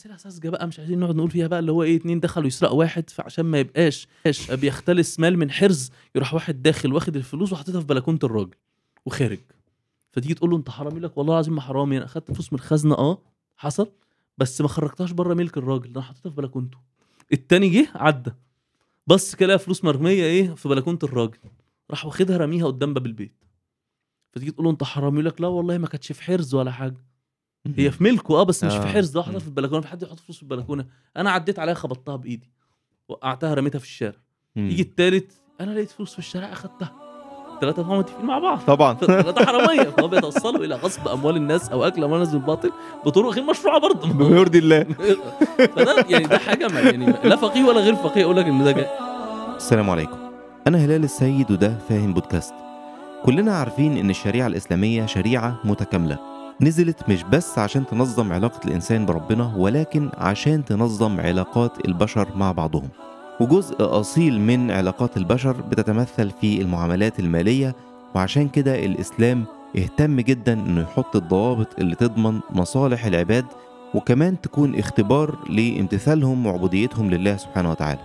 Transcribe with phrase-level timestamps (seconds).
[0.00, 2.78] أمثلة ساذجة بقى مش عايزين نقعد نقول فيها بقى اللي هو إيه اتنين دخلوا يسرقوا
[2.78, 4.06] واحد فعشان ما يبقاش
[4.52, 8.54] بيختلس مال من حرز يروح واحد داخل واخد الفلوس وحاططها في بلكونة الراجل
[9.06, 9.38] وخارج.
[10.12, 12.58] فتيجي تقول له أنت حرامي؟ يقول لك والله العظيم ما حرامي أنا أخدت فلوس من
[12.58, 13.22] الخزنة آه
[13.56, 13.92] حصل
[14.38, 16.78] بس ما خرجتهاش بره ملك الراجل أنا حطيتها في بلكونته.
[17.32, 18.30] التاني جه عدى
[19.06, 21.38] بص كده فلوس مرمية إيه في بلكونة الراجل
[21.90, 23.44] راح واخدها رميها قدام باب البيت.
[24.32, 27.09] فتيجي تقول له أنت حرامي؟ يقول لك لا والله ما كانتش في حرز ولا حاجة.
[27.76, 28.92] هي في ملكه آه بس مش في آه.
[28.92, 29.22] حرز ده.
[29.22, 30.86] في البلكونة في حد يحط فلوس في البلكونة.
[31.16, 32.50] أنا عديت عليها خبطتها بإيدي
[33.08, 34.18] وقعتها رميتها في الشارع.
[34.56, 36.92] يجي التالت أنا لقيت فلوس في الشارع أخدتها.
[37.60, 38.58] ثلاثة هم متفقين مع بعض.
[38.66, 38.94] طبعا.
[39.06, 39.82] ثلاثة حرامية.
[39.82, 42.72] فهم بيتوصلوا إلى غصب أموال الناس أو أكل أموال الناس بالباطل
[43.06, 44.08] بطرق غير مشروعة برضه.
[44.12, 44.82] بما يرضي الله.
[45.76, 48.72] فده يعني ده حاجة ما يعني لا فقيه ولا غير فقيه يقول لك إن ده
[48.72, 48.86] جاي.
[49.56, 50.18] السلام عليكم.
[50.66, 52.54] أنا هلال السيد وده فاهم بودكاست.
[53.24, 56.39] كلنا عارفين إن الشريعة الإسلامية شريعة متكاملة.
[56.62, 62.88] نزلت مش بس عشان تنظم علاقة الإنسان بربنا ولكن عشان تنظم علاقات البشر مع بعضهم.
[63.40, 67.74] وجزء أصيل من علاقات البشر بتتمثل في المعاملات المالية
[68.14, 69.44] وعشان كده الإسلام
[69.78, 73.44] اهتم جدا إنه يحط الضوابط اللي تضمن مصالح العباد
[73.94, 78.00] وكمان تكون اختبار لامتثالهم وعبوديتهم لله سبحانه وتعالى.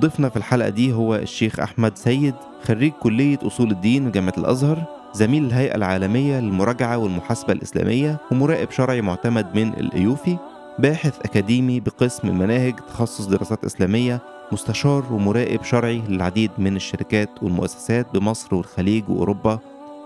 [0.00, 4.95] ضيفنا في الحلقة دي هو الشيخ أحمد سيد خريج كلية أصول الدين جامعة الأزهر.
[5.16, 10.36] زميل الهيئة العالمية للمراجعة والمحاسبة الإسلامية ومراقب شرعي معتمد من الأيوفي
[10.78, 14.20] باحث أكاديمي بقسم المناهج تخصص دراسات إسلامية
[14.52, 19.58] مستشار ومراقب شرعي للعديد من الشركات والمؤسسات بمصر والخليج وأوروبا.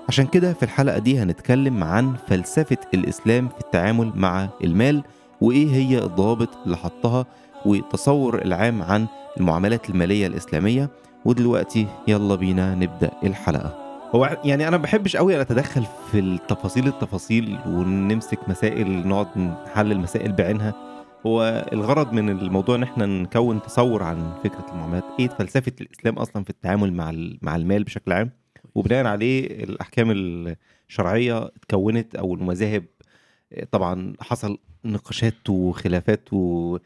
[0.08, 5.02] عشان كده في الحلقة دي هنتكلم عن فلسفة الإسلام في التعامل مع المال
[5.40, 7.26] وإيه هي الضوابط اللي حطها
[7.66, 9.06] والتصور العام عن
[9.40, 10.90] المعاملات المالية الإسلامية.
[11.24, 13.79] ودلوقتي يلا بينا نبدأ الحلقة.
[14.14, 20.74] هو يعني أنا بحبش قوي أتدخل في التفاصيل التفاصيل ونمسك مسائل نقعد نحلل مسائل بعينها.
[21.26, 25.04] هو الغرض من الموضوع إن إحنا نكون تصور عن فكرة المعاملات.
[25.20, 28.30] إيه فلسفة الإسلام أصلا في التعامل مع مع المال بشكل عام؟
[28.74, 30.10] وبناء عليه الأحكام
[30.88, 32.84] الشرعية اتكونت أو المذاهب
[33.72, 36.76] طبعا حصل نقاشات وخلافات و...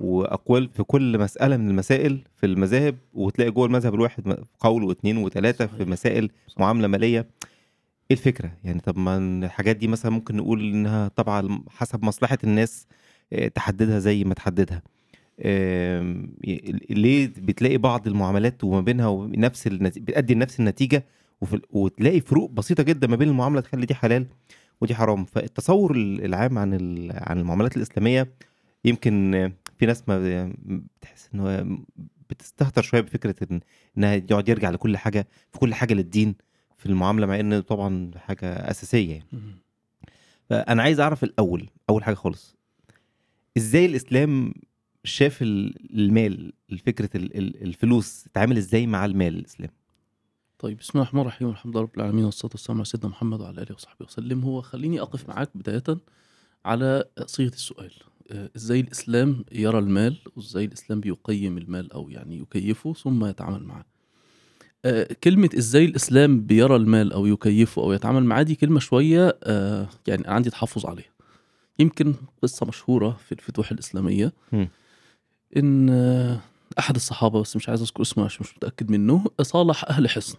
[0.00, 5.66] وأقوال في كل مسألة من المسائل في المذاهب وتلاقي جوه المذهب الواحد قول واثنين وثلاثه
[5.66, 5.84] في.
[5.84, 6.30] مسائل.
[6.58, 7.18] معاملة مالية
[8.10, 12.86] إيه الفكرة يعني طب ما الحاجات دي مثلا ممكن نقول إنها طبعا حسب مصلحة الناس
[13.32, 14.82] آه، تحددها زي ما تحددها
[16.90, 21.04] ليه بتلاقي بعض المعاملات وما بينها نفس النتيجة بتأدي لنفس النتيجة
[21.40, 24.26] وفي ال- وتلاقي فروق بسيطة جدا ما بين المعاملة تخلي دي حلال
[24.80, 28.28] ودي حرام فالتصور ال- العام عن ال- عن المعاملات الإسلامية
[28.84, 30.52] يمكن في ناس ما
[30.98, 31.66] بتحس إن هو
[32.30, 33.60] بتستهتر شوية بفكرة إن
[33.98, 36.34] إنها يقعد يرجع لكل حاجة في كل حاجة للدين
[36.76, 39.26] في المعاملة مع إن طبعا حاجة أساسية يعني.
[40.50, 42.56] فأنا عايز أعرف الأول أول حاجة خالص
[43.56, 44.54] إزاي الإسلام
[45.04, 46.52] شاف ال- المال
[47.14, 49.70] ال- الفلوس اتعامل إزاي مع المال الإسلام؟
[50.58, 53.62] طيب بسم الله الرحمن الرحيم الحمد لله رب العالمين والصلاة والسلام على سيدنا محمد وعلى
[53.62, 54.40] آله وصحبه وسلم.
[54.44, 55.82] هو خليني أقف معاك بداية
[56.64, 57.92] على صيغة السؤال.
[58.32, 63.84] آه، إزاي الإسلام يرى المال وإزاي الإسلام بيقيم المال أو يعني يكيفه ثم يتعامل معه
[64.84, 69.88] آه، كلمة إزاي الإسلام بيرى المال أو يكيفه أو يتعامل معاه دي كلمة شوية آه،
[70.06, 71.12] يعني عندي تحفظ عليها.
[71.78, 74.68] يمكن قصة مشهورة في الفتوح الإسلامية مم.
[75.56, 76.40] إن آه،
[76.78, 80.38] أحد الصحابة بس مش عايز أذكر اسمه عشان مش متأكد منه صالح أهل حصن.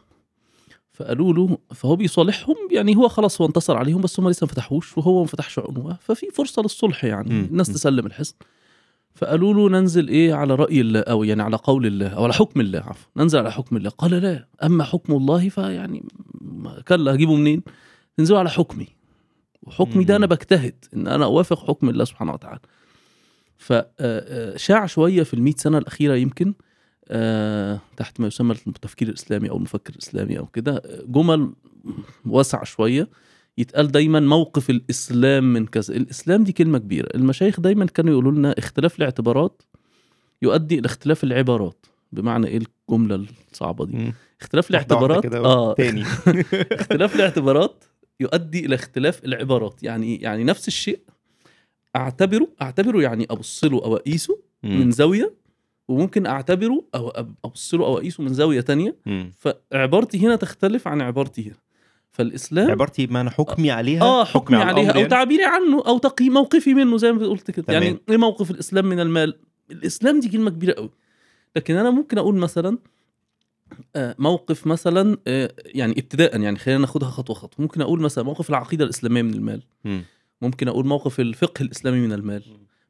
[0.93, 4.97] فقالوا له فهو بيصالحهم يعني هو خلاص هو انتصر عليهم بس هم لسه ما فتحوش
[4.97, 7.47] وهو ما فتحش عنوه ففي فرصة للصلح يعني مم.
[7.51, 7.67] الناس.
[7.67, 8.35] تسلم الحصن
[9.15, 12.61] فقالوا له ننزل إيه على رأي الله أو يعني على قول الله أو على حكم
[12.61, 16.05] الله عفوا ننزل على حكم الله قال لا أما حكم الله فيعني
[16.87, 17.63] كلا هجيبه منين
[18.17, 18.87] تنزلوا على حكمي
[19.63, 20.15] وحكمي ده.
[20.15, 22.59] أنا بجتهد إن أنا أوافق حكم الله سبحانه وتعالى
[23.57, 26.53] فشاع شوية في المئة سنة الأخيرة يمكن آه،
[27.97, 31.53] تحت ما يسمى التفكير الإسلامي أو المفكر الإسلامي أو كده آه، جمل
[32.25, 33.09] واسعه شوية.
[33.57, 35.95] يتقال دايما موقف الإسلام من كذا.
[35.95, 37.09] الإسلام دي كلمة كبيرة.
[37.15, 39.61] المشايخ دايما كانوا يقولوا لنا اختلاف الاعتبارات
[40.41, 42.59] يؤدي إلى اختلاف العبارات بمعنى إيه
[42.89, 44.13] الجملة الصعبة دي؟ مم.
[44.41, 45.73] اختلاف الاعتبارات آه.
[45.73, 46.03] تاني.
[46.81, 47.83] اختلاف الاعتبارات
[48.19, 49.83] يؤدي إلى اختلاف العبارات.
[49.83, 50.99] يعني يعني نفس الشيء
[51.95, 54.91] أعتبره أعتبره يعني ابص له أو أقيسه من.
[54.91, 55.33] زاوية
[55.87, 57.09] وممكن أعتبره أو
[57.45, 58.95] ابص له أو أقيسه من زاوية تانية.
[59.05, 59.33] مم.
[59.37, 61.57] فعبارتي هنا تختلف عن عبارتي هنا.
[62.11, 66.29] فالإسلام عبارتي بمعنى حكمي عليها؟ آه حكمي على عليها أو يعني؟ تعبيري عنه أو تقي
[66.29, 67.73] موقفي منه زي ما قلت كده.
[67.73, 69.35] يعني إيه موقف الإسلام من المال؟
[69.71, 70.89] الإسلام دي كلمة كبيرة قوي
[71.55, 72.77] لكن أنا ممكن أقول مثلا
[73.95, 77.61] آه، موقف مثلا آه، يعني ابتداء يعني خلينا ناخدها خطوة خطوة.
[77.61, 79.61] ممكن أقول مثلا موقف العقيدة الإسلامية من المال.
[79.85, 80.03] مم.
[80.41, 82.43] ممكن أقول موقف الفقه الإسلامي من المال.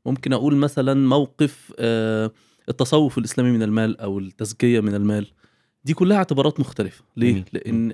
[0.05, 2.31] ممكن أقول مثلا موقف آه،
[2.69, 5.27] التصوف الإسلامي من المال أو التزكية من المال
[5.85, 7.43] دي كلها اعتبارات مختلفة ليه جميل.
[7.53, 7.93] لأن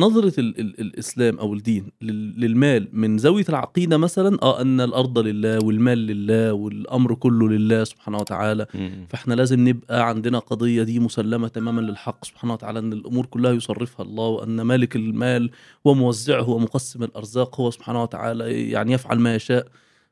[0.00, 5.18] نظرة ال ال الإسلام أو الدين لل- للمال من زاوية العقيدة مثلا آه أن الأرض
[5.18, 9.06] لله والمال لله والأمر كله لله سبحانه وتعالى مم.
[9.10, 14.06] فإحنا لازم نبقى عندنا قضية دي مسلمة تماما للحق سبحانه وتعالى إن الأمور كلها يصرفها
[14.06, 15.50] الله وأن مالك المال
[15.84, 19.66] وموزعه ومقسم الأرزاق هو سبحانه وتعالى يعني يفعل ما يشاء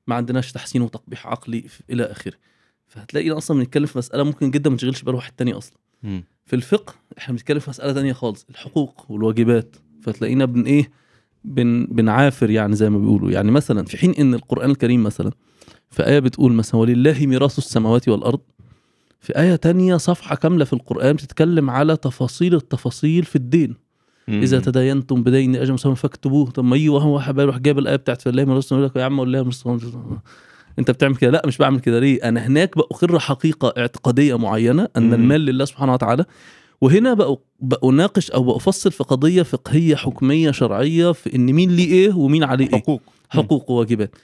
[0.07, 2.35] ما عندناش تحسين وتقبيح عقلي إلى آخره
[2.97, 5.79] فهتلاقينا أصلا بنتكلم في مسألة ممكن جدا ما تشغلش بال واحد تاني أصلا.
[6.47, 9.77] في الفقه إحنا بنتكلم في مسألة تانية خالص الحقوق والواجبات.
[10.03, 10.91] فتلاقينا بن إيه
[11.45, 13.31] بن بنعافر يعني زي ما بيقولوا.
[13.31, 15.31] يعني مثلا في حين إن القرآن الكريم مثلا
[15.91, 18.41] في آية بتقول مثلا ولله ميراث السماوات والأرض
[19.21, 23.75] في آية تانية صفحة كاملة في القرآن بتتكلم على تفاصيل التفاصيل في الدين.
[24.29, 24.43] مم.
[24.43, 26.51] إذا تداينتم بدين أجل مسمى فاكتبوه.
[26.51, 29.19] طب ما يجي وهو حبايب يروح جايب الآية بتاعت فالله ميراث يقول لك يا عم
[29.19, 29.67] والله ميراث
[30.79, 32.01] انت بتعمل كده؟ لا مش بعمل كده.
[32.01, 35.15] ليه؟ أنا هناك بأقر حقيقة اعتقادية معينة أن.
[35.15, 36.25] المال لله سبحانه وتعالى
[36.81, 42.15] وهنا بقى بأناقش أو بأفصل في قضية فقهية حكمية شرعية في إن مين ليه إيه
[42.15, 42.81] ومين عليه إيه.
[42.81, 43.03] حقوق.
[43.29, 44.15] حقوق وواجبات.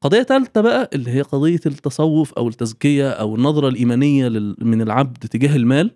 [0.00, 4.28] قضية ثالثة بقى اللي هي قضية التصوف أو التزكية أو النظرة الإيمانية
[4.58, 5.90] من العبد تجاه المال.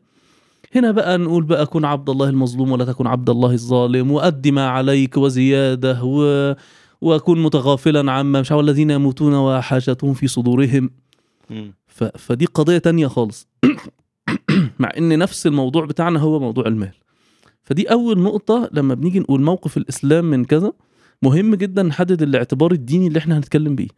[0.75, 4.69] هنا بقى نقول بقى كن عبد الله المظلوم ولا تكن عبد الله الظالم وأد ما
[4.69, 6.55] عليك وزيادة و...
[7.01, 10.91] وكن متغافلا عما مش عارف الذين يموتون وحاجتهم في صدورهم.
[11.87, 12.05] ف...
[12.05, 13.49] فدي قضية تانية خالص.
[14.79, 16.93] مع إن نفس الموضوع بتاعنا هو موضوع المال.
[17.65, 20.73] فدي أول نقطة لما بنيجي نقول موقف الإسلام من كذا
[21.23, 23.89] مهم جدا نحدد الاعتبار الديني اللي إحنا هنتكلم بيه.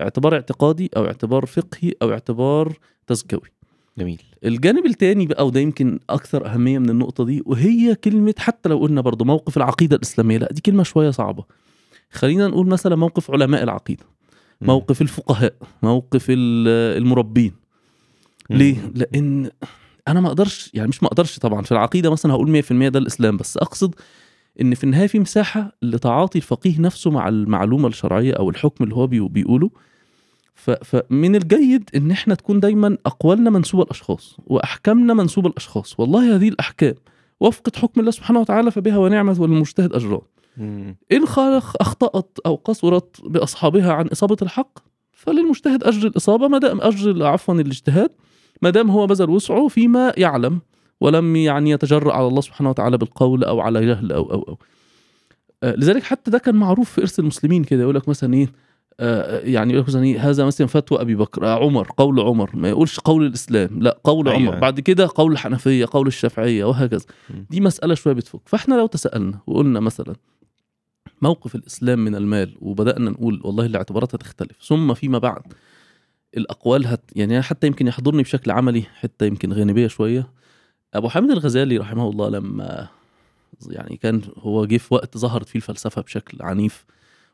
[0.00, 2.72] اعتبار اعتقادي أو اعتبار فقهي أو اعتبار
[3.06, 3.50] تزكوي.
[3.98, 4.22] جميل.
[4.44, 9.00] الجانب التاني بقى وده يمكن أكثر أهمية من النقطة دي وهي كلمة حتى لو قلنا
[9.00, 11.44] برضو موقف العقيدة الإسلامية لا دي كلمة شوية صعبة.
[12.10, 14.04] خلينا نقول مثلا موقف علماء العقيدة.
[14.60, 17.52] موقف الفقهاء موقف ال- المربين.
[18.50, 19.50] ليه لأن
[20.08, 23.36] أنا ما أقدرش يعني مش ما أقدرش طبعا في العقيدة مثلا هقول 100% ده الإسلام
[23.36, 23.94] بس أقصد
[24.60, 29.06] إن في النهاية في مساحة لتعاطي الفقيه نفسه مع المعلومة الشرعية أو الحكم اللي هو
[29.06, 29.70] بي- بيقوله
[30.54, 36.94] فمن الجيد إن إحنا تكون دايما أقوالنا منسوبة الاشخاص وأحكامنا منسوبة الاشخاص والله هذه الأحكام
[37.40, 40.20] وفقت حكم الله سبحانه وتعالى فبها ونعمت وللمجتهد أجران.
[41.12, 44.78] إن خالق أخطأت أو قصرت بأصحابها عن إصابة الحق
[45.12, 48.10] فللمجتهد أجر الإصابة ما دام أجر عفوا الاجتهاد
[48.62, 50.60] ما دام هو بذل وسعه فيما يعلم
[51.00, 54.58] ولم يعني يتجرأ على الله سبحانه وتعالى بالقول أو على جهل أو أو أو
[55.62, 58.52] آه، لذلك حتى ده كان معروف في إرث المسلمين كده يقول لك مثلا إيه
[59.00, 62.50] آه، يعني يقول لك مثلا إيه هذا مثلا فتوى أبي بكر آه، عمر قول عمر
[62.54, 64.40] ما يقولش قول الإسلام لا قول أيوة.
[64.40, 67.04] عمر بعد كده قول الحنفية قول الشافعية وهكذا.
[67.50, 70.14] دي مسألة شوية بتفك فإحنا لو تسألنا وقلنا مثلا
[71.22, 74.56] موقف الإسلام من المال وبدأنا نقول والله الاعتبارات هتختلف.
[74.62, 75.42] ثم فيما بعد
[76.36, 80.30] الأقوال هت يعني حتى يمكن يحضرني بشكل عملي حتى يمكن غانبيه شوية.
[80.94, 82.88] أبو حامد الغزالي رحمه الله لما
[83.68, 86.84] يعني كان هو جه في وقت ظهرت فيه الفلسفة بشكل عنيف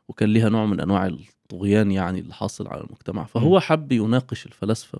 [0.07, 3.23] وكان ليها نوع من أنواع الطغيان يعني اللي حاصل على المجتمع.
[3.25, 4.99] فهو حب يناقش الفلاسفة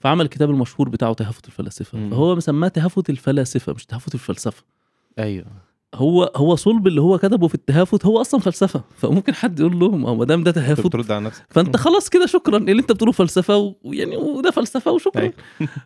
[0.00, 2.10] فعمل الكتاب المشهور بتاعه تهافت الفلاسفة.
[2.10, 4.64] فهو مسماه تهافت الفلاسفة مش تهافت الفلسفة.
[5.18, 5.46] أيوه.
[5.94, 9.90] هو هو صلب اللي هو كتبه في التهافت هو أصلا فلسفة فممكن حد يقول له
[9.90, 13.74] ما دام ده تهافت بترد على نفسك فأنت خلاص كده شكرا اللي أنت بتقوله فلسفة
[13.82, 15.32] ويعني وده فلسفة وشكرا أيوة.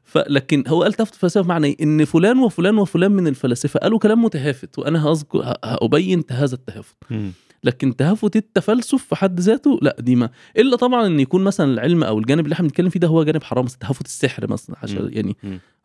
[0.05, 4.23] فلكن هو قال تهافت الفلسفه بمعنى إيه؟ إن فلان وفلان وفلان من الفلاسفة قالوا كلام
[4.25, 6.97] متهافت وأنا هذكر هأبين هذا التهافت.
[7.65, 12.05] لكن تهافت التفلسف في حد ذاته لا دي ما إلا طبعا إن يكون مثلا العلم
[12.05, 15.09] أو الجانب اللي إحنا بنتكلم فيه ده هو جانب حرام تهافت السحر مثلا عشان.
[15.13, 15.37] يعني.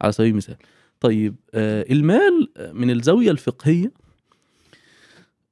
[0.02, 0.56] على سبيل المثال
[1.00, 3.92] طيب آه المال من الزاوية الفقهية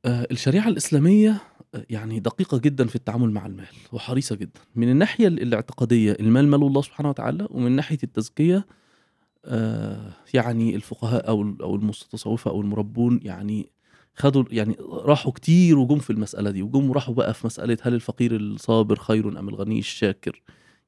[0.08, 1.42] آه الشريعة الإسلامية
[1.76, 4.60] آه، يعني دقيقة جدا في التعامل مع المال وحريصة جدا.
[4.76, 8.66] من الناحية ال- الاعتقادية المال مال الله سبحانه وتعالى ومن ناحية التزكية
[9.46, 13.70] آه يعني الفقهاء أو ال- أو المتصوفة أو المربون يعني
[14.16, 18.36] خدوا يعني راحوا كتير وجم في المسألة دي وجم راحوا بقى في مسألة هل الفقير
[18.36, 20.42] الصابر خير أم الغني الشاكر.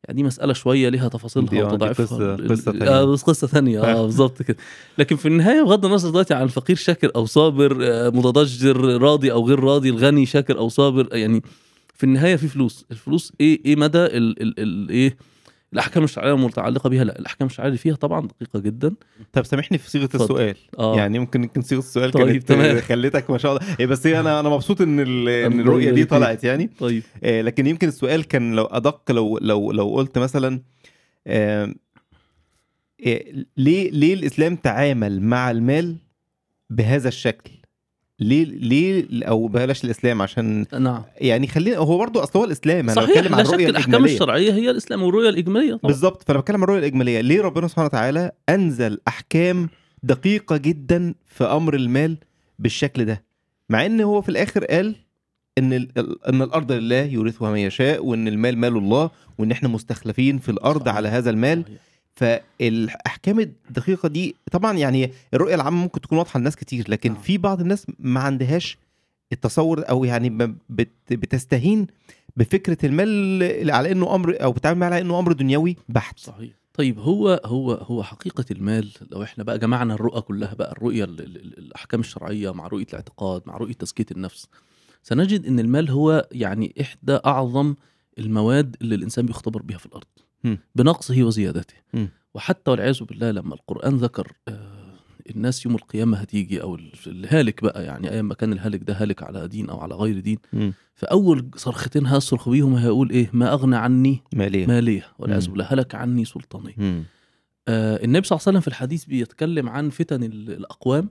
[0.08, 2.89] يعني دي مسألة شوية ليها تفاصيلها دي وتضعيفها قصة ال- تانية.
[2.89, 4.58] آه بس قصة ثانية آه بالظبط كده.
[4.98, 9.48] لكن في النهاية بغض النظر دلوقتي عن الفقير شاكر أو صابر آه، متضجر راضي أو
[9.48, 11.44] غير راضي الغني شاكر أو صابر آه، يعني
[11.96, 12.86] في النهاية في فلوس.
[12.91, 15.18] الفلوس إيه إيه مدى ال ال ال إيه
[15.74, 18.94] الأحكام الشرعيه المتعلقة بيها لا الأحكام الشرعيه فيها طبعا دقيقة جدا.
[19.34, 20.10] طب سامحني في صيغة.
[20.16, 20.56] السؤال.
[20.80, 20.96] آه.
[20.98, 22.80] يعني يمكن يمكن صيغة السؤال طيب، كانت تمام.
[22.80, 23.76] خليتك ما شاء الله.
[23.80, 26.06] إيه بس هي أنا أنا مبسوط إن إن الرؤية دي.
[26.06, 26.70] طلعت يعني.
[26.80, 27.04] طيب.
[27.24, 30.62] آه، لكن يمكن السؤال كان لو أدق لو لو لو قلت مثلا
[31.28, 31.74] آه،
[33.08, 33.24] آه،
[33.58, 35.96] ليه ليه الإسلام تعامل مع المال
[36.70, 37.52] بهذا الشكل؟
[38.20, 41.04] ليه ليه أو بلاش الإسلام عشان نعم.
[41.22, 45.04] يعني خلينا هو برضه أصل هو الإسلام أنا بتكلم عن الرؤية الأحكام الشرعية هي الإسلام
[45.04, 45.92] والرؤية الإجمالية طبعا.
[45.92, 47.22] بالظبط فأنا بتكلم عن الرؤية الإجمالية.
[47.22, 49.70] ليه ربنا سبحانه وتعالى أنزل أحكام
[50.04, 52.18] دقيقة جدا في أمر المال
[52.60, 53.24] بالشكل ده؟
[53.70, 54.96] مع إن هو في الآخر قال
[55.58, 55.74] إن
[56.30, 60.82] إن الأرض لله يورثها من يشاء وإن المال مال الله وإن إحنا مستخلفين في الأرض
[60.82, 60.96] صحيح.
[60.96, 61.64] على هذا المال.
[61.64, 61.88] صحيح.
[62.20, 67.22] فالأحكام الدقيقة دي طبعا يعني الرؤية العامة ممكن تكون واضحة لناس كتير لكن نعم.
[67.22, 68.78] في بعض الناس ما عندهاش
[69.32, 70.58] التصور أو يعني
[71.12, 71.88] بتستهين
[72.38, 76.20] بفكرة المال على إنه أمر أو بتعامل معاه على إنه أمر دنيوي بحت.
[76.20, 76.52] صحيح.
[76.74, 81.20] طيب هو هو هو حقيقة المال لو إحنا بقى جمعنا الرؤى كلها بقى الرؤية ال-
[81.22, 84.48] ال- ال- الأحكام الشرعية مع رؤية الاعتقاد مع رؤية تزكية النفس
[85.04, 87.76] سنجد أن المال هو يعني إحدى أعظم
[88.20, 90.08] المواد اللي الإنسان بيختبر بها في الأرض.
[90.75, 91.75] بنقصه وزيادته.
[92.34, 94.93] وحتى والعياذ بالله لما القرآن ذكر آه،
[95.29, 99.24] الناس يوم القيامة هتيجي أو ال- الهالك بقى يعني أيام ما كان الهالك ده هالك
[99.24, 100.38] على دين أو على غير دين
[100.96, 104.65] فأول صرختين هيصرخ بيهم هيقول إيه؟ ما أغنى عني مالية.
[104.67, 105.05] مالية.
[105.19, 105.48] والعياذ.
[105.50, 106.75] بالله هلك عني سلطاني.
[107.67, 111.10] آه النبي صلى الله عليه وسلم في الحديث بيتكلم عن فتن ال- الأقوام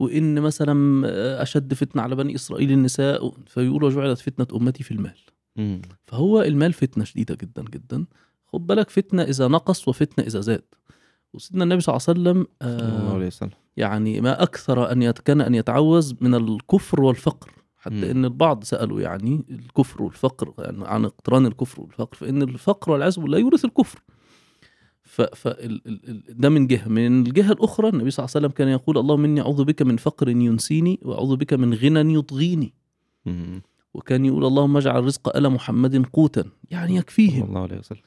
[0.00, 5.16] وإن مثلا آه، أشد فتنة على بني إسرائيل النساء فيقول وجعلت فتنة أمتي في المال.
[6.06, 8.04] فهو المال فتنة شديدة جدا جدا.
[8.52, 10.62] خد بالك فتنة إذا نقص وفتنة إذا زاد.
[11.34, 16.12] وسيدنا النبي صلى الله عليه وسلم آه يعني ما أكثر أن يت- كان أن يتعوذ
[16.20, 17.50] من الكفر والفقر.
[17.76, 18.04] حتى مم.
[18.04, 23.38] إن البعض سألوا يعني الكفر والفقر يعني عن اقتران الكفر والفقر فإن الفقر والعياذ بالله
[23.38, 24.02] يورث الكفر.
[25.02, 25.48] ف
[26.28, 26.88] ده من جهة.
[26.88, 29.96] من الجهة الأخرى النبي صلى الله عليه وسلم كان يقول اللهم إني أعوذ بك من
[29.96, 32.74] فقر ينسيني وأعوذ بك من غنى يطغيني.
[33.26, 33.62] مم.
[33.94, 36.44] وكان يقول اللهم اجعل رزق ال محمد قوتا.
[36.70, 37.48] يعني يكفيهم.
[37.48, 38.00] الله عليه وسلم.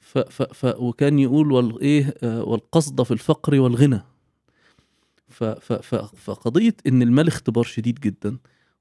[0.00, 4.00] ف ف ف وكان يقول والايه آه، والقصد في الفقر والغنى
[5.28, 8.36] ف ف ف فقضية إن المال اختبار شديد جدا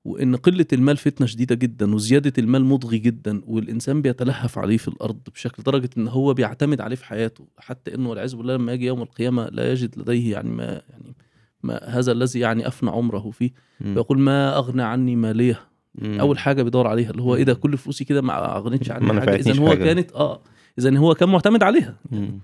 [0.06, 5.20] وإن قلة المال فتنة شديدة جدا وزيادة المال مضغي جدا والإنسان بيتلهف عليه في الأرض
[5.34, 9.02] بشكل درجة إن هو بيعتمد عليه في حياته حتى إنه والعياذ بالله لما يجي يوم
[9.02, 11.16] القيامة لا يجد لديه يعني ما يعني
[11.64, 13.52] ما هذا الذي يعني أفنى عمره فيه
[13.82, 13.94] مم.
[13.94, 15.60] فيقول ما أغنى عني ماليه.
[16.04, 19.08] أول حاجة بيدور عليها اللي هو إيه ده كل فلوسي كده ما اغنتش ما عني
[19.08, 19.76] حاجة نفعتنيش إذا هو.
[19.76, 20.42] كانت آه
[20.80, 22.40] اذا هو كان معتمد عليها مم.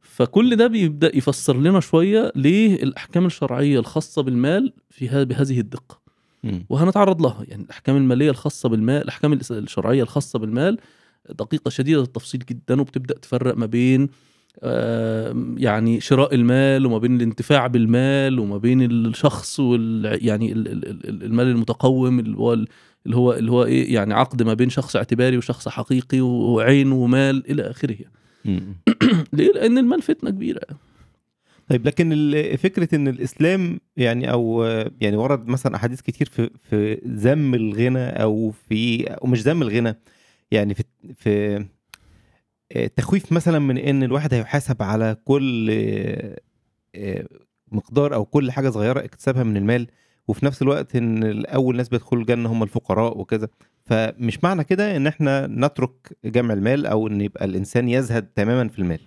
[0.00, 5.98] فكل ده بيبدأ يفسر لنا شوية ليه الأحكام الشرعية الخاصة بالمال في ه- بهذه الدقة
[6.44, 6.66] مم.
[6.68, 10.78] وهنتعرض لها يعني الأحكام المالية الخاصة بالمال الأحكام الشرعية الخاصة بالمال
[11.30, 14.08] دقيقة شديدة التفصيل جدا وبتبدأ تفرق ما بين
[15.56, 21.22] يعني شراء المال وما بين الانتفاع بالمال وما بين الشخص وال يعني ال- ال- ال-
[21.24, 22.64] المال المتقوم اللي هو
[23.06, 27.50] اللي هو اللي هو إيه يعني عقد ما بين شخص اعتباري وشخص حقيقي وعين ومال
[27.50, 27.96] إلى آخره.
[29.32, 30.60] ليه؟ لأن المال فتنة كبيرة.
[31.68, 32.08] طيب لكن
[32.58, 34.64] فكرة إن الإسلام يعني أو
[35.00, 39.94] يعني ورد مثلا أحاديث كتير في في ذم الغنى أو في أو مش ذم الغنى
[40.50, 40.84] يعني في
[41.16, 41.64] في
[42.96, 45.70] تخويف مثلا من إن الواحد هيحاسب على كل
[46.94, 47.26] آه،
[47.72, 49.86] مقدار أو كل حاجة صغيرة اكتسبها من المال.
[50.28, 53.48] وفي نفس الوقت إن اول ناس بيدخلوا الجنة هم الفقراء وكذا
[53.84, 58.78] فمش معنى كده إن إحنا نترك جمع المال أو إن يبقى الإنسان يزهد تماما في
[58.78, 58.98] المال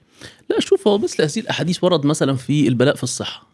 [0.50, 3.48] لا شوف هو مثل هذه الأحاديث ورد مثلا في البلاء في الصحة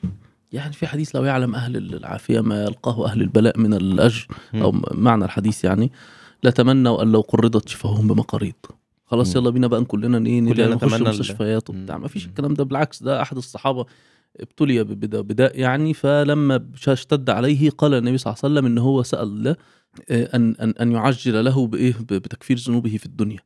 [0.52, 4.72] يعني في حديث لو يعلم أهل العافية ما يلقاه أهل البلاء من الأجر أو.
[4.92, 5.92] معنى الحديث يعني
[6.44, 8.54] لتمنوا أن لو قرضت شفاههم بمقاريض
[9.06, 9.36] خلاص.
[9.36, 11.98] يلا بينا بقى كلنا إيه كلنا نخش نتمنى ال- مستشفيات وبتاع.
[11.98, 12.26] ما فيش.
[12.26, 13.86] الكلام ده بالعكس ده أحد الصحابة
[14.40, 19.04] ابتلي ببداء بداء يعني فلما اشتد عليه قال النبي صلى الله عليه وسلم ان هو
[19.04, 19.56] سأل الله
[20.10, 23.40] آه، ان ان أن يعجل له بإيه؟ بتكفير ذنوبه في الدنيا.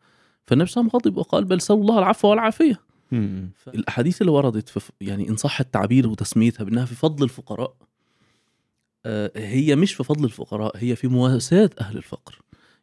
[0.47, 2.79] فالنبي صلى الله عليه وسلم غضب وقال بل سأل الله العفو والعافية.
[3.67, 7.73] الأحاديث اللي وردت في يعني إن صح التعبير وتسميتها بأنها في فضل الفقراء
[9.05, 12.39] آه، هي مش في فضل الفقراء هي في مواساة أهل الفقر.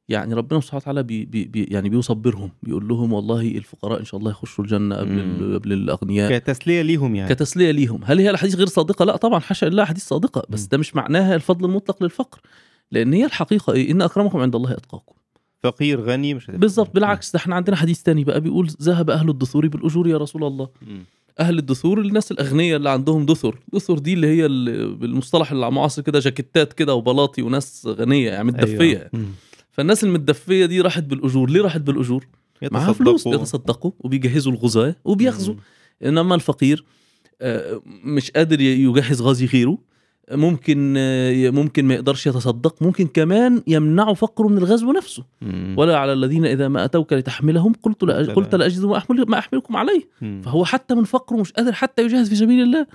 [0.09, 4.21] يعني ربنا سبحانه وتعالى بي بي بي يعني بيصبرهم بيقول لهم والله الفقراء إن شاء
[4.21, 5.55] الله يخشوا الجنة قبل.
[5.59, 6.39] قبل الأغنياء.
[6.39, 7.35] كتسلية ليهم يعني.
[7.35, 8.01] كتسلية ليهم.
[8.05, 10.65] هل هي الاحاديث غير صادقة؟ لا طبعا حاشا لله احاديث صادقة بس.
[10.65, 12.41] ده مش معناها الفضل المطلق للفقر
[12.93, 15.15] لأن هي الحقيقة إيه؟ إن أكرمكم عند الله أتقاكم.
[15.63, 16.51] فقير غني مش.
[16.51, 20.45] بالظبط بالعكس ده إحنا عندنا حديث تاني بقى بيقول ذهب أهل الدثور بالأجور يا رسول
[20.45, 20.69] الله.
[21.41, 23.59] أهل الدثور الناس الأغنياء اللي عندهم دثر.
[23.73, 29.11] دثر دي اللي هي ال- بالمصطلح المعاصر كده جاكيتات كده وبلاطي وناس غنية يعني متدفية.
[29.15, 29.27] أيوة.
[29.77, 31.51] فالناس المتدفية دي راحت بالأجور.
[31.51, 32.27] ليه راحت بالأجور؟
[32.73, 33.21] معاها فلوس.
[33.21, 33.39] يتصدقوا.
[33.39, 35.55] بيتصدقوا وبيجهزوا الغزاة وبيغزوا.
[36.05, 36.85] إنما الفقير
[37.41, 39.79] آه، مش قادر يجهز غازي غيره
[40.31, 42.83] ممكن آه، ممكن ما يقدرش يتصدق.
[42.83, 45.25] ممكن كمان يمنعه فقره من الغزو نفسه.
[45.43, 45.75] مم.
[45.79, 48.59] ولا على الذين إذا ما أتوك لتحملهم قلت لا قلت قلت لا.
[48.59, 50.09] لا أجد ما احمل ما أحملكم عليه.
[50.23, 50.43] مم.
[50.45, 52.87] فهو حتى من فقره مش قادر حتى يجاهد في سبيل الله.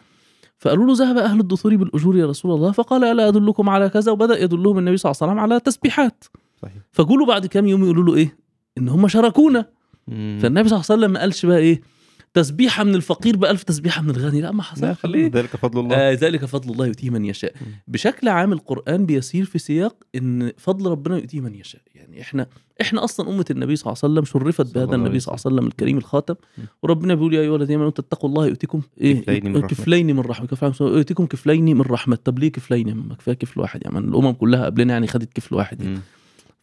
[0.58, 2.72] فقالوا له ذهب أهل الدثور بالأجور يا رسول الله.
[2.72, 6.24] فقال ألا أدلكم على كذا؟ وبدأ يدلهم النبي صلى الله عليه وسلم على تسبيحات.
[6.62, 6.82] صحيح.
[6.92, 8.38] فقولوا بعد كام يوم يقولوا له إيه؟
[8.78, 9.70] إن هم شاركونا.
[10.08, 11.82] فالنبي صلى الله عليه وسلم ما قالش بقى إيه؟
[12.34, 14.42] تسبيحة من الفقير بألف تسبيحة من الغني.
[14.42, 15.06] لا ما حصلش.
[15.06, 15.96] ليه؟ ذلك فضل الله.
[15.96, 17.54] آه ذلك فضل الله يؤتيه من يشاء.
[17.62, 17.68] مم.
[17.88, 21.82] بشكل عام القرآن بيسير في سياق إن فضل ربنا يؤتيه من يشاء.
[21.96, 22.48] يعني إحنا
[22.82, 25.68] إحنا أصلا أمة النبي صلى الله عليه وسلم شرفت بهذا النبي صلى الله عليه وسلم
[25.68, 26.36] الكريم الخاتم.
[26.84, 29.68] وربنا بيقول يا أيها الذين آمنوا اتقوا الله يؤتكم إيه؟ كفلين من رحمة.
[29.68, 32.16] كفلين من كفلين يؤتكم كفلين من رحمة.
[32.16, 35.82] طب ليه كفلين ما كفاية كفل واحد يعني الأمم كلها قبلنا يعني خدت كفل واحد
[35.82, 36.00] يعني.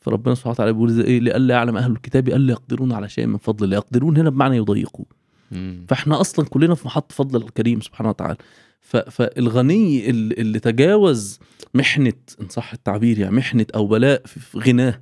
[0.01, 3.65] فربنا سبحانه وتعالى بيقول إيه؟ لئلا يعلم أهل الكتاب الا يقدرون على شيء من فضل
[3.65, 5.05] الله يقدرون هنا بمعنى يضيقوا.
[5.89, 8.37] فإحنا أصلا كلنا في محط فضل الكريم سبحانه وتعالى.
[9.11, 11.39] فالغني اللي تجاوز
[11.75, 15.01] محنة إن صح التعبير يعني محنة أو بلاء في غناه.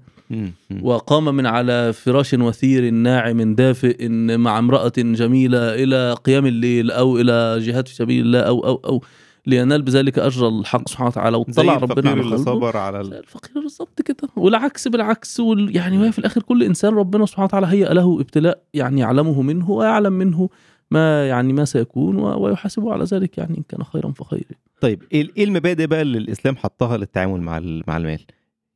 [0.83, 7.59] وقام من على فراش وثير ناعم دافئ مع امرأة جميلة إلى قيام الليل أو إلى
[7.61, 9.03] جهاد في سبيل الله أو أو أو
[9.47, 13.15] لينال بذلك اجر الحق سبحانه وتعالى زي واطلع ربنا على اللي صبر على ال...
[13.15, 14.29] الفقير بالظبط كده.
[14.37, 15.77] والعكس بالعكس وال...
[15.77, 19.71] يعني وهي في الآخر كل إنسان ربنا سبحانه وتعالى هيأ له ابتلاء يعني يعلمه منه
[19.71, 20.49] ويعلم منه
[20.91, 22.45] ما يعني ما سيكون و...
[22.45, 24.45] ويحاسبه على ذلك يعني إن كان خيرا فخير
[24.81, 28.21] طيب إيه إيه المبادئ بقى اللي الإسلام حطها للتعامل مع مع المال؟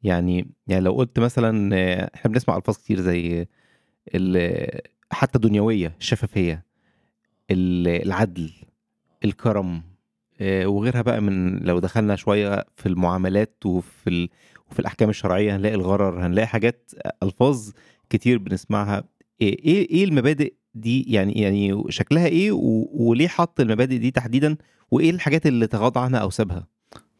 [0.03, 3.47] يعني يعني لو قلت مثلا آه، إحنا بنسمع ألفاظ كتير زي
[4.15, 4.81] ال-
[5.13, 6.65] حتى دنيوية الشفافية
[7.51, 8.51] ال- العدل
[9.25, 9.83] الكرم
[10.43, 14.29] وغيرها بقى من لو دخلنا شوية في المعاملات وفي ال...
[14.71, 16.91] وفي الأحكام الشرعية هنلاقي الغرر هنلاقي حاجات
[17.23, 17.71] ألفاظ
[18.11, 19.05] كتير بنسمعها.
[19.41, 22.89] إيه إيه إيه المبادئ دي؟ يعني يعني شكلها إيه؟ و...
[22.93, 24.57] وليه حط المبادئ دي تحديدا؟
[24.91, 26.67] وإيه الحاجات اللي تغاضى عنها أو سابها؟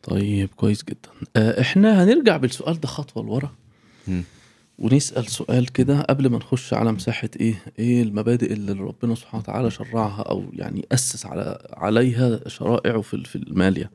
[0.03, 1.09] طيب كويس جدا.
[1.37, 3.51] آه، إحنا هنرجع بالسؤال ده خطوة لورا.
[4.81, 4.87] مم.
[4.87, 9.71] ونسأل سؤال كده قبل ما نخش على مساحة إيه إيه المبادئ اللي ربنا سبحانه وتعالى
[9.71, 13.93] شرعها أو يعني أسس على عليها شرائعه في في المال يعني.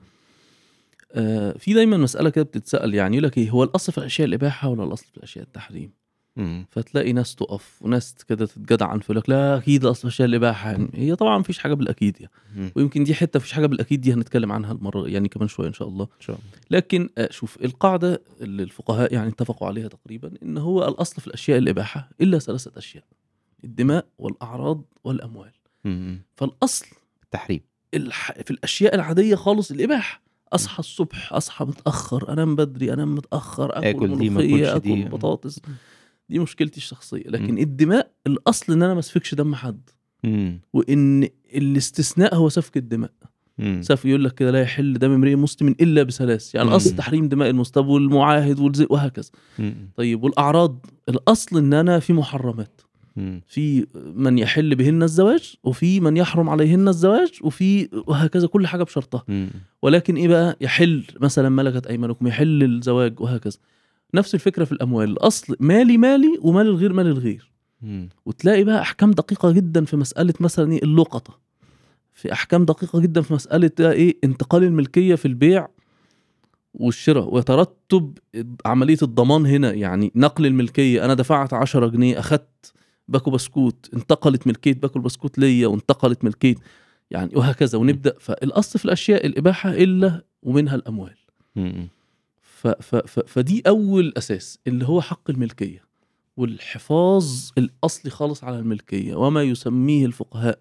[1.12, 4.70] آه، في دايما مسألة كده بتتسأل يعني يقول لك إيه هو الأصل في الأشياء الإباحة
[4.70, 5.92] ولا الأصل في الأشياء التحريم
[6.36, 6.66] مم.
[6.72, 11.16] فتلاقي ناس تقف وناس كده تتجدعن فيقول لك لا أكيد في الاشياء الاباحه يعني هي
[11.16, 12.32] طبعا مفيش حاجة بالأكيد يعني.
[12.56, 12.72] مم.
[12.76, 15.88] ويمكن دي حتة مفيش حاجة بالأكيد دي هنتكلم عنها المرة يعني كمان شوية إن شاء
[15.88, 20.58] الله إن شاء الله لكن آه، شوف القاعدة اللي الفقهاء يعني اتفقوا عليها تقريبا إن
[20.58, 23.04] هو الأصل في الأشياء الاباحه إلا ثلاثة أشياء
[23.64, 25.52] الدماء والأعراض والأموال
[25.86, 26.22] مم.
[26.36, 26.86] فالأصل
[27.24, 27.62] التحريم
[27.94, 28.32] الح...
[28.32, 30.22] في الأشياء العادية خالص الاباحه
[30.54, 34.76] أصحى الصبح أصحى متأخر أنام بدري أنام متأخر أكل ما ملوخية.
[34.76, 35.60] أكل بطاطس
[36.30, 39.90] دي مشكلتي الشخصية لكن الدماء الأصل إن أنا ما أسفكش دم حد
[40.24, 40.62] مم.
[40.74, 43.12] وإن الاستثناء هو سفك الدماء.
[43.82, 46.70] سف يقول لك كده لا يحل دم امرئ مسلم إلا بثلاث يعني.
[46.70, 49.76] الأصل تحريم دماء المصطاب والمعاهد والزي وهكذا مم.
[49.96, 52.82] طيب والأعراض الأصل إن أنا في محرمات.
[53.48, 53.86] في
[54.16, 59.24] من يحل بهن الزواج وفي من يحرم عليهن الزواج وفي وهكذا كل حاجة بشرطها.
[59.82, 63.58] ولكن إيه بقى يحل مثلا ملكت أيمانكم يحل الزواج وهكذا
[64.16, 65.10] نفس الفكرة في الأموال.
[65.10, 67.52] الأصل مالي مالي ومال الغير مال الغير.
[67.82, 68.10] مم.
[68.26, 71.40] وتلاقي بقى أحكام دقيقة جدا في مسألة مثلا إيه؟ اللقطة.
[72.14, 75.68] في أحكام دقيقة جدا في مسألة إيه؟ انتقال الملكية في البيع
[76.74, 77.34] والشراء.
[77.34, 78.18] ويترتب
[78.66, 79.74] عملية الضمان هنا.
[79.74, 81.06] يعني نقل الملكية.
[81.06, 82.74] أنا دفعت 10 جنيه أخدت
[83.08, 83.90] باكو بسكوت.
[83.94, 86.56] انتقلت ملكية باكو البسكوت ليا وانتقلت ملكية.
[87.12, 87.78] يعني وهكذا.
[87.78, 88.14] ونبدأ.
[88.20, 91.16] فالأصل في الأشياء الإباحة إلا ومنها الأموال.
[91.56, 91.88] مم.
[92.66, 95.86] ف ف ف فدي أول أساس اللي هو حق الملكية
[96.38, 97.26] والحفاظ
[97.58, 100.60] الأصلي خالص على الملكية وما يسميه الفقهاء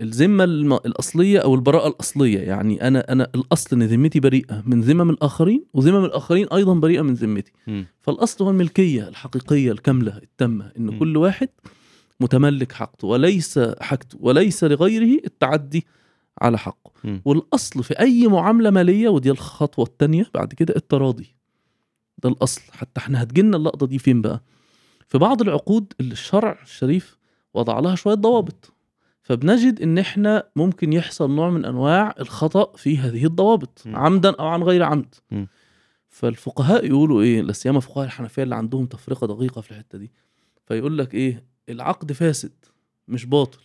[0.00, 0.44] الذمة
[0.86, 6.04] الأصلية أو البراءة الأصلية يعني أنا أنا الأصل إن ذمتي بريئة من ذمم الآخرين وذمم
[6.04, 7.52] الآخرين أيضا بريئة من ذمتي.
[8.00, 10.98] فالأصل هو الملكية الحقيقية الكاملة التامة إن م.
[10.98, 11.48] كل واحد
[12.20, 15.86] متملك حقته وليس حاجته وليس لغيره التعدي
[16.42, 16.90] على حقه.
[17.04, 17.18] م.
[17.24, 21.36] والأصل في أي معاملة مالية ودي الخطوة الثانية بعد كده التراضي.
[22.18, 22.60] ده الأصل.
[22.72, 24.42] حتى إحنا هتجينا اللقطة دي فين بقى؟
[25.08, 27.18] في بعض العقود اللي الشرع الشريف
[27.54, 28.72] وضع لها شوية ضوابط.
[29.22, 33.96] فبنجد إن إحنا ممكن يحصل نوع من أنواع الخطأ في هذه الضوابط م.
[33.96, 35.14] عمدا أو عن غير عمد.
[35.30, 35.44] م.
[36.08, 40.12] فالفقهاء يقولوا إيه؟ لا سيما فقهاء الحنفية اللي عندهم تفرقة دقيقة في الحتة دي.
[40.66, 42.52] فيقول لك إيه؟ العقد فاسد
[43.08, 43.58] مش باطل.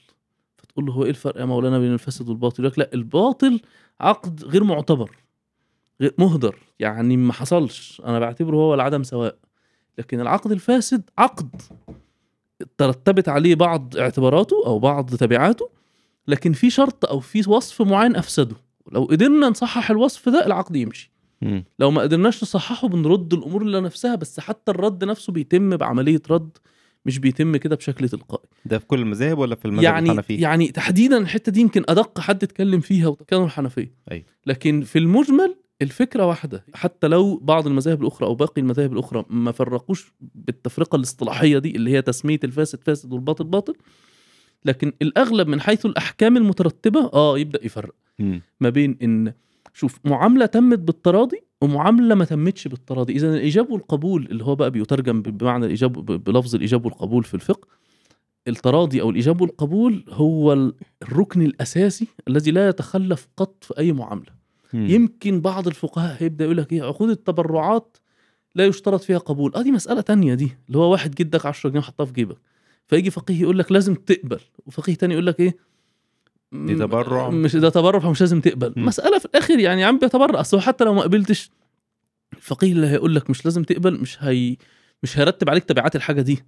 [0.76, 3.62] فتقول له هو إيه الفرق يا مولانا بين الفاسد والباطل؟ يقول لك لا الباطل
[4.00, 5.12] عقد غير معتبر
[6.02, 8.02] غير مهدر يعني ما حصلش.
[8.06, 9.38] أنا بعتبره هو العدم سواء.
[9.98, 11.62] لكن العقد الفاسد عقد.
[12.78, 15.70] ترتبت عليه بعض اعتباراته أو بعض تبعاته
[16.28, 18.56] لكن في شرط أو في وصف معين أفسده.
[18.92, 21.12] لو قدرنا نصحح الوصف ده العقد يمشي.
[21.80, 26.58] لو ما قدرناش نصححه بنرد الأمور اللي نفسها بس حتى الرد نفسه بيتم بعملية رد
[27.06, 30.72] مش بيتم كده بشكل تلقائي ده في كل المذاهب ولا في المذهب يعني الحنفي يعني
[30.72, 34.26] تحديدا الحتة دي يمكن أدق حد اتكلم فيها وكانوا الحنفية أيوة.
[34.46, 39.52] لكن في المجمل الفكرة واحدة حتى لو بعض المذاهب الأخرى أو باقي المذاهب الأخرى ما
[39.52, 43.74] فرقوش بالتفرقة الاصطلاحية دي اللي هي تسمية الفاسد فاسد والباطل باطل
[44.66, 48.42] لكن الأغلب من حيث الأحكام المترتبة آه يبدأ يفرق مم.
[48.60, 49.34] ما بين إن
[49.74, 55.22] شوف معاملة تمت بالتراضي ومعاملة ما تمتش بالتراضي إذا الإيجاب والقبول اللي هو بقى بيترجم
[55.22, 57.68] بمعنى الإيجاب بلفظ الإيجاب والقبول في الفقه
[58.48, 64.32] التراضي أو الإيجاب والقبول هو ال- الركن الأساسي الذي لا يتخلف قط في أي معاملة.
[64.74, 64.86] مم.
[64.88, 67.98] يمكن بعض الفقهاء هيبدأ يقول لك إيه عقود التبرعات
[68.56, 69.52] لا يشترط فيها قبول.
[69.56, 72.38] آه دي مسألة تانية دي اللي هو واحد جدك 10 جنيه حطها في جيبك
[72.88, 75.56] فيجي فقيه يقول لك لازم تقبل وفقيه تاني يقول لك إيه
[76.66, 77.30] دي تبرع.
[77.30, 78.86] مش ده تبرع فمش لازم تقبل مم.
[78.86, 81.50] مسألة في الآخر يعني يا عم بيتبرع أصل حتى لو ما قبلتش
[82.34, 84.56] الفقيه اللي هيقول لك مش لازم تقبل مش هي
[85.04, 86.44] مش هيرتب عليك تبعات الحاجة دي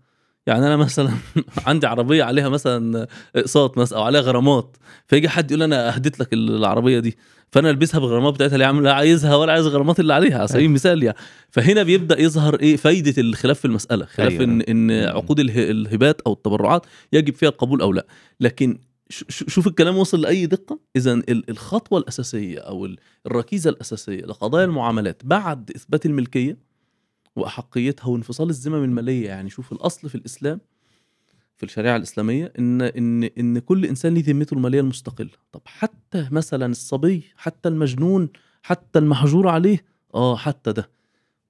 [0.47, 1.09] يعني أنا مثلا
[1.67, 6.33] عندي عربية عليها مثلا أقساط مثلا أو عليها غرامات فيجي حد يقول أنا أهديت لك
[6.33, 7.17] العربية دي
[7.51, 10.65] فأنا ألبسها بالغرامات بتاعتها يا عم لا عايزها ولا عايز الغرامات اللي عليها على سبيل
[10.65, 11.17] المثال يعني
[11.49, 14.43] فهنا بيبدأ يظهر إيه فايدة الخلاف في المسألة خلاف أيوة.
[14.43, 14.91] إن إن.
[14.91, 18.05] عقود اله- الهبات أو التبرعات يجب فيها القبول أو لا
[18.39, 18.79] لكن
[19.29, 25.21] شوف الكلام وصل لأي دقة؟ إذا ال- الخطوة الأساسية أو ال- الركيزة الأساسية لقضايا المعاملات
[25.25, 26.57] بعد إثبات الملكية
[27.35, 30.59] وأحقيتها وانفصال الذمم المالية يعني شوف الأصل في الإسلام
[31.57, 35.29] في الشريعة الإسلامية ان ان إن كل إنسان ليه ذمته المالية المستقلة.
[35.51, 38.29] طب حتى مثلا الصبي حتى المجنون
[38.63, 40.89] حتى المحجور عليه آه حتى ده.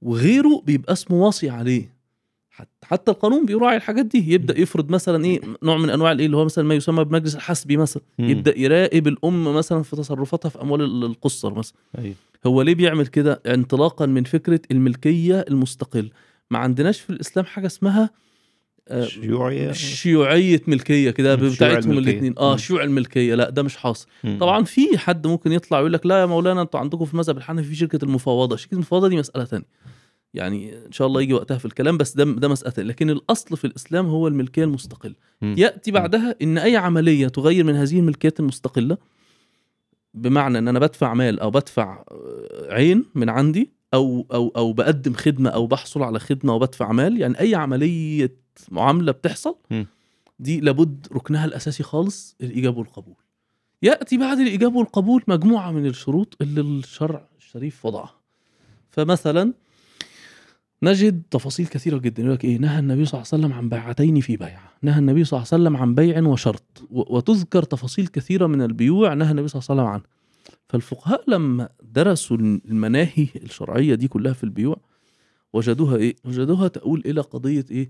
[0.02, 1.97] وغيره بيبقى اسمه واصي عليه.
[2.58, 4.34] حتى حتى القانون بيراعي الحاجات دي.
[4.34, 7.78] يبدأ يفرض مثلا إيه نوع من أنواع الإيه اللي هو مثلا ما يسمى بمجلس الحسبي
[7.78, 8.04] مثلا.
[8.20, 8.30] مم.
[8.30, 11.76] يبدأ يراقب الأم مثلا في تصرفاتها في أموال ال- القصر مثلا.
[11.98, 12.16] أيوة.
[12.48, 16.10] هو ليه بيعمل كده؟ انطلاقا من فكرة الملكية المستقلة.
[16.52, 18.10] ما عندناش في الإسلام حاجة اسمها
[18.90, 19.72] آه، شيوعية.
[19.72, 21.98] شيوعية ملكية كده بتاعتهم.
[21.98, 22.58] الاثنين آه.
[22.58, 23.36] شيوع الملكية.
[23.36, 24.08] لا ده مش حاصل.
[24.24, 24.38] مم.
[24.42, 27.68] طبعا في حد ممكن يطلع ويقول لك لا يا مولانا أنتوا عندكم في المذهب الحنفي
[27.70, 28.56] في شركة المفاوضة.
[28.56, 29.66] شركة المفاوضة دي مسألة ثانية
[30.34, 32.88] يعني إن شاء الله يجي وقتها في الكلام بس ده ده مساله.
[32.88, 35.56] لكن الأصل في الإسلام هو الملكية المستقلة مم.
[35.58, 38.98] يأتي بعدها إن أي عملية تغير من هذه الملكيات المستقلة
[40.14, 45.14] بمعنى إن أنا بدفع مال أو بدفع آه، عين من عندي أو أو أو بقدم
[45.14, 48.36] خدمة أو بحصل على خدمة وبدفع مال يعني أي عملية
[48.72, 49.56] معاملة بتحصل.
[50.40, 53.16] دي لابد ركنها الأساسي خالص الإيجاب والقبول
[53.84, 58.16] يأتي بعد الإيجاب والقبول مجموعة من الشروط اللي الشرع الشريف وضعها
[58.90, 59.54] فمثلا
[60.84, 62.22] نجد تفاصيل كثيرة جدا.
[62.24, 65.24] يقول لك إيه؟ نهى النبي صلى الله عليه وسلم عن بيعتين في بيعه نهى النبي
[65.24, 66.88] صلى الله عليه وسلم عن بيع وشرط.
[66.92, 70.18] وتذكر تفاصيل كثيرة من البيوع نهى النبي صلى الله عليه وسلم عنها.
[70.70, 74.78] فالفقهاء لما درسوا المناهي الشرعية دي كلها في البيوع
[75.54, 77.90] وجدوها إيه؟ وجدوها تؤول إلى قضية إيه؟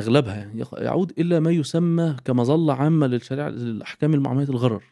[0.00, 0.64] أغلبها يعني.
[0.78, 4.82] يعود إلى ما يسمى كمظله عامه للشريعة للأحكام المعاملات الغرر.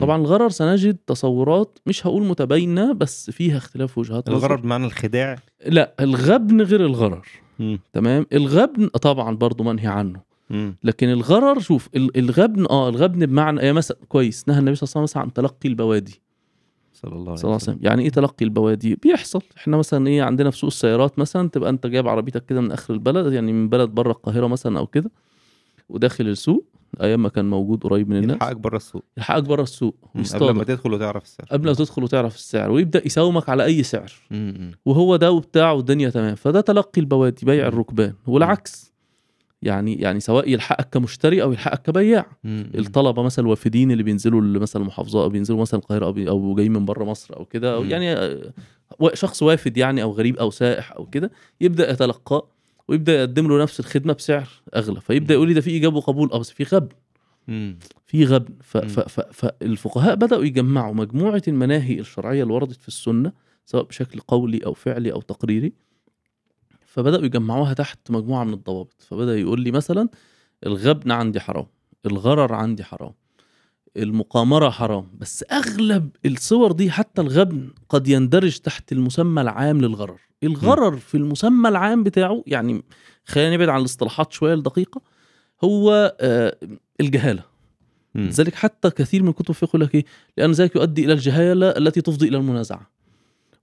[0.00, 4.46] طبعا الغرر سنجد تصورات مش هقول متباينة بس فيها اختلاف وجهات نظر.
[4.46, 7.26] الغرض بمعنى الخداع؟ لا الغبن غير الغرر.
[7.58, 7.78] مم.
[7.92, 10.20] تمام؟ الغبن طبعا برضو منهي عنه.
[10.50, 10.76] مم.
[10.84, 14.92] لكن الغرر شوف ال- الغبن آه الغبن بمعنى يا مثلا كويس نهى النبي صلى الله
[14.96, 16.20] عليه وسلم عن تلقي البوادي.
[16.92, 17.78] صلى الله عليه وسلم.
[17.82, 19.42] يعني إيه تلقي البوادي؟ بيحصل.
[19.56, 22.94] إحنا مثلا إيه عندنا في سوق السيارات مثلا تبقى أنت جايب عربيتك كده من آخر
[22.94, 25.10] البلد يعني من بلد بره القاهرة مثلا أو كده
[25.88, 26.64] وداخل السوق
[27.00, 29.94] أيام ما كان موجود قريب من الناس يلحقك بره السوق يلحقك بره السوق.
[30.34, 34.12] قبل ما تدخل وتعرف السعر قبل ما تدخل وتعرف السعر ويبدأ يساومك على أي سعر
[34.30, 34.70] مم.
[34.84, 37.66] وهو ده وبتاع والدنيا تمام فده تلقي البوادي بيع.
[37.68, 38.92] الركبان والعكس
[39.62, 42.70] يعني يعني سواء يلحقك كمشتري أو يلحقك كبياع مم.
[42.74, 47.04] الطلبة مثلا الوافدين اللي بينزلوا مثلا المحافظات أو بينزلوا مثلا القاهرة أو جايين من بره
[47.04, 47.84] مصر أو كده.
[47.84, 48.52] يعني آه،
[49.14, 52.48] شخص وافد يعني أو غريب أو سائح أو كده يبدأ يتلقاه
[52.88, 55.00] ويبدأ يقدم له نفس الخدمة بسعر أغلى.
[55.00, 56.32] فيبدأ يقول لي ده في إيجاب وقبول.
[56.32, 56.88] أه بس في غبن.
[58.06, 58.54] في غبن.
[59.32, 63.32] فالفقهاء بدأوا يجمعوا مجموعة المناهي الشرعية اللي وردت في السنة
[63.66, 65.72] سواء بشكل قولي أو فعلي أو تقريري.
[66.86, 69.02] فبدأوا يجمعوها تحت مجموعة من الضوابط.
[69.02, 70.08] فبدأ يقول لي مثلا
[70.66, 71.66] الغبن عندي حرام
[72.06, 73.12] الغرر عندي حرام
[73.96, 80.96] المقامرة حرام بس أغلب الصور دي حتى الغبن قد يندرج تحت المسمى العام للغرر الغرر
[80.96, 82.82] في المسمى العام بتاعه يعني
[83.24, 85.00] خلينا نبعد عن الاصطلاحات شوية الدقيقة
[85.64, 86.56] هو آه،
[87.00, 87.42] الجهالة.
[88.14, 90.04] لذلك حتى كثير من كتب الفقه يقول لك إيه
[90.36, 92.90] لأن ذلك يؤدي إلى الجهالة التي تفضي إلى المنازعة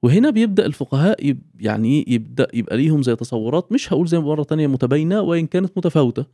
[0.04, 4.44] وهنا بيبدأ الفقهاء يب يعني إيه؟ يبدأ يبقى ليهم زي تصورات مش هقول زي مرة
[4.44, 6.26] تانية متباينة وإن كانت متفاوتة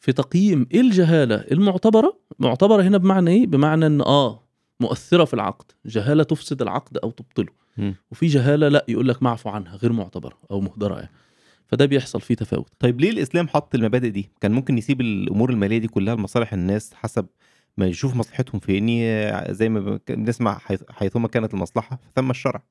[0.00, 4.42] في تقييم إيه الجهالة المعتبرة معتبرة هنا بمعنى إيه؟ بمعنى إن آه
[4.80, 5.64] مؤثرة في العقد.
[5.86, 7.52] جهالة تفسد العقد أو تبطله.
[7.76, 7.94] مم.
[8.10, 11.10] وفي جهالة لا يقول لك معفو عنها غير معتبرة أو مهدرة يعني.
[11.66, 12.68] فده بيحصل فيه تفاوت.
[12.78, 16.94] طيب ليه الإسلام حط المبادئ دي؟ كان ممكن يسيب الأمور المالية دي كلها لمصالح الناس
[16.94, 17.26] حسب
[17.76, 18.88] ما يشوف مصلحتهم فين.
[18.88, 22.62] ي- زي ما بنسمع حيث- حيثما كانت المصلحة ثم الشرع.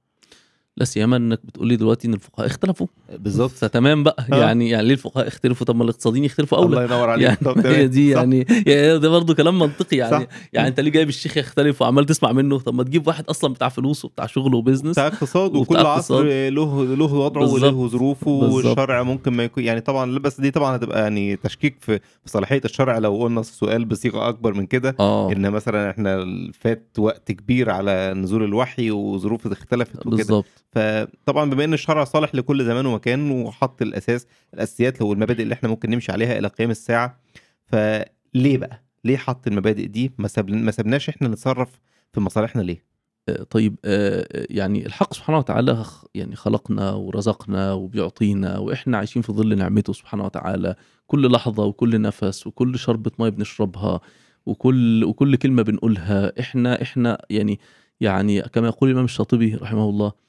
[0.77, 4.35] لا سيما إنك بتقول لي دلوقتي إن الفقهاء اختلفوا بالظبط فتمام بقى آه.
[4.35, 7.65] يعني يعني ليه الفقهاء اختلفوا طب ما الاقتصاديين يختلفوا اولى الله ينور عليك يعني طب
[7.67, 7.87] هي.
[7.87, 8.19] دي صح.
[8.19, 10.27] يعني يعني ده برضه كلام منطقي يعني صح.
[10.53, 13.69] يعني انت ليه جايب الشيخ يختلف وعمال تسمع منه طب ما تجيب واحد أصلا بتاع
[13.69, 15.77] فلوس وبتاع شغل وبزنس بتاع اقتصاد وكل.
[15.77, 17.53] عصر له له وضعه.
[17.53, 18.31] وله ظروفه.
[18.31, 22.97] والشرع ممكن ما يكون يعني طبعا بس دي طبعا هتبقى يعني تشكيك في صلاحية الشرع
[22.97, 26.25] لو قلنا السؤال بصيغة أكبر من كده آه إن مثلا إحنا
[26.59, 32.35] فات وقت كبير على نزول الوحي وظروف اختلفت وكده بالظبط فطبعا بما إن الشرع صالح
[32.35, 36.71] لكل زمان ومكان وحط الأساس الأساسيات أو المبادئ اللي إحنا ممكن نمشي عليها إلى قيام
[36.71, 37.19] الساعة
[37.65, 41.79] فليه بقى؟ ليه حط المبادئ دي؟ ما ما سبناش إحنا نتصرف
[42.13, 42.85] في مصالحنا ليه؟
[43.29, 45.85] آه، طيب آه، آه، يعني الحق سبحانه وتعالى
[46.15, 50.75] يعني خلقنا ورزقنا وبيعطينا وإحنا عايشين في ظل نعمته سبحانه وتعالى
[51.07, 53.99] كل لحظة وكل نفس وكل شربة مية بنشربها
[54.45, 57.59] وكل وكل كلمة بنقولها إحنا إحنا يعني
[58.01, 60.24] يعني كما يقول الإمام الشاطبي رحمه الله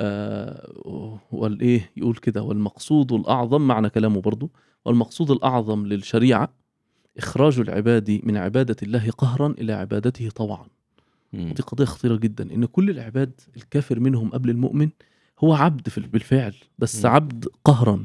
[0.00, 4.50] آه والايه يقول كده والمقصود الأعظم معنى كلامه برضو
[4.84, 6.48] والمقصود الأعظم للشريعة
[7.18, 10.66] إخراج العباد من عبادة الله قهرا إلى عبادته طوعا
[11.32, 14.88] دي قضية خطيرة جدا إن كل العباد الكافر منهم قبل المؤمن
[15.38, 17.08] هو عبد في بالفعل بس م.
[17.08, 18.04] عبد قهرا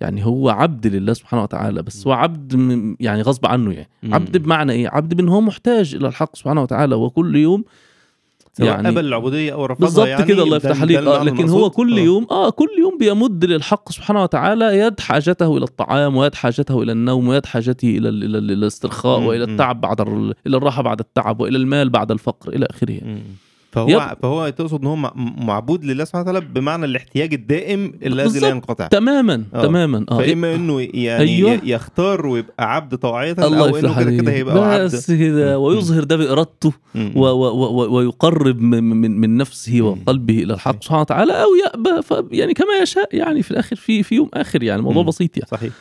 [0.00, 2.06] يعني هو عبد لله سبحانه وتعالى بس.
[2.06, 2.52] هو عبد
[3.00, 3.88] يعني غصب عنه يعني.
[4.04, 7.64] عبد بمعنى إيه عبد بان هو محتاج إلى الحق سبحانه وتعالى وكل يوم
[8.58, 11.70] سواء يعني- قبل العبودية أو رفضها بالظبط يعني كده الله يفتح عليك آه لكن هو.
[11.70, 12.02] كل آه.
[12.02, 16.92] يوم آه كل يوم بيمد للحق سبحانه وتعالى يد حاجته إلى الطعام ويد حاجته إلى
[16.92, 19.44] النوم ويد حاجته إلى ال- إلى ال- الاسترخاء وإلى.
[19.44, 23.18] التعب بعد ال- إلى الراحة بعد التعب وإلى المال بعد الفقر إلى آخره مم.
[23.74, 28.38] فهو يب- فهو تقصد إن هو مع- معبود لله سبحانه وتعالى بمعنى الاحتياج الدائم الذي.
[28.40, 29.62] لا ينقطع تماما آه.
[29.62, 31.50] تماما آه فإما إنه يعني أيوة.
[31.50, 31.60] أيوة.
[31.64, 34.32] يختار ويبقى عبد الله أو إنه كده كده.
[34.32, 35.58] هيبقى عبد بس كده.
[35.58, 36.72] ويظهر ده بإرادته.
[36.94, 39.82] و و و ويقرب من, من, من نفسه.
[39.82, 40.82] وقلبه إلى الحق.
[40.84, 44.62] سبحانه وتعالى أو يأبى ف يعني كما يشاء يعني في الآخر في في يوم آخر
[44.62, 45.02] يعني الموضوع.
[45.02, 45.72] بسيط يعني صحيح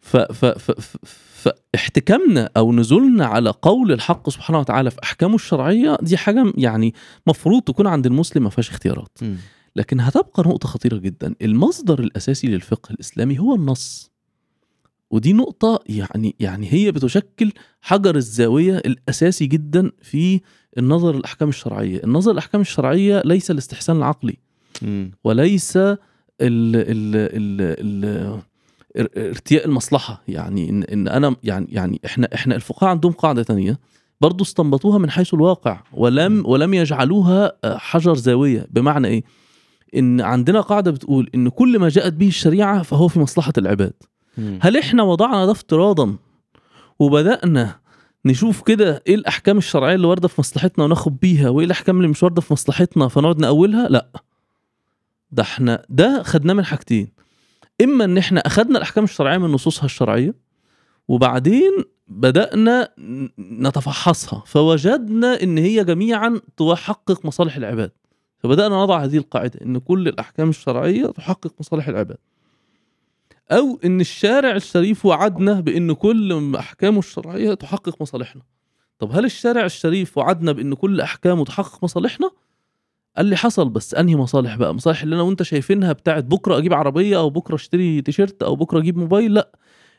[0.00, 0.96] ف ف ف ف
[1.44, 6.94] فاحتكامنا أو نزولنا على قول الحق سبحانه وتعالى في أحكامه الشرعية دي حاجة يعني
[7.26, 9.18] مفروض تكون عند المسلم ما فيهاش اختيارات.
[9.22, 9.36] مم.
[9.76, 11.34] لكن هتبقى نقطة خطيرة جدا.
[11.42, 14.10] المصدر الأساسي للفقه الإسلامي هو النص.
[15.10, 20.40] ودي نقطة يعني يعني هي بتشكل حجر الزاوية الأساسي جدا في
[20.78, 22.00] النظر الأحكام الشرعية.
[22.04, 24.36] النظر الأحكام الشرعية ليس الاستحسان العقلي.
[24.82, 25.10] مم.
[25.24, 25.96] وليس ال
[26.40, 26.76] ال
[27.16, 28.40] ال ال
[29.16, 30.22] ارتياء المصلحة.
[30.28, 33.78] يعني إن, إن أنا يعني يعني إحنا إحنا الفقهاء عندهم قاعدة تانية
[34.20, 38.66] برضو استنبطوها من حيث الواقع ولم ولم يجعلوها حجر زاوية.
[38.70, 39.24] بمعنى إيه؟
[39.96, 43.92] إن عندنا قاعدة بتقول إن كل ما جاءت به الشريعة فهو في مصلحة العباد.
[44.60, 46.16] هل إحنا وضعنا ده افتراضا
[46.98, 47.76] وبدأنا
[48.24, 52.22] نشوف كده إيه الأحكام الشرعية اللي واردة في مصلحتنا وناخد بيها وإيه الأحكام اللي مش
[52.22, 54.08] واردة في مصلحتنا فنقعد نأولها؟ لأ.
[55.30, 57.08] ده إحنا ده خدناه من حاجتين.
[57.82, 60.34] إما إن إحنا اخدنا الأحكام الشرعية من نصوصها الشرعية
[61.08, 61.72] وبعدين
[62.08, 62.88] بدأنا
[63.38, 67.90] نتفحصها فوجدنا إن هي جميعا تحقق مصالح العباد.
[68.38, 72.16] فبدأنا نضع هذه القاعدة إن كل الأحكام الشرعية تحقق مصالح العباد.
[73.52, 78.42] أو إن الشارع الشريف وعدنا بإن كل أحكامه الشرعية تحقق مصالحنا.
[78.98, 82.30] طب هل الشارع الشريف وعدنا بإن كل أحكامه تحقق مصالحنا؟
[83.16, 86.72] قال لي حصل بس أنهي مصالح بقى مصالح اللي أنا وأنت شايفينها بتاعت بكرة أجيب
[86.74, 89.50] عربية أو بكرة أشتري تيشيرت أو بكرة أجيب موبايل لأ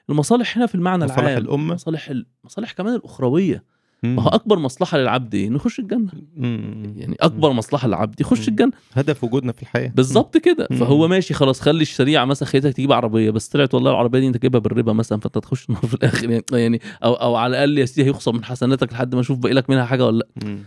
[0.09, 2.25] المصالح هنا في المعنى مصالح العام الأمة؟ مصالح ال...
[2.43, 3.63] مصالح كمان الأخروية
[4.03, 4.15] مم.
[4.15, 6.93] ما هو أكبر مصلحة للعبد إيه إنه يخش الجنة مم.
[6.97, 8.45] يعني أكبر مصلحة للعبد يخش مم.
[8.47, 10.77] الجنة هدف وجودنا في الحياة بالظبط كده مم.
[10.77, 14.37] فهو ماشي خلاص خلي الشريعة مثلا خليتك تجيب عربية بس طلعت والله العربية دي أنت
[14.37, 17.85] جايبها بالربا مثلا فأنت تخش النار في الآخر يعني, يعني أو أو على الأقل يا
[17.85, 20.59] سيدي هيخصم من حسناتك لحد ما أشوف باقي لك منها حاجة ولا لأ مم.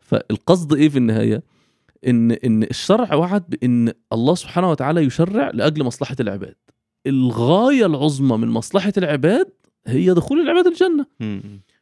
[0.00, 1.42] فالقصد إيه في النهاية
[2.06, 6.54] إن إن الشرع وعد بإن الله سبحانه وتعالى يشرع لأجل مصلحة العباد
[7.06, 9.46] الغاية العظمى من مصلحة العباد
[9.86, 11.06] هي دخول العباد الجنة.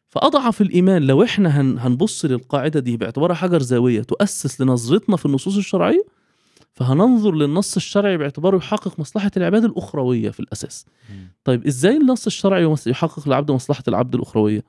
[0.09, 5.57] فأضعف الإيمان لو إحنا هن هنبص للقاعدة دي باعتبارها حجر زاوية تؤسس لنظرتنا في النصوص
[5.57, 6.05] الشرعية
[6.73, 10.87] فهننظر للنص الشرعي باعتباره يحقق مصلحة العباد الأخروية في الأساس.
[11.45, 14.63] طيب إزاي النص الشرعي يحقق للعبد مصلحة العبد الأخروية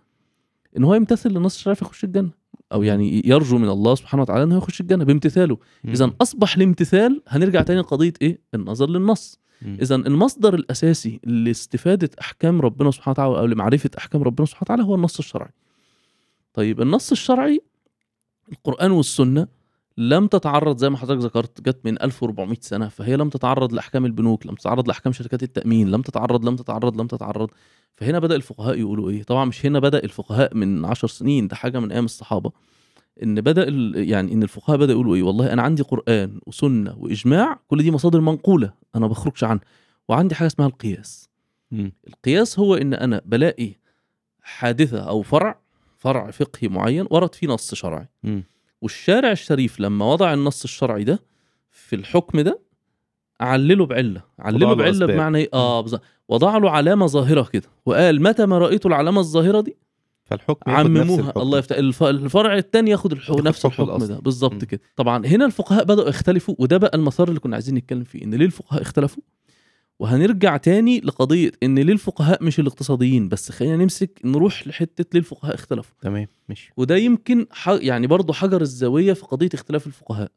[0.78, 2.30] إن هو يمتثل للنص الشرعي فيخش الجنة.
[2.72, 5.58] أو يعني يرجو من الله سبحانه وتعالى انه يخش الجنة بامتثاله.
[5.88, 9.40] اذا أصبح الامتثال هنرجع تاني لقضية إيه؟ النظر للنص.
[9.66, 14.96] اذا المصدر الأساسي لاستفادة أحكام ربنا سبحانه وتعالى أو لمعرفة أحكام ربنا سبحانه وتعالى هو
[14.96, 15.52] النص الشرعي.
[16.54, 17.62] طيب النص الشرعي
[18.52, 19.48] القرآن والسنة
[19.97, 24.45] لم تتعرض زي ما حضرتك ذكرت جت من 1400 سنة فهي لم تتعرض لأحكام البنوك
[24.45, 27.49] لم تتعرض لأحكام شركات التأمين لم تتعرض لم تتعرض لم تتعرض.
[27.93, 31.79] فهنا بدأ الفقهاء يقولوا إيه؟ طبعا مش هنا بدأ الفقهاء من عشر سنين ده حاجة
[31.79, 32.51] من أيام الصحابة.
[33.23, 33.63] إن بدأ
[34.01, 38.21] يعني إن الفقهاء بدا يقولوا إيه؟ والله أنا عندي قرآن وسنة وإجماع كل دي مصادر
[38.21, 39.63] منقولة أنا ما بخرجش عنها.
[40.10, 41.29] وعندي حاجة اسمها القياس.
[42.08, 43.75] القياس هو إن أنا بلاقي
[44.41, 45.60] حادثة أو فرع
[45.97, 48.08] فرع فقهي معين ورد فيه نص شرعي.
[48.23, 48.43] مم.
[48.86, 51.19] والشارع الشريف لما وضع النص الشرعي ده
[51.71, 52.60] في الحكم ده
[53.41, 55.12] علله بعلة علله له بعلة أسباب.
[55.12, 59.62] بمعنى إيه آه بالظبط وضع له علامة ظاهرة كده وقال متى ما رأيت العلامة الظاهرة
[59.62, 59.76] دي
[60.26, 61.41] فالحكم عمموها الحكم.
[61.41, 63.13] الله يفتح الف- الفرع الثاني ياخد.
[63.13, 64.08] ياخد نفس حكم الحكم الأصل.
[64.08, 64.63] ده بالظبط.
[64.65, 68.34] كده طبعا هنا الفقهاء بدأوا يختلفوا وده بقى المسار اللي كنا عايزين نتكلم فيه إن
[68.36, 69.24] ليه الفقهاء اختلفوا
[69.99, 75.55] وهنرجع تاني لقضية إن ليه الفقهاء مش الاقتصاديين بس خلينا نمسك نروح لحتة ليه الفقهاء
[75.55, 75.95] اختلفوا.
[76.01, 76.71] تمام ماشي.
[76.77, 77.69] وده يمكن ح...
[77.69, 80.31] يعني برضه حجر الزاوية في قضية اختلاف الفقهاء.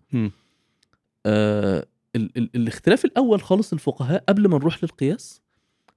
[1.26, 2.30] آه ال...
[2.36, 2.50] ال...
[2.54, 5.40] الاختلاف الأول خالص الفقهاء قبل ما نروح للقياس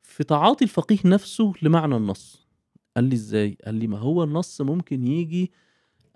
[0.03, 2.47] في تعاطي الفقيه نفسه لمعنى النص.
[2.95, 5.51] قال لي إزاي؟ قال لي ما هو النص ممكن يجي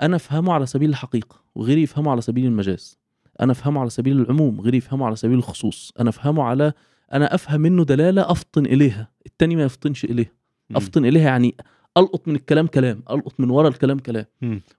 [0.01, 2.97] أنا أفهمه على سبيل الحقيقة وغيري يفهمه على سبيل المجاز.
[3.41, 5.93] أنا أفهمه على سبيل العموم غيري يفهمه على سبيل الخصوص.
[5.99, 6.73] أنا أفهمه على
[7.13, 10.31] أنا أفهم منه دلالة أفطن إليها التاني ما يفطنش إليها.
[10.75, 11.55] أفطن إليها يعني
[11.97, 14.25] ألقط من الكلام كلام ألقط من ورا الكلام كلام.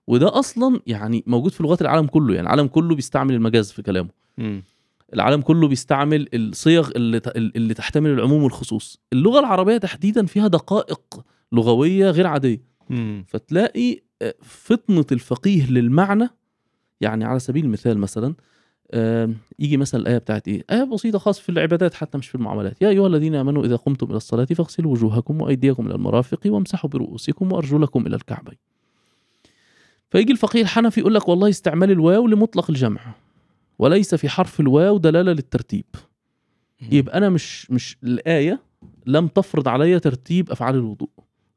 [0.07, 4.09] وده أصلا يعني موجود في لغات العالم كله يعني العالم كله بيستعمل المجاز في كلامه.
[5.13, 12.09] العالم كله بيستعمل الصيغ اللي اللي تحتمل العموم والخصوص اللغة العربية تحديدا فيها دقائق لغوية
[12.09, 12.61] غير عادية.
[13.27, 16.29] فتلاقي آه، فطنة الفقيه للمعنى
[17.01, 18.35] يعني على سبيل المثال مثلا
[19.59, 22.89] يجي مثلا الآية بتاعت إيه؟ آية بسيطة خاص في العبادات حتى مش في المعاملات، يا
[22.89, 28.07] أيها الذين آمنوا إذا قمتم إلى الصلاة فاغسلوا وجوهكم وأيديكم إلى المرافق وامسحوا برؤوسكم وأرجلكم
[28.07, 28.57] إلى الكعبين.
[30.09, 33.01] فيجي الفقيه الحنفي يقول لك والله استعمال الواو لمطلق الجمع
[33.79, 35.85] وليس في حرف الواو دلالة للترتيب.
[36.91, 38.59] يبقى أنا مش مش الآية
[39.05, 41.09] لم تفرض علي ترتيب أفعال الوضوء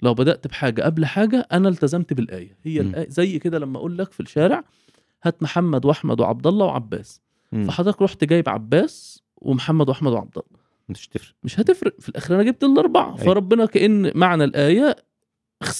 [0.02, 2.80] لو بدأت بحاجة قبل حاجة أنا التزمت بالآية هي.
[2.80, 4.64] الآية زي كده لما أقول لك في الشارع
[5.22, 7.20] هات محمد واحمد وعبد الله وعباس.
[7.52, 7.64] مم.
[7.64, 12.00] فحضرتك رحت جايب عباس ومحمد واحمد وعبد الله مش تفرق مش هتفرق.
[12.00, 13.06] في الآخر أنا جبت الأربعة.
[13.06, 13.16] أيوة.
[13.16, 14.96] فربنا كأن معنى الآية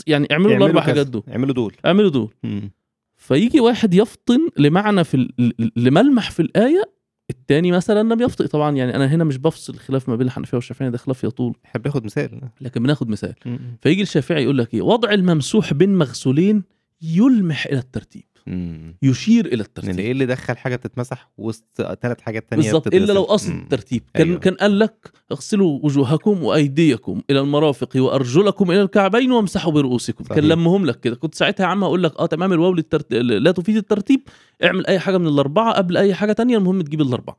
[0.07, 0.81] يعني اعملوا الأربع.
[0.81, 1.23] حاجات دول.
[1.29, 1.77] اعملوا دول.
[1.87, 2.35] اعملوا دول.
[2.43, 2.71] مم.
[3.17, 5.29] فيجي واحد يفطن لمعنى في
[5.77, 6.91] لملمح في الآية
[7.31, 8.47] التاني مثلا لم يفطن.
[8.47, 11.57] طبعا يعني أنا هنا مش بفصل الخلاف ما بين الحنفية والشافعية ده خلاف يطول.
[11.65, 12.41] يحب ياخد مثال.
[12.61, 13.35] لكن بناخد مثال.
[13.47, 13.59] مم.
[13.83, 16.63] فيجي الشافعي يقول لك إيه؟ وضع الممسوح بين مغسولين
[17.03, 18.25] يلمح إلى الترتيب.
[18.47, 18.97] مم.
[19.03, 21.65] يشير إلى الترتيب إيه اللي دخل حاجة تتمسح وسط
[22.03, 23.51] ثلاث حاجات تانية بالظبط؟ إلا لو قصد.
[23.51, 24.41] الترتيب كان أيوة.
[24.41, 30.37] كان قال لك اغسلوا وجوهكم وأيديكم إلى المرافق وأرجلكم إلى الكعبين وامسحوا برؤوسكم صحيح.
[30.37, 33.13] كان لمهم لك كده كنت ساعتها يا عم أقول لك آه تمام الواو للترت...
[33.15, 34.21] لا تفيد الترتيب
[34.65, 37.37] اعمل أي حاجة من الأربعة قبل أي حاجة تانية المهم تجيب الأربعة.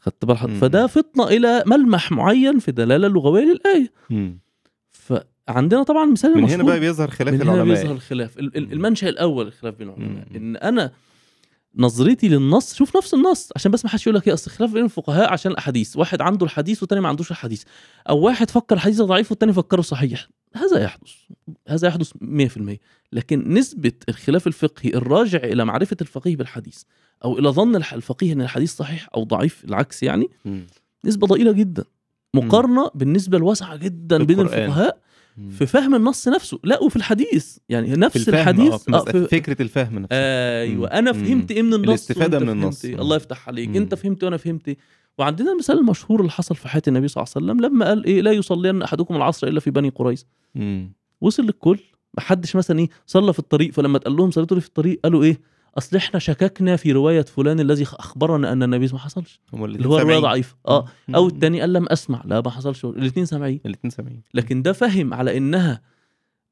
[0.00, 0.60] خدت بال حضرتك؟ مم.
[0.60, 4.38] فده فطنة إلى ملمح معين في دلالة لغوية للآية مم.
[5.46, 8.66] فعندنا طبعا مثال من هنا بقى بيظهر خلاف من هنا العلماء بيظهر الخلاف ال- ال-
[8.66, 8.72] مم.
[8.72, 10.26] المنشأ الأول الخلاف بين العلماء.
[10.36, 10.92] إن أنا
[11.76, 14.84] نظرتي للنص شوف نفس النص عشان بس ما حدش يقول لك إيه أصل خلاف بين
[14.84, 17.62] الفقهاء عشان الأحاديث واحد عنده الحديث والتاني ما عندوش الحديث
[18.08, 21.10] أو واحد فكر الحديث ضعيف والتاني فكره صحيح هذا يحدث
[21.68, 22.76] هذا يحدث 100%
[23.12, 26.82] لكن نسبة الخلاف الفقهي الراجع إلى معرفة الفقيه بالحديث
[27.24, 30.28] أو إلى ظن الفقيه أن الحديث صحيح أو ضعيف العكس يعني.
[31.04, 31.84] نسبة ضئيلة جدا
[32.34, 34.40] مقارنة بالنسبة الواسعة جدا بين.
[34.40, 34.98] الفقهاء.
[35.50, 39.62] في فهم النص نفسه لا وفي الحديث يعني في نفس الفهم الحديث آه في فكرة
[39.62, 40.92] الفهم نفسه أيوه مم.
[40.92, 41.12] أنا.
[41.12, 42.84] فهمت إيه من النص الاستفادة وأنت من النص.
[42.84, 42.94] إيه.
[43.00, 43.76] الله يفتح عليك مم.
[43.76, 44.76] أنت فهمت وأنا فهمت إيه.
[45.18, 48.20] وعندنا المثال المشهور اللي حصل في حياة النبي صلى الله عليه وسلم لما قال إيه
[48.22, 50.24] لا يصلين أحدكم العصر إلا في بني قريظه.
[51.20, 51.78] وصل للكل
[52.14, 55.22] ما حدش مثلا إيه صلى في الطريق فلما اتقال لهم صليتوا لي في الطريق قالوا
[55.24, 55.40] إيه
[55.78, 59.40] أصل إحنا شككنا في رواية فلان الذي أخبرنا أن النبي ما حصلش.
[59.52, 60.86] هم اللي هو رواية ضعيفه آه.
[61.14, 62.22] أو التاني قال لم أسمع.
[62.24, 62.84] لا ما حصلش.
[62.84, 63.60] الاثنين سامعين.
[63.66, 64.22] الاثنين سامعين.
[64.34, 65.80] لكن ده فهم على إنها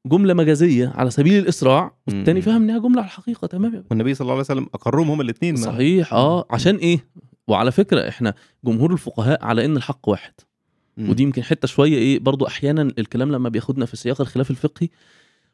[0.05, 2.41] جملة مجازية على سبيل الإسراع والتاني.
[2.41, 3.47] فهم إنها جملة على الحقيقة.
[3.47, 3.87] تمام يا باشا.
[3.91, 6.13] والنبي صلى الله عليه وسلم أقرهم هم الاثنين صحيح.
[6.13, 6.45] آه.
[6.51, 7.07] عشان إيه؟
[7.47, 8.33] وعلى فكرة إحنا
[8.65, 10.33] جمهور الفقهاء على إن الحق واحد.
[10.97, 14.89] ودي يمكن حتة شوية إيه برضو أحيانا الكلام لما بياخدنا في سياق الخلاف الفقهي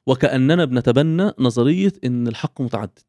[0.10, 3.00] وكأننا بنتبنى نظرية إن الحق متعدد.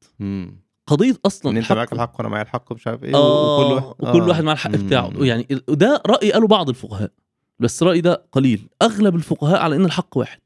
[0.87, 3.95] قضية أصلا إن أنت معاك الحق وأنا معايا الحق مش عارف إيه آه وكل واحد
[3.99, 4.87] وكل واحد مع الحق مم.
[4.87, 5.13] بتاعه.
[5.19, 7.11] يعني ده رأي قاله بعض الفقهاء
[7.59, 8.69] بس رايي ده قليل.
[8.83, 10.41] أغلب الفقهاء على إن الحق واحد.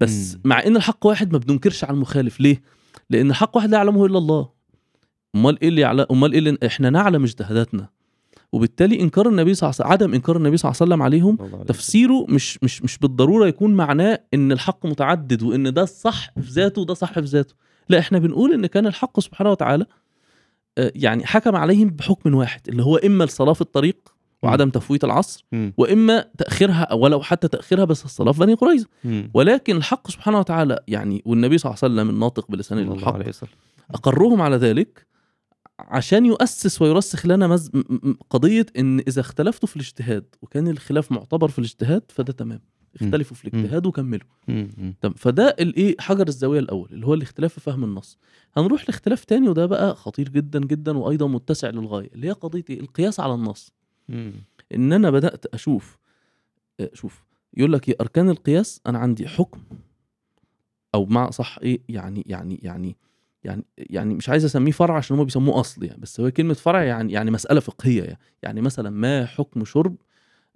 [0.00, 0.40] بس مم.
[0.44, 2.40] مع إن الحق واحد ما بننكرش على المخالف.
[2.40, 2.62] ليه؟
[3.10, 4.48] لأن الحق واحد لا يعلمه إلا الله.
[5.34, 7.88] أمال إيه اللي يعلم أمال إيه اللي إحنا نعلم اجتهاداتنا؟
[8.52, 11.36] وبالتالي إنكار النبي صلى الله عليه وسلم عدم إنكار النبي صلى الله عليه وسلم عليهم.
[11.64, 16.82] تفسيره مش مش مش بالضرورة يكون معناه إن الحق متعدد وإن ده الصح في ذاته
[16.82, 17.54] وده صح في ذاته
[17.88, 19.86] لا إحنا بنقول إن كان الحق سبحانه وتعالى
[20.78, 23.96] آه، يعني حكم عليهم بحكم واحد اللي هو إما الصلاه في الطريق
[24.42, 25.44] وعدم تفويت العصر.
[25.76, 28.86] وإما تأخيرها ولو حتى تأخيرها بس الصلاة في بني قريظة.
[29.34, 33.16] ولكن الحق سبحانه وتعالى يعني والنبي صلى الله عليه وسلم الناطق بلسان الحق
[33.94, 35.06] أقرهم على ذلك
[35.88, 37.70] عشان يؤسس ويرسخ لنا مز...
[38.30, 42.60] قضية إن إذا اختلفتوا في الاجتهاد وكان الخلاف معتبر في الاجتهاد فده تمام.
[43.00, 44.26] اختلفوا في الاجتهاد وكملوا.
[44.46, 45.14] تمام.
[45.16, 48.18] فده الايه حجر الزاوية الأول اللي هو الاختلاف في فهم النص.
[48.56, 52.80] هنروح لاختلاف تاني وده بقى خطير جدا جدا وأيضا متسع للغاية اللي هي قضية إيه؟
[52.80, 53.72] القياس على النص.
[54.74, 55.98] إن أنا بدأت أشوف
[56.80, 57.24] آه، شوف
[57.54, 59.60] يقول لك إيه أركان القياس أنا عندي حكم
[60.94, 62.96] أو مع صح إيه يعني يعني يعني
[63.44, 66.82] يعني يعني مش عايز أسميه فرع عشان هم بيسموه أصل يعني بس هو كلمة فرع
[66.82, 68.18] يعني يعني مسألة فقهية يعني.
[68.42, 69.96] يعني مثلا ما حكم شرب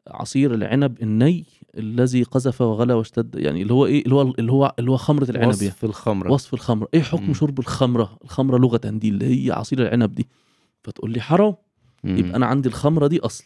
[0.08, 1.44] عصير العنب الني
[1.78, 5.24] الذي قذف وغلى واشتد؟ يعني اللي هو إيه؟ اللي هو اللي هو اللي هو خمرة
[5.24, 5.48] العنب يعني.
[5.48, 6.32] وصف الخمرة.
[6.32, 7.34] وصف الخمر إيه حكم مم.
[7.34, 10.28] شرب الخمرة؟ الخمرة لغة دي اللي هي عصير العنب دي.
[10.82, 11.54] فتقول لي حرام.
[12.04, 13.44] يبقى أنا عندي الخمرة دي أصل.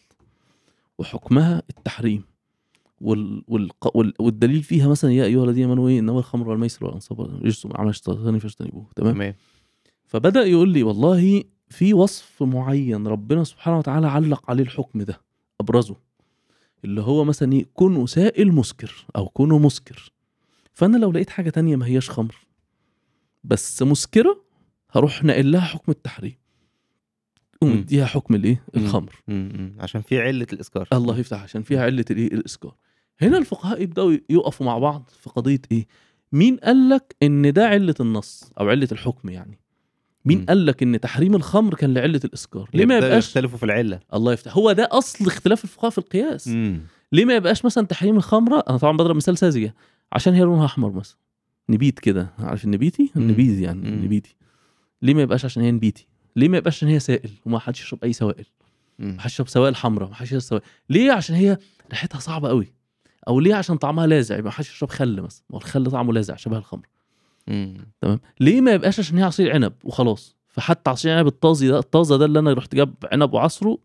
[0.98, 2.29] وحكمها التحريم.
[3.00, 3.44] وال...
[3.48, 3.70] وال...
[3.94, 4.14] وال...
[4.18, 7.88] والدليل فيها مثلا يا أيها الذين آمنوا إيه؟ إنما الخمر والميسر والأنصاب رجس من عمل
[7.88, 8.86] الشيطان فاجتنبوه.
[8.96, 9.34] تمام؟ تمام.
[10.06, 15.20] فبدأ يقول لي والله في وصف معين ربنا سبحانه وتعالى علق عليه الحكم ده
[15.60, 15.96] أبرزه
[16.84, 20.12] اللي هو مثلا إيه؟ كونه سائل مسكر أو كونه مسكر.
[20.72, 22.34] فأنا لو لقيت حاجة تانية ما هياش خمر
[23.44, 24.44] بس مسكرة
[24.90, 26.34] هروح ناقل لها حكم التحريم.
[27.62, 28.64] ومديها حكم الإيه.
[28.76, 29.22] الخمر.
[29.28, 29.52] مم.
[29.54, 29.74] مم.
[29.78, 32.74] عشان في علة الإسكار الله يفتح عشان فيها علة الإيه؟ الاسكار
[33.22, 35.86] هنا الفقهاء يبدأوا يقفوا مع بعض في قضية إيه؟
[36.32, 39.58] مين قال لك إن ده علة النص أو علة الحكم يعني؟
[40.24, 40.44] مين.
[40.44, 44.00] قال لك إن تحريم الخمر كان لعلة الإسكار؟ ليه ما يبقاش يختلفوا في العلة.
[44.14, 44.56] الله يفتح.
[44.56, 46.48] هو ده أصل اختلاف الفقهاء في القياس.
[46.48, 46.80] مم.
[47.12, 49.74] ليه ما يبقاش مثلا تحريم الخمرة؟ أنا طبعا بضرب مثال ساذجة.
[50.12, 51.16] عشان هي لونها أحمر مثلا.
[51.68, 52.30] نبيت كده.
[52.38, 53.10] عارف النبيتي.
[53.16, 53.86] النبيذ يعني مم.
[53.86, 54.36] النبيتي.
[55.02, 56.06] ليه ما يبقاش عشان هي نبيتي؟
[56.36, 58.44] ليه ما يبقاش عشان هي سائل وما حدش يشرب أي سوائل.
[58.98, 60.64] ما حدش يشرب سوائل حمراء ما حدش يشرب سوائل.
[60.90, 61.58] ليه؟ عشان هي
[61.90, 62.72] ريحتها صعبة قوي.
[63.28, 64.34] أو ليه؟ عشان طعمها لاذع.
[64.36, 65.42] يبقى ما حدش يشرب خل مثلا.
[65.50, 66.86] ما الخل طعمه لاذع شبه الخمر.
[68.00, 70.36] تمام؟ ليه ما يبقاش؟ عشان هي عصير عنب وخلاص.
[70.48, 73.78] فحتى عصير العنب الطازي ده الطازة ده اللي أنا رحت جاب عنب وعصره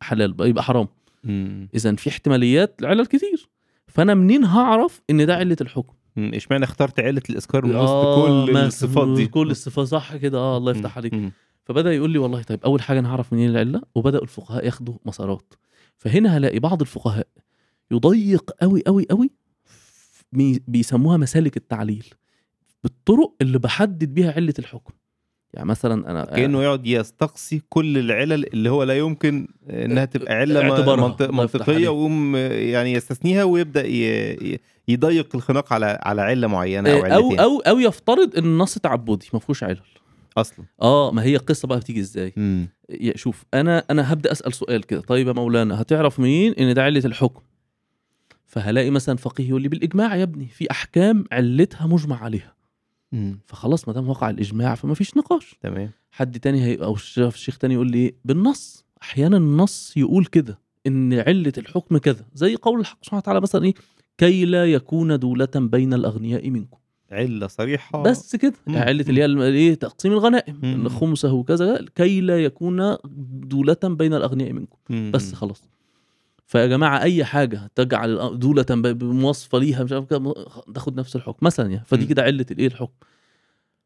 [0.00, 0.88] حلال بقى يبقى حرام.
[1.74, 3.48] اذا في احتماليات لعلل كتير.
[3.86, 5.94] فأنا منين هعرف إن ده عله الحكم.
[6.18, 9.86] إشمعنى اخترت علة الإسكار من وسط آه، كل الصفات دي؟ كل الصفات.
[9.86, 10.38] صح كده.
[10.38, 11.32] آه الله يفتح عليك.
[11.64, 15.54] فبدأ يقول لي والله طيب أول حاجة أنا هعرف منين العلة؟ وبدأوا الفقهاء ياخدوا مسارات.
[15.96, 17.26] فهنا هلاقي بعض الفقهاء
[17.90, 19.30] يضيق قوي قوي قوي
[20.32, 22.04] بي- بيسموها مسالك التعليل
[22.84, 24.92] بالطرق اللي بحدد بيها علة الحكم.
[25.54, 31.06] يعني مثلا أنا كأنه يقعد يستقصي كل العلل اللي هو لا يمكن إنها تبقى اعتبارها.
[31.06, 31.30] منطق
[31.70, 31.78] عليك.
[31.80, 33.44] ويقوم يعني يستثنيها
[33.76, 34.58] ي-
[34.88, 37.40] يضيق الخناق على على علة معينة أو أو علتين.
[37.40, 39.80] أو أو يفترض إن النص تعبدي ما فيهوش علل.
[40.36, 40.64] أصلا.
[40.82, 42.32] آه ما هي القصة بقى بتيجي إزاي؟
[43.14, 45.00] شوف أنا أنا هبدأ أسأل سؤال كده.
[45.00, 47.40] طيب يا مولانا هتعرف منين إن ده علة الحكم؟
[48.48, 52.54] فهلاقي مثلا فقيه يقول لي بالإجماع يا ابني في أحكام علتها مجمع عليها.
[53.12, 53.40] مم.
[53.46, 55.56] فخلاص ما دام وقع الإجماع فما فيش نقاش.
[55.60, 55.90] تمام.
[56.10, 58.84] حد تاني هي أو الشيخ تاني يقول لي؟ بالنص.
[59.02, 62.26] أحيانا النص يقول كده إن علة الحكم كذا.
[62.34, 63.74] زي قول الحق سبحانه وتعالى مثلا إيه؟
[64.18, 66.78] كي لا يكون دولة بين الأغنياء منكم.
[67.12, 68.02] علة صريحة.
[68.02, 68.54] بس كده.
[68.68, 70.60] علة اللي هي إيه؟ تقسيم الغنائم.
[70.64, 72.96] إن خمسه وكذا كي لا يكون
[73.42, 74.78] دولة بين الأغنياء منكم.
[74.90, 75.10] مم.
[75.14, 75.62] بس خلاص.
[76.48, 80.34] فيا جماعة أي حاجة تجعل دولة بمواصفة ليها مش عارف كده
[80.74, 82.06] تاخد نفس الحكم مثلا يعني فدي.
[82.06, 82.92] كده علة الإيه الحكم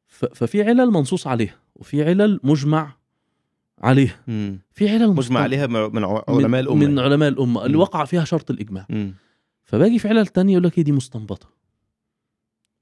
[0.08, 2.96] ففي علل منصوص عليها وفي علل مجمع
[3.78, 4.58] عليها مم.
[4.72, 7.76] في علل مجمع عليها من علماء الأمة من علماء الأمة اللي.
[7.76, 9.14] وقع فيها شرط الإجماع مم.
[9.62, 11.48] فباجي في علل تانية يقول لك إيه دي مستنبطة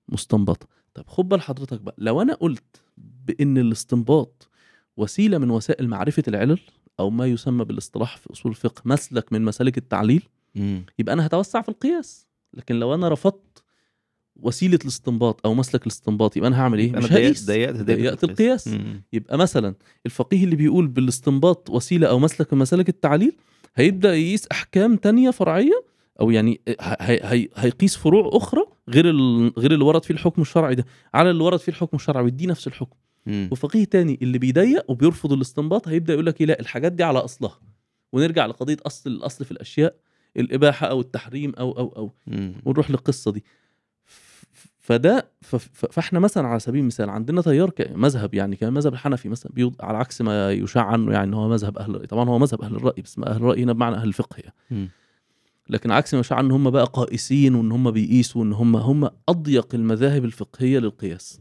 [0.09, 4.49] مستنبطة طب خد بال حضرتك بقى لو أنا قلت بإن الاستنباط
[4.97, 6.59] وسيلة من وسائل معرفة العلل
[7.01, 10.23] أو ما يسمى بالإصطلاح في أصول الفقه مسلك من مسالك التعليل
[10.55, 10.85] مم.
[10.99, 12.27] يبقى أنا هتوسع في القياس.
[12.55, 13.63] لكن لو أنا رفضت
[14.37, 17.47] وسيلة الاستنباط أو مسلك الاستنباط يبقى أنا هعمل إيه؟ مش هقيس.
[17.47, 18.69] ضيقت ضيقت القياس.
[18.69, 19.03] مم.
[19.13, 19.75] يبقى مثلا
[20.07, 23.37] الفقيه اللي بيقول بالاستنباط وسيلة أو مسلك من مسالك التعليل
[23.75, 25.85] هيبدأ يقيس أحكام تانية فرعية
[26.21, 29.05] أو يعني هي هي هيقيس فروع أخرى غير
[29.59, 30.85] غير اللي ورد فيه الحكم الشرعي ده.
[31.15, 32.97] على اللي ورد فيه الحكم الشرعي ويديه نفس الحكم.
[33.27, 33.49] مم.
[33.53, 37.61] وفقيه تاني اللي بيضيق وبيرفض الاستنباط هيبدأ يقول لك إيه، لا الحاجات دي على أصلها.
[38.13, 39.95] ونرجع لقضية أصل الأصل في الأشياء
[40.37, 42.13] الإباحة أو التحريم أو أو أو.
[42.27, 42.55] مم.
[42.65, 43.45] ونروح للقصة دي.
[44.79, 45.31] فده
[45.73, 49.99] فاحنا مثلا على سبيل المثال عندنا تيار مذهب يعني كان مذهب الحنفي مثلا بيوض على
[49.99, 52.07] عكس ما يشاع عنه يعني إن هو مذهب أهل الرأي.
[52.07, 54.89] طبعا هو مذهب أهل الرأي بس ما أهل الرأي هنا بمعنى أهل الفقه يعني.
[55.69, 59.75] لكن عكس ما يشاع ان هم بقى قائسين وإن هم بيقيسوا وإن هم هم أضيق
[59.75, 61.41] المذاهب الفقهية للقياس.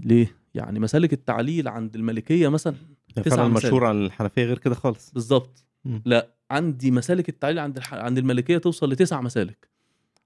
[0.00, 2.74] ليه؟ يعني مسالك التعليل عند المالكيه مثلا
[3.14, 3.64] تسع فعلا مسالك.
[3.64, 5.10] المشهور عن الحنفية غير كده خالص.
[5.10, 5.64] بالظبط.
[6.04, 7.94] لا عندي مسالك التعليل عند الح...
[7.94, 9.68] عند المالكيه توصل لتسع مسالك.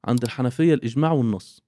[0.04, 1.64] عند الحنفية الإجماع والنص.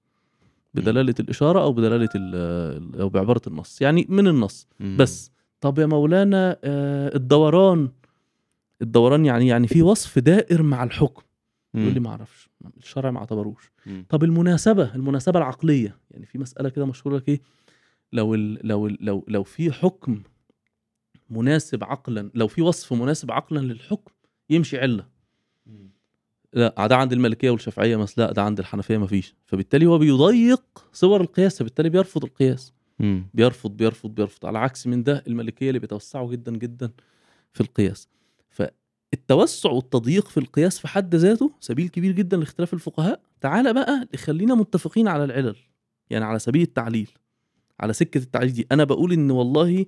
[0.73, 3.01] بدلالة الإشارة أو بدلالة ال...
[3.01, 3.81] أو بعبارة النص.
[3.81, 4.67] يعني من النص.
[4.79, 4.97] مم.
[4.97, 5.31] بس.
[5.61, 7.89] طب يا مولانا آه، الدوران.
[8.81, 11.21] الدوران يعني يعني في وصف دائر مع الحكم.
[11.73, 13.71] يقول لي ما أعرفش الشرع ما اعتبروش.
[14.09, 15.97] طب المناسبة المناسبة العقلية.
[16.11, 17.41] يعني في مسألة كده مشهورة لك إيه؟
[18.13, 20.23] لو ال لو ال لو لو في حكم
[21.29, 24.11] مناسب عقلا لو في وصف مناسب عقلا للحكم
[24.49, 25.07] يمشي علة.
[26.53, 29.35] لا ده عند المالكيه والشافعية مثلا لا ده عند الحنفية ما فيش.
[29.45, 32.73] فبالتالي هو بيضيق صور القياس فبالتالي بيرفض القياس.
[32.99, 33.25] مم.
[33.33, 36.91] بيرفض بيرفض بيرفض على عكس من ده المالكيه اللي بيتوسعوا جدا جدا
[37.53, 38.09] في القياس.
[38.49, 43.21] فالتوسع والتضييق في القياس في حد ذاته سبيل كبير جدا لاختلاف الفقهاء.
[43.41, 45.55] تعالى بقى خلينا متفقين على العلل
[46.09, 47.09] يعني على سبيل التعليل.
[47.81, 48.67] على سكة التعليل دي.
[48.71, 49.85] أنا بقول إن والله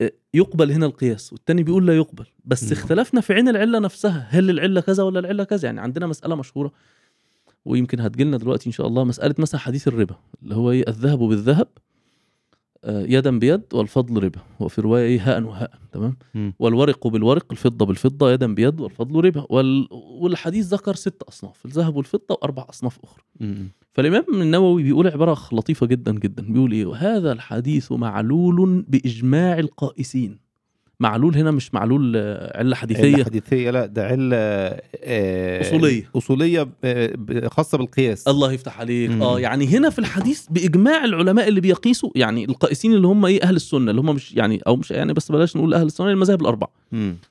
[0.00, 2.26] آه، يقبل هنا القياس والتاني بيقول لا يقبل.
[2.44, 2.72] بس.
[2.72, 4.26] اختلفنا في عين العلة نفسها.
[4.30, 6.72] هل العلة كذا ولا العلة كذا؟ يعني عندنا مسألة مشهورة
[7.64, 11.68] ويمكن هتجيلنا دلوقتي إن شاء الله مسألة مثلا حديث الربا اللي هو إيه الذهب بالذهب
[12.84, 16.16] آه، يدا بيد والفضل ربا وفي رواية إيه هاء وهاء تمام.
[16.58, 19.46] والورق بالورق الفضة بالفضة يدا بيد والفضل ربا.
[19.50, 19.88] وال...
[19.90, 23.22] والحديث ذكر ست أصناف الذهب والفضة وأربع أصناف أخرى.
[23.40, 23.68] مم.
[23.94, 26.42] فالإمام النووي بيقول عبارة لطيفة جدا جدا.
[26.48, 30.44] بيقول إيه؟ وهذا الحديث معلول بإجماع القائسين.
[31.00, 33.14] معلول هنا مش معلول آه، علة حديثية.
[33.14, 36.10] علة حديثية لا ده علة آه، أصولية.
[36.16, 36.70] أصولية ب-
[37.26, 38.28] ب- خاصة بالقياس.
[38.28, 39.10] الله يفتح عليك.
[39.10, 39.22] مم.
[39.22, 43.56] آه يعني هنا في الحديث بإجماع العلماء اللي بيقيسوا يعني القائسين اللي هم إيه؟ أهل
[43.56, 46.70] السنة اللي هم مش يعني أو مش يعني بس بلاش نقول أهل السنة المذاهب الأربعة.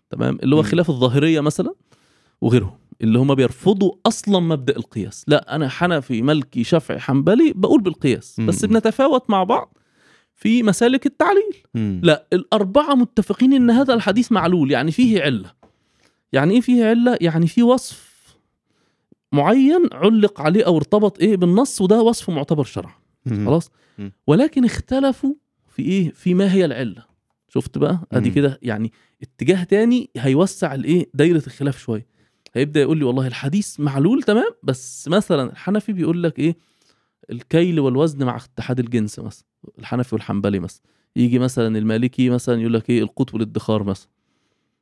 [0.09, 0.63] تمام؟ اللي هو.
[0.63, 1.73] خلاف الظاهرية مثلا
[2.41, 2.71] وغيرهم.
[3.03, 5.25] اللي هم بيرفضوا أصلا مبدأ القياس.
[5.27, 8.41] لا أنا حنفي مالكي شافعي حنبلي بقول بالقياس.
[8.41, 8.65] بس.
[8.65, 9.77] بنتفاوت مع بعض
[10.35, 11.53] في مسالك التعليل.
[11.73, 12.01] مم.
[12.03, 15.51] لا الأربعة متفقين إن هذا الحديث معلول يعني فيه علة.
[16.33, 18.13] يعني إيه فيه علة؟ يعني في وصف
[19.31, 22.93] معين علق عليه أو ارتبط إيه بالنص وده وصف معتبر شرعا.
[23.29, 24.11] خلاص؟ مم.
[24.27, 25.33] ولكن اختلفوا
[25.67, 27.03] في إيه؟ في ما هي العلة.
[27.49, 28.29] شفت بقى؟ أدي.
[28.29, 28.91] كده يعني
[29.21, 32.12] اتجاه تاني هيوسع الإيه؟ دايرة الخلاف شوية.
[32.53, 36.57] هيبدأ يقول لي والله الحديث معلول تمام؟ بس مثلا الحنفي بيقول لك إيه؟
[37.29, 39.45] الكيل والوزن مع اتحاد الجنس مثلا
[39.79, 40.81] الحنفي والحنبلي مثلا.
[41.15, 44.07] يجي مثلا المالكي مثلا يقول لك إيه؟ القوت والادخار مثلا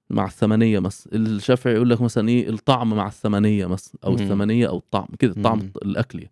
[0.10, 1.14] مع الثمنية مثلا.
[1.16, 4.18] الشافعي يقول لك مثلا إيه؟ الطعم مع الثمنية مثلا أو مم.
[4.18, 5.72] الثمنية أو الطعم كده طعم مم.
[5.86, 6.32] الأكل يعني.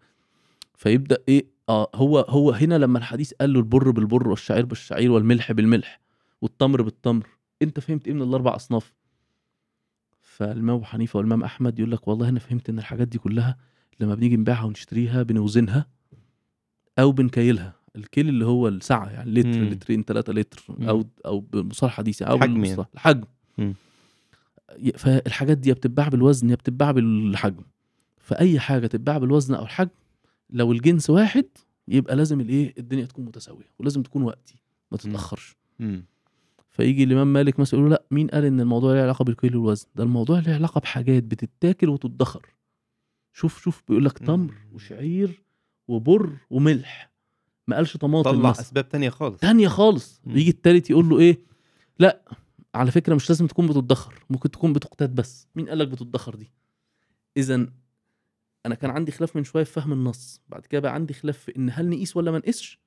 [0.76, 5.52] فيبدأ إيه؟ آه هو هو هنا لما الحديث قال له البر بالبر والشعير بالشعير والملح
[5.52, 6.00] بالملح
[6.42, 7.28] والتمر بالتمر
[7.62, 8.94] أنت فهمت إيه من الأربع أصناف؟
[10.40, 13.58] فالإمام أبو حنيفة والإمام أحمد يقول لك والله أنا فهمت إن الحاجات دي كلها
[14.00, 15.86] لما بنيجي نبيعها ونشتريها بنوزنها
[17.00, 19.70] أو بنكيلها الكيل اللي هو السعه يعني لتر مم.
[19.70, 20.90] لترين ثلاثة لتر مم.
[20.90, 23.24] أو أو بمصطلح حديث أو حجم بالمصطلح الحجم
[23.58, 23.74] مم.
[24.98, 27.64] فالحاجات دي بتتباع بالوزن يا بتتباع بالحجم
[28.18, 29.90] فأي حاجة تتباع بالوزن أو الحجم
[30.50, 31.46] لو الجنس واحد
[31.88, 34.56] يبقى لازم الإيه الدنيا تكون متساوية ولازم تكون وقتي
[34.92, 36.06] ما تتأخرش مم.
[36.70, 40.04] فيجي الإمام مالك مثلا يقول لأ مين قال إن الموضوع له علاقة بالكيل والوزن؟ ده
[40.04, 42.46] الموضوع له علاقة بحاجات بتتاكل وتدخر
[43.34, 44.54] شوف شوف بيقول لك تمر.
[44.72, 45.44] وشعير
[45.88, 47.12] وبر وملح.
[47.68, 48.62] ما قالش طماطم طلع مثلا.
[48.66, 49.40] أسباب تانية خالص.
[49.40, 50.22] تانية خالص.
[50.26, 50.38] مم.
[50.38, 51.40] يجي التالت يقول له إيه؟
[52.00, 52.22] لأ
[52.76, 55.48] على فكرة مش لازم تكون بتدخر ممكن تكون بتقتات بس.
[55.56, 56.52] مين قال لك بتدخر دي؟
[57.38, 57.68] اذا
[58.66, 60.42] أنا كان عندي خلاف من شوية في فهم النص.
[60.50, 62.80] بعد كده بقى عندي خلاف في إن هل نقيس ولا ما نقيسش؟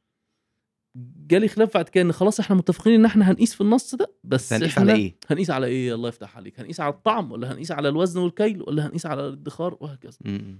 [0.97, 4.53] جالي خلاف بعد كده إن خلاص إحنا متفقين إن إحنا هنقيس في النص ده بس
[4.53, 7.89] هنقيس على إيه؟ هنقيس على إيه الله يفتح عليك هنقيس على الطعم ولا هنقيس على
[7.89, 10.59] الوزن والكيل ولا هنقيس على الادخار وهكذا مم.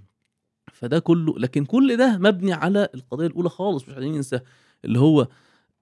[0.73, 4.39] فده كله لكن كل ده مبني على القضية الأولى خالص مش عايزين ننسى
[4.85, 5.27] اللي هو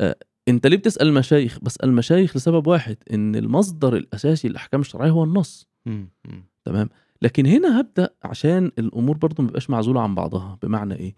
[0.01, 0.15] آه
[0.47, 5.67] أنت ليه بتسأل المشايخ بسال المشايخ لسبب واحد إن المصدر الأساسي للاحكام الشرعية هو النص
[5.85, 6.09] مم.
[6.25, 6.43] مم.
[6.65, 6.89] تمام
[7.21, 11.15] لكن هنا هبدأ عشان الأمور برضو ما معزولة عن بعضها بمعنى إيه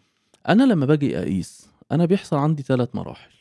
[0.50, 3.32] أنا لما باجي أقيس أنا بيحصل عندي ثلاث مراحل.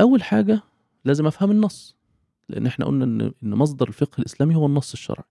[0.00, 0.60] أول حاجة
[1.04, 1.96] لازم أفهم النص
[2.48, 5.24] لأن إحنا قلنا إن إن مصدر الفقه الإسلامي هو النص الشرعي.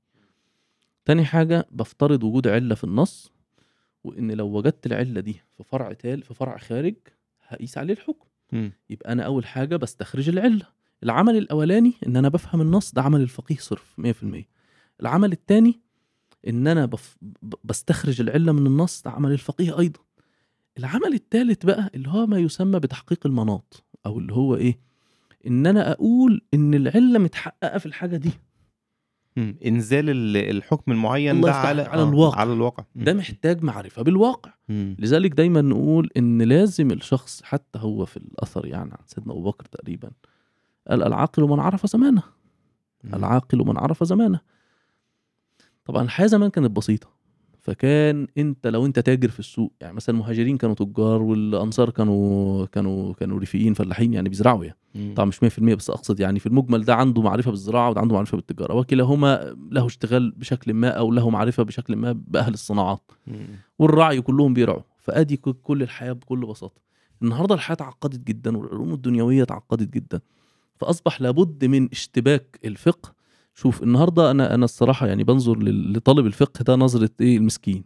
[1.06, 3.32] تاني حاجة بفترض وجود علة في النص
[4.04, 6.96] وإن لو وجدت العلة دي في فرع تال في فرع خارج
[7.48, 8.26] هقيس عليه الحكم.
[8.52, 8.72] مم.
[8.90, 10.66] يبقى أنا أول حاجة بستخرج العلة.
[11.04, 14.44] العمل الأولاني إن أنا بفهم النص ده عمل الفقيه صرف 100%
[15.02, 15.80] العمل الثاني
[16.48, 17.18] إن أنا بف...
[17.64, 20.00] بستخرج العلة من النص ده عمل الفقيه أيضا.
[20.80, 24.80] العمل الثالث بقى اللي هو ما يسمى بتحقيق المناط أو اللي هو إيه
[25.48, 28.32] إن أنا أقول إن العلة متحققة في الحاجة دي
[29.38, 29.56] مم.
[29.66, 32.40] إنزال ال- الحكم المعين ده على على آه، الواقع.
[32.40, 33.04] على الواقع مم.
[33.04, 34.96] ده محتاج معرفة بالواقع مم.
[35.00, 39.66] لذلك دايما نقول إن لازم الشخص حتى هو في الأثر يعني عن سيدنا أبو بكر
[39.66, 40.12] تقريبا
[40.90, 42.24] قال العاقل من عرف زمانه.
[43.14, 44.40] العاقل من عرف زمانه
[45.86, 47.17] طبعا الحياة زمان كانت بسيطة
[47.68, 53.14] فكان انت لو انت تاجر في السوق يعني مثلا المهاجرين كانوا تجار والأنصار كانوا كانوا
[53.14, 55.14] كانوا ريفيين فلاحين يعني بيزرعوا يعني.
[55.16, 58.36] طبعا مش 100% بس أقصد يعني في المجمل ده عنده معرفة بالزراعة وده عنده معرفة
[58.36, 58.74] بالتجارة.
[58.76, 63.12] وكلاهما له اشتغال بشكل ما أو له معرفة بشكل ما بأهل الصناعات.
[63.80, 64.82] والرعي كلهم بيرعوا.
[64.98, 66.82] فأدي كل الحياة بكل بساطة.
[67.22, 70.20] النهارده الحياة اتعقدت جدا والعلوم الدنيوية اتعقدت جدا.
[70.76, 73.14] فأصبح لابد من اشتباك الفقه
[73.60, 77.84] شوف النهارده أنا أنا الصراحة يعني بنظر لطالب الفقه ده نظرة إيه؟ المسكين.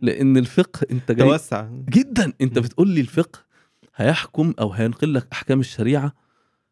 [0.00, 1.68] لأن الفقه أنت جاي توسع.
[1.90, 2.32] جدا.
[2.40, 2.58] أنت.
[2.58, 3.38] بتقول لي الفقه
[3.96, 6.12] هيحكم أو هينقل لك أحكام الشريعة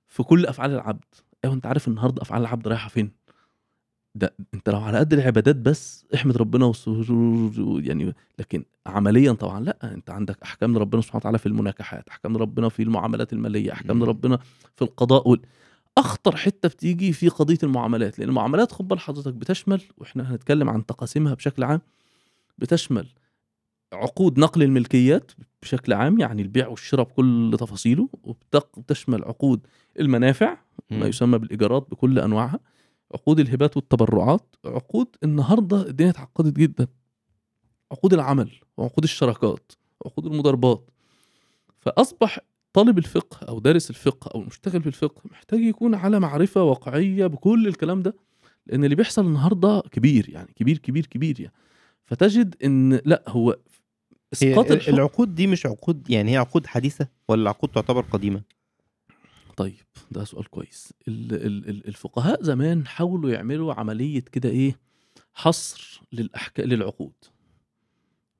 [0.08, 1.04] في كل أفعال العبد.
[1.44, 3.10] أيوه أنت عارف النهارده أفعال العبد رايحة فين؟
[4.14, 6.90] ده أنت لو على قد العبادات بس احمد ربنا وس-
[7.86, 9.94] يعني لكن عمليا طبعا لأ.
[9.94, 14.02] أنت عندك أحكام ربنا سبحانه وتعالى في المناكحات أحكام ربنا في المعاملات المالية أحكام.
[14.04, 14.38] ربنا
[14.76, 15.40] في القضاء وال...
[15.98, 20.86] أخطر حتة بتيجي في قضية المعاملات لأن المعاملات خد بال حضرتك بتشمل وإحنا هنتكلم عن
[20.86, 21.80] تقاسيمها بشكل عام
[22.58, 23.06] بتشمل
[23.92, 25.32] عقود نقل الملكيات
[25.62, 29.66] بشكل عام يعني البيع والشراء بكل تفاصيله وبتشمل عقود
[30.00, 30.58] المنافع
[30.90, 31.06] ما.
[31.06, 32.60] يسمى بالإيجارات بكل أنواعها
[33.14, 36.86] عقود الهبات والتبرعات عقود النهارده الدنيا اتعقدت جدا
[37.92, 40.90] عقود العمل وعقود الشراكات وعقود المضاربات
[41.80, 42.38] فأصبح
[42.76, 47.66] طالب الفقه أو دارس الفقه أو المشتغل في الفقه محتاج يكون على معرفة واقعية بكل
[47.68, 48.16] الكلام ده
[48.66, 51.52] لأن اللي بيحصل النهارده كبير يعني كبير كبير كبير يعني.
[52.04, 53.56] فتجد إن لأ هو
[54.32, 58.42] إسقاط العقود دي مش عقود يعني هي عقود حديثة ولا العقود تعتبر قديمة؟
[59.56, 59.74] طيب
[60.10, 60.92] ده سؤال كويس.
[61.08, 64.78] ال- ال- ال- الفقهاء زمان حاولوا يعملوا عملية كده إيه
[65.34, 67.12] حصر للأحكام للعقود.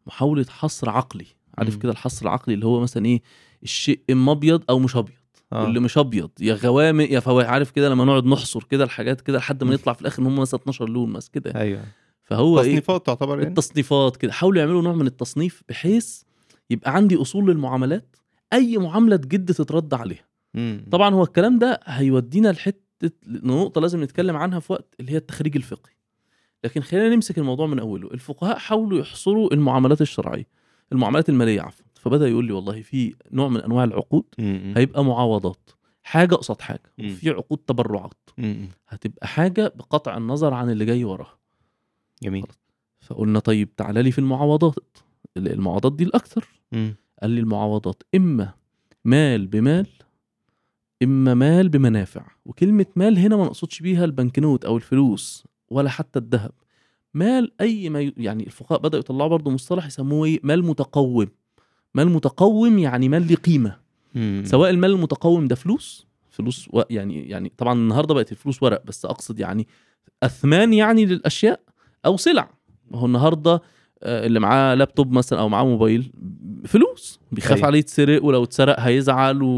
[0.07, 1.26] محاولة حصر عقلي
[1.59, 1.76] عارف.
[1.76, 3.22] كده الحصر العقلي اللي هو مثلا إيه
[3.66, 5.14] الشيء اما ابيض أو مش أبيض.
[5.52, 5.62] آه.
[5.62, 9.38] واللي مش أبيض يا غوامق يا فواكه عارف كده لما نقعد نحصر كده الحاجات كده
[9.38, 9.74] لحد ما.
[9.74, 11.54] يطلع في الآخر إن هم مثلا 12 لون مثلا كده.
[11.60, 11.84] أيوه.
[12.22, 14.32] فهو إيه؟ تصنيفات تعتبر يعني؟ التصنيفات كده.
[14.32, 16.22] حاولوا يعملوا نوع من التصنيف بحيث
[16.70, 18.16] يبقى عندي أصول للمعاملات
[18.52, 20.24] أي معاملة تجد تترد عليها.
[20.54, 20.84] مم.
[20.90, 25.56] طبعا هو الكلام ده هيودينا لحتة نقطة لازم نتكلم عنها في وقت اللي هي التخريج
[25.56, 25.92] الفقهي.
[26.64, 28.08] لكن خلينا نمسك الموضوع من أوله.
[28.10, 30.46] الفقهاء حاولوا يحصروا المعاملات الشرعية
[30.92, 31.86] المعاملات المالية عفوا.
[32.07, 34.24] فبدأ يقول لي والله في نوع من أنواع العقود.
[34.76, 35.70] هيبقى معاوضات
[36.02, 36.92] حاجة قصاد حاجة.
[37.14, 38.14] وفي عقود تبرعات.
[38.88, 41.38] هتبقى حاجة بقطع النظر عن اللي جاي وراها
[42.22, 42.46] جميل
[43.00, 44.74] فقلنا طيب تعالى لي في المعاوضات
[45.36, 46.48] المعاوضات دي الأكثر.
[47.22, 48.54] قال لي المعاوضات إما
[49.04, 49.86] مال بمال
[51.02, 56.52] إما مال بمنافع وكلمة مال هنا ما نقصدش بيها البنكنوت أو الفلوس ولا حتى الذهب
[57.14, 58.12] مال أي ما.
[58.16, 61.26] يعني الفقهاء بدأوا يطلعوا برضه مصطلح يسموه إيه مال متقوم
[61.97, 63.76] مال متقوم يعني مال ليه قيمة
[64.14, 64.42] مم.
[64.47, 66.82] سواء المال المتقوم ده فلوس فلوس و...
[66.90, 69.66] يعني يعني طبعا النهارده بقت الفلوس ورق بس أقصد يعني
[70.22, 71.61] أثمان يعني للأشياء
[72.07, 72.51] أو سلع
[72.90, 73.62] ما هو النهارده
[74.03, 76.12] آه، اللي معاه لابتوب مثلا أو معاه موبايل
[76.64, 77.66] فلوس بيخاف أيوة.
[77.66, 79.49] عليه يتسرق ولو اتسرق هيزعل و...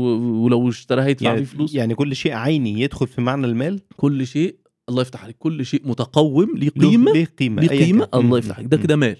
[0.44, 4.26] ولو اشتراه هيدفع يعني فيه فلوس يعني كل شيء عيني يدخل في معنى المال كل
[4.26, 4.56] شيء
[4.88, 8.08] الله يفتح عليك كل شيء متقوم ليه قيمة ليه قيمة ليه قيمة.
[8.14, 8.38] الله.
[8.38, 8.76] يفتح عليك ده.
[8.76, 9.16] كده مال.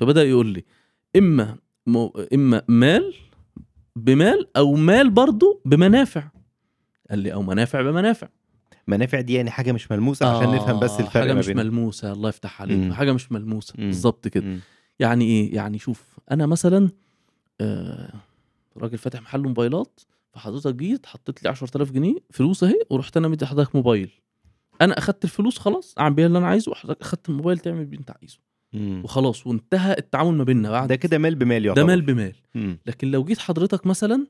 [0.00, 0.64] فبدأ يقول لي
[1.16, 1.56] إما
[2.34, 3.14] إما مال
[3.96, 6.28] بمال أو مال برضه بمنافع.
[7.10, 8.28] قال لي أو منافع بمنافع.
[8.88, 12.28] منافع دي يعني حاجة مش ملموسة عشان نفهم بس آه، الفرق حاجة مش ملموسة الله
[12.28, 12.78] يفتح عليك.
[12.78, 12.92] مم.
[12.92, 13.74] حاجة مش ملموسة.
[13.78, 14.44] بالظبط كده.
[14.44, 14.60] مم.
[14.98, 16.90] يعني إيه؟ يعني شوف أنا مثلا
[17.60, 18.12] آه
[18.76, 20.00] راجل فاتح محل موبايلات
[20.32, 24.10] فحضرتك جيت حطيت لي 10000 جنيه فلوس أهي ورحت أنا مدي حضرتك موبايل.
[24.80, 28.10] أنا أخدت الفلوس خلاص أعمل بيها اللي أنا عايزه وحضرتك أخدت الموبايل تعمل بيه أنت
[28.20, 28.38] عايزه.
[28.72, 29.00] مم.
[29.04, 32.78] وخلاص وانتهى التعامل ما بيننا بعد ده كده مال بمال يعتبر ده مال بمال مم.
[32.86, 34.26] لكن لو جيت حضرتك مثلا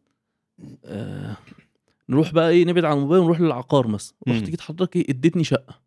[0.85, 1.37] آه
[2.09, 4.43] نروح بقى إيه نبعد عن الموبايل ونروح للعقار مثلا رحت.
[4.43, 5.81] جيت حضرتك إيه اديتني شقة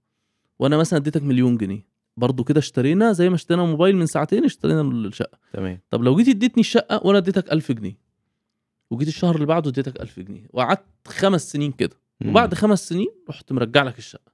[0.59, 1.85] وأنا مثلا اديتك مليون جنيه
[2.17, 6.27] برضو كده اشترينا زي ما اشترينا موبايل من ساعتين اشترينا الشقة تمام طب لو جيت
[6.27, 7.97] اديتني الشقة وأنا اديتك 1000 جنيه
[8.91, 11.95] وجيت الشهر اللي بعده اديتك 1000 جنيه وقعدت خمس سنين كده.
[12.25, 14.31] وبعد خمس سنين رحت مرجع لك الشقة.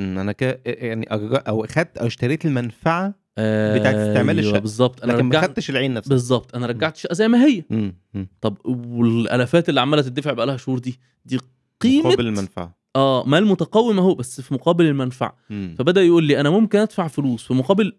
[0.00, 4.58] أنا كده يعني أو خدت أو اشتريت المنفعة آه بتاعت استعمال الشقة.
[4.58, 5.02] بالظبط.
[5.04, 6.10] أنا لكن ما رجعت خدتش العين نفسها.
[6.10, 6.54] بالظبط.
[6.54, 7.64] أنا رجعت الشقة زي ما هي.
[7.70, 7.94] مم.
[8.14, 8.28] مم.
[8.40, 11.38] طب والآلافات اللي عمالة تدفع بقى لها شهور دي دي
[11.80, 12.78] قيمة مقابل المنفعة.
[12.96, 15.36] آه مال متقوم أهو بس في مقابل المنفعة.
[15.50, 15.74] مم.
[15.78, 17.96] فبدأ يقول لي أنا ممكن أدفع فلوس في مقابل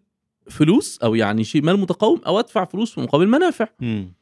[0.49, 3.67] فلوس؟ أو يعني شيء مال متقوم أو أدفع فلوس في مقابل منافع.
[3.79, 4.13] مم.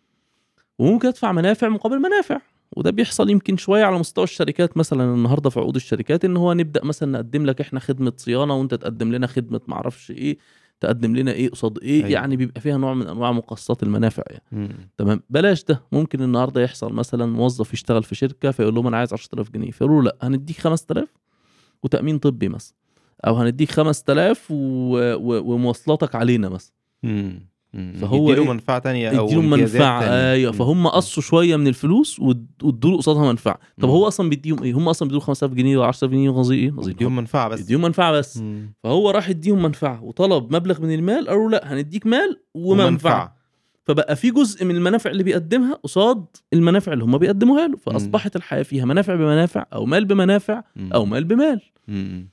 [0.80, 2.42] وممكن أدفع منافع مقابل منافع.
[2.78, 4.78] وده بيحصل يمكن شوية على مستوى الشركات.
[4.78, 8.74] مثلا النهارده في عقود الشركات إن هو نبدأ مثلا نقدم لك إحنا خدمة صيانة وأنت
[8.74, 10.38] تقدم لنا خدمة معرفش إيه.
[10.80, 12.10] تقدم لنا إيه قصاد إيه أيوة.
[12.10, 14.90] يعني بيبقى فيها نوع من أنواع مقاصات المنافع يعني مم.
[14.98, 19.14] تمام بلاش ده ممكن النهارده يحصل مثلا موظف يشتغل في شركة فيقول لهم أنا عايز
[19.14, 21.14] 10000 جنيه فيقولوا لأ هنديك 5000
[21.84, 22.76] وتأمين طبي مثلا
[23.28, 24.56] أو هنديك 5000 و...
[25.16, 25.54] و...
[25.54, 26.74] ومواصلاتك علينا مثلا.
[28.02, 30.02] فهو يديله إيه؟ منفعة تانية أو يديله منفعة.
[30.04, 30.52] أيوه.
[30.52, 33.90] فهم قصوا شوية من الفلوس واد- وادوا له قصادها منفعة طب.
[33.90, 36.92] هو أصلا بيديهم إيه هم أصلا بيدوا 5000 جنيه و 10000 جنيه وغزي إيه غزي
[36.92, 38.74] يديهم منفعة بس يديهم منفعة بس مم.
[38.84, 43.38] فهو راح يديهم منفعة وطلب مبلغ من المال قالوا لا هنديك مال ومنفعة
[43.84, 48.64] فبقى في جزء من المنافع اللي بيقدمها قصاد المنافع اللي هم بيقدموها له فأصبحت الحياة
[48.64, 50.64] فيها منافع بمنافع أو مال بمنافع.
[50.94, 52.30] أو مال بمال مم.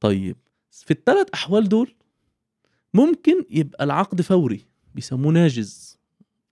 [0.00, 0.36] طيب
[0.70, 1.94] في الثلاث أحوال دول
[2.94, 5.98] ممكن يبقى العقد فوري بيسموه ناجز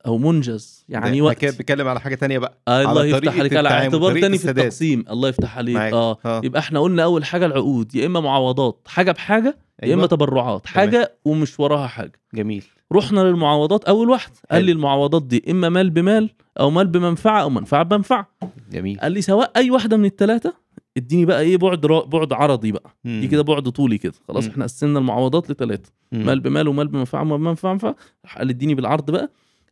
[0.07, 1.39] أو منجز يعني ده وقت.
[1.39, 4.51] كده بيتكلم على حاجة تانية بقى آه الله على يفتح عليك على اعتبار تاني في.
[4.51, 5.05] التقسيم.
[5.11, 5.77] الله يفتح عليك.
[5.77, 5.93] معاك.
[5.93, 10.07] آه يبقى إحنا قلنا أول حاجة العقود يا إما معوضات حاجة بحاجة يا إما أيوة.
[10.07, 12.21] تبرعات حاجة ومش وراها حاجة.
[12.35, 12.65] جميل.
[12.93, 14.67] رحنا للمعوضات أول واحد قال حلو.
[14.67, 16.31] لي المعوضات دي إما مال بمال
[16.61, 18.29] أو مال بمنفعة أو منفعة بمنفعة.
[18.73, 19.01] جميل.
[19.01, 20.55] قال لي سواء أي واحدة من الثلاثه
[20.97, 22.05] اديني بقى إيه بعد را...
[22.05, 24.51] بعد عرضي بقى دي كده بعد طولي كده خلاص مم.
[24.51, 25.93] إحنا قسمنا المعوضات لثلاثه.
[26.13, 27.97] مال بمال ومال بمنفعة ومال بمنفعة
[28.37, 29.31] قال اديني بالعرض بقى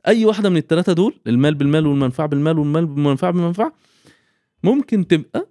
[0.09, 3.73] أي واحدة من الثلاثه دول المال بالمال والمنفعة بالمال والمال بالمنفعه بالمنفعه
[4.65, 5.49] ممكن تبقى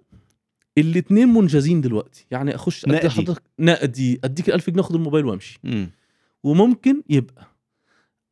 [0.78, 3.08] الاثنين منجزين دلوقتي يعني أخش نقدي.
[3.10, 5.90] حضرتك نقدي أديك ال1000 جنيه آخد الموبايل وأمشي مم.
[6.42, 7.46] وممكن يبقى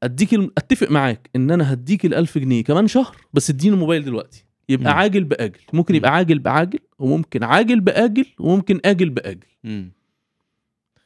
[0.03, 0.35] أديك.
[0.35, 4.99] أتفق معاك إن أنا هديك ال1000 جنيه كمان شهر بس اديني الموبايل دلوقتي يبقى مم.
[4.99, 9.47] عاجل بآجل ممكن يبقى عاجل بعاجل وممكن عاجل بآجل وممكن آجل بآجل.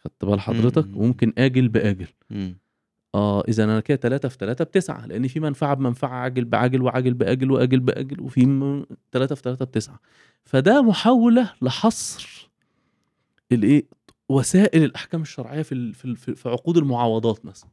[0.05, 0.97] خدت بال حضرتك مم.
[0.99, 2.59] وممكن آجل بآجل مم.
[3.15, 7.15] آه إذا أنا كده 3 في 3 بتسعة لأن في منفعة بمنفعة عاجل بعاجل وعاجل
[7.15, 8.41] بآجل وآجل بآجل وفي
[9.13, 10.01] 3 في 3 بتسعة
[10.45, 12.51] فده محاولة لحصر
[13.53, 13.85] الإيه
[14.29, 17.71] وسائل الأحكام الشرعية في في في عقود المعاوضات مثلا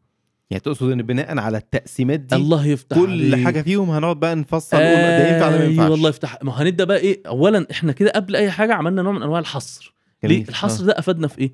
[0.49, 3.45] يعني تقصد إن بناء على التقسيمات دي الله يفتح كل عليك.
[3.45, 5.85] حاجة فيهم هنقعد بقى نفصل نقول ده ينفع ولا ما ينفعش.
[5.85, 6.37] أيوه الله يفتح.
[6.43, 9.93] ما هنبدأ بقى إيه؟ اولا إحنا كده قبل أي حاجة عملنا نوع من أنواع الحصر.
[10.23, 10.37] جميل.
[10.37, 11.51] ليه الحصر ده أفادنا في إيه؟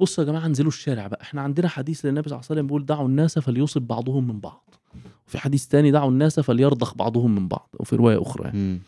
[0.00, 1.22] بصوا يا جماعة انزلوا الشارع بقى.
[1.22, 4.74] إحنا عندنا حديث للنبي صلى الله عليه وسلم بيقول دعوا الناس فليصب بعضهم من بعض.
[5.28, 7.68] وفي حديث تاني دعوا الناس فليرضخ بعضهم من بعض.
[7.80, 8.80] وفي رواية أخرى يعني.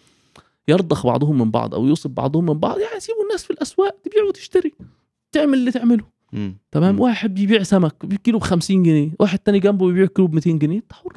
[0.68, 2.78] يرضخ بعضهم من بعض أو يصب بعضهم من بعض.
[2.78, 4.72] يعني سيبوا الناس في الأسواق تبيع وتشتري.
[5.32, 6.13] تعمل اللي تعمله.
[6.34, 6.56] مم.
[6.72, 7.00] تمام؟ مم.
[7.00, 9.10] واحد بيبيع سمك بكيلو ب 50 جنيه.
[9.20, 10.76] واحد تاني جنبه بيبيع كيلو ب 200 جنيه.
[10.78, 11.12] انت حر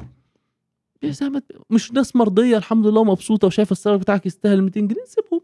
[1.02, 5.04] بيع ت- مش ناس مرضية الحمد لله ومبسوطة وشايفة السمك بتاعك يستاهل 200 جنيه.
[5.06, 5.40] سيبهم.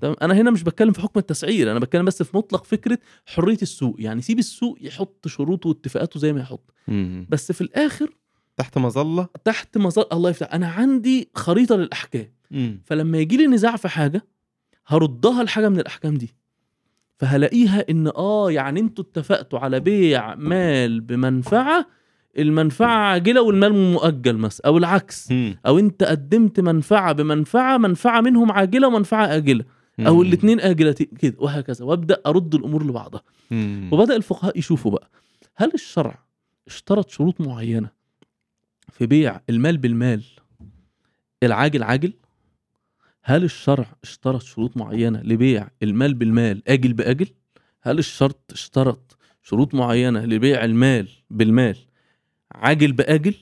[0.00, 3.58] تمام؟ أنا هنا مش بتكلم في حكم التسعير أنا بتكلم بس في مطلق فكرة حرية
[3.62, 3.96] السوق.
[3.98, 6.70] يعني سيب السوق يحط شروطه واتفاقاته زي ما يحط.
[6.88, 7.26] مم.
[7.30, 8.10] بس في الآخر
[8.56, 10.54] تحت مظلة؟ تحت مظل الله يفتح.
[10.54, 12.32] أنا عندي خريطة للأحكام.
[12.50, 12.80] مم.
[12.84, 14.26] فلما يجي لي نزاع في حاجة
[14.86, 16.34] هردها لحاجة من الأحكام دي.
[17.18, 21.86] فهلاقيها إن آه يعني أنتوا اتفقتوا على بيع مال بمنفعة
[22.38, 25.58] المنفعة عاجله والمال مؤجل مثلا أو العكس مم.
[25.66, 29.64] أو أنت قدمت منفعة بمنفعة منفعة منهم عاجلة ومنفعة أجلة
[30.00, 30.22] أو.
[30.22, 33.88] الاثنين اجلتين كده وهكذا وأبدأ أرد الأمور لبعضها مم.
[33.92, 35.10] وبدأ الفقهاء يشوفوا بقى
[35.56, 36.18] هل الشرع
[36.66, 37.88] اشترط شروط معينة
[38.92, 40.22] في بيع المال بالمال
[41.42, 42.12] العاجل عاجل
[43.26, 47.26] هل الشرع اشترط شروط معينة لبيع المال بالمال آجل بآجل
[47.82, 51.76] هل الشرط اشترط شروط معينة لبيع المال بالمال
[52.52, 53.34] عاجل بآجل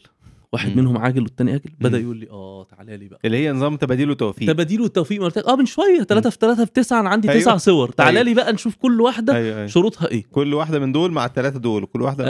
[0.53, 0.79] واحد مم.
[0.79, 1.99] منهم عاجل والتاني آجل بدأ.
[1.99, 4.99] يقول لي آه تعالى لي بقى اللي هي نظام تباديل وتوفيق تباديل قلت
[5.39, 7.41] لك آه من شوية 3 في 3 في 9 أنا عندي أيوة.
[7.43, 8.29] تسع صور تعالى أيوة.
[8.29, 11.59] لي بقى نشوف كل واحدة أيوه أيوه شروطها إيه كل واحدة من دول مع الثلاثه
[11.59, 12.25] دول وكل واحدة.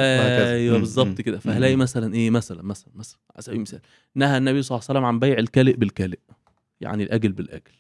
[0.52, 0.78] أيوه.
[0.78, 1.20] بالظبط.
[1.20, 1.76] كده فهلاقي.
[1.76, 3.80] مثلا إيه مثلا مثلا مثلا على سبيل المثال
[4.14, 6.18] نهى النبي صلى الله عليه وسلم عن بيع الكالئ بالكالئ
[6.82, 7.72] يعني الأجل بالأجل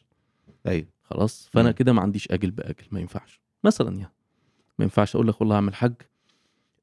[0.66, 1.74] أيوه خلاص فأنا مم.
[1.74, 4.12] كده ما عنديش أجل بأجل ما ينفعش مثلا يعني
[4.78, 5.94] ما ينفعش أقول لك والله يا عم الحاج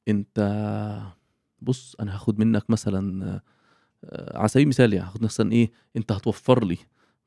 [0.07, 0.39] أنت
[1.61, 3.25] بص أنا هاخد منك مثلا
[4.03, 6.77] آه، على سبيل المثال يعني هاخد مثلا إيه أنت هتوفر لي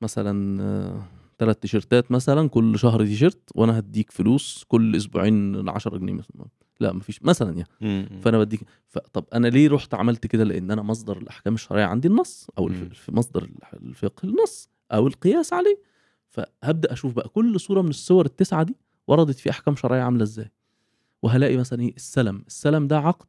[0.02, 1.02] مثلا
[1.38, 6.46] ثلاث تيشيرتات مثلا كل شهر تيشيرت وأنا هديك فلوس كل أسبوعين 10 جنيه مثلا
[6.80, 8.20] لا مفيش مثلا يعني مم.
[8.22, 8.60] فأنا بديك.
[9.12, 12.74] طب أنا ليه رحت عملت كده لأن أنا مصدر الأحكام الشرعية عندي النص أو مم.
[12.74, 13.00] الف...
[13.00, 15.78] في مصدر الفقه النص أو القياس عليه.
[16.28, 18.76] فهبدأ أشوف بقى كل صورة من الصور التسعة دي
[19.06, 20.50] وردت في أحكام شرعية عاملة إزاي.
[21.22, 22.44] وهلاقي مثلا إيه؟ السلم.
[22.46, 23.26] السلم ده عقد.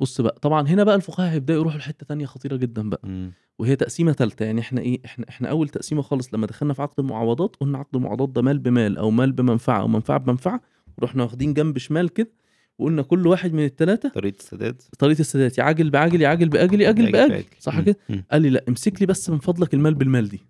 [0.00, 3.00] بص بقى طبعا هنا بقى الفقهاء هيبدأوا يروحوا لحتة تانية خطيرة جدا بقى.
[3.04, 3.32] مم.
[3.58, 7.00] وهي تقسيمة ثالثه يعني إحنا إيه؟ إحنا إحنا أول تقسيمة خالص لما دخلنا في عقد
[7.00, 10.60] المعاوضات قلنا عقد المعاوضات ده مال بمال أو مال بمنفعة أو منفعة بمنفعة.
[10.98, 12.30] ورحنا واخدين جنب شمال كده
[12.78, 14.82] وقلنا كل واحد من الثلاثه طريقة السداد.
[14.98, 15.58] طريقة السداد.
[15.58, 17.44] يا عاجل بعاجل يا عاجل بآجل يا أجل عاجل بآجل.
[17.58, 17.80] صح.
[17.80, 17.96] كده.
[18.32, 20.40] قال لي لا امسك لي بس من فضلك المال بالمال دي.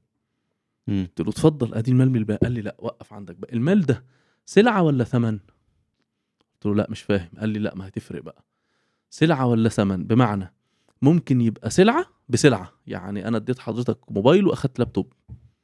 [0.88, 3.52] قلت له اتفضل ادي المال بالمال قال لي لا وقف عندك بقى.
[3.52, 4.04] المال ده
[4.46, 5.38] سلعة ولا ثمن؟
[6.54, 7.28] قلت له لا مش فاهم.
[7.38, 8.44] قال لي لا ما هتفرق بقى.
[9.10, 10.52] سلعة ولا ثمن؟ بمعنى
[11.02, 12.72] ممكن يبقى سلعة بسلعة.
[12.86, 15.12] يعني أنا اديت حضرتك موبايل وأخدت لابتوب.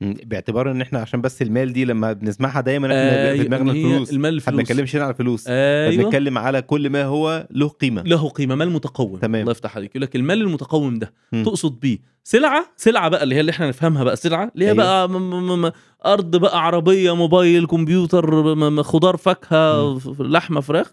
[0.00, 3.86] باعتبار إن إحنا عشان بس المال دي لما بنسمعها دايما إحنا آه، في دماغنا هي
[3.86, 4.10] الفلوس.
[4.10, 5.44] المال الفلوس بنتكلمش هنا على الفلوس.
[5.48, 6.04] أيوه.
[6.04, 8.02] بنتكلم على كل ما هو له قيمة.
[8.02, 9.18] له قيمة مال متقوم.
[9.18, 9.40] تمام.
[9.40, 9.90] الله يفتح عليك.
[9.90, 11.42] يقول لك المال المتقوم ده مم.
[11.44, 14.84] تقصد بيه سلعة؟ سلعة بقى اللي هي اللي إحنا نفهمها بقى سلعة اللي هي أيوة.
[14.84, 15.70] بقى م م م
[16.06, 20.92] أرض بقى عربية موبايل كمبيوتر م م خضار فاكهة لحمة فراخ.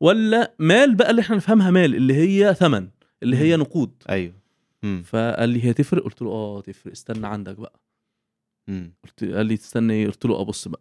[0.00, 2.88] ولا مال بقى اللي إحنا نفهمها مال اللي هي ثمن
[3.22, 3.56] اللي هي.
[3.56, 3.90] نقود.
[4.10, 4.32] أيوه.
[4.82, 5.02] مم.
[5.06, 6.92] فقال لي هي تفرق؟ قلت له آه تفرق.
[6.92, 7.72] استنى عندك بقى.
[9.04, 10.80] قلت قال لي تستنى إيه؟ قلت له ابص بقى.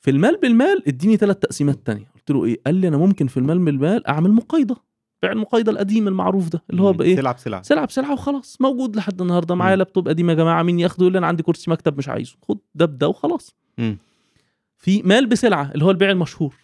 [0.00, 2.10] في المال بالمال اديني ثلاث تقسيمات تانية.
[2.14, 4.76] قلت له إيه؟ قال لي أنا ممكن في المال بالمال أعمل مقايضة.
[5.22, 6.92] بيع المقايضه القديم المعروف ده اللي هو.
[6.92, 7.62] بايه سلعة بسلعة.
[7.62, 9.54] سلعة بسلعة وخلاص موجود لحد النهارده.
[9.54, 9.76] معايا.
[9.76, 12.36] لابتوب قديم يا جماعة مين ياخده؟ يقول لي أنا عندي كرسي مكتب مش عايزه.
[12.48, 13.54] خد ده بده وخلاص.
[13.78, 13.98] مم.
[14.76, 16.54] في مال بسلعة اللي هو البيع المشهور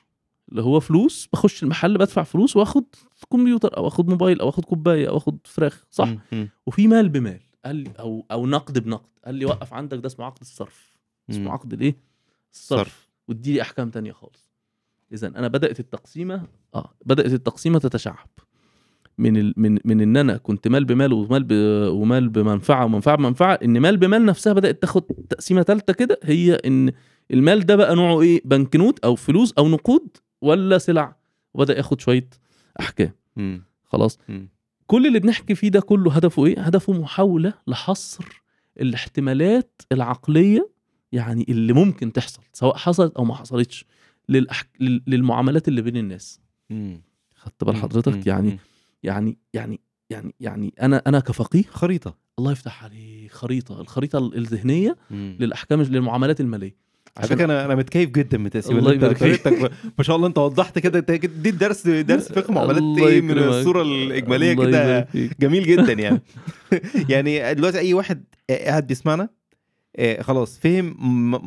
[0.48, 2.84] اللي هو فلوس بخش المحل بدفع فلوس وآخد
[3.32, 6.08] كمبيوتر أو آخد موبايل أو آخد كوباية أو آخد فراخ صح.
[6.32, 6.48] مم.
[6.66, 7.40] وفي مال بمال.
[7.64, 9.08] قال لي أو أو نقد بنقد.
[9.24, 10.98] قال لي وقف عندك ده اسمه عقد الصرف.
[11.30, 11.96] اسمه عقد الايه
[12.52, 13.08] الصرف.
[13.28, 14.54] وادي لي أحكام تانية خالص.
[15.12, 18.28] اذا أنا بدأت التقسيمة آه بدأت التقسيمة تتشعب.
[19.18, 19.54] من ال...
[19.56, 21.52] من من إن أنا كنت مال بمال ومال ب...
[21.92, 26.92] ومال بمنفعة ومنفعة بمنفعة إن مال بمال نفسها بدأت تاخد تقسيمة ثالثه كده هي إن
[27.30, 31.16] المال ده بقى نوعه إيه؟ بنكنوت أو فلوس أو نقود ولا سلع.
[31.54, 32.28] وبدأ ياخد شوية
[32.80, 33.12] أحكام.
[33.36, 33.64] مم.
[33.84, 34.48] خلاص؟ مم.
[34.86, 38.24] كل اللي بنحكي فيه ده كله هدفه إيه؟ هدفه محاولة لحصر
[38.80, 40.70] الاحتمالات العقلية
[41.12, 43.84] يعني اللي ممكن تحصل سواء حصلت أو ما حصلتش
[44.28, 44.68] للأحك...
[44.80, 46.40] لل- للمعاملات اللي بين الناس.
[46.70, 47.02] مم.
[47.34, 47.76] خدت بال.
[47.76, 48.58] حضرتك؟ يعني.
[49.02, 49.80] يعني يعني
[50.10, 54.96] يعني يعني أنا أنا كفقيه خريطة الله يفتح عليه خريطة، الخريطة الذهنية.
[55.10, 56.76] للأحكام للمعاملات المالية.
[57.18, 60.38] على فكرة أنا أنا متكيف جدا من التقسيم الله اللي يبارك ما شاء الله أنت
[60.38, 63.38] وضحت كده أنت اديت درس درس فقه معاملات إيه من.
[63.38, 65.08] الصورة الإجمالية كده.
[65.40, 66.20] جميل جدا يعني
[67.08, 69.28] يعني دلوقتي أي واحد قاعد بيسمعنا
[69.96, 70.96] آه، خلاص فهم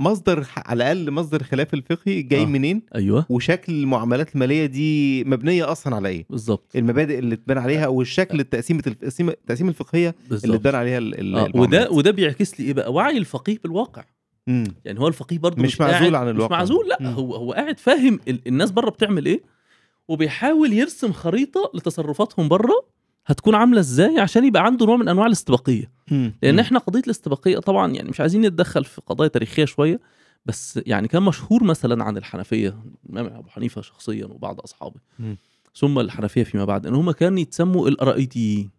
[0.03, 2.45] مصدر على الأقل مصدر خلاف الفقهي جاي آه.
[2.45, 7.86] منين أيوه وشكل المعاملات المالية دي مبنية أصلا على إيه بالظبط المبادئ اللي تبان عليها
[7.86, 11.89] أو الشكل التقسيم التقسيم الفقهية اللي بالظبط تبان عليها ال- آه وده.
[11.91, 14.03] وده بيعكس لي إيه بقى؟ وعي الفقيه بالواقع.
[14.48, 14.64] مم.
[14.86, 16.45] يعني هو الفقيه برضه مش معزول قاعد عن الواقع.
[16.56, 17.08] مش معزول لا مم.
[17.08, 19.41] هو هو قاعد فاهم ال- الناس بره بتعمل إيه
[20.08, 22.86] وبيحاول يرسم خريطة لتصرفاتهم بره
[23.26, 26.34] هتكون عاملة إزاي عشان يبقى عنده نوع من أنواع الاستباقية مم.
[26.43, 26.60] لأن.
[26.60, 30.00] إحنا قضية الاستباقية طبعا يعني مش عايزين نتدخل في قضايا تاريخية شوية
[30.45, 32.78] بس يعني كان مشهور مثلا عن الحنفية
[33.10, 35.38] الامام أبو حنيفة شخصيا وبعض أصحابه مم.
[35.76, 38.70] ثم الحنفية فيما بعد إن هم كانوا يتسموا الأرائيتيين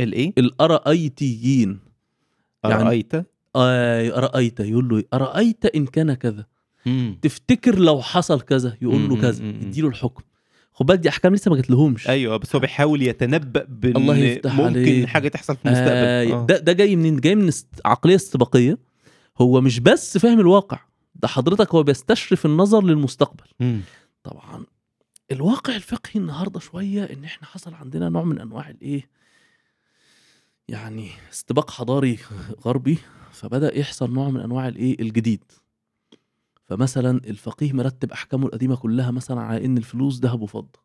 [0.00, 1.78] الإيه الأرائيتيين
[2.64, 2.84] يعني-
[3.56, 6.46] آه أرأيت يقول له؟ أرأيت إن كان كذا
[6.86, 7.18] مم.
[7.22, 9.44] تفتكر لو حصل كذا يقول له كذا.
[9.44, 10.22] يديله الحكم
[10.72, 14.16] خد بالك دي أحكام لسه ما جت لهمش أيوه بس هو بيحاول يتنبأ بإن الله
[14.16, 15.06] يفتح ممكن عليك.
[15.08, 16.46] حاجة تحصل في المستقبل آه آه.
[16.46, 17.50] ده ده جاي منين جاي من
[17.84, 18.78] عقلية استباقية
[19.40, 20.80] هو مش بس فاهم الواقع
[21.14, 23.80] ده حضرتك هو بيستشرف النظر للمستقبل مم.
[24.24, 24.64] طبعا
[25.32, 29.08] الواقع الفقهي النهارده شوية إن إحنا حصل عندنا نوع من أنواع الإيه
[30.72, 32.18] يعني استباق حضاري
[32.64, 32.98] غربي
[33.32, 35.44] فبدأ يحصل نوع من أنواع الإيه؟ الجديد.
[36.64, 40.80] فمثلا الفقيه مرتب أحكامه القديمة كلها مثلا على إن الفلوس ذهب وفضة.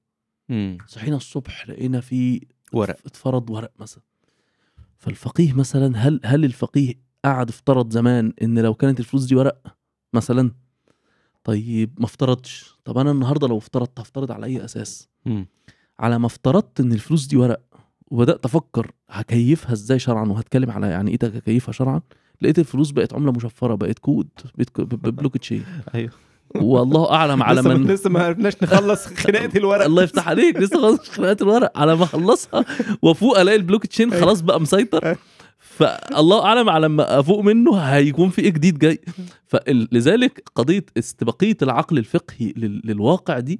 [0.87, 2.97] صحينا الصبح لقينا في ورق.
[3.05, 4.03] اتفرض ورق مثلا.
[4.97, 6.93] فالفقيه مثلا هل هل الفقيه
[7.25, 9.77] قعد افترض زمان إن لو كانت الفلوس دي ورق
[10.13, 10.51] مثلا؟
[11.43, 15.47] طيب ما افترضش طب أنا النهارده لو افترضت هفترض على أي أساس؟ مم.
[15.99, 17.61] على ما افترضت إن الفلوس دي ورق.
[18.11, 22.01] وبدأت أفكر هكيفها إزاي شرعا وهتكلم على يعني إيه هكيفها شرعا
[22.41, 24.27] لقيت الفلوس بقت عملة مشفرة بقت code
[25.03, 25.63] blockchain.
[25.95, 26.11] أيوه.
[26.55, 29.85] والله أعلم على من لسه ما عرفناش نخلص خناقة الورق.
[29.85, 31.77] الله يفتح عليك لسه خلاص خناقات الورق.
[31.77, 32.65] على ما أخلصها
[33.01, 35.15] وأفوق ألاقي البلوك تشين خلاص بقى مسيطر.
[35.59, 38.99] فالله أعلم على ما أفوق منه هيكون في إيه جديد جاي.
[39.51, 43.59] فلذلك قضية استباقية العقل الفقهي لل- للواقع دي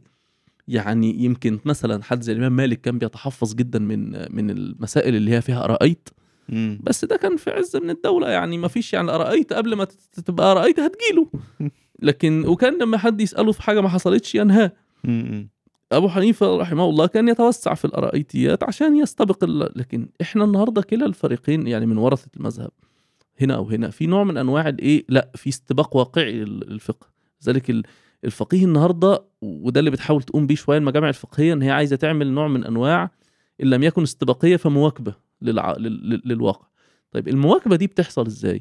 [0.68, 5.41] يعني يمكن مثلا حد زي الإمام مالك كان بيتحفظ جدا من من المسائل اللي هي
[5.41, 6.10] فيها أرأيت
[6.49, 6.80] مم.
[6.84, 9.88] بس ده كان في عز من الدولة يعني ما فيش يعني أرأيت قبل ما
[10.26, 11.28] تبقى أرأيت هتجيله
[12.07, 14.72] لكن وكان لما حد يسأله في حاجة ما حصلتش ينهاه.
[15.91, 19.43] أبو حنيفة رحمه الله كان يتوسع في الأرأيتيات عشان يستبق.
[19.76, 22.72] لكن إحنا النهارده كلا الفريقين يعني من ورثة المذهب
[23.41, 27.07] هنا أو هنا في نوع من أنواع الإيه لا في استباق واقعي لل- للفقه
[27.43, 27.84] لذلك ال-
[28.26, 32.47] الفقيه النهارده وده اللي بتحاول تقوم بيه شوية المجامع الفقهية إن هي عايزة تعمل نوع
[32.47, 33.11] من أنواع
[33.63, 35.72] إن لم يكن استباقية فمواكبة للع...
[35.78, 36.09] لل...
[36.09, 36.68] لل- للواقع.
[37.11, 38.59] طيب المواكبة دي بتحصل إزاي؟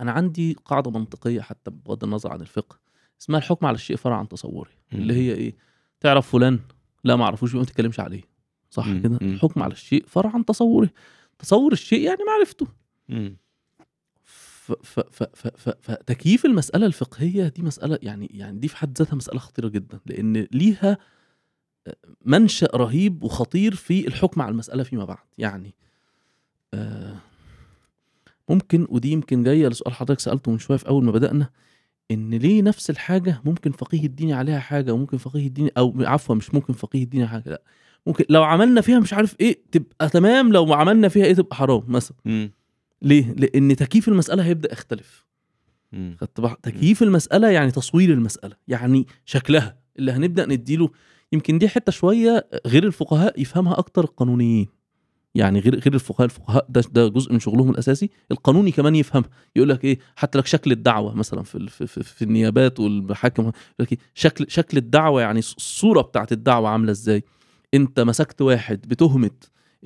[0.00, 2.78] أنا عندي قاعدة منطقية حتى بغض النظر عن الفقه
[3.20, 5.56] اسمها الحكم على الشيء فرع عن تصوره اللي هي إيه؟
[6.00, 6.58] تعرف فلان
[7.04, 8.22] لا ما أعرفوش يبقى ما تتكلمش عليه.
[8.70, 8.86] صح.
[9.02, 9.18] كده.
[9.22, 10.90] الحكم على الشيء فرع عن تصوره
[11.38, 12.66] تصور الشيء يعني معرفته.
[15.82, 20.46] فتكييف المسألة الفقهية دي مسألة يعني يعني دي في حد ذاتها مسألة خطيرة جدا لأن
[20.52, 20.98] ليها
[22.24, 25.74] منشأ رهيب وخطير في الحكم على المسألة فيما بعد يعني
[26.74, 27.16] آه،
[28.48, 31.50] ممكن ودي يمكن جاية لسؤال حضرتك سألته من شوية في أول ما بدأنا
[32.10, 36.54] إن ليه نفس الحاجة ممكن فقيه الديني عليها حاجة وممكن فقيه الديني أو عفوا مش
[36.54, 37.62] ممكن فقيه الديني عليها حاجة لأ
[38.06, 41.82] ممكن لو عملنا فيها مش عارف إيه تبقى تمام لو عملنا فيها إيه تبقى حرام
[41.88, 42.16] مثلا.
[43.02, 45.26] ليه؟ لأن تكييف المسألة هيبدأ يختلف.
[46.20, 50.90] خدت تكييف المسألة يعني تصوير المسألة يعني شكلها اللي هنبدأ نديله
[51.32, 54.66] يمكن دي حتة شوية غير الفقهاء يفهمها أكتر القانونيين.
[55.34, 59.30] يعني غير غير الفقهاء الفقهاء ده ده جزء من شغلهم الأساسي القانوني كمان يفهمها.
[59.56, 63.54] يقول لك إيه؟ حتى لك شكل الدعوة مثلا في في, في, في النيابات والمحاكم يقول
[63.78, 67.24] لك إيه؟ شكل شكل الدعوة يعني الصورة بتاعت الدعوة عاملة إزاي؟
[67.74, 69.30] أنت مسكت واحد بتهمه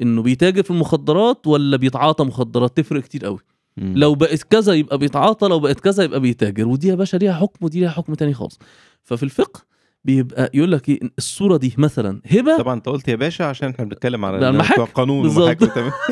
[0.02, 3.38] إنه بيتاجر في المخدرات ولا بيتعاطى مخدرات تفرق كتير قوي
[3.76, 3.92] مم.
[3.96, 7.64] لو بقت كذا يبقى بيتعاطى لو بقت كذا يبقى بيتاجر ودي يا باشا ليها حكم
[7.64, 8.58] ودي ليها حكم تاني خالص
[9.02, 9.60] ففي الفقه
[10.04, 13.84] بيبقى يقول لك إيه الصورة دي مثلا هبة طبعا أنت قلت يا باشا عشان إحنا
[13.84, 14.82] بنتكلم على لا، المحاكم.
[14.82, 15.42] بتوع قانون بالظبط.
[15.42, 15.92] ومحاكم تمام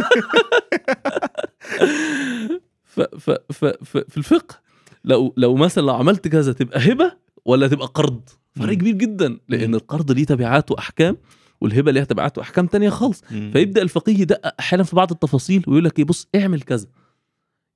[2.85, 3.31] ف ف
[3.65, 4.61] ف في الفقه
[5.05, 7.13] لو لو مثلا لو عملت كذا تبقى هبة
[7.45, 8.21] ولا تبقى قرض
[8.57, 8.73] فرق.
[8.75, 9.75] كبير جدا لأن.
[9.75, 11.17] القرض ليه تبعات وأحكام
[11.61, 13.25] والهبة ليها تبعات واحكام تانية خالص.
[13.53, 16.87] فيبدأ الفقيه يدقق أحيانا في بعض التفاصيل ويقول لك إيه بص اعمل كذا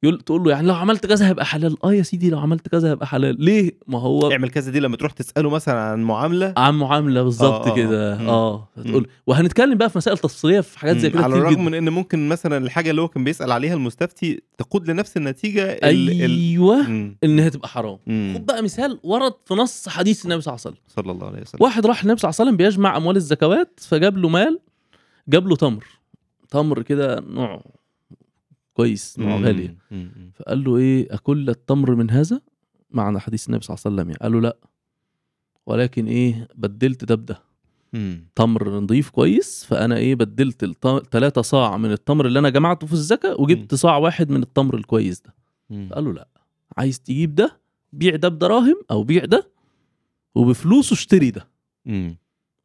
[0.05, 1.77] يقول تقول له يعني لو عملت كذا هيبقى حلال.
[1.85, 3.45] آه يا سيدي لو عملت كذا هيبقى حلال.
[3.45, 6.55] ليه؟ ما هو اعمل كذا دي لما تروح تسأله مثلا عن معاملة.
[6.57, 8.19] عن معاملة بالظبط آه، آه، كده.
[8.19, 8.29] مم.
[8.29, 8.69] آه.
[8.85, 11.11] تقول وهنتكلم بقى في مسائل تفصيلية في حاجات زي.
[11.11, 14.91] كده على الرغم من إن ممكن مثلا الحاجة اللي هو كان بيسأل عليها المستفتي تقود
[14.91, 17.17] لنفس النتيجة ال- ال- أيوه مم.
[17.25, 17.99] انها تبقى حرام.
[18.35, 20.85] خد بقى مثال ورد في نص حديث النبي صلى الله عليه وسلم.
[21.05, 21.63] صلى الله عليه وسلم.
[21.63, 24.59] واحد راح للنبي صلى الله عليه وسلم بيجمع أموال الزكوات فجاب له مال
[25.29, 25.85] جاب له تمر.
[26.51, 27.63] تمر كده نوع
[28.75, 29.37] كويس نوع.
[29.47, 29.77] غالي.
[30.35, 32.41] فقال له إيه اكل التمر من هذا
[32.91, 34.57] معنى حديث النبي صلى الله عليه وسلم يعني قال له لا
[35.67, 37.43] ولكن إيه بدلت ده بده.
[38.35, 40.65] تمر نضيف كويس فأنا إيه بدلت
[41.11, 45.21] ثلاثة صاع من التمر اللي أنا جمعته في الزكاة وجبت صاع واحد من التمر الكويس
[45.21, 45.35] ده
[45.71, 45.89] مم.
[45.91, 46.29] فقال له لا
[46.77, 47.61] عايز تجيب ده
[47.93, 49.51] بيع ده بدراهم أو بيع ده
[50.35, 51.49] وبفلوسه اشتري ده.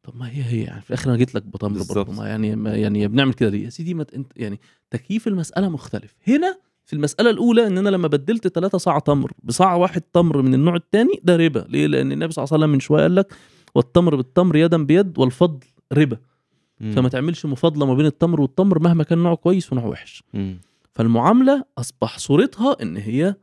[0.02, 1.82] طب ما هي هي يعني في الآخر أنا جيت لك بتمر.
[1.94, 5.68] برضه ما يعني ما يعني بنعمل كده ليه يا سيدي ما أنت يعني تكييف المسألة
[5.68, 10.42] مختلف هنا في المسألة الأولى إن أنا لما بدلت ثلاثة صاع تمر بصاع واحد تمر
[10.42, 13.14] من النوع الثاني ده ربا ليه لأن النبي صلى الله عليه وسلم من شوية قال
[13.14, 13.34] لك
[13.74, 16.18] والتمر بالتمر يدا بيد والفضل ربا
[16.80, 16.92] مم.
[16.92, 20.60] فما تعملش مفاضلة ما بين التمر والتمر مهما كان نوع كويس ونوع وحش مم.
[20.92, 23.34] فالمعاملة أصبح صورتها إن هي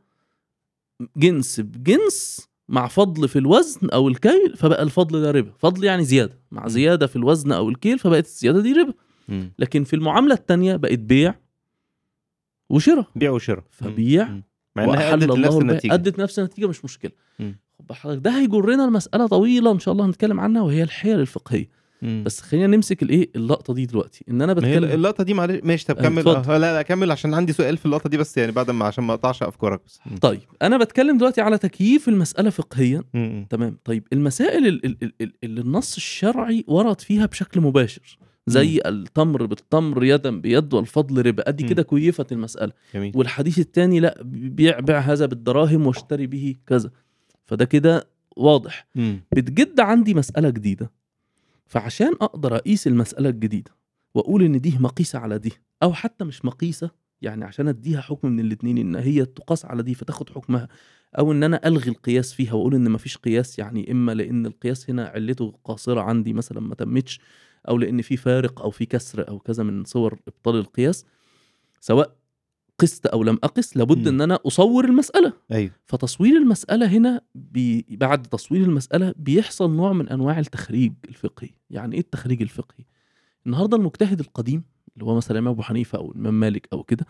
[1.16, 6.38] جنس بجنس مع فضل في الوزن أو الكيل فبقى الفضل ده ربا فضل يعني زيادة
[6.50, 6.68] مع.
[6.68, 8.94] زيادة في الوزن أو الكيل فبقت الزيادة دي ربا.
[9.58, 11.34] لكن في المعاملة الثانية بقت بيع
[12.70, 14.28] وشراء بيع وشراء فبيع.
[14.76, 15.48] مع إنها أدت البيع.
[15.58, 17.12] النتيجة أدت نفس النتيجة مش مشكلة.
[17.78, 21.68] خد حضرتك ده هيجرنا لمسألة طويلة إن شاء الله هنتكلم عنها وهي الحيل الفقهية
[22.02, 22.22] مم.
[22.26, 24.24] بس خلينا نمسك الايه اللقطة دي دلوقتي.
[24.30, 26.28] إن أنا بتكلم اللقطة دي معلش ماشي طب أيوة، كمل.
[26.28, 29.04] آه لا لا كمل عشان عندي سؤال في اللقطة دي بس يعني بعد ما عشان
[29.04, 30.00] ما أقطعش أفكارك بس.
[30.20, 33.02] طيب أنا بتكلم دلوقتي على تكييف المسألة فقهيا.
[33.14, 33.46] مم.
[33.50, 33.78] تمام.
[33.84, 39.46] طيب المسائل ال- ال- ال- ال- اللي النص الشرعي ورد فيها بشكل مباشر زي التمر
[39.46, 41.48] بالتمر يدا بيد والفضل ربا.
[41.48, 41.70] أدي مم.
[41.70, 42.72] كده كيفت المسألة.
[42.94, 43.12] جميل.
[43.14, 46.90] والحديث الثاني لا بيع بيع هذا بالدراهم واشتري به كذا.
[47.46, 48.86] فده كده واضح.
[48.94, 49.20] مم.
[49.36, 50.90] بتجد عندي مسألة جديدة.
[51.68, 53.70] فعشان أقدر أقيس المسألة الجديدة
[54.14, 55.52] وأقول إن دي مقيسة على دي
[55.82, 56.90] أو حتى مش مقيسة
[57.22, 60.68] يعني عشان أديها حكم من الاثنين إن هي تقاس على دي فتاخد حكمها
[61.18, 65.06] أو إن أنا ألغي القياس فيها وأقول إن مفيش قياس يعني إما لأن القياس هنا
[65.06, 67.20] علته قاصرة عندي مثلا ما تمتش
[67.68, 71.04] أو لأن في فارق أو في كسر أو كذا من صور إبطال القياس
[71.80, 72.16] سواء
[72.78, 74.08] قست أو لم اقس لابد مم.
[74.08, 80.08] إن أنا أصور المسألة أيوه فتصوير المسألة هنا بي بعد تصوير المسألة بيحصل نوع من
[80.08, 82.84] أنواع التخريج الفقهي يعني إيه التخريج الفقهي؟
[83.46, 84.64] النهاردة المجتهد القديم
[84.94, 87.06] اللي هو مثلا الإمام أبو حنيفة أو الإمام مالك أو كده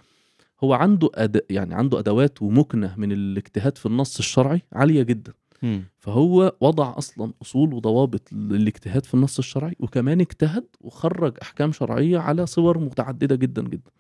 [0.64, 1.42] هو عنده أد...
[1.50, 5.82] يعني عنده أدوات ومكنة من الاجتهاد في النص الشرعي عالية جدا مم.
[5.98, 12.46] فهو وضع أصلا أصول وضوابط للاجتهاد في النص الشرعي وكمان اجتهد وخرج أحكام شرعية على
[12.46, 13.90] صور متعددة جدا جدا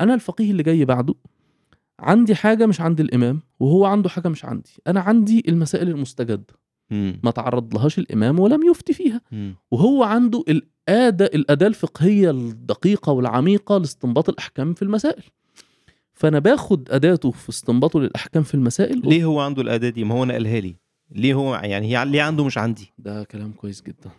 [0.00, 1.14] أنا الفقيه اللي جاي بعده
[2.00, 4.70] عندي حاجة مش عند الإمام وهو عنده حاجة مش عندي.
[4.86, 6.54] أنا عندي المسائل المستجدة.
[6.90, 7.20] مم.
[7.24, 9.20] ما تعرض لهاش الإمام ولم يفتي فيها.
[9.70, 15.22] وهو عنده الأداة الأداة الفقهية الدقيقة والعميقة لاستنباط الأحكام في المسائل.
[16.12, 20.24] فأنا باخد أداته في استنباطه للأحكام في المسائل ليه هو عنده الأداة دي؟ ما هو
[20.24, 20.76] نقلها لي.
[21.10, 24.10] ليه هو يعني هي ليه عنده مش عندي؟ ده كلام كويس جدا.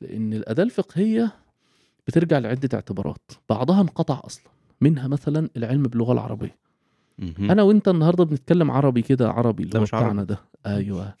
[0.00, 1.32] لأن الأداة الفقهية
[2.06, 3.32] بترجع لعدة اعتبارات.
[3.48, 4.44] بعضها انقطع أصلا.
[4.80, 6.56] منها مثلا العلم باللغة العربية.
[7.38, 10.04] أنا وأنت النهارده بنتكلم عربي كده عربي اللي هو مش عربي.
[10.06, 10.38] بتاعنا ده.
[10.66, 11.14] أيوه.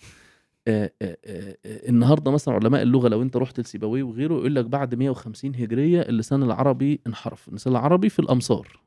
[0.68, 4.64] آه آه آه آه النهارده مثلا علماء اللغة لو أنت رحت لسيبويه وغيره يقول لك
[4.64, 7.48] بعد 150 هجرية اللسان العربي انحرف.
[7.48, 8.80] اللسان العربي في الأمصار.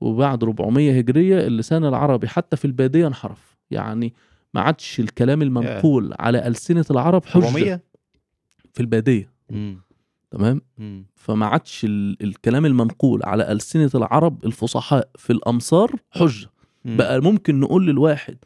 [0.00, 3.56] وبعد 400 هجرية اللسان العربي حتى في البادية انحرف.
[3.70, 4.14] يعني
[4.54, 7.44] ما عادش الكلام المنقول على ألسنة العرب حجة.
[7.46, 7.80] 400
[8.72, 9.30] في البادية.
[9.50, 9.80] مم.
[10.34, 11.06] تمام؟ مم.
[11.16, 16.46] فما عادش ال- الكلام المنقول على ألسنة العرب الفصحاء في الأمصار حجة.
[16.84, 16.96] مم.
[16.96, 18.36] بقى ممكن نقول للواحد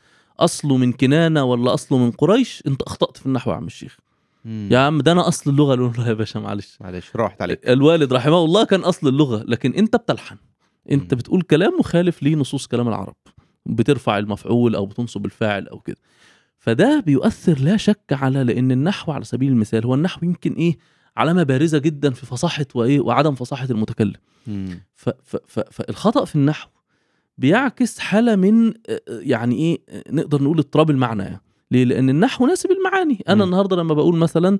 [0.40, 3.96] أصله من كنانة ولا أصله من قريش؟ أنت أخطأت في النحو يا عم الشيخ.
[4.44, 4.68] مم.
[4.72, 6.78] يا عم ده أنا أصل اللغة نقول له يا باشا معلش.
[6.80, 10.36] معلش راحت عليك الوالد رحمه الله كان أصل اللغة لكن أنت بتلحن.
[10.90, 11.18] أنت مم.
[11.18, 13.14] بتقول كلام مخالف لنصوص كلام العرب.
[13.66, 15.96] بترفع المفعول أو بتنصب الفاعل أو كده.
[16.58, 20.76] فده بيؤثر لا شك على لأن النحو على سبيل المثال هو النحو يمكن إيه؟
[21.18, 24.12] علامة بارزة جدا في فصاحة وإيه وعدم فصاحة المتكلم.
[24.94, 26.68] ف ف ف فالخطأ في النحو
[27.38, 31.40] بيعكس حالة من آه، يعني إيه آه، نقدر نقول اضطراب المعنى يعني.
[31.70, 33.42] ليه لأن النحو ناسب المعاني أنا مم.
[33.42, 34.58] النهارده لما بقول مثلا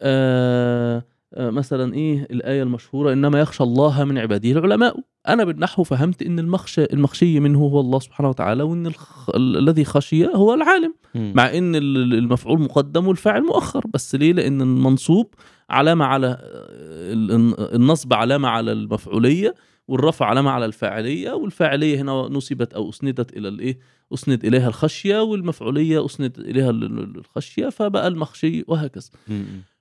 [0.00, 1.04] آه
[1.34, 4.96] آه مثلا إيه الآية المشهورة إنما يخشى الله من عباده العلماء
[5.28, 9.30] أنا بالنحو فهمت إن المخشى المخشي منه هو الله سبحانه وتعالى وإن الخ...
[9.36, 11.32] الذي خشي هو العالم مم.
[11.36, 15.34] مع إن ال- المفعول مقدم والفاعل مؤخر بس ليه لأن المنصوب
[15.70, 19.54] علامة على ال- النصب علامة على المفعولية
[19.88, 23.78] والرفع علامة على الفاعلية والفاعلية هنا نسبت أو أسندت إلى الإيه
[24.14, 29.10] أسند إليها الخشية والمفعولية أسند إليها ال- ال- الخشية فبقى المخشي وهكذا.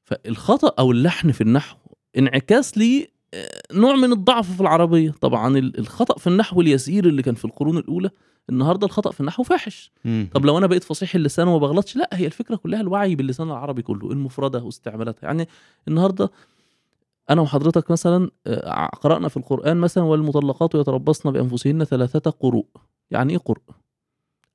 [0.04, 1.78] فالخطأ أو اللحن في النحو
[2.18, 3.08] انعكاس لي
[3.74, 5.12] نوع من الضعف في العربية.
[5.22, 8.10] طبعا ال- الخطأ في النحو اليسير اللي كان في القرون الأولى
[8.50, 9.92] النهارده الخطأ في النحو فاحش.
[10.06, 10.30] مم.
[10.34, 13.82] طب لو أنا بقيت فصيح اللسان وما بغلطش لا هي الفكرة كلها الوعي باللسان العربي
[13.82, 15.28] كله المفردة واستعمالاتها.
[15.28, 15.48] يعني
[15.88, 16.32] النهارده
[17.30, 22.66] أنا وحضرتك مثلا آه، قرأنا في القرآن مثلا والمطلقات يتربصن بأنفسهن ثلاثة قروء
[23.12, 23.62] يعني إيه قرء؟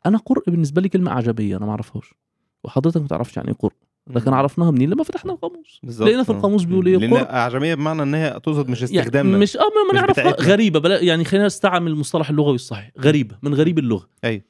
[0.06, 2.14] أنا قرء بالنسبة لي كلمة اعجميه أنا ما أعرفهاش.
[2.64, 3.72] وحضرتك ما تعرفش يعني إيه قرء.
[4.10, 5.80] لكن عرفناها منين؟ لما فتحنا القاموس.
[6.00, 6.36] لقينا في آه.
[6.36, 9.30] القاموس بيقول إيه؟ لأن أعجمية بمعنى إن هي تقصد مش استخدامنا.
[9.30, 9.60] يعني مش آه
[9.92, 10.46] ما نعرفها بتاعتنا.
[10.52, 10.80] غريبة.
[10.80, 12.90] بلا يعني خلينا نستعمل المصطلح اللغوي الصحيح.
[13.00, 13.36] غريبة.
[13.42, 14.08] من غريب اللغة.
[14.24, 14.42] أيوه.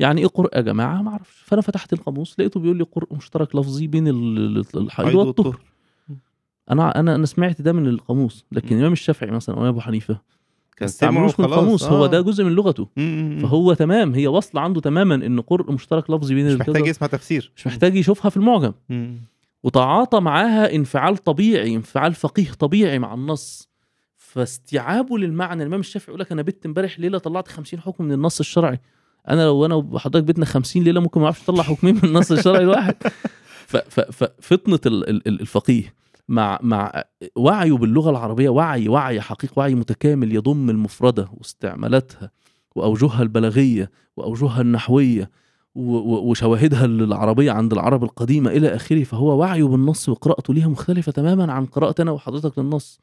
[0.00, 1.42] يعني إيه قرء؟ يا جماعة ما أعرفش.
[1.44, 5.60] فأنا فتحت القاموس لقيته بيقول لي قرء مشترك لفظي بين ال- ال- الحيض حيض والطهر.
[6.70, 8.44] أنا أنا أنا سمعت ده من القاموس.
[8.52, 8.74] لكن.
[8.76, 10.18] الامام الشافعي مثلا أو أبو حنيفة
[10.76, 11.46] كان استعملوش من.
[11.46, 12.08] القاموس هو آه.
[12.08, 13.38] ده جزء من لغته مم.
[13.42, 16.60] فهو تمام هي واصلة عنده تماما إن قرء مشترك لفظي بين مش.
[16.60, 19.20] محتاج يسمع تفسير مش محتاج يشوفها في المعجم مم.
[19.62, 23.70] وتعاطى معاها انفعال طبيعي انفعال فقيه طبيعي مع النص
[24.16, 28.40] فاستيعابه للمعنى الإمام الشافعي يقول لك أنا بت امبارح ليلة طلعت 50 حكم من النص
[28.40, 28.80] الشرعي
[29.28, 32.62] أنا لو أنا وحضرتك بيتنا 50 ليلة ممكن ما أعرفش اطلع حكمين من النص الشرعي
[32.62, 32.94] الواحد
[33.90, 35.94] ففطنه ال- ال- ال- الفقيه
[36.30, 37.04] مع مع
[37.36, 42.30] وعيه باللغة العربية وعي وعي حقيقي وعي متكامل يضم المفردة واستعمالاتها
[42.76, 45.30] وأوجهها البلاغية وأوجهها النحوية
[45.74, 51.66] وشواهدها العربية عند العرب القديمة إلى آخره فهو وعيه بالنص وقراءته ليها مختلفة تماما عن
[51.66, 53.00] قراءتي أنا وحضرتك للنص.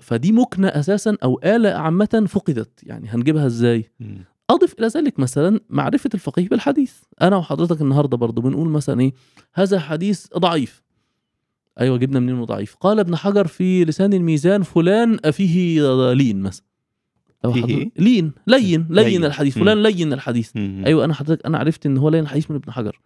[0.00, 4.24] فدي مكنة أساسا أو آلة عامة فقدت يعني هنجيبها إزاي؟ مم.
[4.50, 6.94] أضف إلى ذلك مثلا معرفة الفقيه بالحديث.
[7.22, 9.12] أنا وحضرتك النهارده برضو بنقول مثلا إيه؟
[9.54, 10.82] هذا حديث ضعيف.
[11.80, 16.64] أيوه جبنا منين إنه ضعيف قال ابن حجر في لسان الميزان فلان فيه لين مثلا
[17.52, 19.24] فيه إيه؟ لين لين لين.
[19.24, 19.58] الحديث.
[19.58, 20.56] فلان لين الحديث.
[20.56, 23.00] أيوه أنا حضرتك أنا عرفت إن هو لين الحديث من ابن حجر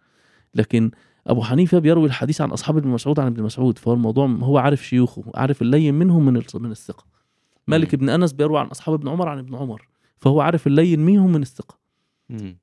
[0.55, 0.91] لكن
[1.27, 4.87] أبو حنيفة بيروي الحديث عن أصحاب ابن مسعود عن ابن مسعود فهو الموضوع هو عارف
[4.87, 7.05] شيوخه عارف اللين منهم من من الثقة
[7.67, 7.95] مالك.
[7.95, 9.87] بن أنس بيروي عن أصحاب ابن عمر عن ابن عمر
[10.17, 11.77] فهو عارف اللين منهم من الثقة.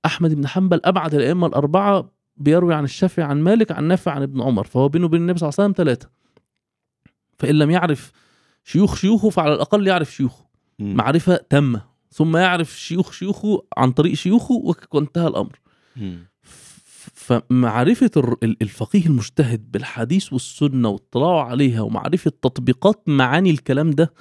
[0.05, 4.40] أحمد بن حنبل أبعد الأئمة الأربعة بيروي عن الشافعي عن مالك عن نافع عن ابن
[4.43, 6.11] عمر فهو بينه وبين النبي صلى الله عليه وسلم ثلاثة
[7.39, 8.12] فإن لم يعرف
[8.65, 10.44] شيوخ شيوخه فعلى الأقل يعرف شيوخه
[10.78, 10.94] مم.
[10.97, 15.61] معرفة تامة ثم يعرف شيوخ شيوخه عن طريق شيوخه وانتهى الأمر
[15.97, 16.27] مم.
[16.43, 18.11] ف- فمعرفة
[18.43, 24.12] الفقيه المجتهد بالحديث والسنة واطلاعه عليها ومعرفة تطبيقات معاني الكلام ده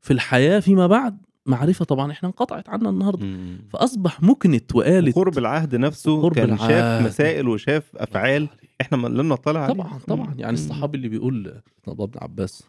[0.00, 1.18] في الحياة فيما بعد
[1.48, 3.26] معرفة طبعا إحنا انقطعت عنا النهاردة.
[3.26, 3.58] مم.
[3.70, 7.06] فأصبح مكنة وآلة قرب العهد نفسه قرب كان شاف العهد.
[7.06, 8.48] مسائل وشاف أفعال
[8.80, 9.74] إحنا لم نطلع عليها.
[9.74, 10.34] طبعا طبعا.
[10.38, 10.54] يعني.
[10.54, 11.46] الصحابي اللي بيقول
[11.88, 12.62] عبد الله بن عباس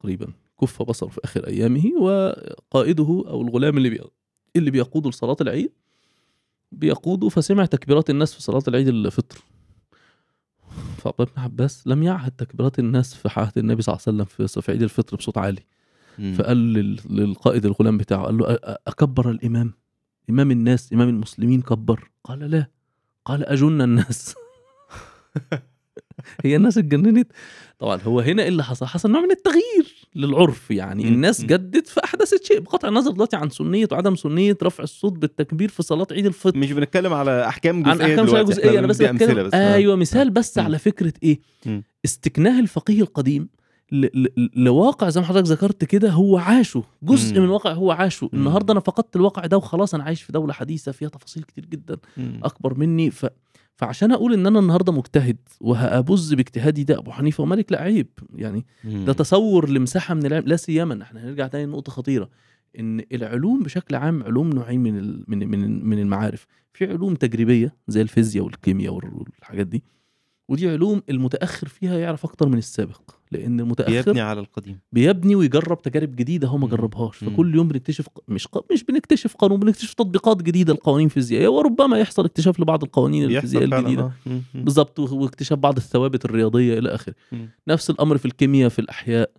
[0.00, 0.26] تقريبا
[0.60, 4.00] كف بصره في آخر أيامه وقائده أو الغلام اللي بي
[4.56, 5.72] اللي بيقوده لصلاة العيد
[6.72, 9.38] بيقوده فسمع تكبيرات الناس في صلاة العيد الفطر.
[10.96, 14.62] فعبد الله بن عباس لم يعهد تكبيرات الناس في عهد النبي صلى الله عليه وسلم
[14.62, 15.62] في عيد الفطر بصوت عالي.
[16.18, 16.32] مم.
[16.34, 19.72] فقال لل- للقائد الغلام بتاعه قال له أكبر الإمام
[20.30, 22.66] إمام الناس إمام المسلمين كبر قال لا
[23.24, 24.34] قال أجن الناس
[26.44, 27.32] هي الناس اتجننت
[27.78, 31.08] طبعا هو هنا إيه اللي حصل حصل نوع من التغيير للعرف يعني.
[31.08, 31.44] الناس.
[31.44, 36.06] جدت فاحدثت شيء بقطع النظر دلوقتي عن سنية وعدم سنية رفع الصوت بالتكبير في صلاة
[36.12, 39.54] عيد الفطر مش بنتكلم على أحكام عن جزئية أحكام شوية جزئية أنا بس بتكلم بس.
[39.54, 40.58] أيوه مثال بس.
[40.58, 41.40] على فكرة إيه.
[42.04, 43.48] استكناه الفقيه القديم
[43.92, 47.38] ل- ل- لواقع زي ما حضرتك ذكرت كده هو عاشه جزء مم.
[47.40, 48.38] من الواقع هو عاشه مم.
[48.38, 51.96] النهارده أنا فقدت الواقع ده وخلاص أنا عايش في دولة حديثة فيها تفاصيل كتير جدا
[52.16, 52.40] مم.
[52.44, 53.26] أكبر مني ف...
[53.76, 58.66] فعشان أقول إن أنا النهارده مجتهد وهابز باجتهادي ده أبو حنيفة ومالك لا عيب يعني
[58.84, 59.04] مم.
[59.04, 62.28] ده تصور لمساحة من العلم لا سيما إحنا هنرجع تاني لنقطة خطيرة
[62.78, 67.76] إن العلوم بشكل عام علوم نوعين من ال- من من من المعارف في علوم تجريبية
[67.88, 69.84] زي الفيزياء والكيمياء والحاجات دي
[70.48, 73.00] ودي علوم المتأخر فيها يعرف أكتر من السابق
[73.32, 76.68] لأن المتأخر بيبني على القديم بيبني ويجرب تجارب جديدة هو ما.
[76.68, 77.16] جربهاش.
[77.16, 78.72] فكل يوم بنكتشف مش ق...
[78.72, 84.02] مش بنكتشف قانون بنكتشف تطبيقات جديدة لقوانين فيزيائية وربما يحصل اكتشاف لبعض القوانين الفيزيائية الجديدة
[84.26, 84.40] آه.
[84.54, 87.14] بالظبط واكتشاف بعض الثوابت الرياضية إلى آخره.
[87.68, 89.30] نفس الأمر في الكيمياء في الأحياء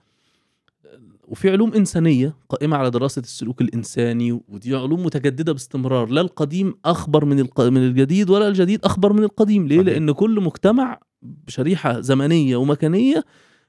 [1.27, 6.09] وفي علوم إنسانية قائمة على دراسة السلوك الإنساني ودي علوم متجددة باستمرار.
[6.09, 7.61] لا القديم أخبر من الق...
[7.61, 9.67] من الجديد ولا الجديد أخبر من القديم.
[9.67, 9.93] ليه؟ صحيح.
[9.93, 13.23] لأن كل مجتمع بشريحة زمنية ومكانية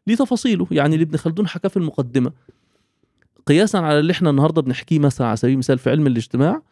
[0.07, 0.67] ليه تفاصيله.
[0.71, 2.33] يعني اللي ابن خلدون حكاه في المقدمة.
[3.47, 6.63] قياسا على اللي إحنا النهارده بنحكيه مثلا على سبيل المثال في علم الاجتماع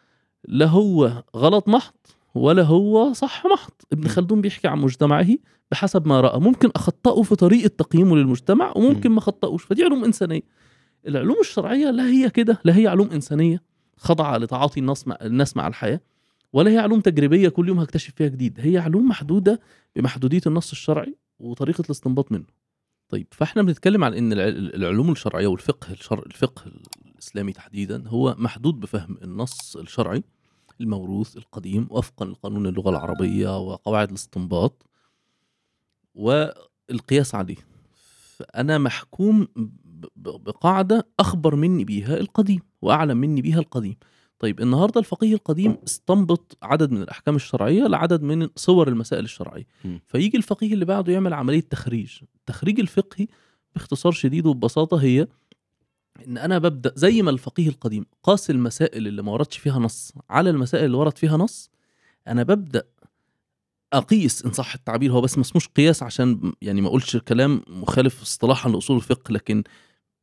[0.47, 1.93] لا هو غلط محض
[2.35, 3.71] ولا هو صح محض.
[3.93, 4.07] ابن.
[4.07, 5.27] خلدون بيحكي عن مجتمعه
[5.71, 6.39] بحسب ما رأى.
[6.39, 9.11] ممكن اخطئه في طريقة تقييمه للمجتمع وممكن.
[9.11, 10.66] ما اخطئوش فدي علوم إنسانية.
[11.07, 13.63] العلوم الشرعية لا هي كده لا هي علوم إنسانية
[13.97, 16.01] خاضعه لتعاطي الناس مع الناس مع الحياة
[16.53, 19.59] ولا هي علوم تجريبية كل يوم هكتشف فيها جديد هي علوم محدودة
[19.95, 22.45] بمحدودية النص الشرعي وطريقة الاستنباط منه.
[23.09, 26.71] طيب فإحنا بنتكلم عن إن الع- العلوم الشرعية والفقه الشرع الفقه
[27.05, 30.23] الإسلامي تحديدا هو محدود بفهم النص الشرعي
[30.81, 34.85] الموروث القديم وفقا لقانون اللغة العربية وقواعد الاستنباط
[36.15, 37.55] والقياس عليه.
[38.37, 39.47] فأنا محكوم
[40.15, 43.95] بقاعدة أخبر مني بيها القديم وأعلم مني بيها القديم.
[44.39, 49.67] طيب النهارده الفقيه القديم استنبط عدد من الأحكام الشرعية لعدد من صور المسائل الشرعية.
[49.85, 49.97] م.
[50.07, 52.19] فيجي الفقيه اللي بعده يعمل عملية تخريج.
[52.35, 53.27] التخريج الفقهي
[53.75, 55.27] باختصار شديد وببساطة هي
[56.27, 60.13] إن أنا ببدأ زي ما الفقيه القديم قاس المسائل اللي ما وردش فيها نص.
[60.29, 61.69] على المسائل اللي ورد فيها نص
[62.27, 62.83] أنا ببدأ
[63.93, 68.21] أقيس إن صح التعبير هو بس ما اسموش قياس عشان يعني ما أقولش كلام مخالف
[68.21, 69.63] اصطلاحا لأصول الفقه لكن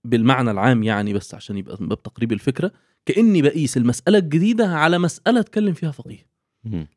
[0.05, 2.73] بالمعنى العام يعني بس عشان يبقى باب تقريب الفكرة.
[3.07, 6.27] كإني بقيس المسألة الجديدة على مسألة أتكلم فيها فقيه.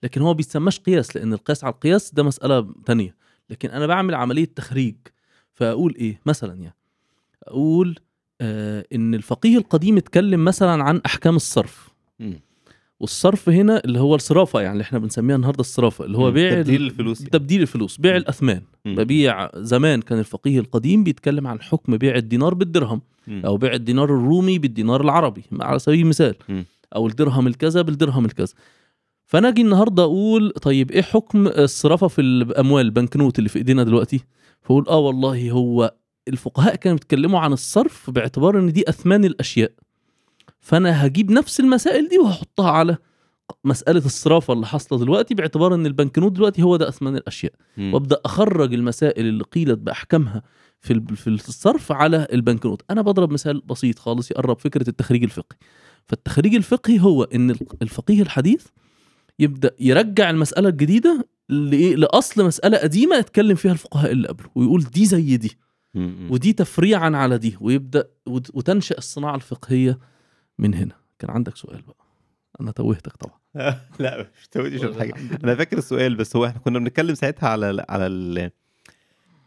[0.04, 3.16] لكن هو بيتسماش قياس لأن القياس على القياس ده مسألة تانية.
[3.50, 4.96] لكن أنا بعمل عملية تخريج
[5.54, 6.76] فأقول إيه؟ مثلا يعني
[7.44, 8.00] أقول
[8.42, 11.90] آه إن الفقيه القديم اتكلم مثلا عن أحكام الصرف.
[13.00, 16.32] والصرف هنا اللي هو الصرافة يعني اللي إحنا بنسميها النهارده الصرافة اللي هو.
[16.32, 17.30] بيع تبديل ال- الفلوس يعني.
[17.32, 18.16] تبديل الفلوس بيع.
[18.18, 18.96] الأثمان مم.
[18.96, 23.42] ببيع زمان كان الفقيه القديم بيتكلم عن حكم بيع الدينار بالدرهم مم.
[23.46, 26.66] أو بيع الدينار الرومي بالدينار العربي على سبيل المثال مم.
[26.96, 28.54] أو الدرهم الكذا بالدرهم الكذا
[29.26, 34.22] فأنا أجي النهارده أقول طيب إيه حكم الصرافة في الاموال البنكنوت اللي في إيدينا دلوقتي
[34.62, 35.94] فأقول آه والله هو
[36.28, 39.72] الفقهاء كانوا بيتكلموا عن الصرف باعتبار إن دي أثمان الأشياء
[40.68, 42.98] فأنا هجيب نفس المسائل دي وهحطها على
[43.64, 47.52] مسألة الصرافة اللي حاصلة دلوقتي باعتبار إن البنكنوت دلوقتي هو ده اثمان الأشياء.
[47.78, 47.94] مم.
[47.94, 50.44] وأبدأ أخرج المسائل اللي قيلت بأحكامها
[50.82, 52.82] في في الصرف على البنكنوت.
[52.92, 55.58] أنا بضرب مثال بسيط خالص يقرب فكرة التخريج الفقهي.
[56.08, 58.66] فالتخريج الفقهي هو إن ال- الفقيه الحديث
[59.40, 65.06] يبدأ يرجع المسألة الجديدة لإيه؟ لأصل مسألة قديمة اتكلم فيها الفقهاء اللي قبله ويقول دي
[65.06, 65.58] زي دي.
[66.32, 67.58] ودي تفريعا على دي.
[67.62, 70.00] ويبدأ وت- وتنشأ الصناعة الفقهية
[70.60, 70.96] من هنا.
[71.20, 72.06] كان عندك سؤال بقى.
[72.62, 73.38] أنا توهتك طبعا.
[74.00, 75.14] لا مش توتيش ولا حاجة.
[75.44, 78.52] أنا فاكر السؤال بس هو إحنا كنا بنتكلم ساعتها على على ال...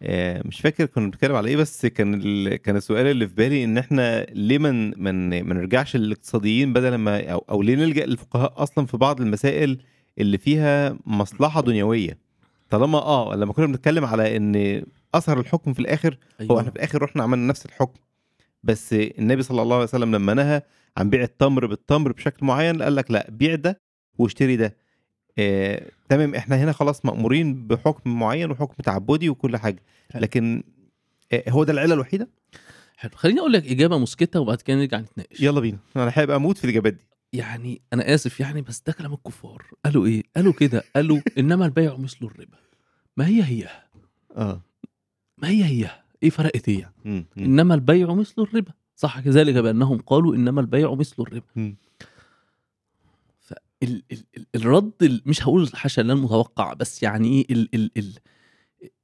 [0.02, 2.56] آه، مش فاكر كنا بنتكلم على إيه بس كان ال...
[2.56, 7.30] كان السؤال اللي في بالي إن إحنا ليه من من ما نرجعش للاقتصاديين بدل ما
[7.32, 9.82] أو, أو ليه نلجأ للفقهاء أصلا في بعض المسائل
[10.18, 12.18] اللي فيها مصلحة دنيوية.
[12.70, 14.84] طالما آه لما كنا بنتكلم على إن
[15.14, 16.18] أثر الحكم في الآخر
[16.50, 18.00] هو إحنا في الآخر رحنا عملنا نفس الحكم.
[18.62, 20.62] بس النبي صلى الله عليه وسلم لما نهى
[20.96, 23.80] عن بيع التمر بالتمر بشكل معين قال لك لا بيع ده
[24.18, 24.76] واشتري ده.
[25.38, 29.82] آه، تمام إحنا هنا خلاص مأمورين بحكم معين وحكم تعبدي وكل حاجة.
[30.14, 30.62] لكن
[31.32, 32.28] آه، هو ده العلة الوحيدة؟
[32.96, 33.10] حلو.
[33.14, 35.40] خليني أقول لك إجابة مسكتة وبعد كده نرجع نتناقش.
[35.40, 35.78] يلا بينا.
[35.96, 37.06] أنا حابب أموت في الإجابات دي.
[37.32, 39.66] يعني أنا آسف يعني بس ده كلام الكفار.
[39.84, 40.84] قالوا إيه؟ قالوا كده.
[40.96, 42.58] قالوا إنما البيع مثل الربا.
[43.16, 43.68] ما هي هي
[44.36, 44.62] آه.
[45.38, 45.90] ما هي هي
[46.22, 48.72] إيه فرقت إيه يعني؟ مم، إنما البيع مثل الربا.
[48.96, 51.46] صح كذلك بأنهم قالوا إنما البيع مثل الربا.
[51.56, 51.76] مم.
[53.82, 57.90] ال ال ال الرد ال- مش هقول حاشا لا المتوقع بس يعني إيه ال ال
[57.96, 58.12] ال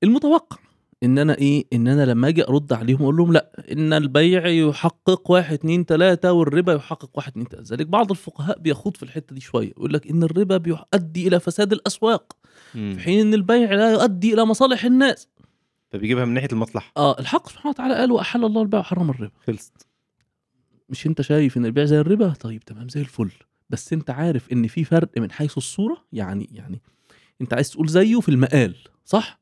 [0.03, 0.57] المتوقع.
[1.03, 5.31] إن أنا إيه إن أنا لما أجي أرد عليهم أقول لهم لا إن البيع يحقق
[5.31, 7.75] واحد اتنين تلاتة والربا يحقق واحد اتنين تلاتة.
[7.75, 11.73] ذلك بعض الفقهاء بيخوض في الحتة دي شوية يقول لك إن الربا بيؤدي إلى فساد
[11.73, 12.37] الأسواق.
[12.73, 15.29] في حين إن البيع لا يؤدي إلى مصالح الناس.
[15.97, 16.93] فبيجيبها من ناحية المصلحة.
[16.97, 19.33] آه الحق سبحانه وتعالى قال وأحل الله البيع وحرم الربا.
[19.47, 19.87] خلصت.
[20.89, 23.31] مش أنت شايف إن البيع زي الربا؟ طيب تمام زي الفل.
[23.71, 26.83] بس أنت عارف إن في فرق من حيث الصورة؟ يعني يعني
[27.41, 29.41] أنت عايز تقول زيه في المقال صح؟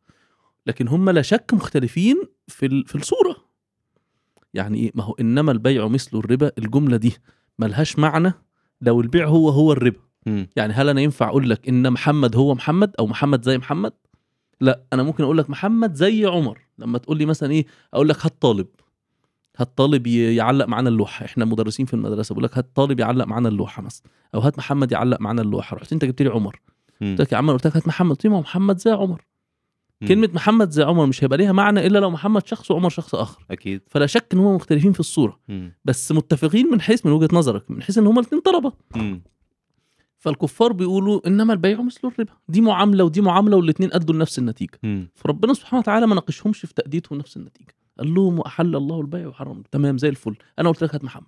[0.67, 2.17] لكن هم لا شك مختلفين
[2.49, 3.37] في في الصورة.
[4.55, 7.17] يعني إيه؟ ما هو إنما البيع مثل الربا الجملة دي
[7.59, 8.33] ملهاش معنى
[8.81, 10.01] لو البيع هو هو الربا.
[10.57, 13.93] يعني هل أنا ينفع أقول لك إن محمد هو محمد أو محمد زي محمد؟
[14.61, 16.59] لا أنا ممكن أقول لك محمد زي عمر.
[16.79, 18.67] لما تقول لي مثلا إيه أقول لك هات طالب.
[19.57, 21.25] هات طالب يعلق معانا اللوحة.
[21.25, 22.33] إحنا مدرسين في المدرسة.
[22.33, 24.07] بقول لك هات طالب يعلق معانا اللوحة مثلا.
[24.35, 25.77] أو هات محمد يعلق معانا اللوحة.
[25.77, 26.61] رحت أنت جبت لي عمر.
[27.01, 28.11] قلت لك يا عم قلت لك هات محمد.
[28.11, 29.25] قلت لي محمد زي عمر.
[30.09, 33.47] كلمة محمد زي عمر مش هيبقى ليها معنى إلا لو محمد شخص وعمر شخص آخر.
[33.51, 33.81] أكيد.
[33.91, 35.41] فلا شك إن هم مختلفين في الصورة.
[35.85, 38.73] بس متفقين من حيث من وجهة نظرك من حيث إن هم الاثنين طلبة.
[40.25, 42.33] فالكفار بيقولوا إنما البيع مثل الربا.
[42.49, 44.79] دي معاملة ودي معاملة والاثنين أدوا لنفس النتيجة.
[45.15, 47.75] فربنا سبحانه وتعالى ما ناقشهمش في تاديتهم نفس النتيجة.
[47.99, 49.63] قال لهم وأحل الله البيع وحرم.
[49.71, 50.37] تمام زي الفل.
[50.59, 51.25] أنا قلت لك هات محمد.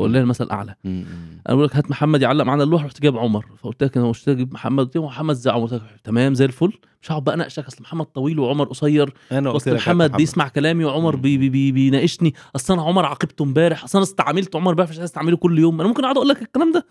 [0.00, 0.74] هو لله المثل الأعلى.
[0.84, 1.04] أنا
[1.48, 3.46] بقول لك هات محمد يعلق معانا اللوحه رحت جايب عمر.
[3.58, 6.72] فقلت لك أنا مش أجيب محمد قلت محمد زي عمر تمام زي الفل.
[7.02, 7.66] مش هقعد بقى أناقشك.
[7.66, 9.14] أصل محمد طويل وعمر قصير.
[9.32, 11.16] أنا قلت هات محمد بيسمع كلامي وعمر.
[11.16, 12.34] بي بي بي بيناقشني.
[12.56, 13.84] أصل أنا عمر عاقبته امبارح.
[13.84, 15.80] أصل أنا استعملت عمر بقى مش عايز أستعمله كل يوم.
[15.80, 16.86] أنا ممكن أقعد أقول لك الكلام ده.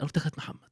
[0.00, 0.65] أنا قلت لك هات محمد.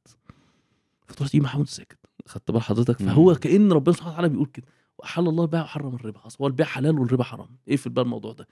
[1.15, 1.97] فتروح تجيب محمد ساكت
[2.27, 3.01] خدت بال حضرتك.
[3.01, 4.67] فهو كأن ربنا سبحانه وتعالى بيقول كده.
[4.97, 6.21] واحل الله البيع وحرم الربا.
[6.41, 7.57] هو البيع حلال والربا حرام.
[7.67, 8.47] إيه في بقى الموضوع ده.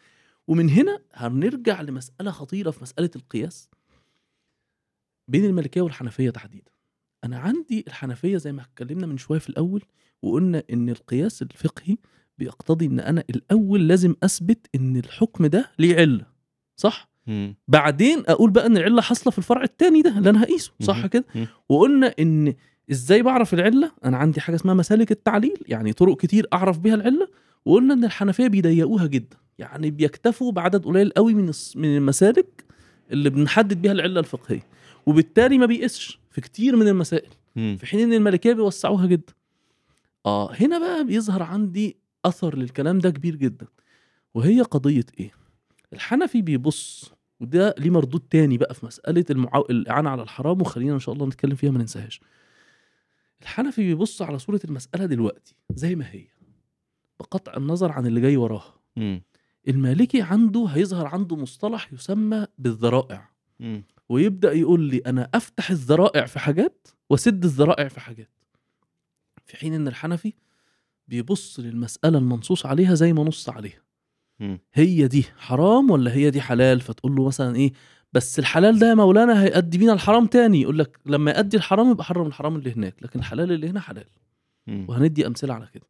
[0.47, 3.69] ومن هنا هنرجع لمسألة خطيرة في مسألة القياس
[5.27, 6.71] بين المالكيه والحنفية تحديدا.
[7.23, 9.83] أنا عندي الحنفية زي ما اتكلمنا من شوية في الأول
[10.21, 11.97] وقلنا إن القياس الفقهي
[12.37, 16.25] بيقتضي إن أنا الأول لازم أثبت إن الحكم ده ليه علة.
[16.75, 17.55] صح؟ مم.
[17.67, 21.05] بعدين أقول بقى إن العلة حاصلة في الفرع الثاني ده اللي أنا هقيسه صح.
[21.05, 21.25] كده.
[21.69, 22.53] وقلنا إن
[22.91, 27.27] إزاي بعرف العلة أنا عندي حاجة اسمها مسالك التعليل يعني طرق كتير أعرف بيها العلة
[27.65, 32.63] وقلنا إن الحنفية بيضيقوها جدا يعني بيكتفوا بعدد قليل قوي من من المسالك
[33.11, 34.63] اللي بنحدد بيها العلة الفقهية
[35.05, 37.77] وبالتالي ما بيقيسش في كتير من المسائل مم.
[37.79, 39.33] في حين إن الملكية بيوسعوها جدا
[40.25, 43.65] آه هنا بقى بيظهر عندي أثر للكلام ده كبير جدا
[44.33, 45.31] وهي قضية إيه
[45.93, 49.59] الحنفي بيبص وده ليه مردود تاني بقى في مسألة المعا...
[49.69, 52.21] الإعانة على الحرام وخلينا إن شاء الله نتكلم فيها ما ننساهاش.
[53.41, 56.25] الحنفي بيبص على صورة المسألة دلوقتي زي ما هي
[57.19, 58.73] بقطع النظر عن اللي جاي وراها.
[58.95, 59.21] مم.
[59.67, 63.29] المالكي عنده هيظهر عنده مصطلح يسمى بالذرائع.
[63.59, 63.83] مم.
[64.09, 68.29] ويبدأ يقول لي أنا أفتح الذرائع في حاجات وأسد الذرائع في حاجات.
[69.45, 70.33] في حين إن الحنفي
[71.07, 73.82] بيبص للمسألة المنصوص عليها زي ما نص عليها.
[74.73, 77.73] هي دي حرام ولا هي دي حلال؟ فتقول له مثلا إيه
[78.13, 80.61] بس الحلال ده يا مولانا هيؤدي بينا الحرام تاني.
[80.61, 84.05] يقول لك لما يؤدي الحرام يبقى حرم الحرام اللي هناك لكن الحلال اللي هنا حلال.
[84.67, 84.85] مم.
[84.89, 85.87] وهندي أمثلة على كده.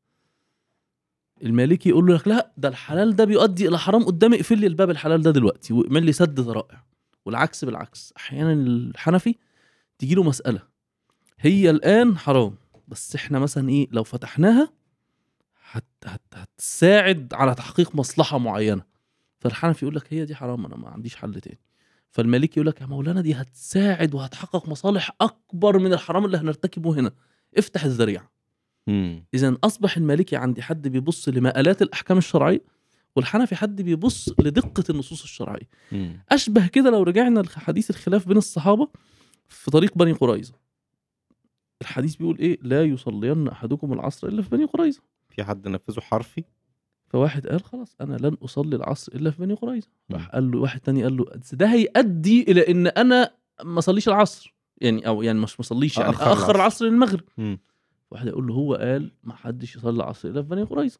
[1.43, 5.21] المالكي يقول لك لا ده الحلال ده بيؤدي إلى حرام قدامي اقفل لي الباب الحلال
[5.21, 6.83] ده دلوقتي واعمل لي سد ذرائع
[7.25, 8.13] والعكس بالعكس.
[8.17, 9.35] أحيانا الحنفي
[9.99, 10.61] تيجي له مسألة.
[11.39, 12.55] هي الآن حرام
[12.87, 14.69] بس إحنا مثلا إيه لو فتحناها
[15.73, 18.83] هت هت هتساعد على تحقيق مصلحة معينة.
[19.39, 21.59] فالحنفي يقول لك هي دي حرام أنا ما عنديش حل تاني.
[22.11, 27.11] فالمالكي يقول لك يا مولانا دي هتساعد وهتحقق مصالح أكبر من الحرام اللي هنرتكبه هنا.
[27.57, 28.31] افتح الذريعة.
[29.33, 32.61] اذا أصبح المالكي عندي حد بيبص لمآلات الأحكام الشرعية
[33.15, 35.69] والحنفي حد بيبص لدقة النصوص الشرعية.
[35.91, 36.23] مم.
[36.31, 38.87] أشبه كده لو رجعنا لحديث الخلاف بين الصحابة
[39.47, 40.53] في طريق بني قريظة.
[41.81, 45.01] الحديث بيقول إيه؟ لا يصلين أحدكم العصر إلا في بني قريظة.
[45.33, 46.43] في حد نفذه حرفي
[47.09, 49.87] فواحد قال خلاص أنا لن أصلي العصر إلا في بني قريظة.
[50.11, 53.31] راح قال له واحد تاني قال له "بس ده هيؤدي إلى إن أنا
[53.63, 56.55] ما أصليش العصر يعني أو يعني مش ما أصليش يعني أخر العصر.
[56.55, 57.21] العصر للمغرب.
[58.11, 60.99] واحد يقول له هو قال ما حدش يصلي العصر إلا في بني قريظة.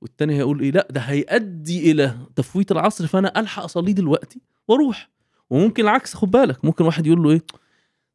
[0.00, 5.10] والتاني هيقول إيه لا ده هيؤدي إلى تفويت العصر فأنا ألحق أصليه دلوقتي وأروح
[5.50, 7.42] وممكن العكس خد بالك ممكن واحد يقول له إيه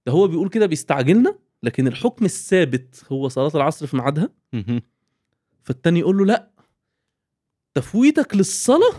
[0.06, 4.30] ده هو بيقول كده بيستعجلنا لكن الحكم الثابت هو صلاة العصر في ميعادها.
[5.64, 6.50] فالتاني يقول له لا
[7.74, 8.94] تفويتك للصلاة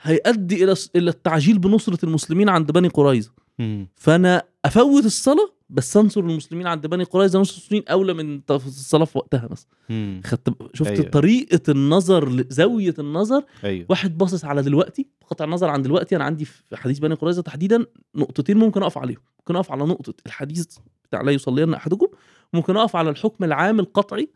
[0.00, 3.32] هيؤدي إلى إلى التعجيل بنصرة المسلمين عند بني قريظة.
[3.58, 3.88] مم.
[3.96, 7.40] فأنا أفوت الصلاة بس أنصر المسلمين عند بني قريظة.
[7.40, 10.20] نصر المسلمين أولى من الصلاة في وقتها مثلا.
[10.24, 11.10] خدت شفت أيوة.
[11.10, 13.44] طريقة النظر زاوية النظر.
[13.64, 13.86] أيوه.
[13.88, 16.16] واحد باصص على دلوقتي بقطع النظر عن دلوقتي.
[16.16, 19.20] أنا عندي في حديث بني قريظة تحديدا نقطتين ممكن أقف عليهم.
[19.38, 20.66] ممكن أقف على نقطة الحديث
[21.04, 22.06] بتاع لا يصلين أحدكم.
[22.52, 24.30] وممكن أقف على الحكم العام القطعي.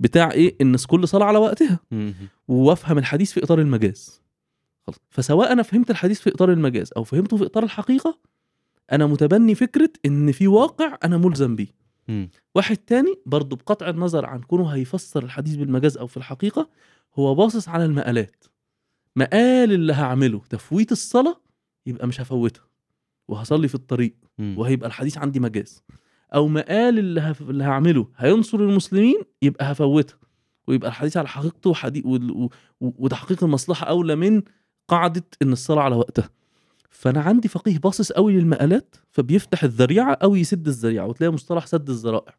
[0.00, 1.80] بتاع إيه؟ ان كل صلاة على وقتها.
[2.48, 4.20] وافهم الحديث في إطار المجاز.
[4.86, 4.98] خلاص.
[5.10, 8.18] فسواء أنا فهمت الحديث في إطار المجاز أو فهمته في إطار الحقيقة
[8.92, 11.68] أنا متبني فكرة إن في واقع أنا ملزم بيه.
[12.54, 16.68] واحد تاني برضه بقطع النظر عن كونه هيفسر الحديث بالمجاز أو في الحقيقة
[17.14, 18.44] هو باصص على المقالات
[19.16, 21.40] مقال اللي هعمله تفويت الصلاة
[21.86, 22.64] يبقى مش هفوتها.
[23.28, 24.14] وهصلي في الطريق.
[24.58, 25.82] وهيبقى الحديث عندي مجاز.
[26.34, 27.42] أو مقال اللي, هف...
[27.42, 28.06] اللي هعمله.
[28.16, 30.16] هينصر المسلمين؟ يبقى هفوتها
[30.66, 32.02] ويبقى الحديث على حقيقته وحدي...
[32.06, 32.16] و...
[32.44, 32.50] و...
[32.80, 34.42] وتحقيق المصلحة أولى من
[34.88, 36.30] قاعدة إن الصلاة على وقتها.
[36.90, 42.34] فأنا عندي فقيه باصص قوي للمقالات فبيفتح الذريعة أو يسد الذريعة وتلاقي مصطلح سد الذرائع.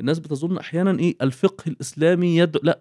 [0.00, 2.80] الناس بتظن أحيانا إيه؟ الفقه الإسلامي يدعو لا.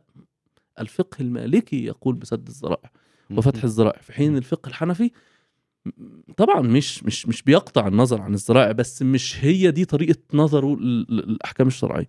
[0.80, 2.92] الفقه المالكي يقول بسد الذرائع
[3.32, 4.02] وفتح الذرائع.
[4.02, 5.12] في حين الفقه الحنفي
[6.38, 11.06] طبعا مش مش مش بيقطع النظر عن الذرائع بس مش هي دي طريقة نظره لل-
[11.10, 12.06] للأحكام الشرعية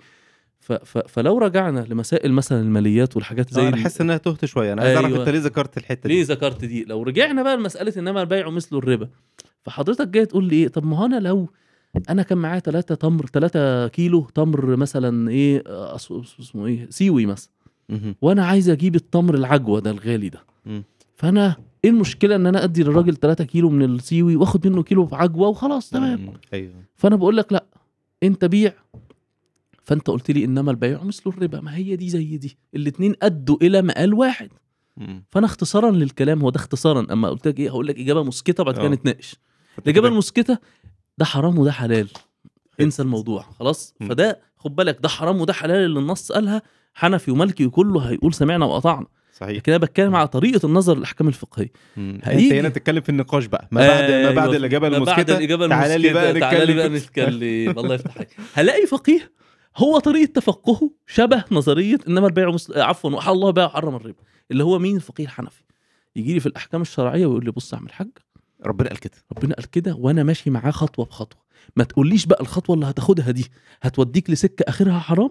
[1.07, 4.95] فلو رجعنا لمسائل مثلا الماليات والحاجات زي أنا ال- حاسس إنها تهت شوية أنا عايز
[4.97, 5.21] أعرف أيوة.
[5.21, 8.77] أنت ليه ذكرت الحتة ليه دي ذكرت دي لو رجعنا بقى لمسألة إنما البيع مثل
[8.77, 9.09] الربا
[9.65, 11.49] فحضرتك جاي تقول لي إيه طب ما هو أنا لو
[12.11, 15.63] أنا كان معايا 3 تمر 3 كيلو تمر مثلا إيه
[15.97, 17.51] اسمه إيه سيوي مثلا.
[18.23, 20.41] وأنا عايز أجيب التمر العجوة ده الغالي ده.
[21.17, 25.49] فأنا إيه المشكلة إن أنا أدي للراجل 3 كيلو من السيوي وآخد منه كيلو بعجوه
[25.49, 26.33] وخلاص تمام.
[26.53, 26.73] أيوه.
[26.95, 27.65] فأنا بقول لك لا
[28.23, 28.73] أنت بيع.
[29.83, 32.59] فأنت قلت لي إنما البيع مثل الربا ما هي دي زي دي.
[32.75, 34.49] الاتنين أدوا إلى مقال واحد.
[34.97, 35.25] مم.
[35.31, 37.07] فأنا اختصارا للكلام هو ده اختصارا.
[37.13, 38.89] أما قلت لك إيه هقول لك إجابة مسكتة بعد كده آه.
[38.89, 39.37] نتناقش.
[39.79, 40.59] الإجابة المسكتة
[41.19, 42.09] ده حرام وده حلال.
[42.81, 43.95] انسى الموضوع خلاص.
[44.09, 46.63] فده خد بالك ده حرام وده حلال اللي النص قالها
[46.95, 49.07] حنفي ومالكي وكله هيقول سمعنا وأطعنا.
[49.41, 49.57] صحيح.
[49.57, 51.73] لكن أنا بتكلم على طريقة النظر للأحكام الفقهية.
[51.99, 53.69] أنت هنا تتكلم في النقاش بقى.
[53.71, 54.57] ما بعد ما بعد أيوة.
[54.57, 56.97] الإجابة المسكتة تعالى لي بقى المسكتة تعالى لي بقى نتكلم.
[56.97, 57.79] نتكلم.
[57.79, 59.33] الله يفتح عليك هلاقي فقيه.
[59.77, 62.81] هو طريقة تفقهه شبه نظرية إنما البيع مسل...
[62.81, 64.23] عفوا وحل الله بيع وحرم الربا.
[64.51, 65.63] اللي هو مين؟ الفقيه الحنفي.
[66.17, 68.09] يجي لي في الأحكام الشرعية ويقول لي بص يا عم الحاج
[68.67, 69.13] ربنا قال كده.
[69.37, 71.41] ربنا قال كده وأنا ماشي معاه خطوة بخطوة.
[71.77, 73.51] ما تقوليش بقى الخطوة اللي هتاخدها دي
[73.83, 75.31] هتوديك لسكة آخرها حرام؟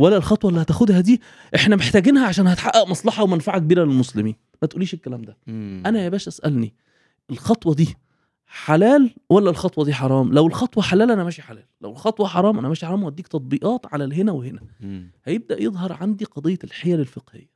[0.00, 1.20] ولا الخطوة اللي هتاخدها دي
[1.54, 4.34] إحنا محتاجينها عشان هتحقق مصلحة ومنفعة كبيرة للمسلمين.
[4.62, 5.36] ما تقوليش الكلام ده.
[5.46, 5.82] مم.
[5.86, 6.74] أنا يا باشا اسألني
[7.30, 7.94] الخطوة دي
[8.46, 12.68] حلال ولا الخطوة دي حرام؟ لو الخطوة حلال أنا ماشي حلال لو الخطوة حرام أنا
[12.68, 14.60] ماشي حرام وأديك تطبيقات على الهنا وهنا.
[14.80, 15.10] مم.
[15.24, 17.50] هيبدأ يظهر عندي قضية الحيل الفقهية.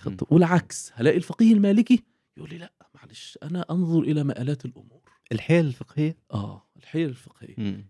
[0.00, 2.02] خط- والعكس هلاقي الفقيه المالكي
[2.36, 5.00] يقول لي لا معلش أنا أنظر إلى مآلات الأمور.
[5.32, 7.54] الحيل الفقهية؟ آه الحيل الفقهية.
[7.58, 7.84] مم.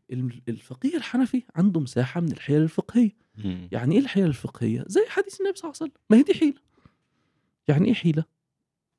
[0.49, 3.11] الفقيه الحنفي عنده مساحة من الحيل الفقهية.
[3.45, 3.69] مم.
[3.73, 6.03] يعني إيه الحيل الفقهية؟ زي حديث النبي صلى الله عليه وسلم.
[6.11, 6.55] ما هي دي حيلة.
[7.69, 8.25] يعني إيه حيلة؟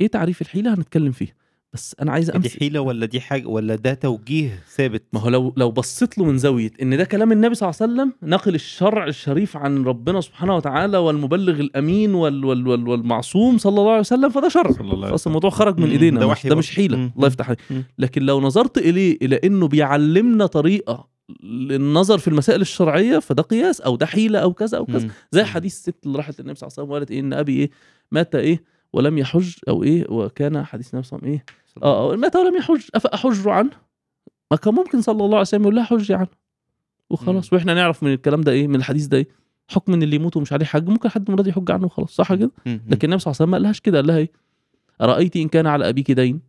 [0.02, 1.42] إيه تعريف الحيلة؟ هنتكلم فيه
[1.74, 2.60] بس أنا عايز دي أمسك.
[2.60, 6.38] حيلة ولا دي حاجة ولا ده توجيه ثابت؟ ما هو لو لو بصيت له من
[6.38, 10.56] زاوية إن ده كلام النبي صلى الله عليه وسلم نقل الشرع الشريف عن ربنا سبحانه
[10.56, 15.50] وتعالى والمبلغ الأمين وال وال وال والمعصوم صلى الله عليه وسلم فده شرع خلاص الموضوع
[15.50, 16.56] خرج من إيدينا ده مش ده.
[16.56, 17.12] مش حيلة.
[17.18, 17.28] الله.
[17.28, 17.60] يفتح عليك.
[17.98, 21.08] لكن لو نظرت إليه إلى إنه بيعلمنا طريقة
[21.44, 25.08] للنظر في المسائل الشرعية فده قياس أو ده حيلة أو كذا أو كذا.
[25.32, 27.70] زي حديث الست اللي راحت للنبي صلى الله عليه وسلم وقالت إيه إن أبي إيه
[28.12, 28.64] مات إيه
[28.94, 31.54] ولم يحج أو إيه وكان حديث النبي صلى الله عليه وسلم
[31.84, 33.70] إيه آه آه، مات ولم يحج أفأحج عنه؟
[34.52, 36.28] ما كان ممكن صلى الله عليه وسلم يقول لها حجي عنه.
[37.10, 37.54] وخلاص.
[37.54, 39.28] وإحنا نعرف من الكلام ده إيه من الحديث ده إيه
[39.68, 42.52] حكم إن اللي يموت ومش عليه حج ممكن حد مراد يحج عنه وخلاص صح كده.
[42.66, 44.32] لكن النبي صلى الله عليه وسلم ما قالهاش كده قال لها إيه
[45.02, 46.42] أرأيت إن كان على أبيك دين؟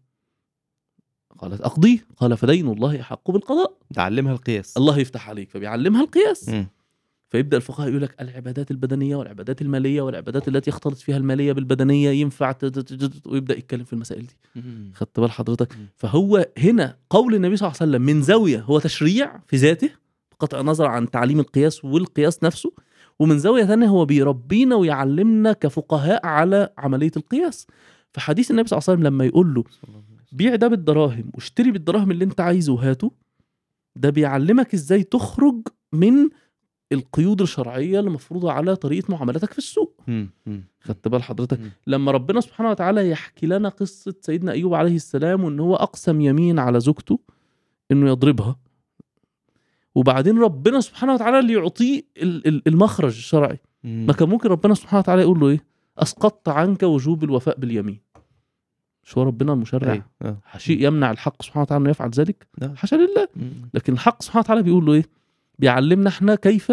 [1.42, 3.72] قالت أقضيه؟ قال فدين الله أحق بالقضاء.
[3.94, 4.76] تعلمها القياس.
[4.76, 6.48] الله يفتح عليك فبيعلمها القياس.
[6.48, 6.66] مم.
[7.28, 12.54] فيبدأ الفقهاء يقول لك العبادات البدنية والعبادات المالية والعبادات التي يختلط فيها المالية بالبدنية ينفع
[13.26, 14.62] ويبدأ يتكلم في المسائل دي.
[14.94, 15.76] خدت بال حضرتك.
[15.96, 19.90] فهو هنا قول النبي صلى الله عليه وسلم من زاوية هو تشريع في ذاته
[20.32, 22.72] بقطع النظر عن تعليم القياس والقياس نفسه
[23.18, 27.66] ومن زاوية ثانية هو بيربينا ويعلمنا كفقهاء على عملية القياس.
[28.14, 29.64] فحديث النبي صلى الله عليه وسلم لما يقول له
[30.32, 33.12] بيع ده بالدراهم واشتري بالدراهم اللي انت عايزه وهاته.
[33.96, 36.28] ده بيعلمك إزاي تخرج من
[36.92, 40.00] القيود الشرعية اللي مفروضة على طريقة معاملتك في السوق.
[40.80, 41.60] خدت بال حضرتك.
[41.86, 46.58] لما ربنا سبحانه وتعالى يحكي لنا قصة سيدنا أيوب عليه السلام وإن هو أقسم يمين
[46.58, 47.18] على زوجته
[47.90, 48.56] إنه يضربها.
[49.94, 53.58] وبعدين ربنا سبحانه وتعالى اللي يعطيه ال- ال- المخرج الشرعي.
[54.06, 55.64] ما كان ممكن ربنا سبحانه وتعالى يقول له إيه؟
[55.98, 58.00] أسقطت عنك وجوب الوفاء باليمين.
[59.04, 60.04] مش هو ربنا المشرع أيوة.
[60.22, 60.36] آه.
[60.58, 62.74] شيء يمنع الحق سبحانه وتعالى إنه يفعل ذلك لا.
[62.76, 63.28] حاشا لله.
[63.74, 65.04] لكن الحق سبحانه وتعالى بيقول له إيه
[65.58, 66.72] بيعلمنا إحنا كيف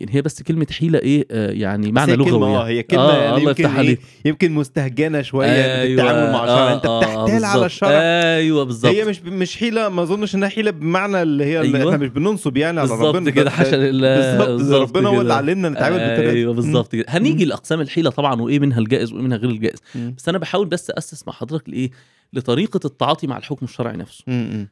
[0.00, 2.68] يعني هي بس كلمة حيلة إيه آه يعني معنى كلمة لغوي يعني.
[2.68, 5.48] هي كلمة آه يعني الله يمكن يفتح إيه يمكن مستهجنة شوية
[5.80, 7.64] أيوة، بالتعامل مع الشرع أنت آه، آه، بتحتال على بالظبط.
[7.64, 7.90] الشرع
[8.36, 11.94] أيوه بالظبط هي مش مش حيلة ما أظنش إنها حيلة بمعنى اللي هي اللي أيوة.
[11.94, 15.34] إحنا مش بننصب يعني على بالظبط ربنا كده لله بالظبط ربنا هو اللي.
[15.34, 16.38] علمنا نتعامل بالطريقة دي.
[16.38, 19.78] أيوه بالظبط كده هنيجي لأقسام الحيلة طبعا وإيه منها الجائز وإيه منها غير الجائز.
[20.16, 21.90] بس أنا بحاول بس أسس مع حضرتك لإيه
[22.32, 24.24] لطريقة التعاطي مع الحكم الشرعي نفسه.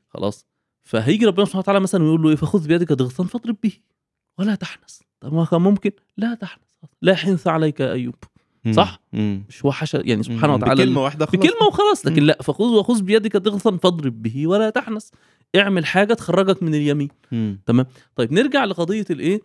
[0.09, 0.47] خلاص
[0.83, 3.73] فهيجي ربنا سبحانه وتعالى مثلا ويقول له إيه فخذ بيدك ضغطا فاضرب به
[4.39, 6.63] ولا تحنث طب ما كان ممكن؟ لا تحنث
[7.03, 8.15] لا حنث عليك يا أيوب.
[8.71, 9.45] صح؟ مم.
[9.49, 10.55] مش هو حشا يعني سبحانه.
[10.55, 11.41] وتعالى بكلمة واحدة خلاص.
[11.41, 12.07] بكلمة وخلاص.
[12.07, 12.27] لكن مم.
[12.27, 15.11] لا فخذ وخذ بيدك ضغطا فاضرب به ولا تحنث.
[15.57, 17.09] اعمل حاجة تخرجك من اليمين.
[17.33, 17.61] مم.
[18.17, 19.41] طيب نرجع لقضية الإيه؟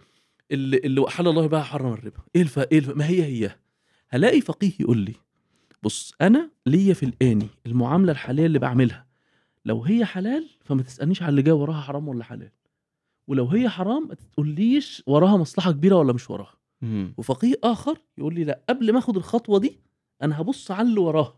[0.51, 2.19] اللي, اللي احل الله بها حرم الربا.
[2.35, 2.59] إيه الف...
[2.59, 2.89] إيه الف...
[2.89, 3.55] ما هي هي؟
[4.09, 5.13] هلاقي فقيه يقول لي
[5.83, 9.05] بص أنا ليا في الآني المعاملة الحالية اللي بعملها.
[9.65, 12.49] لو هي حلال فما تسألنيش على اللي جاي وراها حرام ولا حلال.
[13.27, 17.13] ولو هي حرام ما تقوليش وراها مصلحة كبيرة ولا مش وراها مم.
[17.17, 19.79] وفقيه آخر يقول لي لا قبل ما آخد الخطوة دي
[20.21, 21.33] أنا هبص على اللي وراها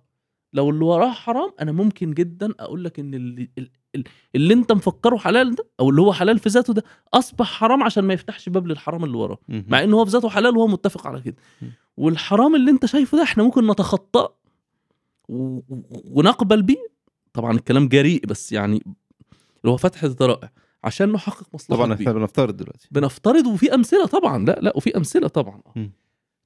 [0.53, 4.03] لو اللي وراه حرام أنا ممكن جدا أقول لك إن اللي, اللي,
[4.35, 6.83] اللي أنت مفكره حلال ده أو اللي هو حلال في ذاته ده
[7.13, 9.37] أصبح حرام عشان ما يفتحش باب للحرام اللي وراه.
[9.49, 11.35] مع إن هو في ذاته حلال وهو متفق على كده.
[11.97, 14.35] والحرام اللي أنت شايفه ده إحنا ممكن نتخطاه
[15.29, 16.87] ونقبل بيه
[17.33, 18.75] طبعا الكلام جريء بس يعني
[19.61, 20.51] اللي هو فتح الذرائع
[20.85, 21.93] عشان نحقق مصلحة طبعا.
[21.93, 22.87] إحنا بنفترض دلوقتي.
[22.91, 24.45] بنفترض وفي أمثلة طبعا.
[24.45, 25.61] لا لا وفي أمثلة طبعا.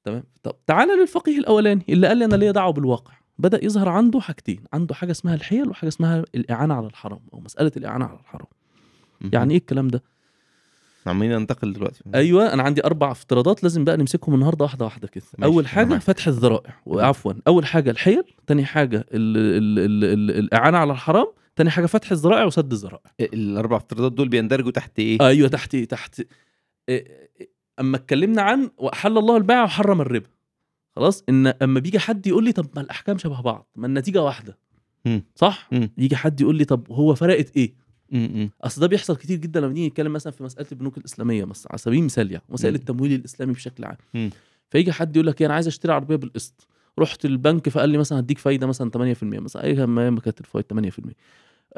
[0.04, 3.12] تمام؟ طب تعالى للفقيه الأولاني اللي قال لي أنا ليا دعوة بالواقع.
[3.38, 7.72] بدأ يظهر عنده حاجتين عنده حاجة اسمها الحيل وحاجة اسمها الإعانة على الحرام أو مسألة
[7.76, 8.46] الإعانة على الحرام.
[9.20, 9.30] مم.
[9.32, 10.02] يعني إيه الكلام ده؟
[11.06, 12.04] عمالين ننتقل دلوقتي.
[12.14, 15.24] أيوه أنا عندي أربع افتراضات لازم بقى نمسكهم النهارده واحدة واحدة كده.
[15.44, 15.98] أول حاجة.
[15.98, 19.06] فتح الذرائع وعفوا أول حاجة الحيل تاني حاجة ال
[19.36, 21.26] ال ال ال الإعانة على الحرام
[21.60, 26.20] تاني حاجة فتح الذرائع وسد الذرائع الأربع افتراضات دول بيندرجوا تحت إيه؟ أيوه تحت تحت
[26.20, 26.24] إيه-
[26.90, 27.44] إيه-
[27.80, 30.26] أما اتكلمنا عن واحل الله البيع وحرم الربا
[30.96, 34.58] خلاص إن أما بيجي حد يقول لي طب ما الأحكام شبه بعض ما النتيجة واحدة
[35.04, 35.22] مم.
[35.36, 35.90] صح مم.
[35.98, 37.72] يجي حد يقول لي طب هو فرقت إيه.
[38.62, 41.78] أصل ده بيحصل كتير جدا لما نيجي نتكلم مثلا في مسألة البنوك الإسلامية مثلا على
[41.78, 42.74] سبيل المثال يعني مسائل.
[42.74, 44.30] التمويل الإسلامي بشكل عام.
[44.70, 46.66] فيجي حد يقول لك إيه، أنا عايز أشتري عربية بالقسط
[46.98, 50.68] رحت البنك فقال لي مثلا هديك فايدة مثلا 8% مثلا أي ما ما كانت الفايدة
[50.90, 51.12] 8%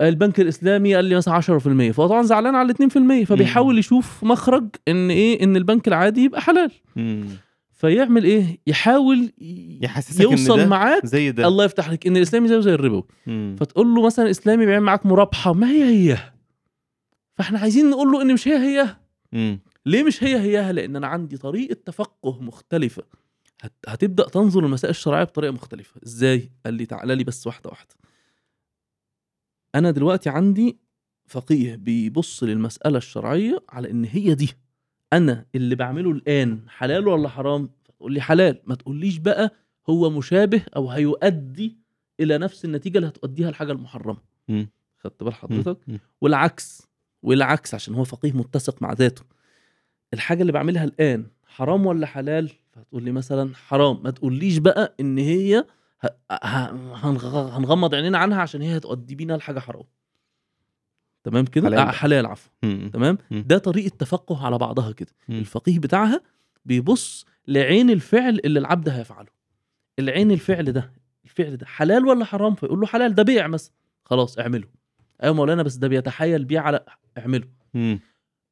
[0.00, 5.10] البنك الإسلامي قال لي مثلا 10% فهو طبعا زعلان على 2% فبيحاول يشوف مخرج إن
[5.10, 6.70] إيه إن البنك العادي يبقى حلال.
[6.96, 7.26] مم.
[7.72, 9.32] فيعمل إيه؟ يحاول
[9.82, 11.48] يحسسك إن يوصل ده معاك زي ده.
[11.48, 13.04] الله يفتح عليك إن الإسلامي زيه زي الربوي.
[13.56, 16.18] فتقول له مثلا الاسلامي بيعمل معاك مرابحه ما هي هي؟
[17.34, 18.96] فإحنا عايزين نقول له إن مش هي هي.
[19.32, 19.60] مم.
[19.86, 23.02] ليه مش هي هيها؟ لأن أنا عندي طريقة تفقه مختلفة.
[23.62, 23.72] هت...
[23.88, 26.00] هتبدأ تنظر المسائل الشرعية بطريقة مختلفة.
[26.06, 27.94] إزاي؟ قال لي تعالى لي بس واحدة واحدة.
[29.74, 30.78] أنا دلوقتي عندي
[31.26, 34.52] فقيه بيبص للمسألة الشرعية على إن هي دي.
[35.12, 38.60] أنا اللي بعمله الآن حلال ولا حرام؟ تقول لي حلال.
[38.66, 39.52] ما تقوليش بقى
[39.90, 41.76] هو مشابه أو هيؤدي
[42.20, 44.18] إلى نفس النتيجة اللي هتؤديها الحاجة المحرمة.
[44.98, 45.78] خدت بال حضرتك.
[46.20, 46.88] والعكس.
[47.22, 49.22] والعكس عشان هو فقيه متسق مع ذاته.
[50.14, 54.02] الحاجة اللي بعملها الآن حرام ولا حلال؟ فتقول لي مثلا حرام.
[54.02, 55.64] ما تقوليش بقى إن هي
[56.30, 59.84] هنغمض عينينا عنها عشان هي هتؤدي بينا لحاجة حرام.
[61.24, 61.90] تمام كده؟ حلال آه.
[61.90, 62.52] حلال عفوا.
[62.92, 63.44] تمام؟ مم.
[63.46, 65.12] ده طريقة تفقه على بعضها كده.
[65.28, 66.20] الفقيه بتاعها
[66.64, 69.28] بيبص لعين الفعل اللي العبد هيفعله.
[69.98, 70.92] العين الفعل ده
[71.24, 73.14] الفعل ده حلال ولا حرام؟ فيقول له حلال.
[73.14, 73.72] ده بيع مثلا.
[74.04, 74.68] خلاص اعمله.
[75.22, 76.84] أيوه مولانا بس ده بيتحايل بيه على
[77.18, 77.48] اعمله.
[77.74, 78.00] مم.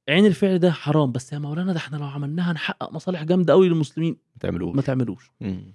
[0.09, 1.13] عين الفعل ده حرام.
[1.13, 4.13] بس يا مولانا ده إحنا لو عملناها هنحقق مصالح جامدة قوي للمسلمين.
[4.13, 4.77] ما تعملوش.
[4.77, 5.31] ما تعملوش.
[5.41, 5.75] مم.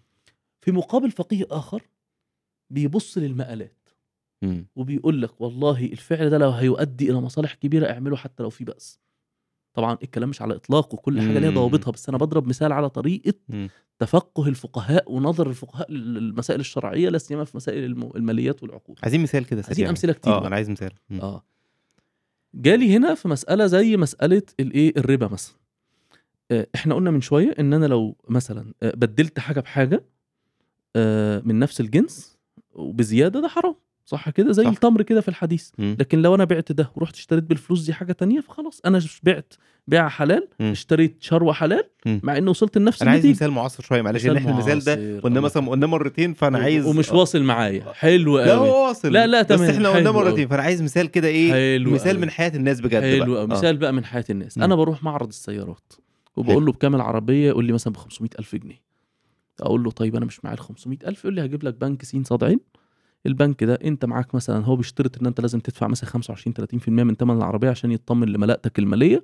[0.66, 1.84] في مقابل فقيه آخر
[2.70, 3.90] بيبص للمقالات.
[4.76, 9.00] وبيقول لك والله الفعل ده لو هيؤدي إلى مصالح كبيرة اعمله حتى لو في بأس
[9.74, 11.50] طبعا الكلام مش على إطلاق وكل حاجة ليها.
[11.50, 13.70] ضوابطها بس أنا بضرب مثال على طريقة مم.
[14.00, 19.46] تفقه الفقهاء ونظر الفقهاء للمسائل الشرعية لا سيما في مسائل الم- الماليات والعقود عايزين مثال
[19.46, 19.88] كده عايزين.
[19.88, 20.48] أمثلة كتير آه.
[20.48, 21.22] أنا عايز مثال مم.
[21.22, 21.44] آه
[22.56, 25.56] جالي هنا في مسألة زي مسألة الإيه الربا مثلا
[26.52, 30.04] آه، إحنا قلنا من شوية ان أنا لو مثلا آه، بدلت حاجة بحاجة
[31.46, 32.38] من نفس الجنس
[32.74, 34.70] وبزيادة ده حرام صح كده زي صح.
[34.70, 35.96] التمر كده في الحديث مم.
[36.00, 39.54] لكن لو أنا بعت ده ورحت اشتريت بالفلوس دي حاجة تانية فخلاص أنا بعت
[39.88, 40.72] بيع حلال مم.
[40.72, 42.20] اشتريت شروة حلال مم.
[42.24, 45.20] مع انه وصلت لنفس أنا عايز مثال معاصر شوية معلش إن إحنا المثال ده.
[45.20, 47.16] قلنا مثلا قلنا مرتين فأنا عايز ومش آه.
[47.16, 49.70] واصل معايا حلو لا قوي هو واصل لا، لا، بس تمام.
[49.70, 50.48] إحنا قلنا مرتين.
[50.48, 52.22] فأنا عايز مثال كده إيه حلو مثال أوي.
[52.22, 53.46] من حياة الناس بجد حلو بقى قوي آه.
[53.46, 54.64] مثال بقى من حياة الناس مم.
[54.64, 55.94] أنا بروح معرض السيارات
[56.36, 58.85] وبقول له بكام العربيه يقول لي مثلا ب 500 ألف جنيه
[59.62, 62.24] أقول له طيب أنا مش معايا ال 500 ألف يقول لي هجيب لك بنك سين
[62.24, 62.60] صاد عين.
[63.26, 66.54] البنك ده أنت معاك مثلا هو بيشترط إن أنت لازم تدفع مثلا 25
[66.84, 69.24] 30% من ثمن العربية عشان يطمن لملاءتك المالية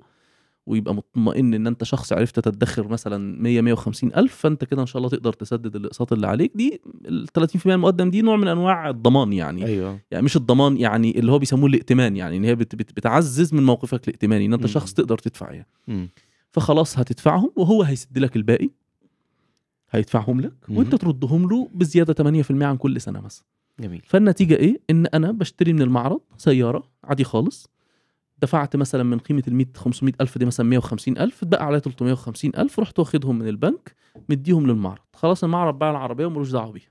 [0.66, 4.98] ويبقى مطمئن إن أنت شخص عرفت تدخر مثلا 100 150 ألف فأنت كده إن شاء
[4.98, 6.52] الله تقدر تسدد الأقساط اللي عليك.
[6.54, 9.66] دي ال 30% المقدم دي نوع من أنواع الضمان يعني.
[9.66, 9.98] أيوه.
[10.10, 13.62] يعني مش الضمان يعني اللي هو بيسموه الائتمان يعني إن هي بت بت بتعزز من
[13.62, 14.68] موقفك الائتماني إن أنت مم.
[14.68, 15.68] شخص تقدر تدفع يعني.
[15.88, 16.08] مم.
[16.50, 18.70] فخلاص هتدفعهم وهو هيسد لك الباقي.
[19.92, 20.52] هيدفعهم لك.
[20.68, 23.44] وانت تردهم له بزيادة 8% عن كل سنة مثلا.
[23.80, 24.02] جميل.
[24.06, 27.68] فالنتيجة إيه؟ إن أنا بشتري من المعرض سيارة عادي خالص.
[28.42, 32.52] دفعت مثلا من قيمة ال 100 500 ألف دي مثلا 150 ألف اتبقى عليا 350
[32.58, 33.94] ألف رحت واخدهم من البنك
[34.28, 35.02] مديهم للمعرض.
[35.14, 36.90] خلاص المعرض باع العربية وملوش دعوة بيها.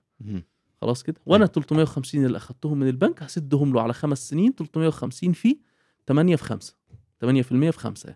[0.82, 1.16] خلاص كده.
[1.26, 5.58] وأنا ال 350 اللي أخدتهم من البنك هسدهم له على خمس سنين 350 في
[6.08, 6.76] 8 في 5
[7.26, 8.16] 8% في 5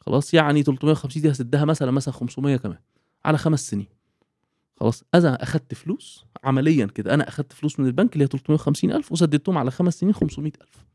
[0.00, 2.78] خلاص يعني 350 دي هسدها مثلا مثلا 500 كمان
[3.24, 3.86] على خمس سنين.
[4.80, 5.04] خلاص.
[5.14, 7.14] أنا أخدت فلوس عمليا كده.
[7.14, 10.86] أنا أخدت فلوس من البنك اللي هي 350 ألف وسددتهم على خمس سنين 500 ألف.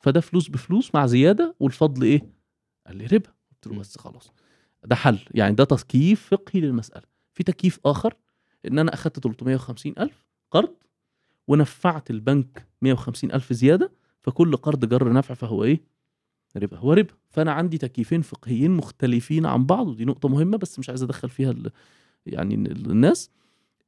[0.00, 2.22] فده فلوس بفلوس مع زيادة والفضل إيه؟
[2.86, 3.30] قال لي ربا.
[3.50, 3.80] قلت له.
[3.80, 4.32] بس خلاص.
[4.84, 5.18] ده حل.
[5.34, 7.06] يعني ده تكييف فقهي للمسألة.
[7.34, 8.14] في تكييف آخر
[8.66, 10.74] إن أنا أخدت 350 ألف قرض
[11.48, 15.80] ونفعت البنك 150 ألف زيادة فكل قرض جر نفع فهو إيه؟
[16.56, 16.76] ربا.
[16.76, 17.14] هو ربا.
[17.30, 21.54] فأنا عندي تكييفين فقهيين مختلفين عن بعض ودي نقطة مهمة بس مش عايز أدخل فيها.
[22.26, 23.30] يعني ال- الناس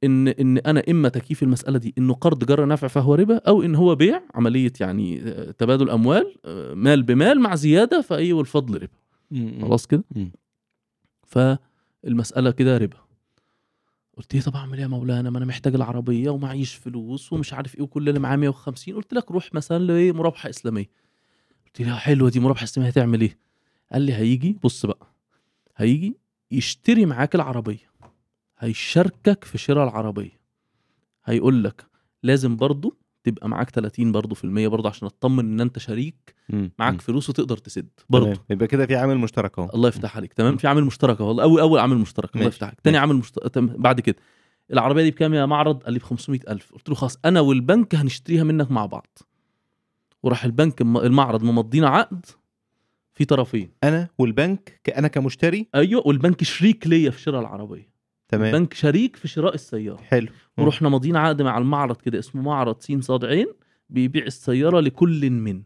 [0.05, 3.75] إن إن أنا إما تكييف المسألة دي إنه قرض جر نفع فهو ربا أو إن
[3.75, 9.63] هو بيع عملية يعني آه، تبادل أموال آه، مال بمال مع زيادة فإيه والفضل ربا.
[9.63, 10.05] خلاص كده.
[11.27, 12.97] فالمسألة كده ربا.
[14.17, 17.75] قلت إيه طب أعمل إيه يا مولانا؟ ما أنا محتاج العربية ومعيش فلوس ومش عارف
[17.77, 20.91] إيه وكل اللي معاه 150 قلت لك روح مثلا لإيه؟ مرابحه إسلامية.
[21.67, 23.39] قلت له حلوة دي مرابحه إسلامية هتعمل إيه؟
[23.93, 25.07] قال لي هيجي بص بقى
[25.77, 26.17] هيجي
[26.51, 27.90] يشتري معاك العربية.
[28.61, 30.41] هيشاركك في شراء العربية.
[31.25, 31.87] هيقول لك
[32.23, 36.35] لازم برضو تبقى معاك 30 برضو في المية برضو عشان اطمن ان انت شريك.
[36.79, 37.01] معاك.
[37.01, 37.89] فلوس وتقدر تسد.
[38.13, 38.37] تمام.
[38.51, 39.71] يبقى كده في عامل مشترك اهو.
[39.75, 40.33] الله يفتح عليك.
[40.35, 42.37] تمام؟ في عامل مشترك والله اول أول عامل مشترك.
[42.37, 42.47] الله.
[42.47, 42.81] يفتح عليك.
[42.81, 42.97] تاني.
[42.99, 44.17] عامل مشترك بعد كده.
[44.73, 48.45] العربية دي بكام يا معرض؟ قال لي ب 500000 قلت له خلاص أنا والبنك هنشتريها
[48.45, 49.19] منك مع بعض.
[50.23, 52.27] وراح البنك الم- المعرض ممضينا عقد
[53.15, 53.73] في طرفين.
[53.85, 57.91] أنا والبنك أنا كمشتري؟ أيوه والبنك شريك ليا في شراء العربية.
[58.31, 60.29] تمام البنك شريك في شراء السيارة حلو.
[60.59, 63.47] ورحنا ماضيين عقد مع المعرض كده اسمه معرض سين صاد عين
[63.89, 65.63] بيبيع السيارة لكل من.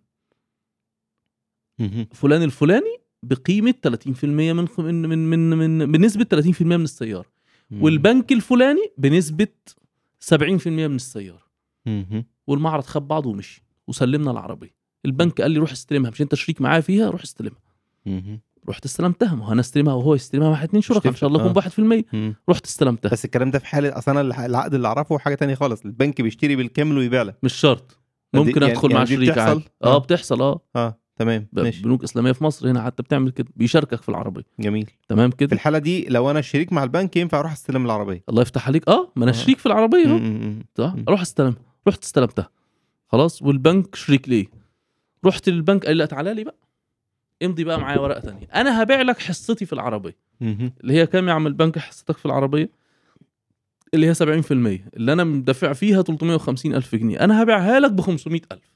[2.13, 7.35] فلان الفلاني بقيمة 30% من من من من, من بنسبة 30% من السيارة.
[7.71, 9.49] والبنك الفلاني بنسبة
[10.21, 11.45] 70% من السيارة.
[12.47, 14.75] والمعرض خد بعضه ومشي وسلمنا العربية
[15.05, 17.61] البنك قال لي روح استلمها مش انت شريك معايا فيها روح استلمها.
[18.69, 19.35] رحت استلمتها.
[19.35, 22.35] ما هو أنا استلمها وهو يستلمها واحد اتنين شركاء إن شاء الله يكون 1% مم.
[22.49, 23.09] رحت استلمتها.
[23.11, 25.85] بس الكلام ده في حاله أصلا العقد اللي أعرفه حاجة تانية خالص.
[25.85, 27.37] البنك بيشتري بالكامل ويبيع لك.
[27.43, 27.99] مش شرط.
[28.35, 29.65] ممكن يعني- أدخل يعني مع شريك؟ عادي.
[29.85, 29.99] آه آه.
[29.99, 30.61] بتحصل آه.
[30.77, 31.49] آه تمام.
[31.53, 31.83] ماشي.
[31.83, 33.49] بنوك إسلامية في مصر هنا حتى بتعمل كده.
[33.57, 34.43] بيشاركك في العربية.
[34.61, 34.91] جميل.
[35.09, 38.25] تمام في كده الحالة دي لو أنا شريك مع البنك ينفع أروح أستلم العربية.
[38.29, 38.89] الله يفتح عليك.
[38.89, 39.35] آه ما أنا آه.
[39.35, 40.53] شريك في العربية اهو.
[40.79, 40.95] صح.
[41.09, 41.55] أروح أستلم.
[41.89, 42.49] رحت استلمتها.
[43.09, 44.47] خلاص والبنك شريك ليه؟
[45.25, 46.57] رحت للبنك قال لي لا تعالى لي بقى.
[47.45, 48.47] امضي بقى معايا ورقة تانية.
[48.55, 50.17] أنا هبيع لك حصتي في العربية.
[50.43, 52.71] اللي هي كام يا عم البنك حصتك في العربية؟
[53.95, 54.21] اللي هي 70%
[54.97, 57.21] اللي أنا مدفع فيها 350 ألف جنيه.
[57.25, 58.71] أنا هبيعها لك ب 500 ألف.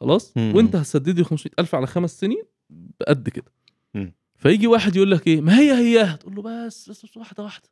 [0.00, 0.32] خلاص.
[0.36, 2.42] وأنت هتسدد لي 500 ألف على خمس سنين
[3.00, 3.52] بقد كده.
[4.36, 7.68] فيجي واحد يقول لك إيه؟ ما هي هي تقول له بس بس, بس واحدة واحدة.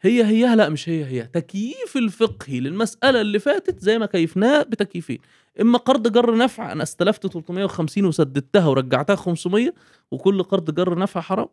[0.00, 1.22] هي هي لا مش هي هي.
[1.22, 5.18] تكييف الفقهي للمسألة اللي فاتت زي ما كيفناه بتكييفين.
[5.60, 9.74] إما قرض جر نفع أنا استلفت 350 وسددتها ورجعتها 500
[10.10, 11.48] وكل قرض جر نفع حرام.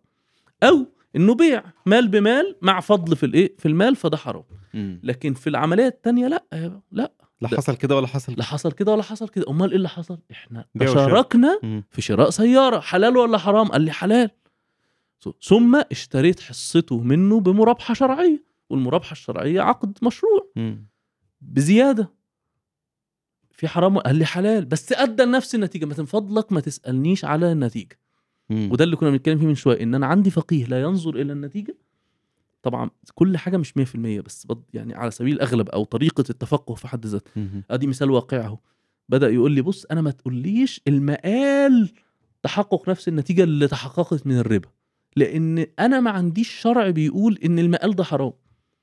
[0.64, 0.86] أو
[1.16, 4.44] إنه بيع مال بمال مع فضل في الإيه؟ في المال فده حرام.
[5.04, 6.44] لكن في العملية الثانية لا
[6.92, 7.12] لا.
[7.42, 9.46] لا حصل كده ولا حصل؟ لا حصل كده ولا حصل كده.
[9.50, 10.66] أمال إيه اللي حصل؟ إحنا.
[10.80, 11.84] تشاركنا مم.
[11.92, 12.80] في شراء سيارة.
[12.80, 14.30] حلال ولا حرام؟ قال لي حلال.
[15.42, 20.52] ثم اشتريت حصته منه بمرابحة شرعية والمرابحة الشرعية عقد مشروع.
[20.56, 20.86] مم.
[21.42, 22.12] بزيادة.
[23.52, 25.86] في حرام قال لي حلال بس أدى لنفس النتيجة.
[25.86, 28.00] ما من فضلك ما تسألنيش على النتيجة.
[28.50, 28.70] مم.
[28.72, 31.78] وده اللي كنا بنتكلم فيه من شوية إن أنا عندي فقيه لا ينظر إلى النتيجة.
[32.62, 36.88] طبعا كل حاجة مش 100% بس بض- يعني على سبيل الأغلب أو طريقة التفقه في
[36.88, 37.32] حد ذاته.
[37.72, 38.58] أدي مثال واقعي أهو.
[39.10, 41.92] بدأ يقول لي بص أنا ما تقوليش المقال
[42.44, 44.70] تحقق نفس النتيجة اللي تحققت من الربا.
[45.16, 48.34] لأن أنا ما عنديش شرع بيقول إن المقال ده حرام.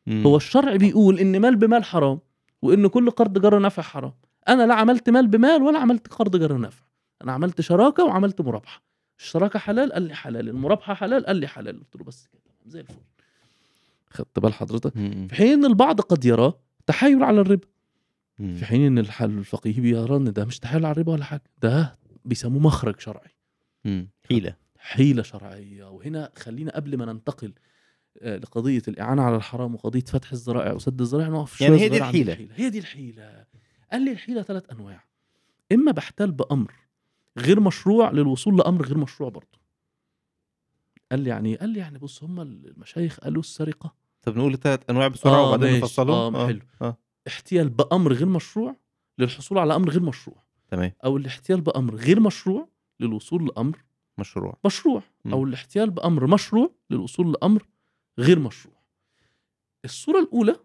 [0.07, 0.23] مم.
[0.27, 2.19] هو الشرع بيقول إن مال بمال حرام
[2.63, 4.13] وإن كل قرض جر نفع حرام.
[4.49, 6.85] أنا لا عملت مال بمال ولا عملت قرض جر نفع.
[7.23, 8.83] أنا عملت شراكة وعملت مرابحه
[9.19, 10.49] الشراكة حلال قال لي حلال.
[10.49, 11.81] المرابحه حلال قال لي حلال.
[11.81, 12.95] قلت له بس كده زي الفل.
[14.11, 15.27] خدت بال حضرتك؟ مم.
[15.29, 17.67] في حين البعض قد يراه تحايل على الربا.
[18.39, 18.55] مم.
[18.55, 21.43] في حين إن الحل الفقيه بيرى إن ده مش تحايل على الربا ولا حاجة.
[21.63, 23.31] ده بيسموه مخرج شرعي.
[24.29, 24.62] حيلة.
[24.83, 25.91] حيلة شرعية.
[25.91, 27.53] وهنا خلينا قبل ما ننتقل
[28.19, 32.15] آه، لقضية الإعانة على الحرام وقضية فتح الذرائع وسد الذرائع نقف يعني هي دي عند
[32.17, 32.49] الحيلة.
[32.55, 33.45] هي دي الحيلة.
[33.93, 35.05] قال لي الحيلة ثلاث أنواع.
[35.73, 36.73] إما بحتال بأمر
[37.39, 39.59] غير مشروع للوصول لأمر غير مشروع برضه.
[41.11, 43.95] قال لي يعني قال لي يعني بص هم المشايخ قالوا السرقة.
[44.23, 45.79] طب نقول الثلاث أنواع بسرعة آه، وبعدين.
[45.81, 46.61] نفصلهم؟ آه، حلو.
[46.83, 46.97] آه.
[47.27, 48.77] احتيال بأمر غير مشروع
[49.19, 50.43] للحصول على أمر غير مشروع.
[50.69, 50.93] تمام.
[51.05, 52.69] أو الاحتيال بأمر غير مشروع
[53.01, 53.85] للوصول لأمر
[54.19, 54.57] مشروع.
[54.65, 55.33] مشروع مم.
[55.33, 57.67] أو الاحتيال بأمر مشروع للوصول لأمر
[58.19, 58.75] غير مشروع.
[59.85, 60.57] الصورة الأولى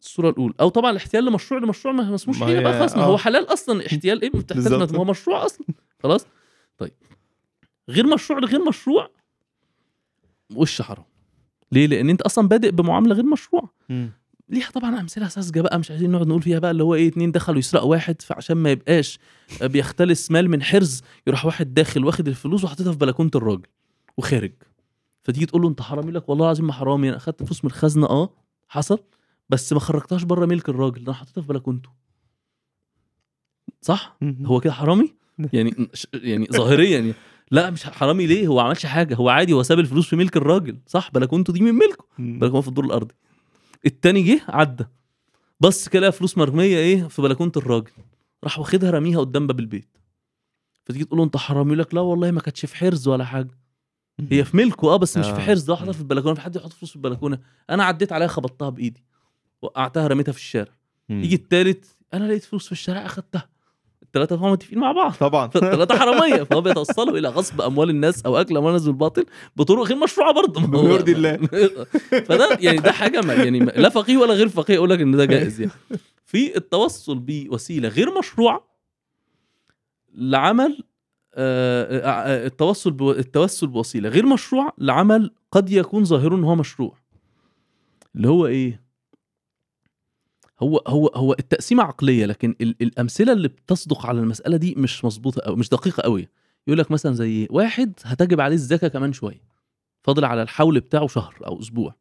[0.00, 3.06] الصورة الأولى أو طبعا الاحتيال لمشروع لمشروع ما حيله هي- بقى خلاص ما آه.
[3.06, 4.98] هو حلال أصلا احتيال إيه؟ بتحتاج ما.
[4.98, 5.66] هو مشروع أصلا.
[6.02, 6.26] خلاص؟
[6.78, 6.92] طيب.
[7.88, 9.10] غير مشروع لغير مشروع
[10.56, 11.04] وش حرام؟
[11.72, 14.10] ليه؟ لأن أنت أصلا بادئ بمعاملة غير مشروعه مم.
[14.50, 17.32] ليها طبعا أمثلة ساذجة بقى مش عايزين نقعد نقول فيها بقى اللي هو إيه اتنين
[17.32, 19.18] دخلوا يسرقوا واحد فعشان ما يبقاش
[19.62, 23.66] بيختلس مال من حرز يروح واحد داخل واخد الفلوس وحاططها في بلكونة الراجل
[24.16, 24.52] وخارج.
[25.22, 28.06] فتيجي تقول له أنت حرامي لك والله العظيم ما حرامي أنا أخدت فلوس من الخزنة
[28.06, 28.30] آه
[28.68, 28.98] حصل
[29.48, 31.90] بس ما خرجتهاش بره ملك الراجل أنا حطيتها في بلكونته.
[33.80, 34.16] صح.
[34.44, 35.14] هو كده حرامي؟
[35.52, 37.14] يعني يعني ظاهريا يعني.
[37.50, 40.36] لا مش حرامي ليه؟ هو ما عملش حاجة هو عادي هو ساب الفلوس في ملك
[40.36, 42.04] الراجل صح؟ بلكونته دي من ملكه.
[42.18, 43.14] بلكونة في الدور الأرضي.
[43.86, 44.84] التاني جه عدى.
[45.60, 47.90] بص كده لقى فلوس مرمية إيه في بلكونة الراجل.
[48.44, 49.98] راح واخدها رميها قدام باب البيت.
[50.84, 53.58] فتيجي تقول له أنت حرامي يقول لك لا والله ما كانتش في حرز ولا حاجة.
[54.30, 55.34] هي في ملكه آه بس مش آه.
[55.34, 57.38] في حرز ده في البلكونة في حد يحط فلوس في البلكونة.
[57.70, 59.04] أنا عديت عليها خبطتها بإيدي.
[59.62, 60.72] وقعتها رميتها في الشارع.
[61.08, 61.84] يجي التالت
[62.14, 63.48] أنا لقيت فلوس في الشارع أخدتها.
[64.10, 65.12] الثلاثه هم متفقين مع بعض.
[65.12, 65.48] طبعا.
[65.54, 66.42] فالثلاثه حرامية.
[66.42, 69.24] فهم بيتوصلوا إلى غصب أموال الناس أو أكل أموال الناس بالباطل
[69.56, 70.60] بطرق غير مشروعة برضه.
[70.66, 71.36] ما هو- بما يرضي الله.
[72.28, 75.24] فده يعني ده حاجة ما يعني لا فقيه ولا غير فقيه يقول لك إن ده
[75.24, 75.72] جائز يعني.
[76.24, 78.64] في التوصل بوسيلة غير مشروعة
[80.14, 80.82] لعمل
[81.34, 86.54] آه، آه، آه، التوصل بو التوسل بوسيلة غير مشروعة لعمل قد يكون ظاهره إن هو
[86.54, 86.94] مشروع.
[88.16, 88.82] اللي هو إيه؟
[90.60, 95.40] هو هو هو التقسيمه عقلية لكن ال الأمثلة اللي بتصدق على المسألة دي مش مظبوطة
[95.40, 96.28] أو مش دقيقة قوي
[96.66, 99.42] يقول لك مثلا زي واحد هتجب عليه الزكاة كمان شوية
[100.02, 101.94] فاضل على الحول بتاعه شهر أو أسبوع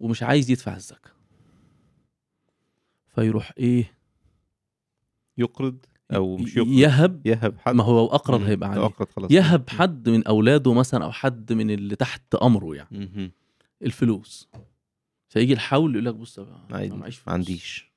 [0.00, 1.10] ومش عايز يدفع الزكاة.
[3.14, 3.92] فيروح إيه؟
[5.38, 5.76] يقرض
[6.14, 6.72] أو مش يقرض.
[6.72, 7.26] يهب.
[7.26, 7.74] يهب حد.
[7.74, 8.42] ما هو اقرض.
[8.42, 8.84] هيبقى عليه.
[8.84, 9.30] أقرض خلاص.
[9.30, 13.32] يهب حد من أولاده مثلا أو حد من اللي تحت أمره يعني.
[13.82, 14.48] الفلوس.
[15.30, 17.28] فيجي الحول يقول لك بص يا بقى، أنا معيش فلوس.
[17.28, 17.90] ما عنديش.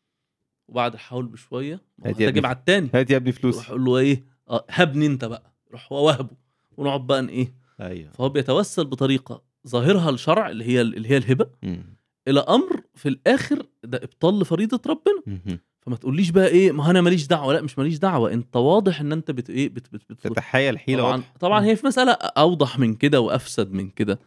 [0.68, 2.90] وبعد الحول بشوية هات يا ابني على التاني.
[2.94, 3.56] هات يا ابني فلوس.
[3.56, 5.54] يروح يقول له إيه؟ آه هبني أنت بقى.
[5.72, 6.36] روح هو وهبه.
[6.78, 8.12] ونقعد بقى إيه؟ أيوه.
[8.12, 11.48] فهو بيتوسل بطريقة ظاهرها الشرع اللي هي اللي هي الهبة.
[11.64, 11.98] مم.
[12.28, 15.24] إلى أمر في الآخر ده ابطال لفريضة ربنا.
[15.28, 15.60] مم.
[15.82, 17.54] فما تقوليش بقى إيه ما هو أنا ماليش دعوة.
[17.54, 18.34] لا مش ماليش دعوة.
[18.34, 21.24] أنت واضح إن أنت بت إيه بت بت بت تتحايل حيلة طبعا.
[21.40, 24.20] طبعا هي في مسألة أوضح من كده وأفسد من كده.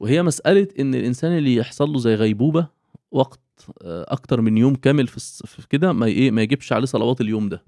[0.00, 2.68] وهي مسألة إن الإنسان اللي يحصل له زي غيبوبة
[3.10, 3.40] وقت
[3.82, 7.64] آه، أكتر من يوم كامل في, كده ما إيه ما يجيبش عليه صلوات اليوم ده.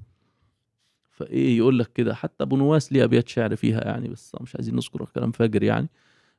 [1.10, 4.76] فإيه يقول لك كده؟ حتى أبو نواس ليه أبيات شعر فيها يعني بس مش عايزين
[4.76, 5.88] نذكر كلام فاجر يعني.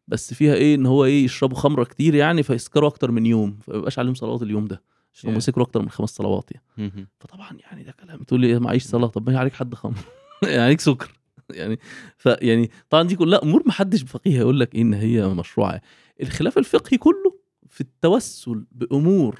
[0.07, 3.77] بس فيها إيه؟ إن هو إيه يشربوا خمرة كتير يعني فيسكروا أكتر من يوم فما
[3.77, 4.81] يبقاش عليهم صلوات اليوم ده.
[5.13, 5.39] عشان هم.
[5.39, 7.07] سكروا أكتر من خمس صلوات يعني.
[7.19, 8.23] فطبعا يعني ده كلام.
[8.23, 9.07] تقول لي إيه؟ معيش صلاة.
[9.07, 9.97] طب ما عليك حد خمر.
[10.43, 11.20] يعني عليك سكر.
[11.53, 11.79] يعني
[12.17, 15.81] فيعني طبعا دي كلها امور ما حدش فقيه هيقول لك إن هي مشروعة
[16.21, 19.39] الخلاف الفقهي كله في التوسل بأمور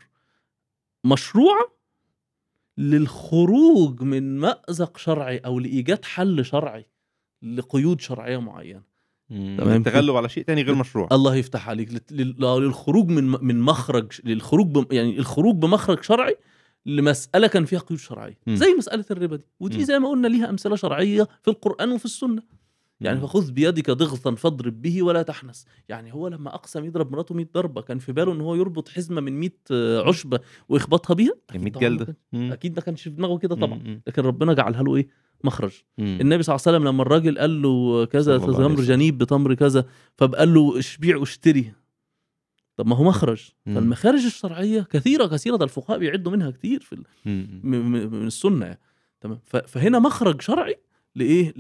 [1.04, 1.72] مشروعة
[2.78, 6.86] للخروج من مأزق شرعي أو لإيجاد حل شرعي
[7.42, 8.92] لقيود شرعية معينة.
[9.30, 9.78] تمام.
[9.78, 14.86] التغلب على شيء تاني غير مشروع الله يفتح عليك للخروج من من مخرج للخروج بم
[14.92, 16.38] يعني الخروج بمخرج شرعي
[16.86, 18.56] لمسألة كان فيها قيود شرعية مم.
[18.56, 19.84] زي مسألة الربا دي ودي مم.
[19.84, 22.44] زي ما قلنا ليها أمثلة شرعية في القرآن وفي السنة
[23.02, 23.22] يعني.
[23.22, 27.82] فخذ بيدك ضغطا فاضرب به ولا تحنس يعني هو لما اقسم يضرب مراته 100 ضربة
[27.82, 29.50] كان في باله إن هو يربط حزمة من 100
[30.08, 30.40] عشبة
[30.70, 32.18] ويخبطها بيها يعني 100 طبعاً ما جلده.
[32.54, 34.02] أكيد ما كانش في دماغه كده طبعا.
[34.08, 35.08] لكن ربنا جعلها له إيه
[35.44, 36.18] مخرج مم.
[36.22, 38.82] النبي صلى الله عليه وسلم لما الراجل قال له كذا تمر.
[38.82, 39.86] جنيب بتمر كذا
[40.18, 41.74] فقال له اشبيع واشتري
[42.82, 43.50] طب ما هو مخرج.
[43.66, 47.04] فالمخارج الشرعية كثيرة كثيرة ده الفقهاء بيعدوا منها كتير في
[47.64, 48.80] من السنة يعني.
[49.22, 49.40] تمام.
[49.68, 50.76] فهنا مخرج شرعي
[51.16, 51.54] لإيه؟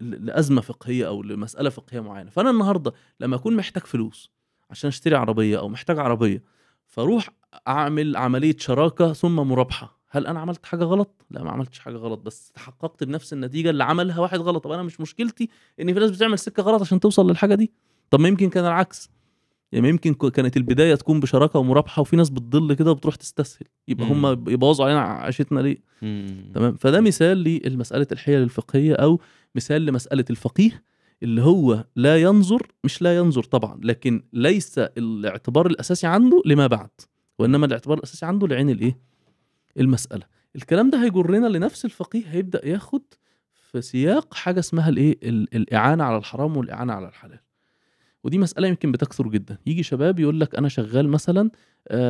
[0.00, 2.30] لأزمة فقهية أو لمسألة فقهية معينة.
[2.30, 4.30] فأنا النهارده لما أكون محتاج فلوس
[4.70, 6.42] عشان أشتري عربية أو محتاج عربية
[6.86, 7.30] فأروح
[7.68, 12.20] أعمل عملية شراكة ثم مرابحه هل أنا عملت حاجة غلط؟ لا ما عملتش حاجة غلط
[12.20, 14.64] بس تحققت بنفس النتيجة اللي عملها واحد غلط.
[14.64, 15.48] طب أنا مش مشكلتي
[15.80, 17.72] إن في ناس بتعمل سكة غلط عشان توصل للحاجة دي؟
[18.10, 19.10] طب ما يمكن كان العكس.
[19.72, 23.66] يعني يمكن كانت البداية تكون بشراكة ومرابحة وفي ناس بتضل كده وبتروح تستسهل.
[23.88, 24.06] يبقى.
[24.06, 26.52] هم يبوظوا علينا عيشتنا ليه؟ مم.
[26.54, 29.20] تمام؟ فده مثال لمسألة الحيل الفقهية أو
[29.54, 30.82] مثال لمسألة الفقيه
[31.22, 36.90] اللي هو لا ينظر مش لا ينظر طبعا لكن ليس الاعتبار الأساسي عنده لما بعد
[37.38, 38.98] وإنما الاعتبار الأساسي عنده لعين الإيه؟
[39.80, 40.22] المسألة.
[40.56, 43.02] الكلام ده هيجرنا لنفس الفقيه هيبدأ ياخد
[43.70, 47.38] في سياق حاجة اسمها الإيه؟ ال- الإعانة على الحرام والإعانة على الحلال.
[48.24, 49.58] ودي مسألة يمكن بتكثر جدا.
[49.66, 51.50] يجي شباب يقول لك أنا شغال مثلا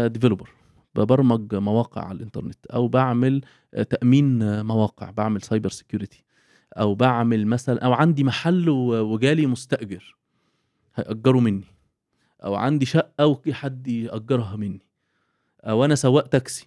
[0.07, 0.51] developer
[0.95, 3.41] ببرمج مواقع على الإنترنت أو بعمل
[3.75, 6.25] آه، تأمين آه، مواقع بعمل cyber security
[6.79, 10.17] أو بعمل مثلا أو عندي محل وجالي مستأجر
[10.95, 11.65] هيأجره مني
[12.45, 14.87] أو عندي شقة وفي حد يأجرها مني
[15.65, 16.67] أو أنا سواق تاكسي.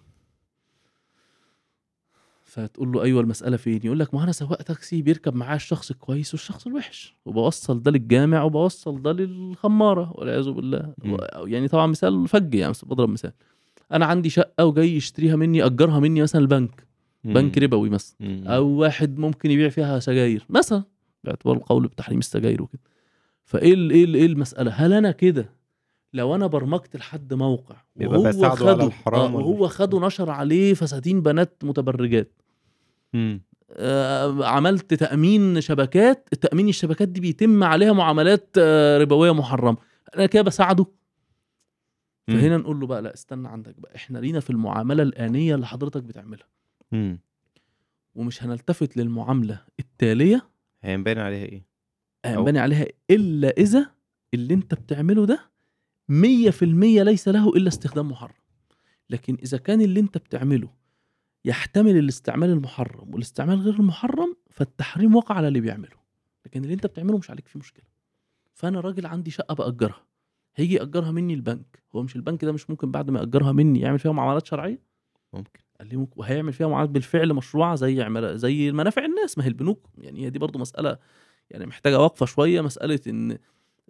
[2.54, 6.34] فتقول له أيوه المسألة فين؟ يقول لك ما أنا سواق تاكسي بيركب معايا الشخص الكويس
[6.34, 10.92] والشخص الوحش وبوصل ده للجامع وبوصل ده للخمارة والعياذ بالله.
[11.04, 11.16] مم.
[11.46, 13.32] يعني طبعا مثال فج يعني بضرب مثال.
[13.92, 16.86] أنا عندي شقة وجاي يشتريها مني أجرها مني مثلا البنك
[17.24, 18.16] بنك ربوي مثلا.
[18.20, 18.44] مم.
[18.46, 20.82] أو واحد ممكن يبيع فيها سجاير مثلا
[21.24, 22.80] باعتبار القول بتحريم السجاير وكده.
[23.44, 25.50] فإيه ال- إيه ال- إيه المسألة؟ هل أنا كده
[26.12, 30.74] لو أنا برمجت لحد موقع بيبقى بساعده على خده الحرام آه وهو خده نشر عليه
[30.74, 32.32] فساتين بنات متبرجات.
[33.14, 33.42] مم.
[33.70, 39.76] آه عملت تأمين شبكات التأمين الشبكات دي بيتم عليها معاملات آه ربوية محرمة.
[40.16, 40.86] أنا كده بساعده.
[42.28, 42.36] مم.
[42.36, 43.96] فهنا نقول له بقى لا استنى عندك بقى.
[43.96, 46.46] إحنا لينا في المعاملة الآنية اللي حضرتك بتعملها.
[46.92, 47.18] مم.
[48.14, 50.48] ومش هنلتفت للمعاملة التالية.
[50.82, 51.66] هينبان عليها إيه؟
[52.24, 53.90] هينبني عليها إلا إذا
[54.34, 55.50] اللي أنت بتعمله ده
[56.08, 58.34] 100% ليس له إلا استخدام محرم.
[59.10, 60.70] لكن إذا كان اللي أنت بتعمله
[61.44, 65.96] يحتمل الاستعمال المحرم والاستعمال غير المحرم فالتحريم وقع على اللي بيعمله.
[66.46, 67.84] لكن اللي انت بتعمله مش عليك فيه مشكلة.
[68.54, 70.06] فأنا راجل عندي شقة بأجرها.
[70.56, 71.82] هيجي يأجرها مني البنك.
[71.94, 74.82] هو مش البنك ده مش ممكن بعد ما يأجرها مني يعمل فيها معاملات شرعية؟
[75.32, 75.60] ممكن.
[75.78, 79.38] قال لي ممكن وهيعمل فيها معاملات بالفعل مشروعة زي عمل زي منافع الناس.
[79.38, 80.98] ما هي البنوك يعني هي دي برضو مسألة
[81.50, 82.60] يعني محتاجة وقفة شوية.
[82.60, 83.38] مسألة إن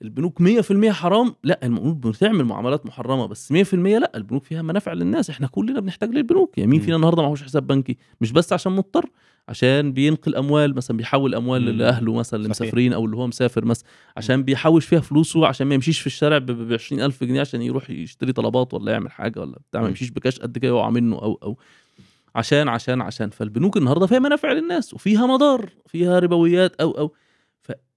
[0.02, 5.30] البنوك 100% حرام لا المفروض بتعمل معاملات محرمة بس 100% لا البنوك فيها منافع للناس
[5.30, 6.80] إحنا كلنا بنحتاج للبنوك يعني مين.
[6.80, 9.10] فينا النهارده معهوش حساب بنكي مش بس عشان مضطر
[9.48, 11.78] عشان بينقل أموال مثلا بيحول أموال مم.
[11.78, 12.48] لأهله مثلا اللي.
[12.48, 16.38] مسافرين أو اللي هو مسافر مثلا عشان بيحوش فيها فلوسه عشان ما يمشيش في الشارع
[16.38, 19.88] ب 20000 جنيه عشان يروح يشتري طلبات ولا يعمل حاجة ولا بتاع ما.
[19.88, 21.58] يمشيش بكاش قد كده يقع منه أو أو
[22.34, 27.14] عشان عشان عشان فالبنوك النهارده فيها منافع للناس وفيها مضار فيها ربويات أو أو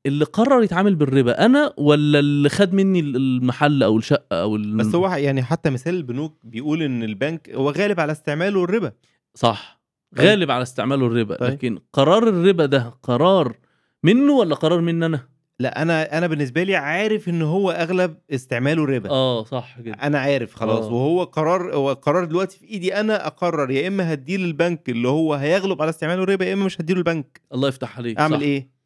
[0.08, 4.78] فاللي قرر يتعامل بالربا أنا ولا اللي خد مني المحل أو الشقة أو ال...
[4.78, 8.92] بس هو يعني حتى مثال البنوك بيقول إن البنك هو غالب على استعماله الربا
[9.36, 9.82] صح
[10.18, 10.26] طيب.
[10.26, 11.52] غالب على استعماله الربا طيب.
[11.52, 13.56] لكن قرار الربا ده قرار
[14.04, 15.20] منه ولا قرار مني أنا
[15.60, 20.20] لا أنا أنا بالنسبة لي عارف إن هو أغلب استعماله ربا آه صح كده أنا
[20.20, 20.94] عارف خلاص آه.
[20.94, 25.34] وهو قرار هو قرار دلوقتي في إيدي أنا أقرر يا إما هديه للبنك اللي هو
[25.34, 28.42] هيغلب على استعماله الربا يا إما مش هديله البنك الله يفتح عليك أعمل صح.
[28.42, 28.77] إيه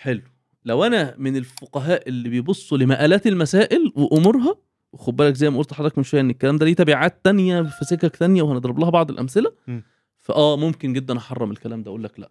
[0.00, 0.22] حلو.
[0.64, 4.56] لو أنا من الفقهاء اللي بيبصوا لمآلات المسائل وأمورها
[4.92, 7.84] وخد بالك زي ما قلت لحضرتك من شوية إن الكلام ده ليه تبعات تانية في
[7.84, 9.80] سكك تانية وهنضرب لها بعض الأمثلة م.
[10.18, 12.30] فآه ممكن جدا أحرم الكلام ده أقول لك لا.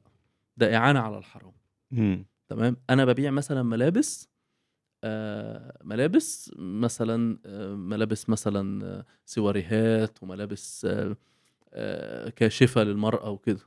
[0.57, 1.53] ده إعانة على الحرام.
[2.47, 4.29] تمام؟ أنا ببيع مثلا ملابس
[5.03, 11.15] آه ملابس مثلا آه ملابس مثلا آه سواريهات وملابس آه
[11.73, 13.59] آه كاشفة للمرأة وكده.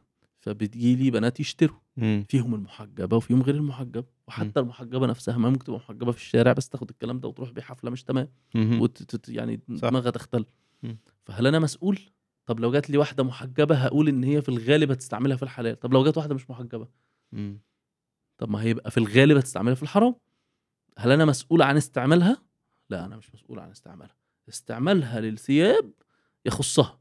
[0.43, 2.25] فبتجيلي بنات يشتروا مم.
[2.29, 6.69] فيهم المحجبة وفيهم غير المحجبة وحتى المحجبة نفسها ما ممكن تبقى محجبة في الشارع بس
[6.69, 8.81] تاخد الكلام ده وتروح بيه حفلة مش تمام مم.
[8.81, 9.29] وت...
[9.29, 9.61] يعني.
[9.69, 10.45] دماغها تختل
[10.83, 10.99] مم.
[11.25, 11.99] فهل أنا مسؤول
[12.47, 15.93] طب لو جات لي واحدة محجبة هقول إن هي في الغالب هتستعملها في الحلال طب
[15.93, 16.89] لو جات واحدة مش محجبة
[17.33, 17.61] مم.
[18.39, 20.15] طب ما هيبقى في الغالب هتستعملها في الحرام
[20.99, 22.43] هل أنا مسؤول عن استعمالها
[22.91, 24.17] لا أنا مش مسؤول عن استعمالها
[24.49, 25.93] استعمالها للثياب
[26.47, 27.01] يخصها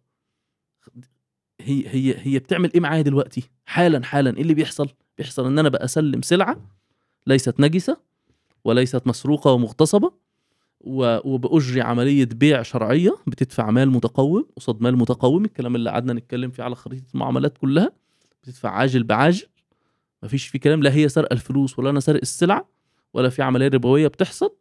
[1.66, 5.70] هي هي هي بتعمل إيه معايا دلوقتي؟ حالا حالا إيه اللي بيحصل؟ بيحصل إن أنا
[5.70, 6.58] بقى أسلم سلعة
[7.28, 7.98] ليست نجسة
[8.66, 10.12] وليست مسروقة ومغتصبة
[10.82, 16.52] و- وبأجري عملية بيع شرعية بتدفع مال متقوم قصاد مال متقوم الكلام اللي قعدنا نتكلم
[16.52, 17.92] فيه على خريطة المعاملات كلها
[18.44, 19.46] بتدفع عاجل بعاجل.
[20.24, 22.70] مفيش في كلام لا هي سرقة الفلوس ولا أنا سارق السلعة
[23.14, 24.56] ولا في عملية ربوية بتحصل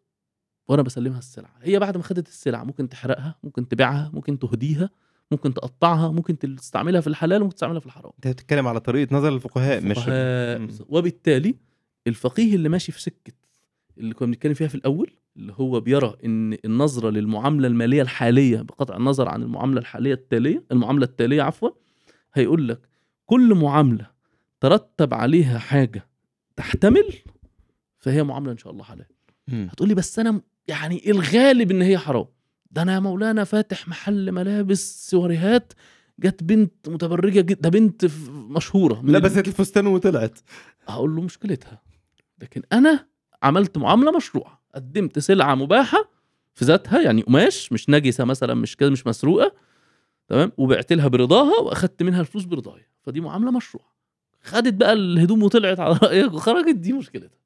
[0.68, 1.54] وأنا بسلمها السلعة.
[1.62, 4.90] هي بعد ما خدت السلعة ممكن تحرقها ممكن تبيعها ممكن تهديها
[5.30, 9.34] ممكن تقطعها ممكن تستعملها في الحلال وممكن تستعملها في الحرام انت بتتكلم على طريقة نظر
[9.34, 9.98] الفقهاء مش.
[10.88, 11.54] وبالتالي
[12.06, 13.32] الفقيه اللي ماشي في سكة
[13.98, 18.96] اللي كنا بنتكلم فيها في الأول اللي هو بيرى إن النظرة للمعاملة المالية الحالية بقطع
[18.96, 21.70] النظر عن المعاملة الحالية التالية المعاملة التالية عفوا
[22.34, 22.80] هيقول لك
[23.26, 24.10] كل معاملة
[24.60, 26.06] ترتب عليها حاجة
[26.56, 27.12] تحتمل
[27.98, 29.06] فهي معاملة إن شاء الله حلال.
[29.48, 30.40] هتقول لي بس أنا
[31.06, 32.26] الغالب إن هي حرام
[32.70, 35.72] ده أنا يا مولانا فاتح محل ملابس سواريهات
[36.18, 40.38] جت بنت متبرجة جدا ده بنت مشهورة لبست الفستان وطلعت.
[40.88, 41.82] هقول له مشكلتها.
[42.38, 43.06] لكن أنا
[43.42, 44.62] عملت معاملة مشروعة.
[44.74, 46.10] قدمت سلعة مباحة
[46.54, 49.52] في ذاتها يعني قماش مش نجسة مثلا مش كده مش مسروقة.
[50.28, 52.86] تمام؟ وبعت لها برضاها وأخدت منها الفلوس برضايا.
[53.02, 53.90] فدي معاملة مشروعة.
[54.42, 57.40] خدت بقى الهدوم وطلعت على رأيك وخرجت دي مشكلتها.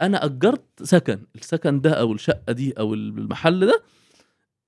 [0.00, 1.22] أنا أجرت سكن.
[1.34, 3.82] السكن ده أو الشقة دي أو المحل ده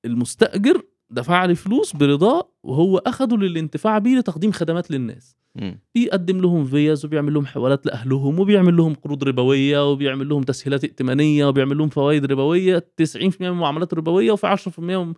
[0.05, 5.81] المستأجر دفع لي فلوس برضاه وهو أخده للانتفاع بيه لتقديم خدمات للناس مم.
[5.95, 11.47] بيقدم لهم فيز وبيعمل لهم حوالات لأهلهم وبيعمل لهم قروض ربوية وبيعمل لهم تسهيلات ائتمانية
[11.47, 15.17] وبيعمل لهم فوائد ربوية 90% من المعاملات ربوية وفي 10%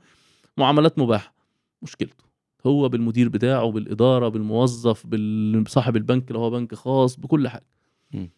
[0.59, 1.35] معاملات مباحة
[1.83, 2.25] مشكلته
[2.67, 5.07] هو بالمدير بتاعه بالإدارة بالموظف
[5.65, 7.67] بصاحب البنك لو هو بنك خاص بكل حاجة
[8.13, 8.31] مم.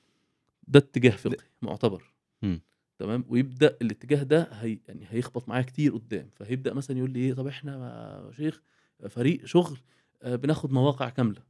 [0.68, 2.02] ده اتجاه فقهي معتبر
[2.43, 2.60] مم.
[2.98, 6.31] تمام؟ ويبدأ الاتجاه ده هي يعني هيخبط معايا كتير قدام.
[6.35, 7.73] فهيبدأ مثلا يقول لي إيه طب إحنا
[8.27, 8.62] يا شيخ
[9.09, 9.78] فريق شغل
[10.23, 11.43] آه، بناخد مواقع كاملة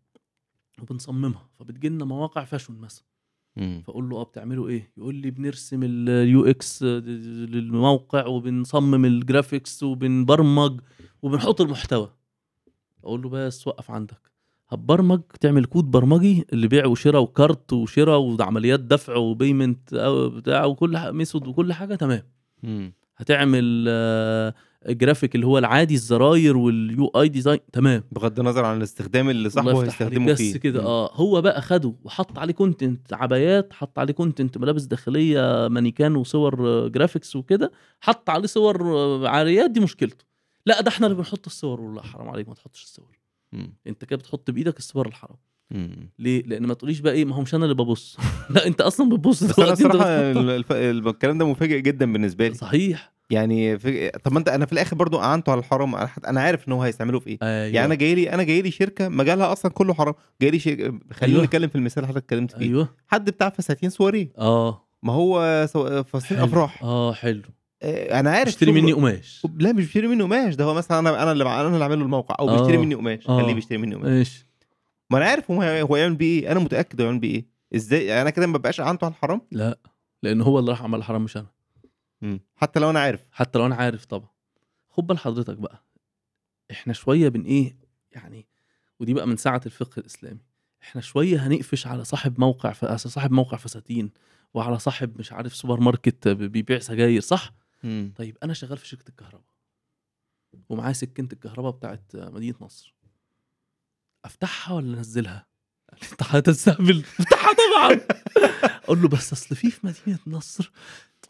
[0.83, 1.49] وبنصممها.
[1.59, 3.05] فبتجي لنا مواقع fashion مثلا.
[3.83, 10.81] فأقول له أه بتعملوا إيه؟ يقول لي بنرسم ال UX للموقع وبنصمم ال graphics وبنبرمج
[11.23, 12.13] وبنحط المحتوى.
[13.05, 14.31] أقول له بس وقف عندك.
[14.69, 20.29] هتبرمج تعمل كود برمجي اللي بيع وشراء و cart وشراء وعمليات دفع و payment أو
[20.29, 22.23] بتاع وكل method وكل حاجة تمام.
[23.17, 24.55] هتعمل آه،
[24.87, 29.85] جرافيك اللي هو العادي الزراير وال UI design تمام بغض النظر عن الاستخدام اللي صاحبه
[29.85, 30.35] هيستخدمه.
[30.35, 30.83] فيه بس كده.
[30.83, 36.69] آه هو بقى خده وحط عليه content عبايات حط عليه content ملابس داخلية مانيكان وصور
[36.69, 40.25] آه، graphics وكده حط عليه صور آه، عاريات دي مشكلته
[40.67, 43.16] لا ده إحنا اللي بنحط الصور والله حرام عليك ما تحطش الصور
[43.57, 43.75] مم.
[43.87, 45.37] انت كده بتحط بإيدك الصور الحرام.
[45.71, 46.11] مم.
[46.19, 48.17] ليه؟ لأن ما تقوليش بقى إيه ما هو مش أنا اللي ببص.
[48.51, 52.49] لا أنت أصلا بتبص أنا دلوقتي، أنت الصراحه الف- ال- الكلام ده مفاجئ جدا بالنسبة
[52.49, 52.55] لي.
[52.55, 53.13] صحيح.
[53.31, 54.09] يعني في...
[54.11, 55.95] طب ما أنت أنا في الآخر برضو أعنته على الحرام.
[56.27, 57.39] أنا عارف إن هو هيستعمله في إيه.
[57.43, 57.75] أيوه.
[57.75, 60.15] يعني أنا جاي لي أنا جاي لي شركة مجالها أصلا كله حرام.
[60.43, 60.99] جاي لي شركة...
[61.13, 61.45] خلينا أيوة.
[61.45, 62.61] نتكلم في المثال اللي حضرتك اتكلمت فيه.
[62.67, 62.89] أيوه.
[63.07, 64.87] حد بتاع فساتين سواريه آه.
[65.03, 66.03] ما هو سو...
[66.03, 66.39] فساتين.
[66.39, 66.83] أفراح.
[66.83, 67.43] آه حلو.
[67.83, 68.73] أنا عارف شغله.
[68.73, 69.47] مني قماش.
[69.59, 70.55] لا مش بيشتري مني قماش.
[70.55, 72.37] ده هو مثلا أنا أنا اللي أنا اللي عامل له الموقع.
[72.39, 72.81] أو بيشتري آه.
[72.81, 73.29] مني قماش.
[73.29, 73.43] آه.
[73.43, 74.09] خليه بيشتري مني قماش.
[74.09, 74.47] ماشي.
[75.11, 76.53] ما أنا عارف هو هو يعمل بيه إيه.
[76.53, 77.47] أنا متأكد هو يعمل بيه إيه.
[77.77, 79.79] إزاي؟ أنا كده ما ببقاش اعنته على الحرام؟ لا.
[80.23, 81.47] لأن هو اللي راح عمل الحرام مش أنا.
[82.23, 82.41] مم.
[82.57, 83.21] حتى لو أنا عارف.
[83.33, 84.29] حتى لو أنا عارف طبعا.
[84.91, 85.85] خد بال حضرتك بقى.
[86.71, 87.77] إحنا شوية بن إيه؟
[88.13, 88.47] يعني
[89.01, 90.41] ودي بقى من ساعة الفقه الإسلامي.
[90.83, 92.85] إحنا شوية هنقفش على صاحب موقع ف...
[92.85, 94.11] صاحب موقع فساتين
[94.55, 97.53] وعلى صاحب مش عارف سوبر ماركت بيبيع سجاير صح؟
[97.85, 98.13] مم.
[98.17, 99.47] طيب أنا شغال في شركة الكهرباء.
[100.69, 102.95] ومعايا سكينة الكهرباء بتاعت مدينة نصر.
[104.25, 105.47] أفتحها ولا أنزلها؟
[105.93, 108.01] أنت هتستهبل أفتحها طبعا.
[108.85, 110.71] أقول له بس أصل في في مدينة نصر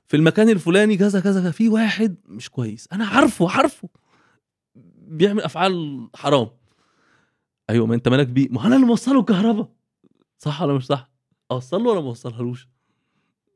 [0.06, 2.88] في المكان الفلاني كذا كذا كذا، في واحد مش كويس.
[2.92, 3.88] أنا عارفه عارفه.
[5.08, 6.50] بيعمل أفعال حرام.
[7.70, 9.72] أيوه ما أنت مالك بيه؟ ما أنا اللي موصله الكهرباء
[10.38, 11.10] صح ولا مش صح؟
[11.50, 12.68] اوصل له ولا ما أوصلهالوش؟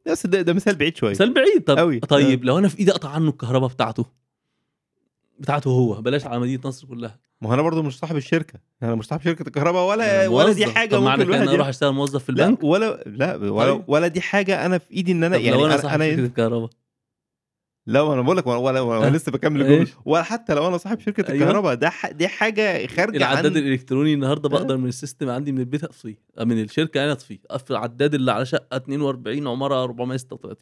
[0.06, 1.64] بس ده, ده مثال بعيد شوية مثال بعيد.
[1.64, 2.00] طب أوي.
[2.00, 4.04] طيب لو أنا في إيدي أقطع عنه الكهرباء بتاعته؟
[5.38, 7.18] بتاعته هو بلاش على مدينة نصر كلها.
[7.40, 8.58] ما أنا برضو مش صاحب الشركة.
[8.82, 10.66] أنا مش صاحب شركة الكهرباء أنا ولا ولا دي.
[10.66, 13.84] حاجة طب ممكن الواحد أنا أروح أشتغل موظف في لا البنك؟ ولا لا ولا, طيب.
[13.88, 16.26] ولا دي حاجة أنا في إيدي إن أنا يعني لو أنا أنا, صاحب أنا شركة
[16.26, 16.70] الكهرباء؟
[17.90, 19.10] لا أنا بقول لك ولا.
[19.16, 21.42] لسه بكمل الجملة؟ ولا حتى لو أنا صاحب شركة أيوة.
[21.46, 22.10] الكهرباء ده ح...
[22.10, 24.48] دي حاجة خارجة العداد عن الإلكتروني النهارده.
[24.58, 28.32] بقدر من السيستم عندي من البيت اطفيه آه، من الشركة أنا اطفيه اقفل العداد اللي
[28.32, 30.56] على شقة 42 عمارة 436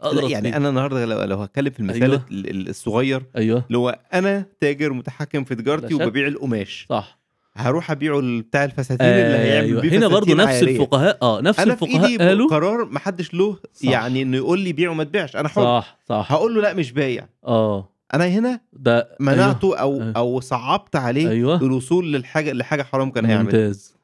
[0.00, 0.30] أقدر.
[0.30, 2.22] يعني أنا النهارده لو, لو هتكلم في المثال أيوة.
[2.30, 5.94] ال- ال- الصغير أيوه اللي هو أنا تاجر متحكم في تجارتي.
[5.94, 7.19] وببيع القماش صح
[7.68, 9.80] هروح أبيعه بتاع الفساتين اللي هيعمل أيوه.
[9.80, 10.76] بيه هنا فساتين نفس عارية.
[10.76, 13.88] الفقهاء آه نفس في الفقهاء إيدي قالوا قرار ما حدش له صح.
[13.88, 15.36] يعني إنه يقول لي بيع وما تبيعش.
[15.36, 15.62] أنا حر.
[15.62, 16.32] صح صح.
[16.32, 17.28] هقول له لا مش بايع.
[17.46, 17.88] آه.
[18.14, 20.12] أنا هنا ده منعته أو أيوة.
[20.16, 21.56] أو صعبت عليه أيوه.
[21.62, 24.00] الوصول للحاجة لحاجة حرام كان هيعمل ممتاز.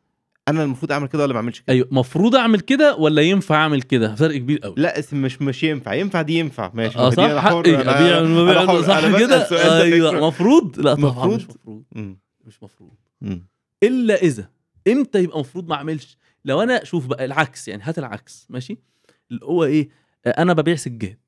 [0.49, 1.89] أنا المفروض أعمل كده ولا ما أعملش كده؟ أيوه.
[1.89, 5.95] المفروض أعمل كده ولا ينفع أعمل كده؟ فرق كبير قوي لا اسم مش مش ينفع.
[5.95, 6.71] ينفع دي ينفع.
[6.75, 6.99] ماشي.
[6.99, 7.23] آه ما دي صح.
[7.25, 9.49] أنا حقي أنا- أبيع أنا حر، صح أنا كده؟
[9.83, 10.11] أيوه.
[10.11, 10.21] فكرة.
[10.29, 11.83] مفروض؟ لا طبعا؟ مش مفروض.
[12.47, 12.91] مش مفروض.
[13.21, 13.47] مم.
[13.83, 14.51] إلا إذا
[14.89, 18.79] إمتى يبقى المفروض ما أعملش؟ لو أنا شوف بقى العكس يعني هات العكس ماشي؟
[19.31, 19.89] اللي هو إيه؟
[20.27, 21.19] أنا ببيع سجاد.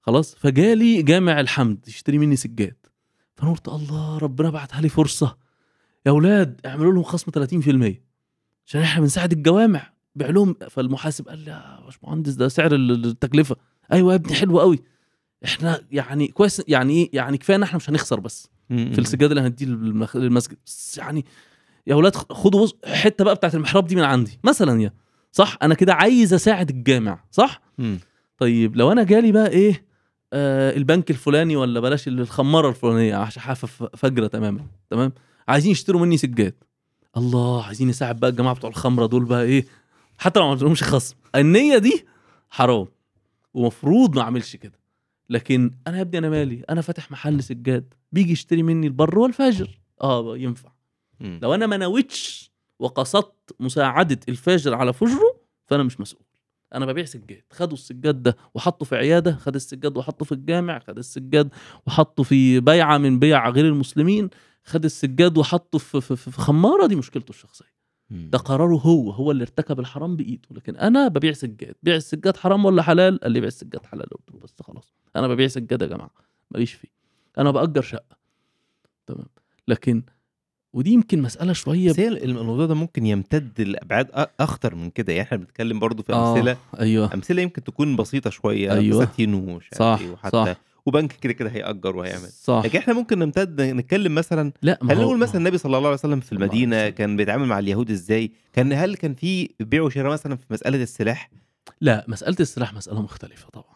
[0.00, 2.76] خلاص؟ فجالي جامع الحمد يشتري مني سجاد.
[3.36, 5.36] فانا قلت الله ربنا بعتها لي فرصة.
[6.06, 8.00] يا أولاد اعملوا لهم خصم 30%
[8.66, 9.92] عشان إحنا بنساعد الجوامع.
[10.14, 10.54] بيع لهم.
[10.70, 13.56] فالمحاسب قال لي يا باشمهندس ده سعر ال- التكلفة.
[13.92, 14.78] أيوه يا ابني حلو قوي
[15.44, 18.48] إحنا يعني كويس يعني إيه؟ يعني كفاية إن إحنا مش هنخسر بس.
[18.68, 19.66] في السجادة اللي هنديه
[20.14, 20.56] للمسجد.
[20.96, 21.24] يعني
[21.86, 24.38] يا أولاد خدوا حتة بقى بتاعت المحراب دي من عندي.
[24.44, 24.92] مثلا يا
[25.32, 27.98] صح؟ أنا كده عايز أساعد الجامع صح؟ مم.
[28.38, 29.84] طيب لو أنا جالي بقى إيه
[30.32, 35.12] آه البنك الفلاني ولا بلاش الخمارة الفلانية عشان حافة فجرة تماما تمام؟
[35.48, 36.54] عايزين يشتروا مني سجاد.
[37.16, 39.66] الله عايزين يساعد بقى الجماعة بتوع الخمرة دول بقى إيه
[40.18, 41.16] حتى لو ما عملتلهمش خصم.
[41.34, 42.06] النية دي
[42.50, 42.86] حرام
[43.54, 44.77] ومفروض ما أعملش كده.
[45.30, 46.64] لكن أنا يا ابني أنا مالي.
[46.70, 47.94] أنا فاتح محل سجاد.
[48.12, 49.80] بيجي يشتري مني البر والفاجر.
[50.02, 50.72] آه ينفع.
[51.20, 51.40] مم.
[51.42, 56.22] لو أنا ما نويتش وقصدت مساعدة الفاجر على فجره فأنا مش مسؤول.
[56.74, 57.42] أنا ببيع سجاد.
[57.50, 61.48] خدوا السجاد ده وحطه في عيادة خد السجاد وحطه في الجامع خد السجاد
[61.86, 64.30] وحطه في بيعة من بيع غير المسلمين
[64.64, 66.86] خد السجاد وحطه في, في, في, خمارة.
[66.86, 67.77] دي مشكلته الشخصية.
[68.10, 70.48] ده قراره هو هو اللي ارتكب الحرام بإيده.
[70.50, 71.74] لكن أنا ببيع سجاد.
[71.82, 74.10] بيع السجاد حرام ولا حلال؟ قال لي بيع السجاد حلال.
[74.10, 74.92] قلت له بس خلاص.
[75.16, 76.10] أنا ببيع سجاد يا جماعة.
[76.50, 76.88] ماليش فيه.
[77.38, 78.16] أنا بأجر شقة.
[79.06, 79.26] تمام.
[79.68, 80.02] لكن
[80.72, 84.10] ودي يمكن مسألة شوية بس الموضوع ده ممكن يمتد لأبعاد
[84.40, 85.12] أخطر من كده.
[85.12, 86.52] يعني إحنا بنتكلم برضو في أمثلة.
[86.52, 87.14] آه أيوه.
[87.14, 88.90] أمثلة يمكن تكون بسيطة شوية.
[88.90, 90.67] بساتين ومش عارف صح إيه، وحتى صح.
[90.88, 92.28] وبنك كده كده هيأجر وهيعمل.
[92.28, 92.62] صح.
[92.64, 95.98] لكن إحنا ممكن نمتد نتكلم مثلا لا ما هل نقول مثلا النبي صلى الله عليه
[95.98, 96.88] وسلم في المدينة.
[96.88, 101.30] كان بيتعامل مع اليهود إزاي؟ كان هل كان في بيع وشراء مثلا في مسألة السلاح؟
[101.80, 103.74] لا مسألة السلاح مسألة مختلفة طبعا.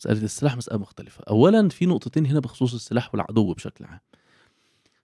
[0.00, 1.24] مسألة السلاح مسألة مختلفة.
[1.30, 4.00] اولا في نقطتين هنا بخصوص السلاح والعدو بشكل عام.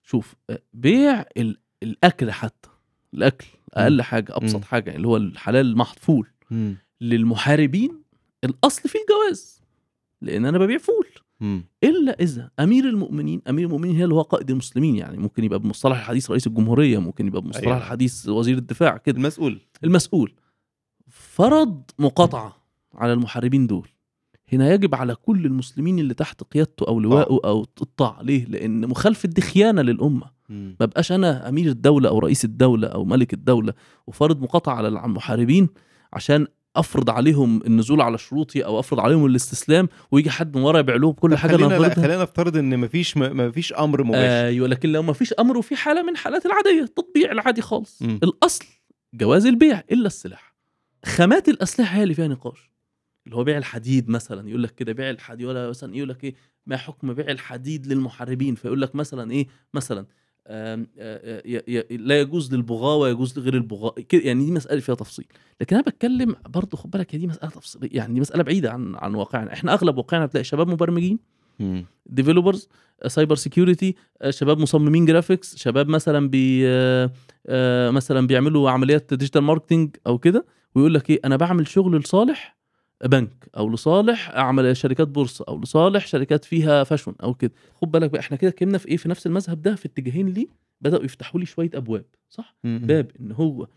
[0.03, 2.69] شوف آه، بيع ال- الأكل حتى.
[3.13, 4.37] الأكل أقل حاجة.
[4.37, 6.77] أبسط حاجة اللي هو الحلال المحض فول مم.
[7.01, 8.01] للمحاربين
[8.43, 9.61] الأصل فيه الجواز
[10.21, 11.07] لأن أنا ببيع فول.
[11.39, 11.63] مم.
[11.83, 15.97] إلا إذا أمير المؤمنين أمير المؤمنين هي اللي هو قائد المسلمين يعني ممكن يبقى بمصطلح
[15.97, 17.77] الحديث رئيس الجمهورية ممكن يبقى بمصطلح أيوة.
[17.77, 19.17] الحديث وزير الدفاع كده.
[19.17, 19.59] المسؤول.
[19.83, 20.33] المسؤول.
[21.09, 22.55] فرض مقاطعة
[22.95, 23.87] على المحاربين دول.
[24.53, 28.21] هنا يجب على كل المسلمين اللي تحت قيادته أو لواءه أو الطاعة.
[28.21, 30.31] ليه؟ لأن مخالفه دي خيانه للأمة.
[30.49, 30.75] مم.
[30.79, 33.73] ما بقاش أنا أمير الدولة أو رئيس الدولة أو ملك الدولة
[34.07, 35.69] وفرض مقاطعة على المحاربين
[36.13, 36.47] عشان
[36.79, 41.11] أفرض عليهم النزول على شروطي أو أفرض عليهم الاستسلام ويجي حد من ورا يبيع لهم
[41.13, 44.45] كل حاجة خلينا أنا لا خلينا نفترض إن مفيش م- مفيش أمر مباشر.
[44.47, 48.01] أيوه لكن لو ما فيش أمر وفي حالة من حالات العادية التطبيع العادي خالص.
[48.01, 48.19] مم.
[48.23, 48.65] الأصل
[49.13, 50.55] جواز البيع إلا السلاح.
[51.05, 52.71] خامات الأسلحة هي اللي فيها نقاش.
[53.25, 56.35] اللي هو بيع الحديد مثلا يقول لك كده بيع الحديد ولا مثلا يقول لك إيه
[56.65, 60.05] ما حكم بيع الحديد للمحاربين؟ فيقول لك مثلا إيه مثلا
[61.89, 65.25] لا يجوز للبغاة ويجوز لغير البغاة كده يعني دي مسألة فيها تفصيل
[65.61, 68.95] لكن أنا بتكلم برضه خد بالك هي دي مسألة تفصيل يعني دي مسألة بعيدة عن
[68.95, 71.19] عن واقعنا إحنا أغلب واقعنا تلاقي شباب مبرمجين.
[72.05, 72.69] developers
[73.07, 73.95] cyber security
[74.29, 77.11] شباب مصممين graphics شباب مثلا بي آه،
[77.47, 80.45] آه، مثلا بيعملوا عمليات digital marketing أو كده
[80.75, 82.56] ويقول لك إيه أنا بعمل شغل لصالح
[83.05, 88.09] بنك أو لصالح أعمل شركات بورصة أو لصالح شركات فيها fashion أو كده خد بالك
[88.09, 90.47] بقى إحنا كده اتكلمنا في إيه في نفس المذهب ده في اتجاهين ليه
[90.81, 92.81] بدأوا يفتحوا لي شوية أبواب صح مم.
[92.83, 93.67] باب إن هو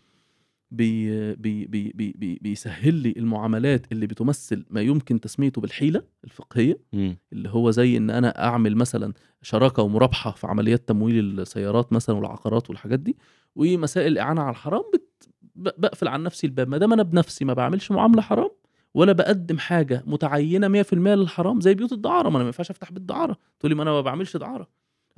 [0.71, 6.77] بي بي بي بي بي بيسهل لي المعاملات اللي بتمثل ما يمكن تسميته بالحيلة الفقهية
[6.93, 7.17] مم.
[7.33, 12.69] اللي هو زي إن أنا أعمل مثلا شراكة ومرابحة في عمليات تمويل السيارات مثلا والعقارات
[12.69, 13.17] والحاجات دي
[13.55, 15.29] ومسائل الاعانه على الحرام بت...
[15.55, 18.49] بقفل عن نفسي الباب ما دام أنا بنفسي ما بعملش معاملة حرام
[18.93, 22.29] ولا بقدم حاجة متعينة 100% للحرام زي بيوت الدعارة.
[22.29, 23.37] ما أنا ما ينفعش أفتح بيت دعارة.
[23.59, 24.67] تقول لي ما أنا ما بعملش دعارة.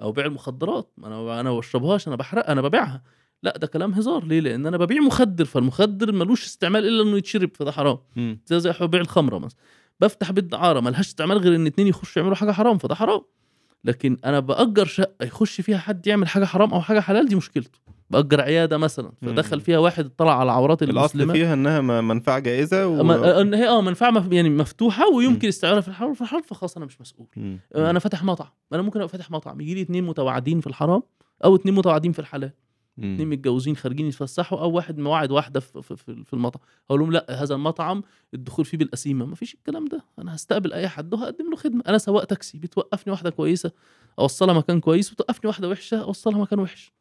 [0.01, 0.91] أو بيع المخدرات.
[0.97, 3.03] ما أنا أنا ما بشربهاش أنا بحرقها أنا ببيعها.
[3.43, 4.25] لا ده كلام هزار.
[4.25, 5.45] ليه؟ لأن أنا ببيع مخدر.
[5.45, 7.97] فالمخدر ملوش استعمال إلا إنه يتشرب فده حرام.
[8.45, 9.59] زي زي بيع الخمرة مثلا.
[9.99, 13.21] بفتح بيت دعارة ملهاش استعمال غير إن اتنين يخشوا يعملوا حاجة حرام فده حرام.
[13.85, 17.79] لكن أنا بأجر شقة يخش فيها حد يعمل حاجة حرام أو حاجة حلال دي مشكلته.
[18.09, 19.61] بأجر عيادة مثلا فدخل.
[19.61, 23.01] فيها واحد اطلع على عورات الأصل المسلمات فيها إنها منفعة جائزة و...
[23.41, 25.09] إن هي آه منفعة مف- يعني مفتوحة.
[25.13, 27.27] ويمكن استعمالها في الحرام في الحرام فخلاص أنا مش مسؤول.
[27.37, 27.59] مم.
[27.75, 28.47] أنا فاتح مطعم.
[28.73, 29.61] أنا ممكن أبقى فاتح مطعم.
[29.61, 31.03] يجي لي اتنين متواعدين في الحرام
[31.45, 32.51] أو اتنين متواعدين في الحلال.
[32.97, 33.13] مم.
[33.13, 36.61] اتنين متجوزين خارجين يتفسحوا أو واحد مواعد واحدة في, في, في, في المطعم.
[36.89, 38.03] أقول لهم لأ هذا المطعم
[38.33, 40.03] الدخول فيه بالقسيمه ما فيش الكلام ده.
[40.19, 41.83] أنا هستقبل أي حد وهقدم له خدمة.
[41.87, 42.57] أنا سواق تاكسي.
[42.57, 43.71] بتوقفني واحدة كويسة
[44.19, 46.93] أوصلها مكان كويس وتوقفني واحدة وحشة أوصلها مكان وحش.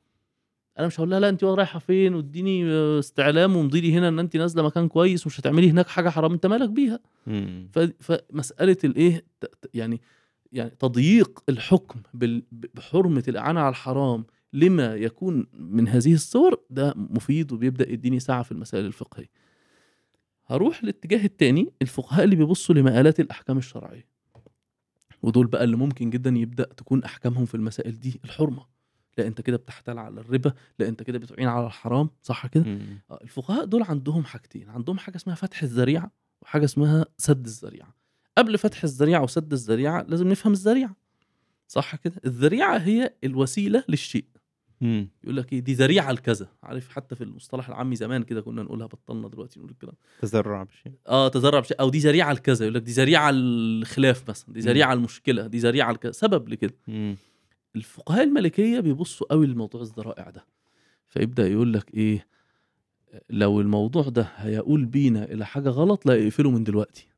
[0.78, 2.64] أنا مش هقول لها لا انت رايحة فين واديني
[2.98, 6.46] استعلام ومضي لي هنا إن انت نازلة مكان كويس ومش هتعملي هناك حاجة حرام أنت
[6.46, 7.68] مالك بيها مم.
[7.72, 9.24] ف- فمساله الايه
[9.74, 10.00] يعني
[10.52, 17.52] يعني تضييق الحكم بال- بحرمة الإعانة على الحرام لما يكون من هذه الصور ده مفيد
[17.52, 19.30] وبيبدأ يديني ساعه في المسائل الفقهية.
[20.46, 24.06] هروح للاتجاه الثاني الفقهاء اللي بيبصوا لمآلات الأحكام الشرعية.
[25.22, 28.71] ودول بقى اللي ممكن جدا يبدأ تكون أحكامهم في المسائل دي الحرمة.
[29.18, 32.98] لا انت كده بتحتال على الربا، لا انت كده بتعين على الحرام، صح كده؟ مم.
[33.10, 36.10] آه، الفقهاء دول عندهم حاجتين عندهم حاجة اسمها فتح الذريعة
[36.42, 37.94] وحاجة اسمها سد الذريعة.
[38.38, 40.96] قبل فتح الذريعة وسد الذريعة لازم نفهم الذريعة
[41.68, 44.24] صح كده؟ الذريعة هي الوسيلة للشيء.
[44.80, 45.08] مم.
[45.24, 46.48] يقول لك إيه؟ دي ذريعة لكذا.
[46.62, 49.94] عارف حتى في المصطلح العامي زمان كده كنا نقولها بطلنا دلوقتي نقول الكلام.
[50.20, 50.92] تزرع بشيء.
[51.08, 51.80] آه تزرع بشيء.
[51.80, 52.64] أو دي ذريعة لكذا.
[52.64, 56.12] يقول لك دي ذريعة الخلاف مثلا دي ذريعة المشكلة دي ذريعة لكذا.
[56.12, 56.74] سبب لكده.
[56.88, 57.16] مم.
[57.76, 60.46] الفقهاء المالكيه بيبصوا قوي لموضوع الذرائع ده.
[61.08, 62.26] فيبدأ يقول لك إيه
[63.30, 67.08] لو الموضوع ده هيقول بينا إلى حاجة غلط لا يقفله من دلوقتي.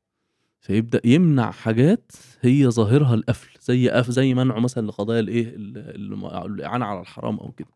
[0.60, 5.52] فيبدأ يمنع حاجات هي ظاهرها القفل زي قف زي منعه مثلا لقضايا الإيه
[6.46, 7.68] الإعانة على الحرام أو كده.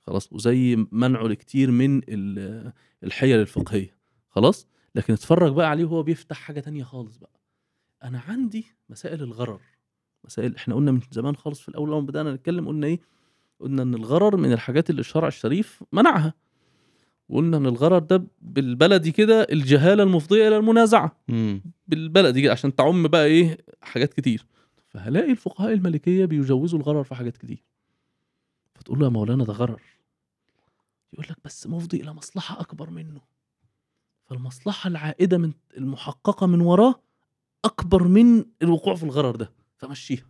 [0.00, 2.72] خلاص وزي منعه لكتير من ال-
[3.04, 3.96] الحيل الفقهية.
[4.28, 7.40] خلاص؟ لكن اتفرج بقى عليه وهو بيفتح حاجة تانية خالص بقى.
[8.04, 9.60] أنا عندي مسائل الغرر.
[10.24, 10.56] مسائل.
[10.56, 13.00] إحنا قلنا من زمان خالص في الأول أول ما بدأنا نتكلم قلنا إيه؟
[13.60, 16.34] قلنا إن الغرر من الحاجات اللي الشرع الشريف منعها.
[17.28, 21.16] وقلنا إن الغرر ده بالبلدي كده الجهالة المفضية إلى المنازعة.
[21.88, 24.46] بالبلدي كده عشان تعم بقى إيه؟ حاجات كتير.
[24.88, 27.62] فهلاقي الفقهاء المالكيه بيجوزوا الغرر في حاجات كتير.
[28.74, 29.82] فتقول له يا مولانا ده غرر.
[31.12, 33.20] يقول لك بس مفضي إلى مصلحة أكبر منه.
[34.24, 36.94] فالمصلحة العائدة من المحققة من وراه
[37.64, 39.52] أكبر من الوقوع في الغرر ده.
[39.82, 40.26] فمشيها.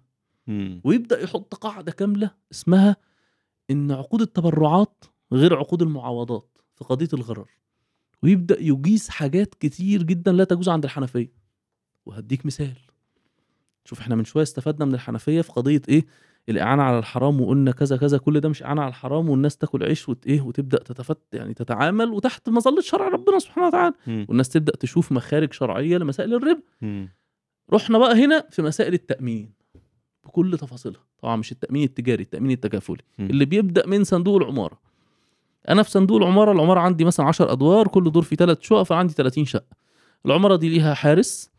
[0.46, 0.80] مم.
[0.84, 2.96] ويبدأ يحط قاعدة كاملة اسمها
[3.70, 7.48] إن عقود التبرعات غير عقود المعاوضات في قضية الغرر.
[8.22, 11.32] ويبدأ يجيز حاجات كتير جدا لا تجوز عند الحنفية.
[12.06, 12.76] وهديك مثال.
[13.84, 16.06] شوف إحنا من شوية استفدنا من الحنفية في قضية إيه؟
[16.48, 20.08] الإعانة على الحرام وقلنا كذا كذا كل ده مش إعانة على الحرام والناس تاكل عيش
[20.08, 23.94] وت إيه؟ وتبدأ تتفت يعني تتعامل وتحت مظلة شرع ربنا سبحانه وتعالى.
[24.28, 26.62] والناس تبدأ تشوف مخارج شرعية لمسائل الربا.
[27.72, 29.50] رحنا بقى هنا في مسائل التأمين
[30.24, 31.00] بكل تفاصيلها.
[31.22, 33.02] طبعا مش التأمين التجاري التأمين التكافلي.
[33.20, 34.78] اللي بيبدأ من صندوق العمارة.
[35.68, 39.12] أنا في صندوق العمارة العمارة عندي مثلا 10 أدوار كل دور فيه 3 شقق فعندي
[39.14, 39.76] 30 شقة.
[40.26, 41.50] العمارة دي ليها حارس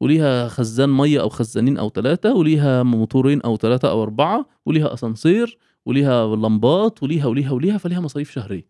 [0.00, 5.58] وليها خزان مية أو خزانين أو ثلاثة وليها موتورين أو ثلاثة أو أربعة وليها أسانسير
[5.86, 8.66] وليها لمبات وليها وليها وليها فليها مصاريف شهرية.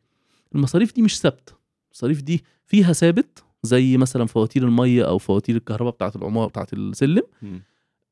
[0.54, 1.52] المصاريف دي مش ثابتة.
[1.92, 7.22] المصاريف دي فيها ثابت زي مثلا فواتير المية أو فواتير الكهرباء بتاعة العمارة بتاعة السلم.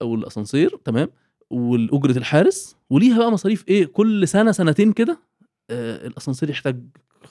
[0.03, 1.09] أو الأسانسير تمام؟
[1.51, 5.21] والأجرة الحارس وليها بقى مصاريف إيه؟ كل سنة سنتين كده
[5.71, 6.83] آه الأسانسير يحتاج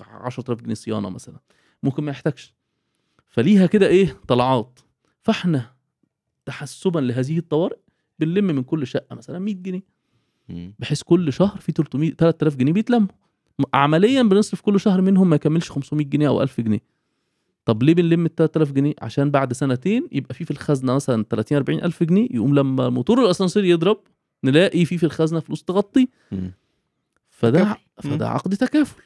[0.02, 1.40] 10000 جنيه صيانة مثلا.
[1.84, 2.54] ممكن ما يحتاجش.
[3.28, 4.80] فليها كده إيه؟ طلعات.
[5.22, 5.74] فإحنا
[6.46, 7.78] تحسبا لهذه الطوارئ
[8.20, 9.84] بنلم من كل شقة مثلا 100 جنيه.
[10.80, 13.08] بحيث كل شهر في 300 3000 جنيه بيتلموا.
[13.74, 16.80] عمليا بنصرف كل شهر منهم ما يكملش 500 جنيه أو 1000 جنيه.
[17.68, 21.58] طب ليه بنلم ال 3000 جنيه؟ عشان بعد سنتين يبقى في في الخزنة مثلا 30
[21.58, 24.00] 40 ألف جنيه يقوم لما موتور الأسانسير يضرب
[24.44, 26.08] نلاقي في في الخزنة فلوس تغطي.
[27.30, 27.78] فده.
[28.02, 29.02] فده عقد تكافل.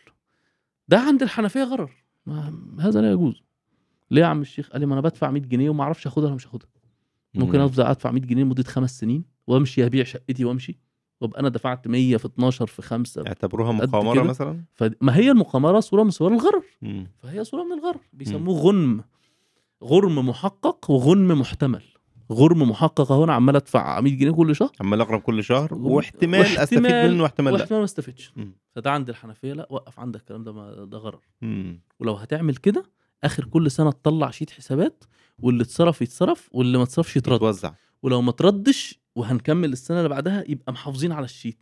[0.87, 1.91] ده عند الحنفية غرر.
[2.25, 3.43] ما هذا لا يجوز.
[4.11, 6.35] ليه يا عم الشيخ؟ قال لي ما أنا بدفع 100 جنيه وما أعرفش أخدها ولا
[6.35, 6.69] مش هاخدها.
[7.33, 7.63] ممكن مم.
[7.65, 10.79] أفضل أدفع 100 جنيه لمدة خمس سنين وأمشي أبيع شقتي وأمشي؟
[11.21, 14.23] وابقى أنا دفعت 100 في 12 في 5 اعتبروها كده.
[14.23, 16.63] مثلا؟ فما هي المقامرة صورة من صور الغرر.
[17.17, 17.99] فهي صورة من الغرر.
[18.13, 19.03] بيسموه غنم.
[19.83, 21.83] غرم محقق وغنم محتمل.
[22.31, 24.71] غرم محقق هنا عمال أدفع 100 جنيه كل شهر.
[24.81, 25.73] عمال أقرب كل شهر.
[25.73, 27.59] وم- واحتمال أستفيد واحتمال- منه واحتمال لا.
[27.59, 28.33] واحتمال ما أستفدش.
[28.75, 31.19] فده عند الحنفية لا وقف عندك الكلام ده ما ده غرر.
[31.99, 32.83] ولو هتعمل كده
[33.23, 35.03] آخر كل سنة تطلع sheet حسابات
[35.39, 37.35] واللي اتصرف يتصرف واللي ما اتصرفش يترد.
[37.35, 37.73] يتوزع.
[38.03, 41.57] ولو ما تردش وهنكمل السنة اللي بعدها يبقى محافظين على ال sheet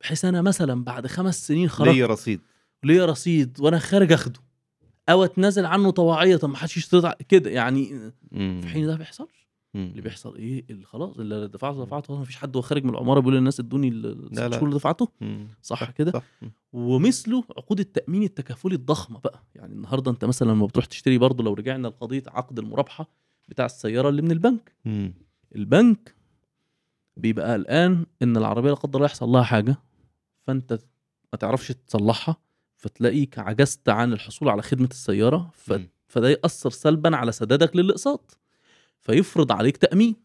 [0.00, 2.40] بحيث أنا مثلا بعد خمس سنين خرجت ليا رصيد
[2.84, 4.40] ليا رصيد وأنا خارج أخده
[5.08, 8.10] أو أتنازل عنه طواعية طب ما حدش يشترط كده يعني.
[8.30, 9.40] في حين ده ما بيحصلش.
[9.74, 13.20] اللي بيحصل إيه اللي خلاص اللي دفعته دفعته ما فيش حد هو خارج من العمارة
[13.20, 14.50] بيقول للناس إدوني ال- لا، الست لا.
[14.50, 15.08] شهور اللي دفعته.
[15.62, 16.52] صح كده صح مم.
[16.72, 21.54] ومثله عقود التأمين التكافلي الضخمة بقى يعني النهارده أنت مثلا لما بتروح تشتري برضه لو
[21.54, 23.08] رجعنا لقضية عقد المرابحة
[23.48, 25.14] بتاع السيارة اللي من البنك مم.
[25.56, 26.14] البنك
[27.20, 29.76] بيبقى قلقان إن العربية لا قدر الله يحصل لها حاجة
[30.42, 30.72] فأنت
[31.32, 32.36] ما تعرفش تصلحها
[32.76, 35.72] فتلاقيك عجزت عن الحصول على خدمة السيارة ف...
[36.06, 38.38] فده يأثر سلبا على سدادك للإقساط.
[39.00, 40.16] فيفرض عليك تأمين.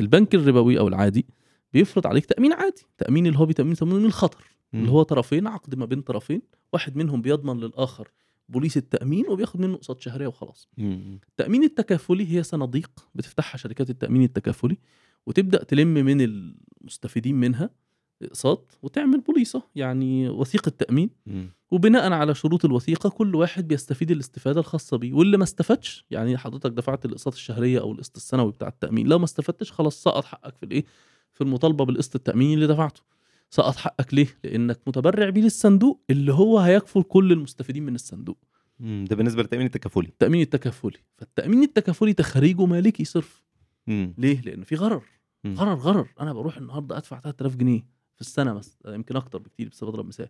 [0.00, 1.26] البنك الربوي أو العادي
[1.72, 4.80] بيفرض عليك تأمين عادي تأمين اللي هو بيتأمين تامين الخطر مم.
[4.80, 6.42] اللي هو طرفين عقد ما بين طرفين
[6.72, 8.08] واحد منهم بيضمن للآخر
[8.48, 10.68] بوليس التأمين وبياخد منه قسط شهرية وخلاص.
[10.78, 11.20] مم.
[11.28, 14.78] التأمين التكافلي هي صناديق بتفتحها شركات التأمين التكافلي
[15.26, 17.70] وتبدأ تلم من المستفيدين منها
[18.22, 21.50] اقساط وتعمل بوليصة يعني وثيقة تأمين مم.
[21.70, 25.12] وبناء على شروط الوثيقة كل واحد بيستفيد الاستفادة الخاصة بيه.
[25.12, 29.06] واللي ما استفادش يعني حضرتك دفعت الاقساط الشهرية أو القسط السنوي بتاع التأمين.
[29.06, 30.84] لو ما استفدتش خلاص سقط حقك في الإيه؟
[31.32, 33.02] في المطالبة بالقسط التأميني اللي دفعته.
[33.50, 38.38] سقط حقك ليه؟ لأنك متبرع بيه للصندوق اللي هو هيكفل كل المستفيدين من الصندوق
[38.80, 39.04] مم.
[39.10, 43.42] ده بالنسبة للتأمين التكافلي التأمين التكافلي فالتأمين التكافلي تخريجه مالكي صرف
[43.86, 44.14] مم.
[44.18, 45.02] ليه؟ لأن في غرر
[45.44, 45.54] مم.
[45.54, 47.80] غرر غرر أنا بروح النهاردة أدفع 3000 جنيه
[48.14, 50.28] في السنة مثلا يمكن أكتر بكتير بس بضرب مثال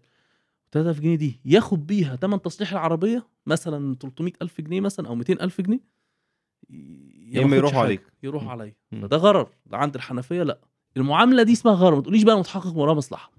[0.73, 5.33] 3000 جنيه دي ياخد بيها تمن تصليح العربية مثلا 300 ألف جنيه مثلا أو 200
[5.45, 5.81] ألف جنيه
[6.71, 8.03] يا إما ما ياخدش يروحوا حاجة، عليك.
[8.23, 8.53] يروحوا مم.
[8.53, 8.75] عليا.
[9.03, 10.61] فده غرر ده عند الحنفية لا
[10.99, 13.33] المعاملة دي اسمها غرر ما تقوليش بقى متحقق وراها مصلحة.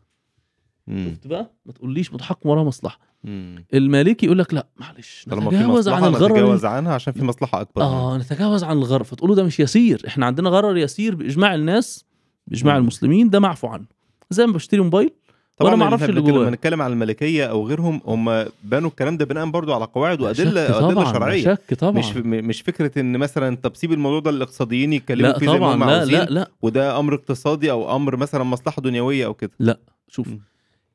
[0.90, 3.00] شفت بقى؟ ما تقوليش متحقق وراها مصلحة.
[3.24, 3.66] مم.
[3.74, 7.82] المالكي يقول لك لا معلش نتجاوز عن الغرر نتجاوز عنها عشان في مصلحة أكبر.
[7.82, 9.04] آه نتجاوز عن الغرر.
[9.04, 10.04] فتقولوا ده مش يسير.
[10.08, 12.06] إحنا عندنا غرر يسير بإجماع الناس
[12.48, 12.82] بإجماع مم.
[12.82, 13.86] المسلمين ده معفو عنه.
[14.30, 15.12] زي ما بشتري موبايل
[15.60, 16.42] طبعا وأنا ما إحنا اللي جواه.
[16.42, 20.80] لما نتكلم عن الملكية أو غيرهم هم بنوا الكلام ده بناء برضو على قواعد وأدلة
[20.80, 21.44] طبعا شرعية.
[21.44, 21.92] شك طبعا.
[22.00, 25.60] مش م- مش فكرة إن مثلا طب سيب الموضوع ده للاقتصاديين يتكلموا لا فيه زي
[25.60, 26.50] ما هم لا لا لا.
[26.62, 29.80] وده أمر اقتصادي أو أمر مثلا مصلحة دنيوية أو كده.
[30.08, 30.40] شوف مم.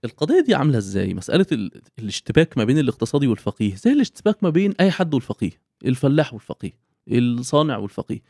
[0.04, 1.70] القضية دي عاملة إزاي؟ مسألة ال...
[1.98, 3.74] الاشتباك ما بين الاقتصادي والفقيه.
[3.74, 5.50] زي الاشتباك ما بين أي حد والفقيه؟
[5.84, 6.72] الفلاح والفقيه
[7.08, 8.20] الصانع والفقيه.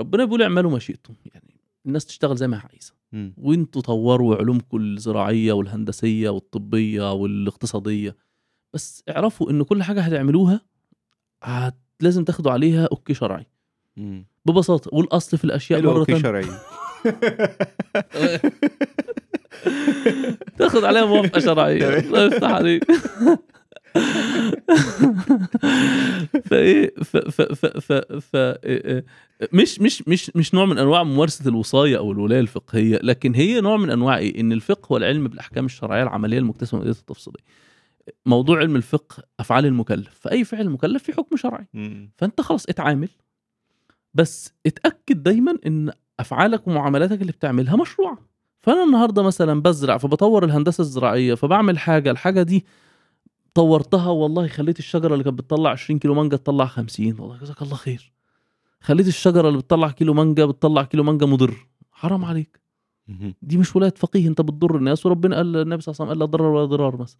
[0.00, 1.14] ربنا بيقول اعملوا ما شئتم.
[1.34, 1.54] يعني
[1.86, 2.92] الناس تشتغل زي ما هي عايزة.
[3.12, 3.34] مم.
[3.36, 8.16] وانتوا طوروا علومكم الزراعية والهندسية والطبية والاقتصادية.
[8.74, 10.60] بس اعرفوا ان كل حاجة هتعملوها
[11.42, 11.76] هت...
[12.00, 13.46] لازم تاخدوا عليها أوكي شرعي.
[13.96, 14.26] مم.
[14.46, 16.44] ببساطة والأصل في الأشياء مرة أوكي شرعي.
[20.58, 21.98] تاخد عليها موافقة شرعية.
[21.98, 22.84] الله يفتح عليك.
[26.50, 28.36] فايه ف ف ف ف ف
[28.66, 29.02] إيه-
[29.52, 33.76] مش مش مش مش نوع من أنواع ممارسة الوصاية أو الولاية الفقهية لكن هي نوع
[33.76, 37.44] من أنواع إيه؟ إن الفقه هو العلم بالأحكام الشرعية العملية المكتسبة من التفصيلية.
[38.26, 40.18] موضوع علم الفقه أفعال المكلف.
[40.20, 41.66] فأي فعل مكلف في حكم شرعي.
[42.18, 43.08] فأنت خلاص اتعامل.
[44.14, 45.90] بس اتأكد دايما إن
[46.20, 48.18] أفعالك ومعاملاتك اللي بتعملها مشروعة.
[48.60, 52.64] فأنا النهارده مثلا بزرع فبطور الهندسة الزراعية فبعمل حاجة الحاجة دي
[53.54, 57.76] طورتها والله خليت الشجرة اللي كانت بتطلع 20 كيلو مانجا تطلع 50 والله جزاك الله
[57.76, 58.12] خير.
[58.80, 61.66] خليت الشجرة اللي بتطلع كيلو مانجا بتطلع كيلو مانجا مضر.
[61.92, 62.60] حرام عليك.
[63.42, 66.18] دي مش ولاية فقيه انت بتضر الناس وربنا قال النبي صلى الله عليه وسلم قال
[66.18, 67.18] لا ضرر ولا ضرار مثلا.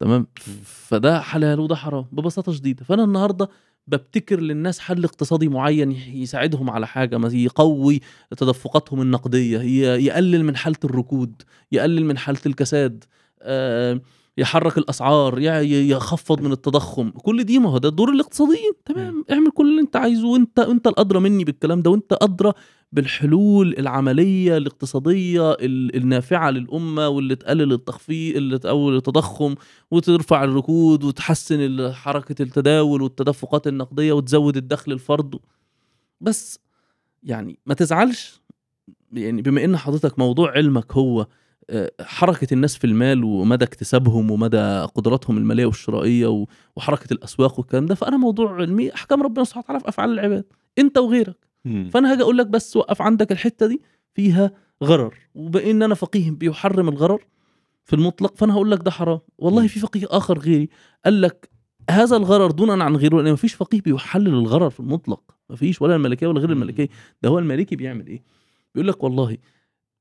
[0.00, 0.26] تمام؟
[0.64, 2.84] فده حلال وده حرام ببساطة شديدة.
[2.84, 3.48] فأنا النهارده
[3.86, 8.00] ببتكر للناس حل اقتصادي معين يساعدهم على حاجة مثلا يقوي
[8.36, 9.60] تدفقاتهم النقدية
[9.96, 11.42] يقلل من حالة الركود
[11.72, 13.04] يقلل من حالة الكساد.
[13.42, 14.00] آه،
[14.38, 17.10] يحرك الأسعار يخفض من التضخم.
[17.10, 18.72] كل دي ما هو ده دور الاقتصاديين.
[18.84, 22.52] تمام اعمل كل اللي انت عايزه وانت انت الأدرى مني بالكلام ده وانت أدرى
[22.92, 29.54] بالحلول العملية الاقتصادية ال- النافعة للأمة واللي تقلل التخفيض اللي تقلل التضخم
[29.90, 35.38] وترفع الركود وتحسن حركة التداول والتدفقات النقدية وتزود الدخل الفرد.
[36.20, 36.58] بس
[37.22, 38.40] يعني ما تزعلش.
[39.12, 41.26] يعني بما إن حضرتك موضوع علمك هو
[42.00, 46.44] حركة الناس في المال ومدى اكتسابهم ومدى قدراتهم المالية والشرائية
[46.76, 50.44] وحركة الأسواق والكلام ده فأنا موضوع علمي أحكام ربنا سبحانه وتعالى في أفعال العباد
[50.78, 51.36] أنت وغيرك.
[51.64, 51.90] مم.
[51.92, 53.80] فأنا هاجي أقول لك بس وقف عندك الحتة دي
[54.14, 54.50] فيها
[54.84, 55.14] غرر.
[55.34, 57.24] وبإن أنا فقيه بيحرم الغرر
[57.84, 59.20] في المطلق فأنا هقول لك ده حرام.
[59.38, 59.66] والله.
[59.66, 60.68] في فقيه آخر غيري
[61.04, 61.50] قال لك
[61.90, 65.20] هذا الغرر دونا عن غيره لأن مفيش فقيه بيحلل الغرر في المطلق.
[65.50, 66.88] مفيش ولا الملكية ولا غير الملكية.
[67.22, 68.22] ده هو المالكي بيعمل إيه؟
[68.74, 69.36] بيقول لك والله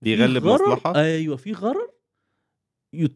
[0.03, 1.87] بيغلب غرر- مصلحة؟ أيوه في غرر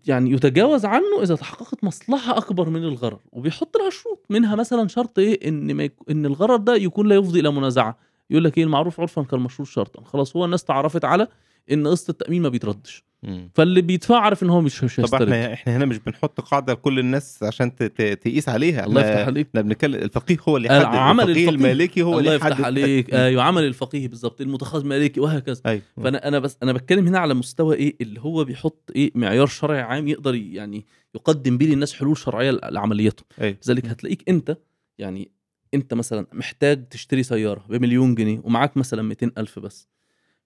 [0.07, 5.19] يعني يتجاوز عنه إذا تحققت مصلحة أكبر من الغرر وبيحط لها شروط منها مثلا شرط
[5.19, 5.93] إيه؟ إن ما يك...
[6.09, 7.97] إن الغرر ده يكون لا يفضي إلى منازعة.
[8.29, 10.03] يقول لك إيه؟ المعروف عرفا كالمشهور شرطا.
[10.03, 11.27] خلاص هو الناس تعرفت على
[11.71, 13.07] إن قسط التأمين ما بيتردش.
[13.23, 13.49] مم.
[13.55, 16.99] فاللي بيدفع عارف إن هو مش مش طب إحنا إحنا هنا مش بنحط قاعدة لكل
[16.99, 18.85] الناس عشان ت- ت- تقيس عليها.
[18.85, 19.47] الله يفتح عليك.
[19.47, 21.55] إحنا بنتكلم الفقيه هو اللي يحدد عمل الفقيه الفقيه.
[21.71, 23.13] المالكي هو الله اللي يفتح عليك.
[23.13, 25.61] أيوه عمل الفقيه بالظبط المتخذ مالكي وهكذا.
[25.65, 25.81] أيوه.
[26.03, 29.81] فانا أنا بس أنا بتكلم هنا على مستوى إيه اللي هو بيحط إيه معيار شرعي
[29.81, 30.85] عام يقدر يعني
[31.15, 33.57] يقدم بيه للناس حلول شرعية لعملياتهم أيوه.
[33.67, 34.57] لذلك هتلاقيك أنت
[34.99, 35.31] يعني
[35.73, 39.87] أنت مثلا محتاج تشتري سيارة بمليون جنيه ومعاك مثلا 200 ألف بس.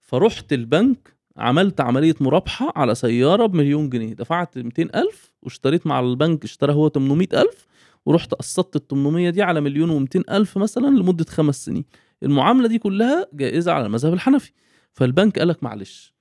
[0.02, 4.14] فرحت البنك عملت عملية مرابحه على سيارة بمليون جنيه.
[4.14, 7.66] دفعت 200 ألف واشتريت مع البنك اشترى هو 800 ألف
[8.06, 11.84] ورحت قسطت ال 800 دي على مليون و200 ألف مثلا لمدة خمس سنين.
[12.22, 14.52] المعاملة دي كلها جائزة على المذهب الحنفي.
[14.92, 16.14] فالبنك قالك معلش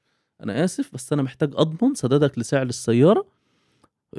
[0.44, 3.26] أنا آسف بس أنا محتاج أضمن سدادك لسعر السيارة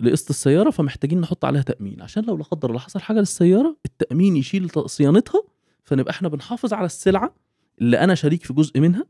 [0.03, 2.03] لقسط السيارة فمحتاجين نحط عليها تأمين.
[2.03, 5.43] عشان لو لا قدر الله حصل حاجة للسيارة التأمين يشيل صيانتها
[5.85, 7.35] فنبقى إحنا بنحافظ على السلعة
[7.81, 9.05] اللي أنا شريك في جزء منها.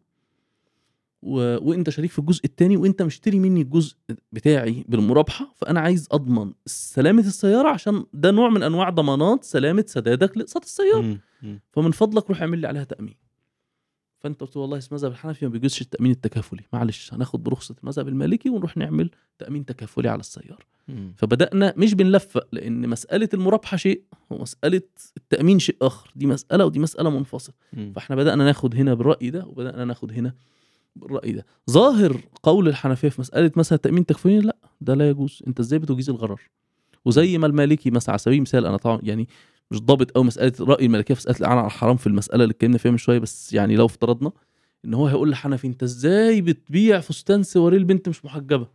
[1.23, 1.35] و...
[1.70, 3.97] وانت شريك في الجزء الثاني وانت مشتري مني الجزء
[4.32, 10.36] بتاعي بالمرابحة فأنا عايز أضمن سلامة السيارة عشان ده نوع من أنواع ضمانات سلامة سدادك
[10.36, 11.20] لاقساط السيارة مم.
[11.43, 11.61] مم.
[11.73, 13.15] فمن فضلك روح اعمل لي عليها تأمين
[14.19, 18.51] فأنت قلت والله اسم المذهب الحنفي ما بيجوزش التأمين التكافلي معلش هناخد برخصة المذهب المالكي
[18.51, 20.59] ونروح نعمل تأمين تكافلي على السيارة
[20.89, 21.12] مم.
[21.16, 24.82] فبدأنا مش بنلفق لأن مسألة المرابحة شيء ومسألة
[25.16, 27.55] التأمين شيء آخر دي مسألة ودي مسألة منفصلة.
[27.94, 30.35] فإحنا بدأنا ناخد هنا بالراي ده وبدأنا ناخد هنا
[30.97, 35.43] بالراي ده؟ ظاهر قول الحنفية في مسألة مثلا التامين التكفيري لا ده لا يجوز.
[35.47, 36.40] أنت إزاي بتجيز الغرر؟
[37.05, 39.28] وزي ما المالكي مثلا على سبيل المثال أنا طبعا يعني
[39.70, 42.78] مش ضابط قوي مسألة رأي المالكية في مسألة الإعانة على الحرام في المسألة اللي اتكلمنا
[42.78, 44.32] فيها من شوية بس يعني لو افترضنا
[44.85, 48.66] إن هو هيقول لحنفي أنت إزاي بتبيع فستان سواريه البنت مش محجبة؟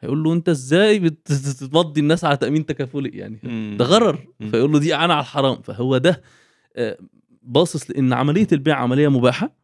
[0.00, 1.32] هيقول له أنت إزاي بت-
[1.62, 3.38] بتمضي الناس على تأمين تكافلي يعني.
[3.76, 4.26] ده غرر.
[4.50, 5.62] فيقول له دي إعانة على الحرام.
[5.62, 6.22] فهو ده
[6.76, 6.98] آه،
[7.42, 9.59] باصص لإن عملية البيع عملية مباحة.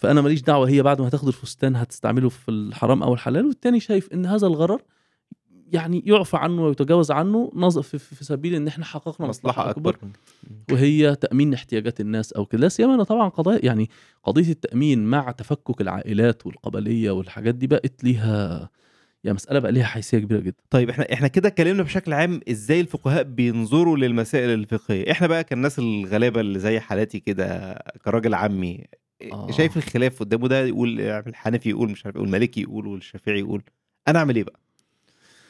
[0.00, 4.12] فأنا ماليش دعوة هي بعد ما هتاخد الفستان هتستعمله في الحرام أو الحلال والتاني شايف
[4.12, 4.82] إن هذا الغرر
[5.72, 9.96] يعني يعفى عنه ويتجاوز عنه في, في سبيل إن إحنا حققنا مصلحة أكبر
[10.72, 13.90] وهي تأمين احتياجات الناس أو كده لا سيما أنا طبعا قضايا يعني
[14.24, 18.70] قضية التأمين مع تفكك العائلات والقبلية والحاجات دي بقت ليها
[19.24, 20.56] يعني مسألة بقى ليها حيثية كبيرة جدا.
[20.70, 25.10] طيب إحنا إحنا كده اتكلمنا بشكل عام إزاي الفقهاء بينظروا للمسائل الفقهية.
[25.12, 27.74] إحنا بقى كالناس الغلابة اللي زي حالاتي كده
[28.04, 28.84] كراجل عمي
[29.32, 29.50] آه.
[29.50, 33.62] شايف الخلاف قدامه ده يقول الحنفي يقول مش عارف يقول المالكي يقول والشافعي يقول.
[34.08, 34.60] أنا أعمل إيه بقى؟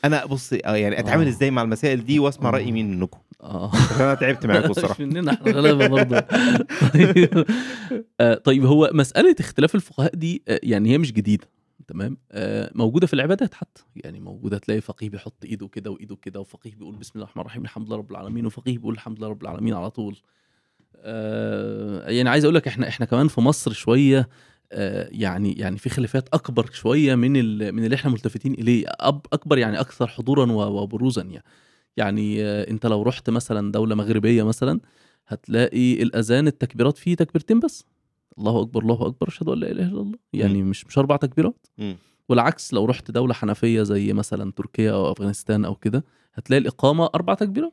[0.05, 1.29] أنا بص آه، يعني أتعامل آه.
[1.29, 2.53] إزاي مع المسائل دي وأسمع آه.
[2.53, 3.73] رأي مين منكم؟ آه.
[4.01, 5.05] أنا تعبت معاكم مش الصراحة.
[5.05, 6.21] مننا إحنا غلابة برضه.
[6.95, 7.29] طيب
[8.21, 11.47] آه، طيب هو مسألة اختلاف الفقهاء دي آه، يعني هي مش جديدة
[11.89, 13.83] تمام؟ آه، موجودة في العبادات حتى.
[13.97, 17.63] يعني موجودة تلاقي فقيه بيحط إيده كده وإيده كده وفقيه بيقول بسم الله الرحمن الرحيم
[17.63, 20.17] الحمد لله رب العالمين وفقيه بيقول الحمد لله رب العالمين على طول.
[22.07, 24.29] يعني عايز أقول لك إحنا إحنا كمان في مصر شوية
[24.73, 27.33] آه، يعني يعني في خلافات أكبر شوية من
[27.75, 31.45] من اللي إحنا ملتفتين إليه أب أكبر يعني أكثر حضورا وبروزا يعني.
[31.97, 34.81] يعني آه، أنت لو رحت مثلا دولة مغربية مثلا
[35.27, 37.85] هتلاقي الأذان التكبيرات فيه تكبيرتين بس.
[38.39, 40.19] الله أكبر الله أكبر أشهد أن لا إله إلا الله.
[40.33, 41.67] يعني مش مش أربع تكبيرات.
[42.29, 46.05] والعكس لو رحت دولة حنفية زي مثلا تركيا أو أفغانستان أو كده
[46.35, 47.73] هتلاقي الإقامة أربع تكبيرات.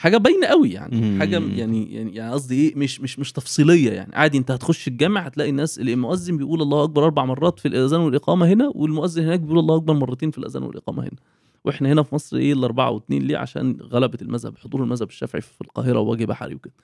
[0.00, 1.18] حاجة باينة قوي يعني.
[1.18, 4.16] حاجة يعني يعني يعني قصدي إيه مش مش مش تفصيلية يعني.
[4.16, 8.46] عادي أنت هتخش الجامع هتلاقي الناس المؤذن بيقول الله أكبر أربع مرات في الأذان والإقامة
[8.46, 11.16] هنا والمؤذن هناك بيقول الله أكبر مرتين في الأذان والإقامة هنا.
[11.64, 15.60] وإحنا هنا في مصر إيه الأربعة واثنين ليه؟ عشان غلبة المذهب حضور المذهب الشافعي في
[15.60, 16.74] القاهرة ووجه بحري وكده.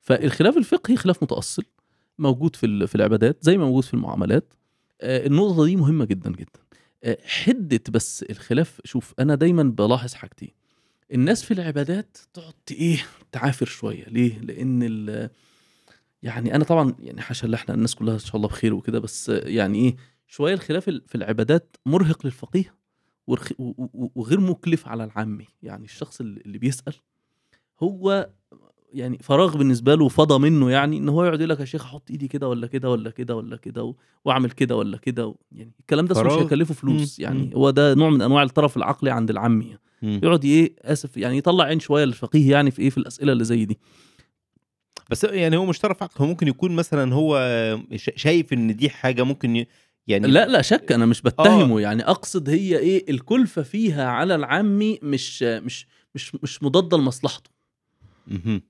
[0.00, 1.64] فالخلاف الفقهي خلاف متأصل
[2.18, 4.54] موجود في في العبادات زي ما موجود في المعاملات.
[5.00, 6.60] آه، النقطة دي مهمة جدا جدا.
[7.04, 10.61] آه، حدة بس الخلاف شوف أنا دايما بلاحظ حاجتين.
[11.12, 14.04] الناس في العبادات تقعد إيه تعافر شوية.
[14.04, 15.30] ليه؟ لأن ال
[16.22, 19.78] يعني أنا طبعا يعني حاشا إحنا الناس كلها إن شاء الله بخير وكده بس يعني
[19.78, 22.74] إيه شوية الخلاف ال- في العبادات مرهق للفقيه
[24.14, 25.46] وغير مكلف على العامي.
[25.62, 26.94] يعني الشخص اللي بيسأل
[27.82, 28.30] هو
[28.92, 32.10] يعني فراغ بالنسبة له فضى منه يعني إن هو يقعد يقول لك يا شيخ أحط
[32.10, 33.94] إيدي كده ولا كده ولا كده ولا كده
[34.24, 36.32] وأعمل كده ولا كده و- يعني الكلام ده مش.
[36.32, 37.24] هيكلفه فلوس مم.
[37.24, 37.50] يعني مم.
[37.54, 40.20] هو ده نوع من أنواع الطرف العقلي عند العامي مم.
[40.22, 43.64] يقعد إيه آسف يعني يطلع عين شوية للفقيه يعني في إيه في الأسئلة اللي زي
[43.64, 43.78] دي
[45.10, 47.38] بس يعني هو مش طرف عقل هو ممكن يكون مثلا هو
[47.96, 49.66] شا- شايف إن دي حاجة ممكن ي-
[50.06, 54.98] يعني لا لا شك أنا مش بتهمه يعني أقصد هي إيه الكلفة فيها على العامي
[55.02, 57.50] مش مش مش مش مضادة لمصلحته.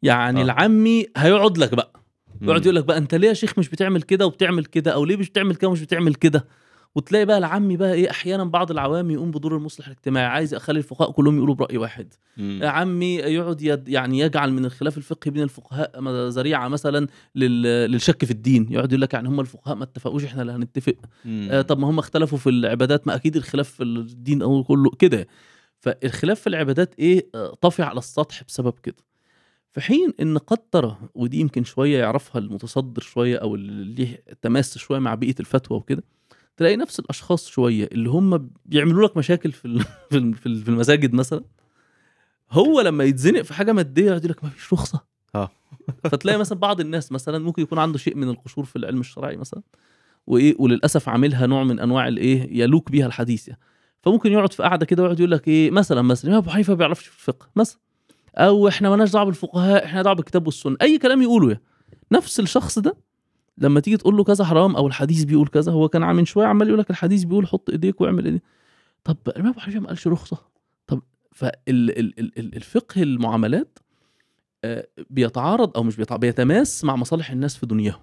[0.03, 0.45] يعني آه.
[0.45, 1.93] العامي هيقعد لك بقى.
[2.43, 2.63] يقعد.
[2.63, 5.31] يقول لك بقى أنت ليه يا شيخ مش بتعمل كده وبتعمل كده؟ أو ليه مش
[5.31, 6.47] بتعمل كده ومش بتعمل كده؟
[6.95, 11.11] وتلاقي بقى العامي بقى إيه أحيانا بعض العوام يقوم بدور المصلح الاجتماعي عايز اخلي الفقهاء
[11.11, 12.15] كلهم يقولوا برأي واحد.
[12.37, 12.61] مم.
[12.63, 18.25] يا عمي يقعد يد يعني يجعل من الخلاف الفقهي بين الفقهاء ذريعة مثلا لل- للشك
[18.25, 18.67] في الدين.
[18.71, 20.95] يقعد يقول لك يعني هم الفقهاء ما اتفقوش إحنا اللي هنتفق.
[21.25, 21.49] مم.
[21.51, 25.27] آه طب ما هم اختلفوا في العبادات ما أكيد الخلاف في الدين أو كله كده.
[25.81, 28.97] فالخلاف في العبادات إيه آه، طافي على السطح بسبب كده.
[29.73, 30.39] في حين إن
[30.73, 35.79] ترى ودي يمكن شوية يعرفها المتصدر شوية أو اللي ليه تماس شوية مع بيئة الفتوى
[35.79, 36.03] وكده
[36.57, 40.69] تلاقي نفس الأشخاص شوية اللي هم بيعملوا لك مشاكل في في ال- في ال- في
[40.69, 41.45] المساجد مثلا
[42.51, 45.01] هو لما يتزنق في حاجة مادية يقعد يقول لك ما فيش رخصة.
[45.35, 45.51] آه.
[46.11, 49.63] فتلاقي مثلا بعض الناس مثلا ممكن يكون عنده شيء من القشور في العلم الشرعي مثلا
[50.27, 53.61] وإيه وللأسف عاملها نوع من أنواع الايه يلوك بيها الحديث يعني.
[54.03, 57.07] فممكن يقعد في قاعدة كده ويقعد يقول لك إيه مثلا مثلا أبو حنيفة ما بيعرفش
[57.07, 57.79] في الفقه مثلا.
[58.37, 60.77] أو إحنا مالناش دعوة بالفقهاء إحنا دعوة بالكتاب والسنة.
[60.83, 61.63] أي كلام يقوله يعني.
[62.13, 62.97] نفس الشخص ده
[63.59, 66.69] لما تيجي تقول له كذا حرام أو الحديث بيقول كذا هو كان من شوية عمال
[66.69, 68.43] يقول لك الحديث بيقول حط إيديك واعمل إيديك.
[69.05, 70.39] طب الإمام أبو حنيفة ما قالش رخصة؟
[70.87, 71.03] طب
[71.33, 73.79] فالفقه المعاملات
[74.65, 78.03] آه، بيتعارض أو مش بيتعارض بيتماس مع مصالح الناس في دنياهم.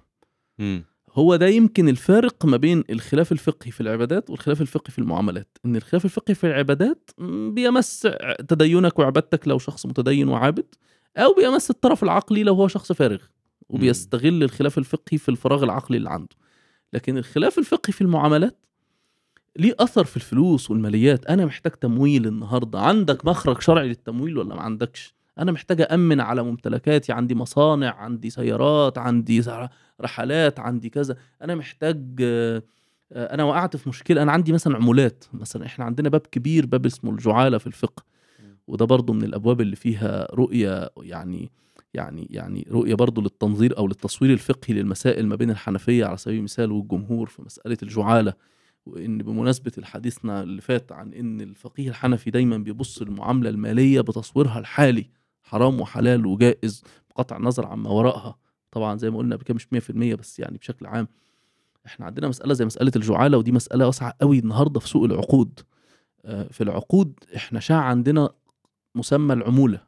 [1.20, 5.58] هو ده يمكن الفارق ما بين الخلاف الفقهي في العبادات والخلاف الفقهي في المعاملات.
[5.66, 7.10] إن الخلاف الفقهي في العبادات
[7.54, 8.08] بيمس
[8.48, 10.66] تدينك وعبادتك لو شخص متدين وعابد
[11.18, 13.20] أو بيمس الطرف العقلي لو هو شخص فارغ
[13.70, 16.36] وبيستغل الخلاف الفقهي في الفراغ العقلي اللي عنده.
[16.94, 18.66] لكن الخلاف الفقهي في المعاملات
[19.58, 21.26] ليه أثر في الفلوس والماليات.
[21.26, 22.80] أنا محتاج تمويل النهارده.
[22.80, 27.12] عندك مخرج شرعي للتمويل ولا ما عندكش؟ أنا محتاج امن على ممتلكاتي.
[27.12, 29.42] عندي مصانع عندي سيارات عندي
[30.02, 31.16] رحلات عندي كذا.
[31.42, 32.64] أنا محتاج آه،
[33.14, 34.22] أنا وقعت في مشكلة.
[34.22, 35.26] أنا عندي مثلا عمولات.
[35.34, 38.04] مثلا إحنا عندنا باب كبير باب اسمه الجعالة في الفقه.
[38.68, 41.52] وده برضو من الأبواب اللي فيها رؤية يعني
[41.94, 46.72] يعني يعني رؤية برضو للتنظير أو للتصوير الفقهي للمسائل ما بين الحنفية على سبيل المثال
[46.72, 48.34] والجمهور في مسألة الجعالة.
[48.86, 55.10] وإن بمناسبة حديثنا اللي فات عن إن الفقيه الحنفي دايما بيبص للمعاملة المالية بتصويرها الحالي
[55.44, 58.38] حرام وحلال وجائز بقطع النظر عما وراءها.
[58.72, 61.08] طبعا زي ما قلنا قبل كده مش 100% بس يعني بشكل عام
[61.86, 65.60] إحنا عندنا مسألة زي مسألة الجعالة ودي مسألة واسعة قوي النهارده في سوق العقود.
[66.26, 68.30] آه، في العقود إحنا شاع عندنا
[68.96, 69.82] مسمى العمولة.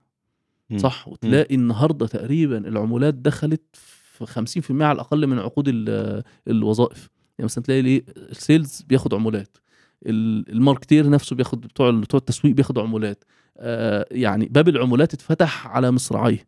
[0.78, 7.10] صح؟ وتلاقي النهارده تقريبا العمولات دخلت في 50% على الأقل من عقود ال- الوظائف.
[7.38, 9.58] يعني مثلا تلاقي ليه ال sales بياخد عمولات
[10.06, 13.24] ال- ال marketer نفسه بياخد بتوع بتوع التسويق بياخدوا عمولات.
[13.58, 16.48] آه يعني باب العمولات اتفتح على مصراعيه.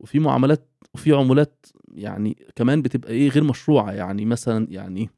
[0.00, 3.92] وفي معاملات وفي عمولات يعني كمان بتبقى إيه غير مشروعة.
[3.92, 5.10] يعني مثلا يعني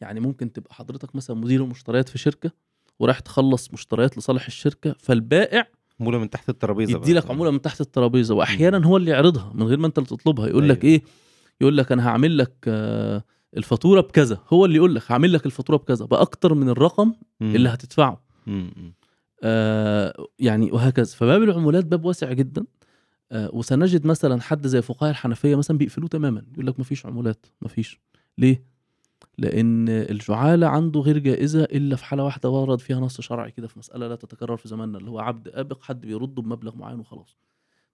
[0.00, 2.50] يعني ممكن تبقى حضرتك مثلا مدير المشتريات في شركة
[2.98, 5.66] ورايح تخلص مشتريات لصالح الشركة فالبائع
[6.00, 7.30] عمولة من تحت الترابيزة يدي لك.
[7.30, 8.34] عمولة من تحت الترابيزة.
[8.34, 10.48] واحيانا هو اللي يعرضها من غير ما أنت اللي تطلبها.
[10.48, 10.94] يقول لك أيوة.
[10.94, 11.02] إيه؟
[11.60, 13.24] يقول لك أنا هعمل لك آه،
[13.56, 14.38] الفاتورة بكذا.
[14.52, 16.04] هو اللي يقول لك هعمل لك الفاتورة بكذا.
[16.04, 17.12] بأكتر من الرقم.
[17.42, 18.24] اللي هتدفعه.
[19.42, 21.16] آه يعني وهكذا.
[21.16, 22.64] فباب العمولات باب واسع جدا.
[23.34, 28.00] وسنجد مثلا حد زي فقهاء الحنفية مثلا بيقفلوه تماما يقول لك مفيش عمولات مفيش.
[28.38, 28.74] ليه؟
[29.38, 33.78] لأن الجعالة عنده غير جائزة إلا في حالة واحدة ورد فيها نص شرعي كده في
[33.78, 37.36] مسألة لا تتكرر في زماننا اللي هو عبد آبق حد بيرده بمبلغ معين وخلاص.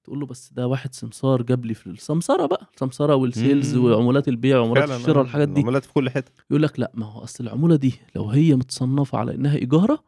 [0.05, 3.77] تقول له بس ده واحد سمسار جاب لي في السمسره بقى السمسره والسيلز.
[3.77, 5.61] وعمولات البيع وعمولات الشراء آه، والحاجات دي.
[5.61, 6.33] العمولات في كل حتة.
[6.51, 10.03] يقول لك لا ما هو أصل العمولة دي لو هي متصنفة على إنها اجاره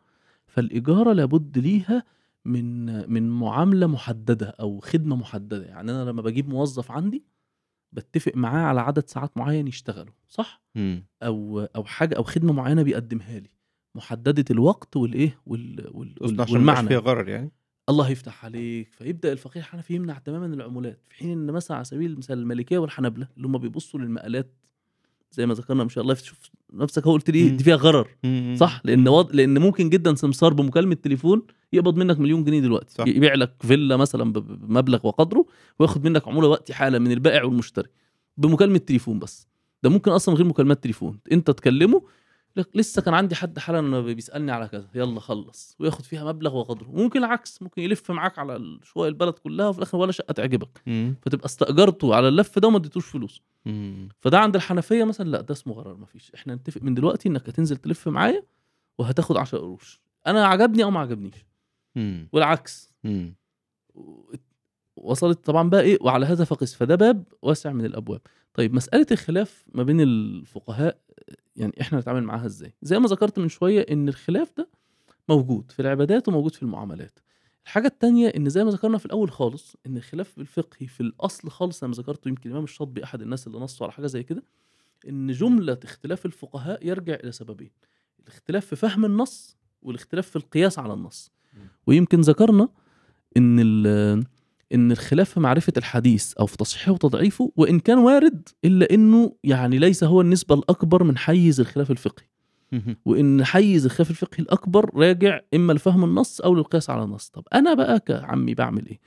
[0.46, 2.04] فالاجاره لابد ليها
[2.44, 5.64] من من معاملة محددة أو خدمة محددة.
[5.64, 7.24] يعني أنا لما بجيب موظف عندي
[7.92, 11.04] بتفق معاه على عدد ساعات معين يشتغلوا صح؟ مم.
[11.22, 13.50] أو أو حاجة أو خدمة معينة بيقدمها لي.
[13.94, 16.14] محددة الوقت والإيه وال وال
[16.52, 16.88] والمعنى.
[16.88, 17.52] فيها غرر يعني؟
[17.88, 18.88] الله يفتح عليك.
[18.92, 21.00] فيبدأ الفقيه الحنفي يمنع تماما العمولات.
[21.08, 24.54] في حين إن مثلا على سبيل المثال المالكيه والحنابله اللي هم بيبصوا للمقالات
[25.32, 26.38] زي ما ذكرنا شاء الله شوف
[26.72, 27.06] نفسك.
[27.06, 27.56] هو قلت لي مم.
[27.56, 28.08] دي فيها غرر.
[28.56, 29.34] صح؟ لأن وض...
[29.34, 31.42] لأن ممكن جدا سمسار بمكالمة تليفون
[31.72, 32.94] يقبض منك مليون جنيه دلوقتي.
[32.94, 33.06] صح.
[33.06, 35.46] يبيع لك فيلا مثلا بمبلغ وقدره
[35.78, 37.88] وياخد منك عمولة وقتي حالا من البائع والمشتري
[38.36, 39.48] بمكالمة تليفون بس.
[39.82, 41.18] ده ممكن أصلا غير مكالمات تليفون.
[41.32, 42.02] أنت تكلمه
[42.74, 47.18] لسه كان عندي حد حالا بيسألني على كذا يلا خلص وياخد فيها مبلغ وقدره ممكن
[47.18, 50.82] العكس ممكن يلف معاك على شوية البلد كلها وفي الآخر ولا شقة تعجبك.
[50.86, 51.14] مم.
[51.22, 53.42] فتبقى استأجرته على اللف ده وما اديتوش فلوس.
[53.66, 54.08] مم.
[54.20, 57.76] فده عند الحنفية مثلا لا ده اسمه غرر مفيش إحنا نتفق من دلوقتي إنك هتنزل
[57.76, 58.42] تلف معايا
[58.98, 60.00] وهتاخد 10 قروش.
[60.26, 61.46] أنا عجبني أو ما عجبنيش.
[61.96, 62.28] مم.
[62.32, 62.92] والعكس.
[63.04, 63.34] مم.
[64.96, 66.74] وصلت طبعا بقى إيه وعلى هذا فقس.
[66.74, 68.20] فده باب واسع من الأبواب.
[68.54, 70.98] طيب مسألة الخلاف ما بين الفقهاء
[71.56, 74.68] يعني إحنا نتعامل معاها إزاي؟ زي ما ذكرت من شوية إن الخلاف ده
[75.28, 77.18] موجود في العبادات وموجود في المعاملات.
[77.64, 81.84] الحاجة التانية إن زي ما ذكرنا في الأول خالص إن الخلاف بالفقه في الأصل خالص
[81.84, 84.42] أنا ذكرته يمكن الإمام الشاطبي أحد الناس اللي نصوا على حاجة زي كده
[85.08, 87.70] إن جملة اختلاف الفقهاء يرجع إلى سببين
[88.22, 91.32] الاختلاف في فهم النص والاختلاف في القياس على النص.
[91.86, 92.68] ويمكن ذكرنا
[93.36, 93.60] إن
[94.74, 99.78] إن الخلاف في معرفة الحديث أو في تصحيحه وتضعيفه وإن كان وارد إلا إنه يعني
[99.78, 102.26] ليس هو النسبة الأكبر من حيز الخلاف الفقهي.
[103.04, 107.28] وإن حيز الخلاف الفقهي الأكبر راجع إما لفهم النص أو للقياس على النص.
[107.28, 109.00] طب أنا بقى كعمي بعمل إيه؟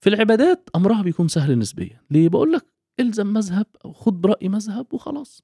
[0.00, 2.00] في العبادات أمرها بيكون سهل نسبيا.
[2.10, 2.66] ليه؟ بقول لك
[3.00, 5.42] إلزم مذهب أو خد براي مذهب وخلاص.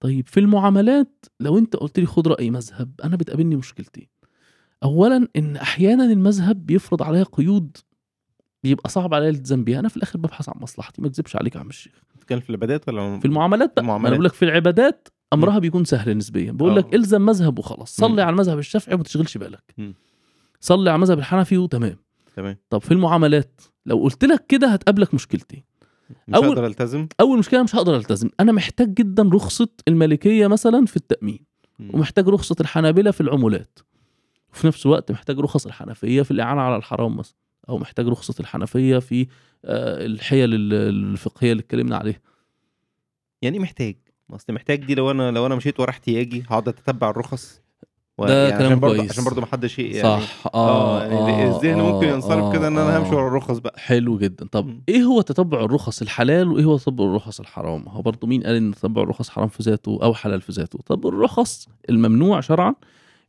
[0.00, 4.08] طيب في المعاملات لو أنت قلت لي خد رأي مذهب أنا بتقابلني مشكلتين.
[4.84, 7.76] اولا إن أحيانا المذهب بيفرض عليا قيود
[8.62, 9.78] بيبقى صعب عليا الالتزام بيها.
[9.80, 11.92] أنا في الآخر ببحث عن مصلحتي ما أكذبش عليك يا عم الشيخ.
[12.16, 13.84] بتتكلم في العبادات ولا في المعاملات بقى.
[13.84, 14.12] ما أنا المعاملات.
[14.12, 16.52] بقول لك في العبادات أمرها بيكون سهل نسبيا.
[16.52, 16.96] بقول لك آه.
[16.96, 17.96] إلزم مذهب وخلاص.
[17.96, 19.74] صلي على المذهب الشافعي وما تشغلش بالك.
[19.78, 19.94] مم.
[20.60, 21.96] صلي على المذهب الحنفي وتمام.
[22.36, 22.56] تمام.
[22.70, 25.64] طب في المعاملات لو قلت لك كده هتقابلك مشكلتين.
[26.28, 28.28] مش أول- هقدر ألتزم؟ أول مشكلة مش هقدر ألتزم.
[28.40, 31.44] أنا محتاج جدا رخصة المالكيه مثلا في التأمين.
[31.78, 31.90] مم.
[31.94, 33.78] ومحتاج رخصة الحنابلة في العمولات.
[34.52, 37.34] وفي نفس الوقت محتاج رخص الحنفية في الإعانة على الحرام مثلا.
[37.68, 39.26] أو محتاج رخصة الحنفية في
[39.64, 40.72] آه، الحيل ال-
[41.12, 42.20] الفقهية اللي اتكلمنا عليها.
[43.42, 43.96] يعني محتاج.
[44.30, 47.62] أصل محتاج دي لو أنا لو أنا مشيت ورا احتياجي هقعد اتتبع الرخص؟
[48.18, 49.10] و- ده يعني كلام عشان كويس.
[49.10, 50.46] عشان برضه ما حدش يعني صح.
[50.54, 54.46] آه يعني الذهن ممكن ينصرف كده إن أنا همشي ورا الرخص بقى؟ حلو جدا.
[54.52, 54.82] طب مم.
[54.88, 58.74] إيه هو تتبع الرخص الحلال وإيه هو تتبع الرخص الحرام؟ هو برضه مين قال إن
[58.74, 62.74] تتبع الرخص حرام في ذاته أو حلال في ذاته؟ طب الرخص الممنوع شرعا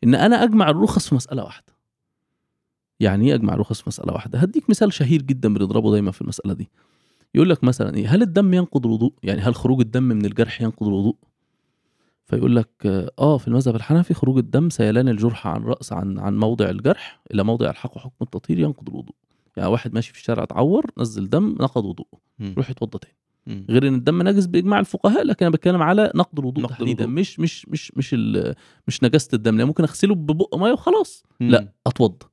[0.04, 1.73] إن أنا أجمع الرخص في مسألة واحدة.
[3.04, 6.54] يعني إيه اجمع الرخص في مسألة واحدة؟ هديك مثال شهير جدا بنضربه دايما في المسألة
[6.54, 6.70] دي.
[7.36, 10.88] يقول لك مثلا إيه هل الدم ينقض الوضوء؟ يعني هل خروج الدم من الجرح ينقض
[10.88, 11.16] الوضوء؟
[12.26, 12.70] فيقول لك
[13.20, 17.44] آه في المذهب الحنفي خروج الدم سيلان الجرح عن رأس عن عن موضع الجرح إلى
[17.44, 19.16] موضع الحق وحكم التطهير ينقض الوضوء.
[19.58, 22.20] يعني واحد ماشي في الشارع اتعور نزل دم نقض وضوءه.
[22.40, 22.52] مم.
[22.52, 23.16] يروح يتوضى تاني.
[23.70, 27.06] غير إن الدم نجس بإجماع الفقهاء لكن أنا بتكلم على نقض الوضوء تحديدا.
[27.06, 28.16] مش مش مش مش
[28.88, 29.58] مش نجاسة الدم.
[29.58, 31.24] لأن ممكن أغسله ببق مية وخلاص.
[31.50, 32.26] لا أتوضى.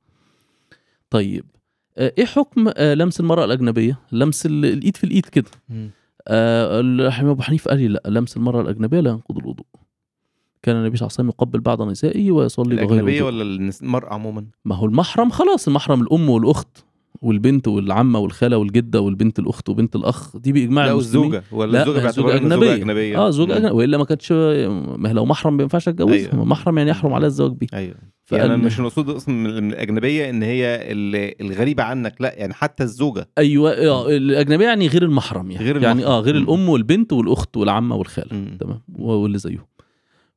[1.11, 1.45] طيب.
[1.97, 5.51] آه، إيه حكم آه، لمس المرأة الأجنبية؟ لمس ال- الإيد في الإيد كده.
[6.27, 9.65] آه، الحمام أبو حنيفة قال لي لا لمس المرأة الأجنبية لا ينقض الوضوء.
[10.63, 13.27] كان النبي صلى الله عليه وسلم يقبل بعض نسائه ويصلي بغير الأجنبية وضوء.
[13.41, 16.85] ولا المرأة عموما؟ ما هو المحرم خلاص المحرم الأم والأخت.
[17.21, 21.43] والبنت والعمة والخالة والجدة والبنت الأخت وبنت الأخ دي بإجماع لا والزوجة.
[21.51, 22.73] ولا لا الزوجة باعتبار أجنبية.
[22.75, 23.17] أجنبية.
[23.17, 23.55] آه زوجة مم.
[23.57, 23.71] أجنبية.
[23.75, 26.45] وإلا ما كانتش ما لو محرم ما ينفعش اتجوزها أيوة.
[26.45, 27.67] محرم يعني يحرم عليها الزواج بيه.
[27.73, 27.95] أيوه.
[28.25, 32.83] فقال يعني مش المقصود أصلا من الأجنبية إن هي ال- الغريبة عنك لا يعني حتى
[32.83, 33.29] الزوجة.
[33.37, 35.65] أيوه آه، الأجنبية يعني غير المحرم يعني.
[35.65, 36.23] غير يعني آه المحرم.
[36.23, 36.35] غير.
[36.37, 38.45] الأم والبنت والأخت والعمة والخالة.
[38.59, 38.81] تمام.
[38.99, 39.65] واللي زيهم.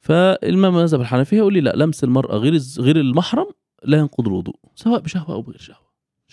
[0.01, 3.47] فالامام المذهب الحنفيه يقول لي لا لمس المرأة غير غير المحرم
[3.85, 5.84] لا ينقض الوضوء سواء بشهوة أو بغير شهوة.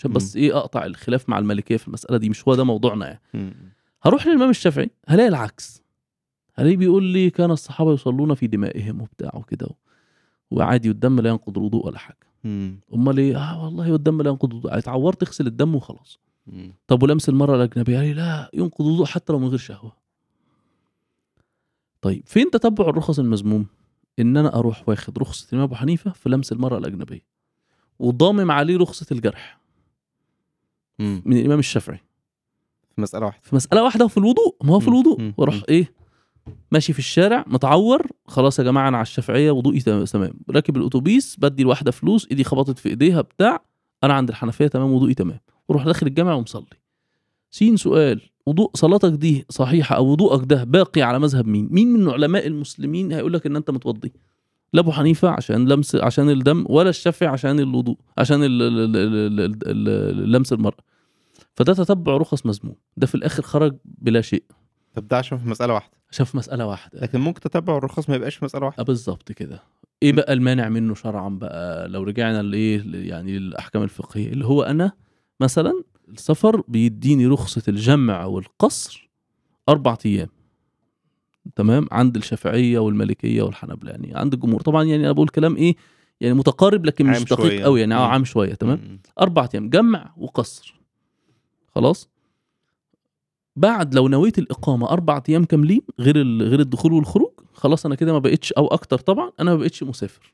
[0.02, 3.56] عشان بس إيه أقطع الخلاف مع المالكيه في المسألة دي؟ مش هو ده موضوعنا يعني.
[4.04, 5.82] هروح للإمام الشافعي هلاقي العكس.
[6.56, 9.68] هلاقي بيقول لي كان الصحابة يصلون في دمائهم وبتاع وكده
[10.52, 12.18] وعادي والدم لا ينقض الوضوء ولا حاجة.
[12.94, 14.78] أمال إيه؟ آه والله والدم لا ينقض الوضوء.
[14.78, 16.20] اتعورت تغسل الدم وخلاص.
[16.48, 16.74] مم.
[16.88, 19.92] طب ولمس المرأة الأجنبية؟ قال لي لا ينقض الوضوء حتى لو من غير شهوة.
[22.02, 23.66] طيب فين تتبع الرخص المذموم؟
[24.20, 27.26] إن أنا أروح واخد رخصة الإمام أبو حنيفة في لمس المرأة الأجنبية.
[28.00, 29.61] وضامم عليه رخصة الجرح.
[31.02, 31.22] مم.
[31.26, 32.00] من الإمام الشافعي.
[32.96, 33.42] في مسألة واحدة.
[33.44, 34.56] في مسألة واحدة وفي الوضوء.
[34.64, 34.88] ما هو في.
[34.88, 35.32] الوضوء.
[35.38, 35.62] وأروح.
[35.70, 35.94] إيه
[36.72, 38.08] ماشي في الشارع متعور.
[38.28, 40.34] خلاص يا جماعة أنا على الشافعية وضوئي تمام.
[40.50, 43.64] راكب الأتوبيس بدي الواحدة فلوس إيدي خبطت في إيديها بتاع.
[44.04, 45.40] أنا عند الحنفية تمام وضوئي تمام.
[45.70, 46.66] وأروح داخل الجامع ومصلي.
[47.52, 48.22] سين سؤال.
[48.46, 53.12] وضوء صلاتك دي صحيحة أو وضوءك ده باقي على مذهب مين؟ مين من علماء المسلمين
[53.12, 54.12] هيقول لك إن أنت متوضي؟
[54.74, 59.40] لا أبو حنيفة عشان لمس عشان الدم ولا الشافعي عشان الوضوء عشان ال- ال- ال-
[59.40, 60.78] ال- ال- لمس المرأة.
[61.56, 62.76] فده تتبع رخص مذموم.
[62.98, 64.44] ده في الآخر خرج بلا شيء.
[64.94, 65.98] طب ده عشان في مسألة واحدة.
[66.12, 67.00] عشان في مسألة واحدة.
[67.00, 68.82] لكن ممكن تتبع الرخص ما يبقاش في مسألة واحدة.
[68.82, 69.64] آه بالظبط كده.
[70.04, 74.92] إيه بقى المانع منه شرعا بقى؟ لو رجعنا لإيه يعني للأحكام الفقهية اللي هو أنا
[75.40, 79.10] مثلا السفر بيديني رخصة الجمع والقصر
[79.70, 80.30] أربع أيام.
[81.56, 84.62] تمام؟ عند الشافعية والمالكية والحنابله يعني عند الجمهور.
[84.62, 85.76] طبعا يعني أنا بقول كلام إيه
[86.22, 87.64] يعني متقارب لكن مش دقيق.
[87.64, 88.02] قوي يعني مم.
[88.02, 88.54] عام شوية.
[88.54, 89.00] تمام.
[89.20, 89.70] أربع أيام.
[89.70, 90.81] جمع وقصر.
[91.76, 92.10] خلاص.
[93.56, 98.20] بعد لو نويت الإقامة أربع أيام كاملين غير غير الدخول والخروج خلاص أنا كده ما
[98.20, 98.98] بقتش أو أكتر.
[99.00, 100.34] طبعا أنا ما بقتش مسافر.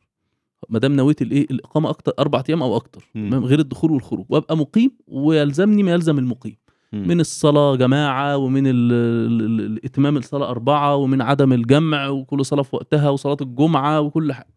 [0.70, 3.08] ما دام نويت الإيه الإقامة أكتر أربع أيام أو أكتر.
[3.16, 3.30] مم.
[3.30, 4.26] تمام؟ غير الدخول والخروج.
[4.30, 6.56] وأبقى مقيم ويلزمني ما يلزم المقيم.
[6.94, 7.08] مم.
[7.08, 12.62] من الصلاة جماعة ومن ال- ال- ال- الاتمام الصلاة أربعة ومن عدم الجمع وكل صلاة
[12.64, 14.54] في وقتها وصلاة الجمعة وكل حاجة.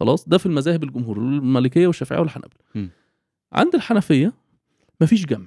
[0.00, 2.58] خلاص؟ ده في المذاهب الجمهور المالكية والشافعية والحنابلة.
[2.74, 2.90] مم.
[3.52, 4.32] عند الحنفية
[5.00, 5.46] مفيش جمع.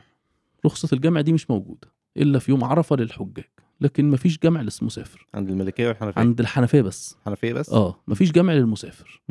[0.65, 3.45] رخصة الجمع دي مش موجودة إلا في يوم عرفة للحجاج
[3.81, 5.27] لكن مفيش جمع للمسافر.
[5.33, 7.15] عند الملكية والحنفية؟ عند الحنفية بس.
[7.19, 9.21] الحنفيه بس؟ آه مفيش جمع للمسافر.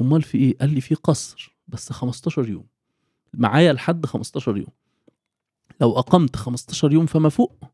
[0.00, 2.66] أمال في إيه؟ قال لي في قصر بس 15 يوم.
[3.34, 4.72] معايا لحد 15 يوم.
[5.80, 7.64] لو أقمت 15 يوم فما فوق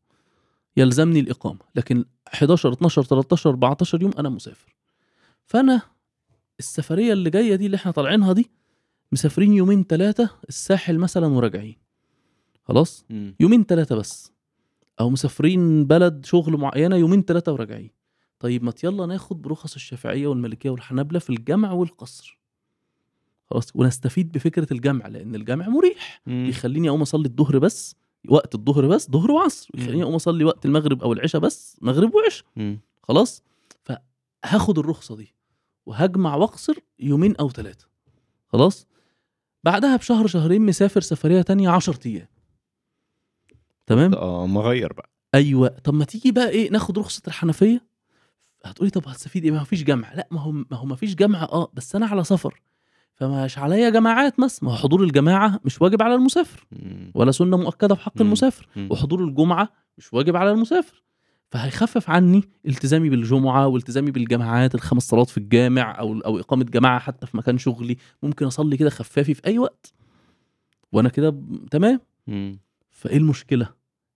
[0.77, 4.75] يلزمني الإقامة لكن 11 12 13 14 يوم أنا مسافر.
[5.45, 5.81] فأنا
[6.59, 8.51] السفرية اللي جاية دي اللي إحنا طالعينها دي
[9.11, 11.82] مسافرين يومين ثلاثة الساحل مثلا وراجعين.
[12.63, 13.35] خلاص؟ مم.
[13.39, 14.31] يومين ثلاثة بس.
[14.99, 17.89] أو مسافرين بلد شغل معينة يومين ثلاثة وراجعين.
[18.39, 22.39] طيب ما يلا ناخد برخص الشافعية والمالكيه والحنابلة في الجمع والقصر.
[23.49, 26.21] خلاص ونستفيد بفكرة الجمع لأن الجمع مريح.
[26.25, 26.45] مم.
[26.49, 27.95] يخليني أقوم أصلي الظهر بس
[28.29, 29.69] وقت الظهر بس ظهر وعصر.
[29.75, 30.03] يخليني.
[30.03, 32.45] أقوم أصلي وقت المغرب أو العشاء بس مغرب وعشاء.
[33.03, 33.43] خلاص؟
[33.83, 35.35] فهاخد الرخصة دي
[35.85, 37.87] وهجمع وأقصر يومين أو ثلاثة
[38.47, 38.87] خلاص؟
[39.63, 42.27] بعدها بشهر شهرين مسافر سفرية تانية 10 أيام.
[43.85, 45.09] تمام؟ آه مغير بقى.
[45.35, 45.67] أيوه.
[45.67, 47.81] طب ما تيجي بقى إيه ناخد رخصة الحنفية؟
[48.65, 51.43] هتقولي طب هتستفيد إيه؟ ما فيش جامعه لا ما هو ما هو ما فيش جامعه
[51.43, 52.61] آه بس أنا على سفر.
[53.15, 54.69] فمش عليا جماعات مثلا.
[54.69, 56.67] ما حضور الجماعة مش واجب على المسافر.
[57.15, 58.21] ولا سنة مؤكدة في حق.
[58.21, 58.67] المسافر.
[58.89, 61.03] وحضور الجمعة مش واجب على المسافر.
[61.49, 67.27] فهيخفف عني التزامي بالجمعة والتزامي بالجماعات الخمس صلوات في الجامع أو أو إقامة جماعة حتى
[67.27, 67.97] في مكان شغلي.
[68.23, 69.93] ممكن أصلي كده خفافي في أي وقت.
[70.91, 71.35] وأنا كده
[71.71, 71.99] تمام.
[72.93, 73.69] فإيه المشكلة؟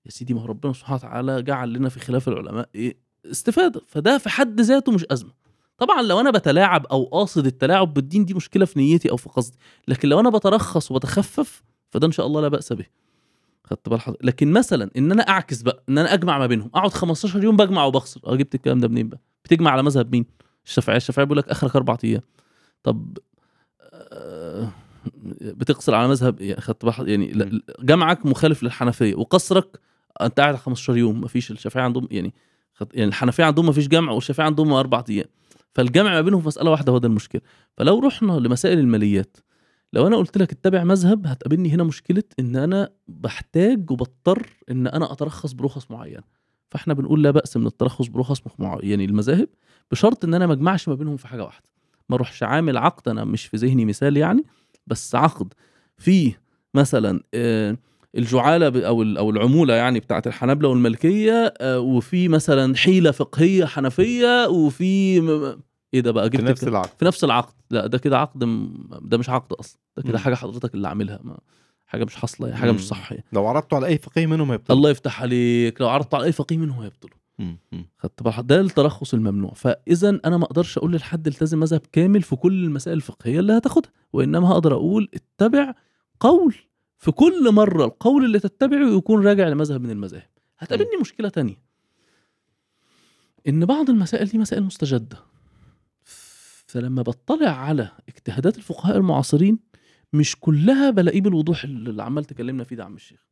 [0.06, 3.82] يا سيدي ما ربنا سبحانه وتعالى جعل لنا في خلاف العلماء إيه؟ استفادة.
[3.88, 5.32] فده في حد ذاته مش أزمة.
[5.78, 9.58] طبعا لو أنا بتلاعب أو قاصد التلاعب بالدين دي مشكلة في نيتي أو في قصدي.
[9.88, 12.86] لكن لو أنا بترخص وبتخفف فده إن شاء الله لا بأس به.
[13.64, 16.70] خدت بال لكن مثلا إن أنا أعكس بقى إن أنا أجمع ما بينهم.
[16.76, 18.22] أقعد 15 يوم بجمع وبخسر.
[18.26, 20.26] آه جبت الكلام ده منين بقى؟ بتجمع على مذهب مين؟
[20.66, 20.98] الشافعية.
[20.98, 22.22] الشافعية بيقول لك آخرك أربع أيام.
[22.84, 23.18] طب
[25.42, 27.62] بتقصر على مذهب خدت يعني.
[27.80, 29.80] جمعك مخالف للحنفية وقصرك
[30.22, 32.34] أنت قاعد 15 يوم ما فيش الشافعية عندهم يعني
[32.94, 35.26] يعني الحنفية عندهم ما فيش جمع والشافعية عندهم أربع أيام.
[35.76, 37.42] فالجمع ما بينهم في مسألة واحدة هو ده المشكلة.
[37.78, 39.38] فلو رحنا لمسائل الماليات
[39.94, 45.12] لو أنا قلت لك اتبع مذهب هتقابلني هنا مشكلة إن أنا بحتاج وبضطر إن أنا
[45.12, 46.24] أترخص برخص معينة.
[46.70, 49.48] فإحنا بنقول لا بأس من الترخص برخص يعني المذاهب
[49.92, 51.70] بشرط إن أنا ما أجمعش ما بينهم في حاجة واحدة.
[52.10, 54.44] ما أروحش عامل عقد أنا مش في ذهني مثال يعني
[54.88, 55.54] بس عقد
[55.98, 56.42] فيه
[56.74, 57.78] مثلا آه،
[58.18, 64.84] الجعالة أو أو العمولة يعني بتاعت الحنابلة والمالكيه آه، وفي مثلا حيلة فقهية حنفية وفي
[65.94, 68.40] إيه ده بقى في جبت نفس الك- العقد في نفس العقد لا ده كده عقد
[69.02, 70.20] ده مش عقد أصلا ده كده.
[70.20, 71.38] حاجة حضرتك اللي عاملها ما
[71.88, 72.88] حاجة مش حاصلة حاجة مش مم.
[72.88, 73.24] صح يعني.
[73.34, 76.58] لو عرضته على أي فقيه منهم هيبطل الله يفتح عليك لو عرضت على أي فقيه
[76.58, 77.18] منه هيبطله مم.
[77.18, 77.27] مم.
[77.98, 79.54] خدت بالك ده الترخص الممنوع.
[79.54, 83.92] فاذا أنا ما أقدرش أقول للحد التزم مذهب كامل في كل المسائل الفقهية اللي هتاخدها
[84.14, 85.74] وإنما هقدر أقول اتبع
[86.20, 86.56] قول
[86.98, 90.30] في كل مرة القول اللي تتبعه يكون راجع لمذهب من المذاهب.
[90.60, 91.62] هتقابلني مشكلة تانية.
[93.48, 95.18] إن بعض المسائل دي مسائل مستجدة.
[96.68, 99.60] فلما بطلع على اجتهادات الفقهاء المعاصرين
[100.14, 103.28] مش كلها بلاقيه بالوضوح اللي عمال تكلمنا فيه ده عم الشيخ.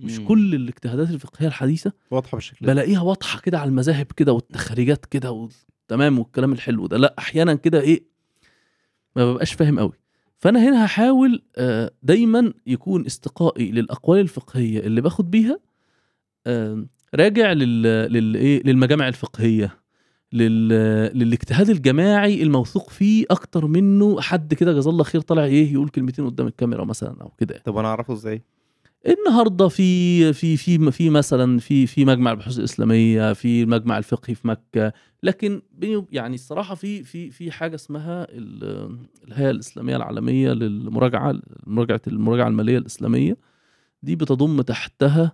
[0.00, 0.26] مش مم.
[0.26, 2.72] كل الاجتهادات الفقهية الحديثة واضحة بالشكل ده.
[2.72, 6.96] بلاقيها واضحة كده على المذاهب كده والتخريجات كده وتمام والكلام الحلو ده.
[6.96, 8.04] لا أحيانا كده إيه
[9.16, 9.92] ما ببقاش فاهم قوي
[10.38, 15.60] فأنا هنا هحاول آه، دايما يكون استقائي للأقوال الفقهية اللي باخد بيها
[17.14, 19.78] راجع لل للايه للمجامع الفقهية
[20.32, 20.68] لل...
[21.18, 26.26] للاجتهاد الجماعي الموثوق فيه أكتر منه حد كده جزاه الله خير طالع إيه يقول كلمتين
[26.26, 27.58] قدام الكاميرا مثلا أو كده.
[27.64, 28.42] طب أنا أعرفه إزاي؟
[29.06, 34.48] النهارده في في في في مثلا في في مجمع البحوث الإسلامية في المجمع الفقهي في
[34.48, 34.92] مكة.
[35.22, 35.62] لكن
[36.12, 41.34] يعني الصراحة في في في حاجة اسمها ال- الهيئة الإسلامية العالمية للمراجعة
[41.66, 43.36] مراجعة المراجعة المالية الإسلامية.
[44.02, 45.32] دي بتضم تحتها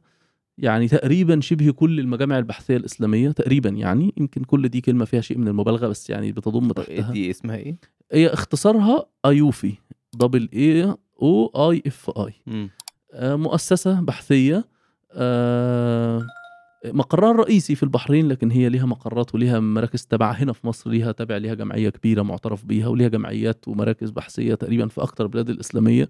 [0.58, 4.14] يعني تقريبا شبه كل المجامع البحثية الإسلامية تقريبا يعني.
[4.16, 7.12] يمكن كل دي كلمة فيها شيء من المبالغة بس يعني بتضم تحتها.
[7.12, 7.76] دي اسمها إيه؟
[8.12, 9.72] هي اختصارها أيوفي
[10.14, 12.32] double A أو AAOIFI
[13.12, 14.64] آه، مؤسسة بحثية.
[15.12, 16.26] آه،
[16.84, 21.12] مقرها الرئيسي في البحرين لكن هي ليها مقرات وليها مراكز تبع هنا في مصر ليها
[21.12, 26.08] تابع ليها جمعية كبيرة معترف بيها وليها جمعيات ومراكز بحثية تقريبا في أكتر البلاد الإسلامية.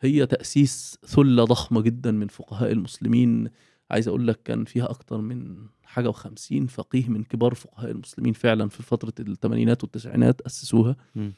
[0.00, 3.48] هي تأسيس ثلة ضخمة جدا من فقهاء المسلمين.
[3.90, 8.68] عايز أقول لك كان فيها أكتر من حاجة وخمسين فقيه من كبار فقهاء المسلمين فعلا
[8.68, 10.96] في فترة الثمانينات والتسعينات أسسوها.
[11.14, 11.32] مم.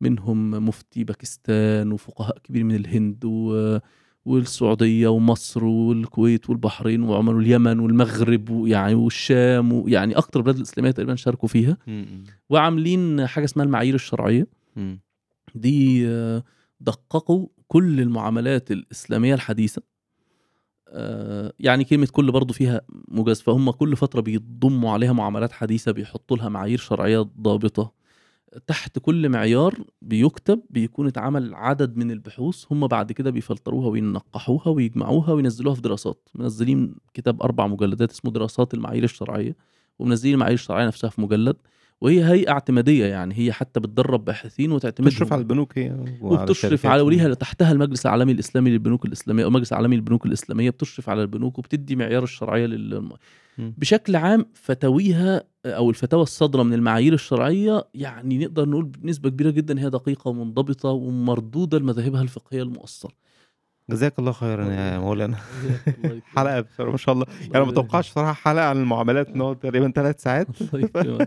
[0.00, 3.78] منهم مفتي باكستان وفقهاء كبير من الهند و
[4.24, 11.48] والسعودية ومصر والكويت والبحرين وعمان واليمن والمغرب ويعني والشام ويعني أكتر البلاد الإسلامية تقريبا شاركوا
[11.48, 11.76] فيها.
[12.50, 14.46] وعاملين حاجة اسمها المعايير الشرعية.
[15.54, 16.42] دي آه،
[16.80, 19.82] دققوا كل المعاملات الإسلامية الحديثة.
[20.88, 23.40] آه، يعني كلمة كل برضو فيها مجاز.
[23.40, 27.99] فهم كل فترة بيضموا عليها معاملات حديثة بيحطوا لها معايير شرعية ضابطة.
[28.66, 35.32] تحت كل معيار بيكتب بيكون اتعمل عدد من البحوث هم بعد كده بيفلتروها وينقحوها ويجمعوها
[35.32, 36.28] وينزلوها في دراسات.
[36.34, 39.56] منزلين كتاب أربع مجلدات اسمه دراسات المعايير الشرعية
[39.98, 41.56] ومنزلين المعايير الشرعية نفسها في مجلد.
[42.00, 46.86] وهي هيئة اعتمادية يعني هي حتى بتدرب باحثين وتعتمدهم تشرف على البنوك هي وبتشرف.
[46.86, 51.22] على وليها تحتها المجلس العالمي الإسلامي للبنوك الإسلامية أو المجلس العالمي للبنوك الإسلامية بتشرف على
[51.22, 53.08] البنوك وبتدي معيار الشرعية لل.
[53.58, 59.80] بشكل عام فتاويها أو الفتاوى الصادره من المعايير الشرعية يعني نقدر نقول بنسبة كبيرة جدا
[59.80, 63.12] هي دقيقة ومنضبطة ومردودة لمذاهبها الفقهية المؤثرة
[63.90, 65.36] جزاك الله خيرا يا مولانا.
[66.04, 66.20] الله.
[66.36, 67.26] حلقة بصراحة ما شاء الله.
[67.40, 70.46] يعني ما الله توقعش صراحة حلقة عن المعاملات نقعد تقريبا ثلاث ساعات.
[70.74, 71.26] الله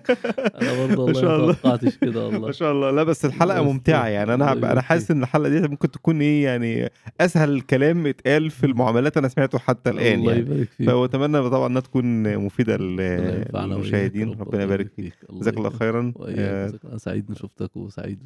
[0.62, 1.54] أنا برضه والله ما الله.
[1.54, 2.40] توقعتش كده والله.
[2.40, 2.92] ما شاء الله.
[2.92, 4.08] لا بس الحلقة الله ممتعة.
[4.08, 4.34] يعني.
[4.34, 5.12] الله أنا أنا حاسس.
[5.12, 6.90] إن الحلقة دي ممكن تكون إيه يعني
[7.22, 10.44] أسهل كلام اتقال في المعاملات أنا سمعته حتى الآن الله يعني.
[10.46, 10.90] يبارك فيك.
[10.90, 14.32] فأتمنى طبعا إنها تكون مفيدة للمشاهدين.
[14.40, 15.14] ربنا يبارك فيك.
[15.32, 15.70] جزاك الله.
[15.70, 16.14] خيرا.
[16.20, 16.80] آه، الله.
[16.90, 18.20] أنا سعيد ان شفتك وسعيد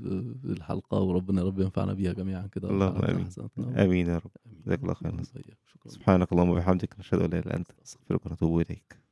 [0.43, 2.69] بالحلقة وربنا رب ينفعنا بيها جميعا كده.
[2.69, 3.25] اللهم آمين.
[3.25, 3.83] حسناتنا.
[3.85, 4.26] آمين يا رب.
[4.45, 5.23] جزاك الله خيرا.
[5.87, 9.06] سبحانك اللهم وبحمدك نشهد أن لا إله إلا أنت نستغفرك ونتوب إليك.